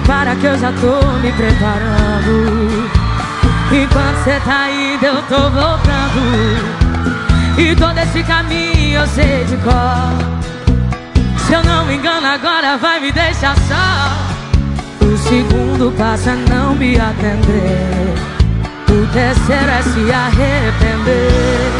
Prepara 0.00 0.34
que 0.34 0.46
eu 0.46 0.58
já 0.58 0.72
tô 0.72 1.06
me 1.18 1.30
preparando. 1.32 2.90
Enquanto 3.70 4.24
cê 4.24 4.40
tá 4.46 4.70
indo, 4.70 5.04
eu 5.04 5.22
tô 5.24 5.50
voltando. 5.50 6.58
E 7.58 7.76
todo 7.76 7.98
esse 7.98 8.22
caminho 8.22 8.98
eu 8.98 9.06
sei 9.06 9.44
de 9.44 9.58
cor. 9.58 10.10
Se 11.46 11.52
eu 11.52 11.62
não 11.64 11.84
me 11.84 11.96
engano, 11.96 12.26
agora 12.26 12.78
vai 12.78 12.98
me 13.00 13.12
deixar 13.12 13.54
só. 13.68 15.04
O 15.04 15.18
segundo 15.18 15.94
passa 15.98 16.34
não 16.48 16.74
me 16.74 16.98
atender. 16.98 18.14
O 18.88 19.06
terceiro 19.12 19.70
é 19.70 19.82
se 19.82 20.10
arrepender. 20.10 21.72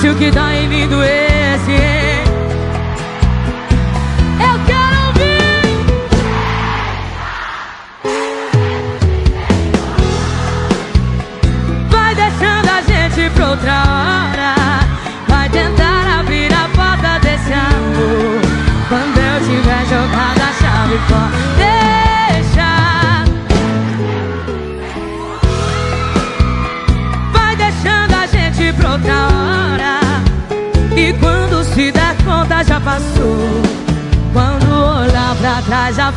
Se 0.00 0.08
o 0.08 0.14
que 0.14 0.30
dá 0.30 0.54
em 0.54 0.68
mim 0.68 0.86
doesse, 0.86 1.72
hein? 1.72 1.99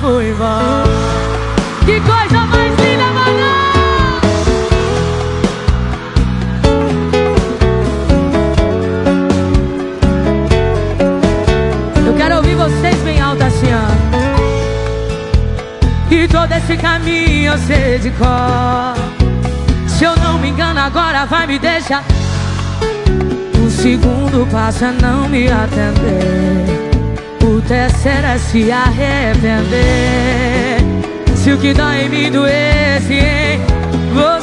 Já 0.01 0.23
embora. 0.23 0.83
Que 1.85 1.99
coisa 1.99 2.45
mais 2.47 2.71
linda, 2.79 3.05
mano! 3.13 3.63
Eu 12.05 12.13
quero 12.15 12.37
ouvir 12.37 12.55
vocês 12.55 12.95
bem 13.03 13.21
alto 13.21 13.43
assim, 13.43 13.67
ó. 13.73 14.13
E 16.11 16.27
todo 16.27 16.51
esse 16.51 16.77
caminho 16.77 17.51
eu 17.53 17.57
sei 17.57 17.99
de 17.99 18.11
cor. 18.11 18.95
Se 19.87 20.03
eu 20.03 20.15
não 20.17 20.37
me 20.37 20.49
engano, 20.49 20.79
agora 20.79 21.25
vai 21.25 21.47
me 21.47 21.59
deixar. 21.59 22.03
O 23.65 23.69
segundo 23.69 24.47
passo 24.51 24.85
é 24.85 24.91
não 25.01 25.27
me 25.27 25.49
atender. 25.49 26.82
O 27.73 27.75
terceiro 27.75 28.27
é 28.27 28.37
se 28.37 28.71
arrepender. 28.71 29.57
Se 31.35 31.51
o 31.51 31.57
que 31.57 31.73
dói 31.73 32.03
em 32.03 32.09
mim 32.09 32.31
doesse 32.31 33.15
em 33.15 33.59
você. 34.13 34.42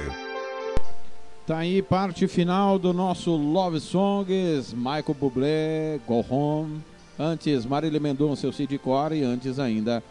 Tá 1.45 1.57
aí 1.57 1.81
parte 1.81 2.27
final 2.27 2.77
do 2.77 2.93
nosso 2.93 3.35
Love 3.35 3.79
Songs, 3.79 4.73
Michael 4.73 5.15
Bublé, 5.19 5.99
Go 6.07 6.23
Home. 6.29 6.81
Antes, 7.17 7.65
Marília 7.65 7.99
Mendonça, 7.99 8.41
seu 8.41 8.53
Cid 8.53 8.77
Core. 8.77 9.19
E 9.19 9.23
antes 9.23 9.57
ainda, 9.57 10.03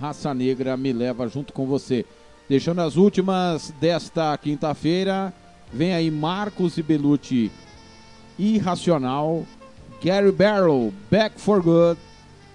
Raça 0.00 0.32
Negra 0.32 0.76
me 0.76 0.92
leva 0.92 1.28
junto 1.28 1.52
com 1.52 1.66
você. 1.66 2.06
Deixando 2.48 2.80
as 2.80 2.96
últimas 2.96 3.72
desta 3.78 4.36
quinta-feira, 4.38 5.32
vem 5.70 5.92
aí 5.92 6.10
Marcos 6.10 6.78
e 6.78 6.82
Belucci, 6.82 7.52
Irracional, 8.38 9.44
Gary 10.02 10.32
Barrow, 10.32 10.92
Back 11.10 11.38
for 11.38 11.62
Good 11.62 12.00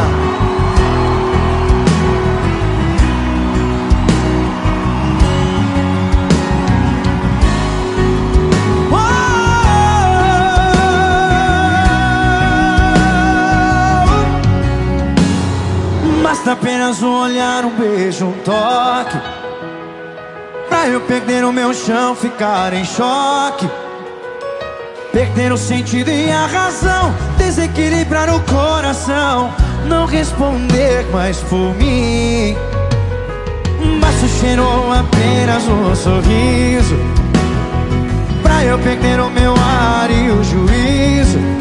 Basta 16.44 16.60
apenas 16.60 17.02
um 17.02 17.22
olhar, 17.22 17.64
um 17.64 17.70
beijo, 17.70 18.26
um 18.26 18.32
toque. 18.44 19.18
Pra 20.68 20.86
eu 20.88 21.00
perder 21.00 21.42
o 21.42 21.50
meu 21.50 21.72
chão, 21.72 22.14
ficar 22.14 22.74
em 22.74 22.84
choque. 22.84 23.66
Perder 25.10 25.52
o 25.52 25.56
sentido 25.56 26.10
e 26.10 26.30
a 26.30 26.44
razão. 26.44 27.14
Desequilibrar 27.38 28.28
o 28.28 28.40
coração. 28.42 29.54
Não 29.86 30.04
responder 30.04 31.06
mais 31.10 31.38
por 31.38 31.74
mim. 31.76 32.54
Basta 33.98 34.26
o 34.26 34.28
cheiro 34.28 34.66
apenas 34.92 35.66
um 35.66 35.96
sorriso. 35.96 36.98
Pra 38.42 38.62
eu 38.64 38.78
perder 38.80 39.18
o 39.18 39.30
meu 39.30 39.54
ar 39.54 40.10
e 40.10 40.30
o 40.30 40.44
juízo 40.44 41.53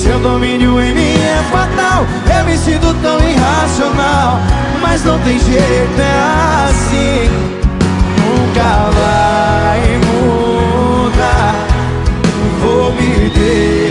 seu 0.00 0.18
domínio 0.18 0.80
em 0.80 0.94
mim 0.94 1.14
é 1.14 1.42
fatal. 1.50 2.06
Eu 2.38 2.44
me 2.46 2.56
sinto 2.56 2.94
tão 3.02 3.18
irracional. 3.20 4.40
Mas 4.80 5.04
não 5.04 5.18
tem 5.20 5.38
jeito, 5.38 6.00
é 6.00 6.68
assim. 6.68 7.30
Nunca 8.16 8.90
vai 8.98 10.00
mudar. 10.06 11.54
Vou 12.62 12.92
me 12.92 13.28
deixar 13.28 13.90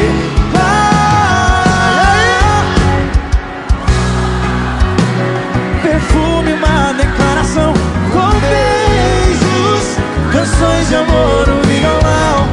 Perfume, 5.83 6.53
uma 6.53 6.93
declaração. 6.93 7.73
Com 8.11 8.29
beijos 8.39 9.97
Canções 10.31 10.87
de 10.89 10.95
amor, 10.95 11.49
um 11.49 11.61
violão. 11.67 12.47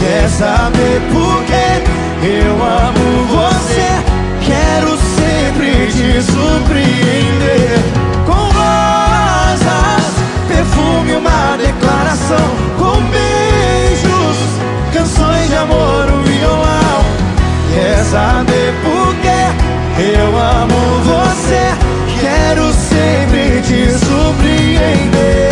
Quer 0.00 0.28
saber 0.28 1.00
por 1.12 1.44
quê? 1.44 1.47
Eu 2.22 2.52
amo 2.52 3.24
você, 3.26 3.88
quero 4.44 4.96
sempre 5.16 5.86
te 5.86 6.22
surpreender. 6.22 7.78
Com 8.26 8.32
rosas, 8.32 10.12
perfume, 10.48 11.12
uma 11.14 11.56
declaração. 11.56 12.50
Com 12.76 13.00
beijos, 13.10 14.36
canções 14.92 15.48
de 15.48 15.56
amor, 15.56 16.10
um 16.12 16.22
violão 16.22 16.78
Quer 17.78 18.04
saber 18.04 18.74
por 18.82 19.14
quê? 19.16 19.38
Eu 20.02 20.36
amo 20.36 20.74
você, 21.04 21.72
quero 22.20 22.72
sempre 22.72 23.62
te 23.62 23.90
surpreender 24.04 25.47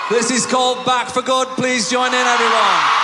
This 0.10 0.32
is 0.32 0.46
called 0.46 0.86
Back 0.86 1.10
for 1.10 1.24
Good. 1.24 1.48
Please 1.58 1.90
join 1.90 2.08
in, 2.08 2.14
everyone. 2.14 2.95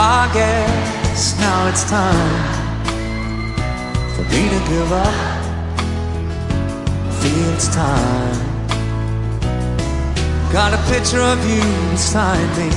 I 0.00 0.30
guess 0.32 1.36
now 1.40 1.66
it's 1.66 1.82
time 1.90 2.68
for 4.14 4.22
me 4.30 4.48
to 4.48 4.60
give 4.70 4.92
up. 4.92 5.14
Feel 7.18 7.52
it's 7.54 7.66
time. 7.74 8.38
Got 10.52 10.72
a 10.72 10.78
picture 10.86 11.20
of 11.20 11.44
you 11.50 11.64
beside 11.90 12.46
me. 12.56 12.70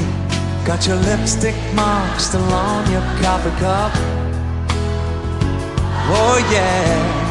Got 0.65 0.87
your 0.87 0.95
lipstick 0.95 1.53
mark 1.75 2.19
still 2.19 2.41
on 2.41 2.91
your 2.91 3.03
coffee 3.21 3.53
cup. 3.61 3.91
Oh 6.09 6.37
yeah. 6.51 7.21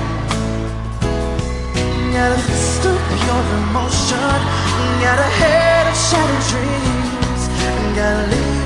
Got 2.13 2.39
a 2.39 2.43
fist 2.43 2.87
of 2.87 2.99
pure 3.19 3.45
emotion 3.59 4.41
Got 5.03 5.19
a 5.19 5.31
head 5.41 5.87
of 5.89 5.97
shattered 5.97 6.47
dreams 6.49 7.01
it, 7.49 8.45
and 8.45 8.60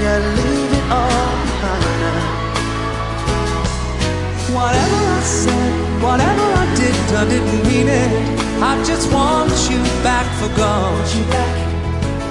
gotta 0.00 0.30
leave 0.38 0.72
it 0.78 0.86
all 0.90 1.32
behind 1.44 1.88
Whatever 4.54 5.00
I 5.18 5.20
said, 5.22 6.02
whatever 6.02 6.46
I 6.62 6.66
did, 6.74 6.96
I 7.14 7.24
didn't 7.28 7.62
mean 7.68 7.88
it. 7.88 8.10
I 8.62 8.82
just 8.82 9.12
want 9.12 9.52
you 9.68 9.76
back 10.02 10.26
for 10.40 10.48
good. 10.56 10.64
Want 10.64 11.14
you 11.14 11.24
back, 11.28 11.54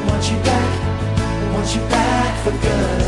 want 0.10 0.26
you 0.32 0.38
back, 0.42 0.70
want 1.54 1.70
you 1.76 1.82
back 1.94 2.34
for 2.44 2.56
good. 2.58 3.02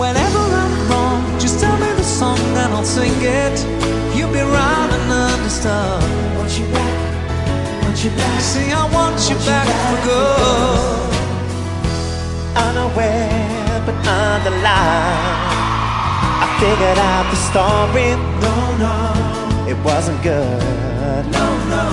Whenever 0.00 0.42
I'm 0.62 0.74
wrong, 0.88 1.20
just 1.38 1.60
tell 1.60 1.76
me 1.76 1.90
the 2.00 2.02
song 2.02 2.38
and 2.62 2.72
I'll 2.72 2.82
sing 2.82 3.12
it. 3.20 3.56
You'll 4.16 4.32
be 4.32 4.40
right 4.40 4.90
and 4.96 5.12
understand. 5.34 6.02
Want 6.38 6.58
you 6.58 6.66
back, 6.72 7.82
want 7.82 8.02
you 8.02 8.10
back. 8.10 8.40
See, 8.40 8.72
I 8.72 8.84
want 8.90 9.20
you 9.28 9.36
back 9.44 9.68
for 9.90 9.98
good. 10.08 11.04
Unaware 12.56 13.33
but 13.86 13.94
underlined 14.06 15.52
I 16.44 16.46
figured 16.60 16.98
out 16.98 17.26
the 17.32 17.38
story. 17.50 18.08
No, 18.44 18.56
no, 18.84 18.96
It 19.68 19.78
wasn't 19.84 20.20
good. 20.22 21.24
No, 21.32 21.46
no. 21.72 21.86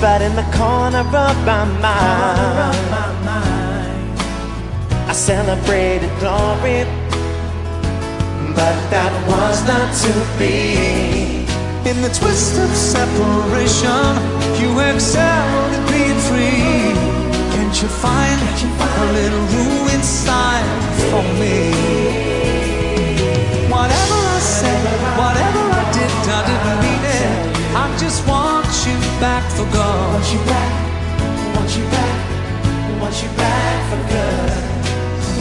But 0.00 0.22
in 0.22 0.34
the 0.36 0.46
corner 0.56 1.00
of 1.00 1.36
my 1.46 1.64
mind 1.80 2.76
I 5.08 5.12
celebrated 5.12 6.10
glory. 6.20 6.84
But 8.54 8.76
that 8.90 9.12
was 9.28 9.56
not 9.68 9.88
to 10.02 10.12
be. 10.38 11.44
In 11.88 12.02
the 12.02 12.08
twist 12.08 12.58
of 12.58 12.70
separation, 12.70 14.16
you 14.60 14.80
excelled 14.80 15.75
at 15.75 15.75
being 15.75 15.75
free. 15.75 15.75
Can't 17.76 17.92
you 17.92 17.96
find 18.00 18.40
a 18.40 19.12
little 19.12 19.44
room 19.52 19.88
inside 19.92 20.64
for 21.12 21.20
me? 21.36 21.76
Whatever 23.68 24.16
I 24.16 24.40
said, 24.40 24.80
whatever 25.20 25.60
I 25.60 25.84
did, 25.92 26.08
I 26.24 26.40
didn't 26.48 26.78
mean 26.80 27.04
it. 27.04 27.76
I 27.76 27.84
just 28.00 28.26
want 28.26 28.64
you 28.88 28.96
back 29.20 29.44
for 29.52 29.68
good. 29.68 30.08
Want 30.08 30.24
you 30.32 30.40
back, 30.48 30.72
want 31.52 31.68
you 31.76 31.84
back, 31.92 32.16
want 32.96 33.16
you 33.20 33.28
back 33.36 33.76
for 33.92 34.00
good. 34.08 34.56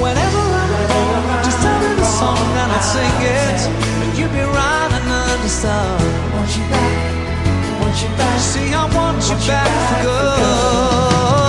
Whenever 0.04 0.42
I'm 0.60 0.72
wrong, 0.92 1.40
just 1.40 1.64
tell 1.64 1.80
me 1.80 1.96
the 1.96 2.04
song 2.20 2.36
and 2.36 2.68
I'll 2.76 2.84
sing 2.84 3.16
it. 3.24 3.60
And 4.04 4.12
you'll 4.20 4.36
be 4.36 4.44
right 4.44 4.92
and 4.92 5.08
understand. 5.32 6.04
Want 6.36 6.52
you 6.52 6.68
back, 6.68 7.80
want 7.80 7.96
you 8.04 8.12
back. 8.20 8.40
See, 8.44 8.74
I 8.76 8.84
want 8.92 9.24
you 9.24 9.38
back 9.48 9.72
for 9.88 10.04
good. 10.04 11.45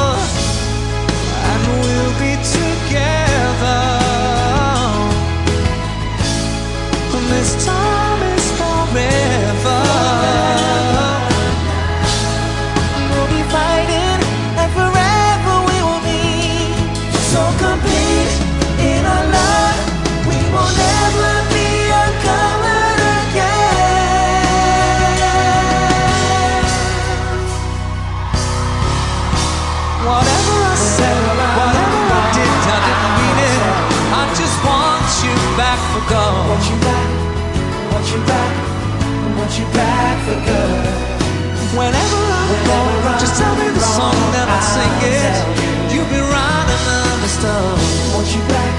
This 7.46 7.64
time 7.64 7.85
you 39.58 39.64
back 39.72 40.16
for 40.28 40.38
good. 40.44 40.84
Whenever 41.72 42.20
I'm 42.40 42.50
wrong, 42.68 43.18
just 43.18 43.40
tell 43.40 43.56
me 43.56 43.68
the 43.72 43.80
song 43.80 44.16
and 44.36 44.48
I'll 44.52 44.68
sing 44.76 44.96
it. 45.00 45.36
You'll 45.92 46.10
be 46.12 46.20
right 46.20 46.68
and 46.76 46.84
understood. 47.16 47.78
Want 48.12 48.28
you 48.36 48.42
back, 48.52 48.74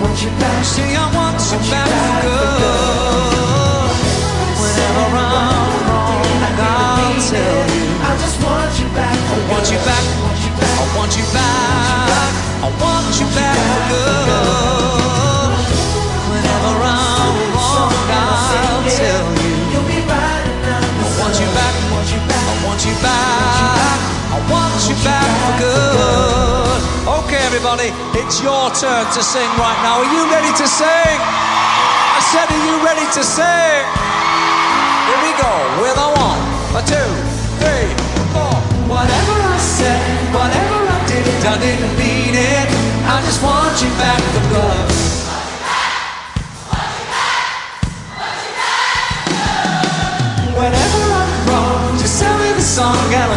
want 0.00 0.16
you 0.24 0.32
back. 0.40 0.64
See, 0.64 0.96
I 0.96 1.04
want 1.12 1.36
you 1.52 1.60
back 1.68 1.88
for 2.24 2.48
good. 2.64 3.92
Whenever 4.56 5.04
I'm 5.20 5.72
wrong, 5.84 6.24
I'll 6.48 7.20
tell 7.28 7.68
you. 7.76 7.88
I 8.00 8.12
just 8.24 8.36
want 8.40 8.72
you 8.80 8.88
back. 8.96 9.16
I 9.16 9.36
want 9.52 9.66
you 9.68 9.80
back. 9.84 10.04
I 10.80 10.84
want 10.96 11.12
you 11.12 11.26
back. 11.36 11.90
I 12.62 12.70
you 13.20 13.26
back 13.36 13.56
for 13.90 14.30
good. 14.30 14.89
Want 22.80 22.96
you 22.96 23.02
back. 23.04 24.00
I 24.32 24.38
want 24.48 24.80
you 24.88 24.96
back 25.04 25.28
for 25.44 25.54
good. 25.60 26.80
Okay, 27.20 27.44
everybody, 27.44 27.92
it's 28.16 28.40
your 28.40 28.72
turn 28.72 29.04
to 29.12 29.20
sing 29.20 29.44
right 29.60 29.76
now. 29.84 30.00
Are 30.00 30.08
you 30.08 30.24
ready 30.32 30.48
to 30.48 30.66
sing? 30.66 31.18
I 31.20 32.20
said, 32.32 32.48
are 32.48 32.64
you 32.64 32.80
ready 32.80 33.04
to 33.04 33.20
sing? 33.20 33.84
Here 35.04 35.20
we 35.20 35.32
go 35.36 35.54
with 35.84 35.92
a 35.92 36.08
one, 36.24 36.40
a 36.72 36.82
two, 36.88 37.10
three, 37.60 37.92
four. 38.32 38.56
Whatever 38.88 39.36
I 39.36 39.58
said, 39.60 40.00
whatever 40.32 40.80
I 40.80 41.04
did, 41.04 41.28
I 41.44 41.60
didn't 41.60 41.94
mean 42.00 42.32
it. 42.32 42.68
I 43.04 43.20
just 43.28 43.44
want 43.44 43.76
you 43.84 43.92
back 44.00 44.22
for 44.32 44.44
good. 44.56 45.09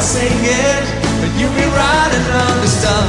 Sing 0.03 0.35
it. 0.43 0.83
But 1.23 1.31
you'll 1.39 1.55
be 1.55 1.63
right 1.63 2.11
and 2.11 2.27
understood. 2.51 3.07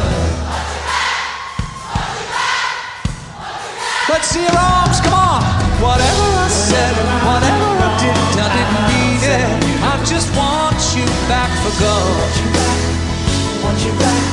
Let's 4.08 4.28
see 4.30 4.42
your 4.46 4.54
arms, 4.54 5.00
come 5.02 5.14
on. 5.18 5.42
Whatever 5.82 6.26
I 6.38 6.48
said, 6.48 6.94
whatever 7.26 7.68
I 7.82 7.90
did, 7.98 8.14
I 8.38 8.48
didn't 8.54 8.82
mean 8.86 9.20
it. 9.26 9.48
I 9.82 9.98
just 10.06 10.30
want 10.38 10.78
you 10.94 11.04
back 11.26 11.50
for 11.66 11.74
good. 11.82 12.30
Want 13.64 13.78
you 13.82 13.92
back, 13.98 14.24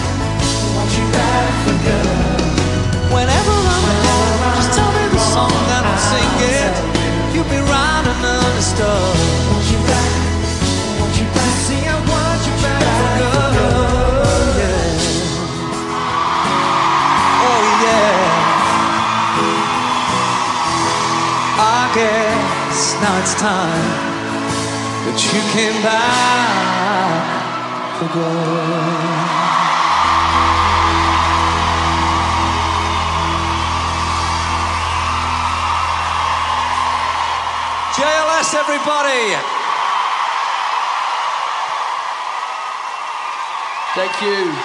want 0.78 0.92
you 0.94 1.06
back 1.18 1.52
for 1.66 1.76
good. 1.82 2.42
Whenever 3.10 3.56
I'm 3.74 3.86
wrong, 4.06 4.38
just 4.60 4.72
tell 4.78 4.92
me 4.94 5.04
the 5.10 5.24
song 5.34 5.50
and 5.50 5.84
I'll 5.88 6.04
sing 6.14 6.34
it. 6.62 6.74
You'll 7.34 7.50
be 7.50 7.62
right 7.74 8.06
and 8.06 8.22
understood. 8.22 9.18
Want 9.18 9.31
now 23.12 23.20
it's 23.20 23.36
time 23.36 23.88
that 25.04 25.20
you 25.20 25.42
came 25.52 25.76
back 25.84 27.28
for 28.00 28.08
good. 28.08 29.28
JLS, 38.00 38.56
everybody! 38.56 39.36
Thank 43.92 44.16
you. 44.24 44.56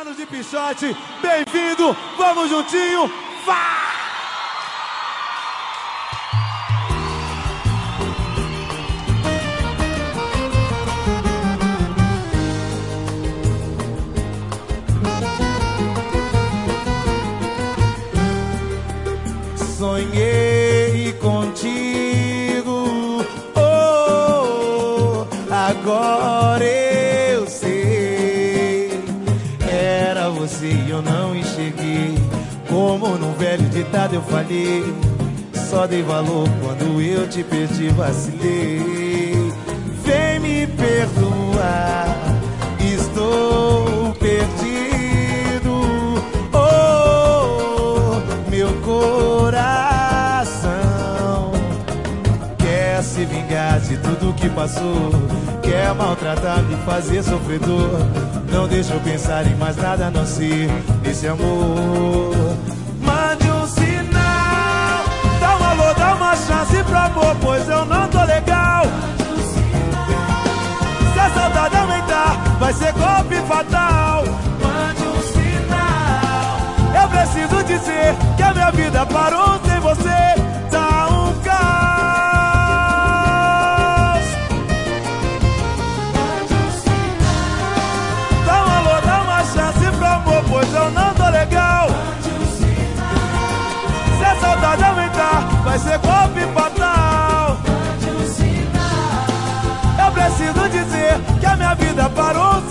anos 0.00 0.16
de 0.18 0.26
Pichote, 0.26 0.94
bem-vindo, 1.22 1.96
vamos 2.18 2.50
juntinho, 2.50 3.10
vá! 3.46 3.75
Sonhei 19.86 21.12
contigo, 21.20 22.84
oh, 23.54 25.24
agora 25.48 26.64
eu 26.64 27.46
sei. 27.46 29.00
Era 29.70 30.28
você 30.28 30.66
e 30.66 30.90
eu 30.90 31.00
não 31.00 31.36
enxerguei. 31.36 32.18
Como 32.68 33.16
num 33.16 33.32
velho 33.34 33.62
ditado 33.68 34.16
eu 34.16 34.22
falei. 34.22 34.82
Só 35.70 35.86
dei 35.86 36.02
valor 36.02 36.48
quando 36.60 37.00
eu 37.00 37.28
te 37.28 37.44
perdi, 37.44 37.88
vacilei. 37.90 39.52
Vem 40.02 40.40
me 40.40 40.66
perdoar, 40.66 42.08
estou 42.80 44.12
perdido. 44.18 44.75
Vingar 53.46 53.80
de 53.80 53.96
tudo 53.98 54.34
que 54.34 54.48
passou. 54.50 55.10
Quer 55.62 55.94
maltratar, 55.94 56.62
me 56.62 56.76
fazer 56.84 57.22
sofredor. 57.22 58.00
Não 58.50 58.66
deixa 58.66 58.94
eu 58.94 59.00
pensar 59.00 59.46
em 59.46 59.54
mais 59.56 59.76
nada 59.76 60.10
não 60.10 60.26
ser 60.26 60.68
nesse 61.02 61.26
amor. 61.28 62.34
Mande 63.00 63.50
um 63.50 63.66
sinal, 63.66 65.04
dá 65.40 65.56
um 65.56 65.64
alô, 65.64 65.94
dá 65.94 66.14
uma 66.14 66.36
chance 66.36 66.82
pro 66.84 66.98
amor, 66.98 67.36
pois 67.40 67.68
eu 67.68 67.84
não 67.86 68.08
tô 68.08 68.22
legal. 68.24 68.84
Se 71.12 71.18
a 71.18 71.30
saudade 71.30 71.76
aumentar, 71.76 72.56
vai 72.58 72.72
ser 72.72 72.92
golpe 72.92 73.36
fatal. 73.48 74.24
Mande 74.62 75.02
um 75.02 75.22
sinal, 75.22 77.02
eu 77.02 77.08
preciso 77.08 77.64
dizer 77.64 78.14
que 78.36 78.42
a 78.42 78.54
minha 78.54 78.70
vida 78.72 79.06
parou 79.06 79.60
sem 79.64 79.80
você. 79.80 80.35
Vai 95.76 95.78
ser 95.78 95.98
golpe 95.98 96.40
fatal. 96.54 97.58
Eu 100.04 100.12
preciso 100.12 100.68
dizer 100.70 101.20
que 101.38 101.46
a 101.46 101.56
minha 101.56 101.74
vida 101.74 102.08
parou 102.10 102.62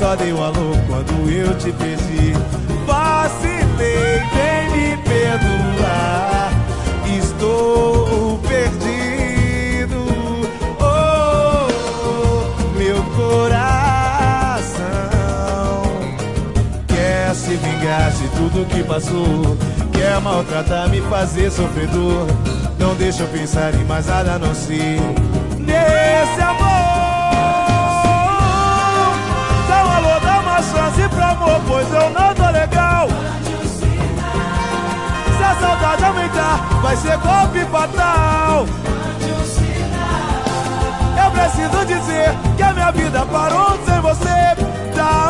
Só 0.00 0.16
dei 0.16 0.32
um 0.32 0.42
alô 0.42 0.72
quando 0.86 1.30
eu 1.30 1.54
te 1.58 1.70
perdi. 1.72 2.32
Vacilei, 2.86 4.22
vem 4.32 4.70
me 4.70 4.96
perdoar. 5.02 6.50
Estou 7.18 8.38
perdido. 8.38 10.02
Oh, 10.80 11.68
meu 12.78 13.02
coração 13.14 14.72
quer 16.88 17.34
se 17.34 17.56
vingar 17.56 18.10
de 18.12 18.26
tudo 18.28 18.66
que 18.70 18.82
passou. 18.82 19.54
Quer 19.92 20.18
maltratar, 20.22 20.88
me 20.88 21.02
fazer 21.02 21.50
sofredor. 21.50 22.26
Não 22.78 22.94
deixa 22.94 23.24
eu 23.24 23.28
pensar 23.28 23.74
em 23.74 23.84
mais 23.84 24.06
nada 24.06 24.38
não 24.38 24.54
ser 24.54 24.98
nesse 25.58 26.40
amor. 26.40 26.59
situação 31.90 32.10
não 32.10 32.34
tá 32.34 32.50
legal. 32.50 33.08
Se 35.36 35.42
a 35.42 35.54
saudade 35.60 36.04
aumentar, 36.04 36.56
vai 36.80 36.96
ser 36.96 37.18
golpe 37.18 37.64
fatal. 37.70 38.66
Eu 41.22 41.30
preciso 41.32 41.84
dizer 41.86 42.30
que 42.56 42.62
a 42.62 42.72
minha 42.72 42.92
vida 42.92 43.26
parou 43.26 43.78
sem 43.84 44.00
você. 44.00 44.56
Tá 44.94 45.29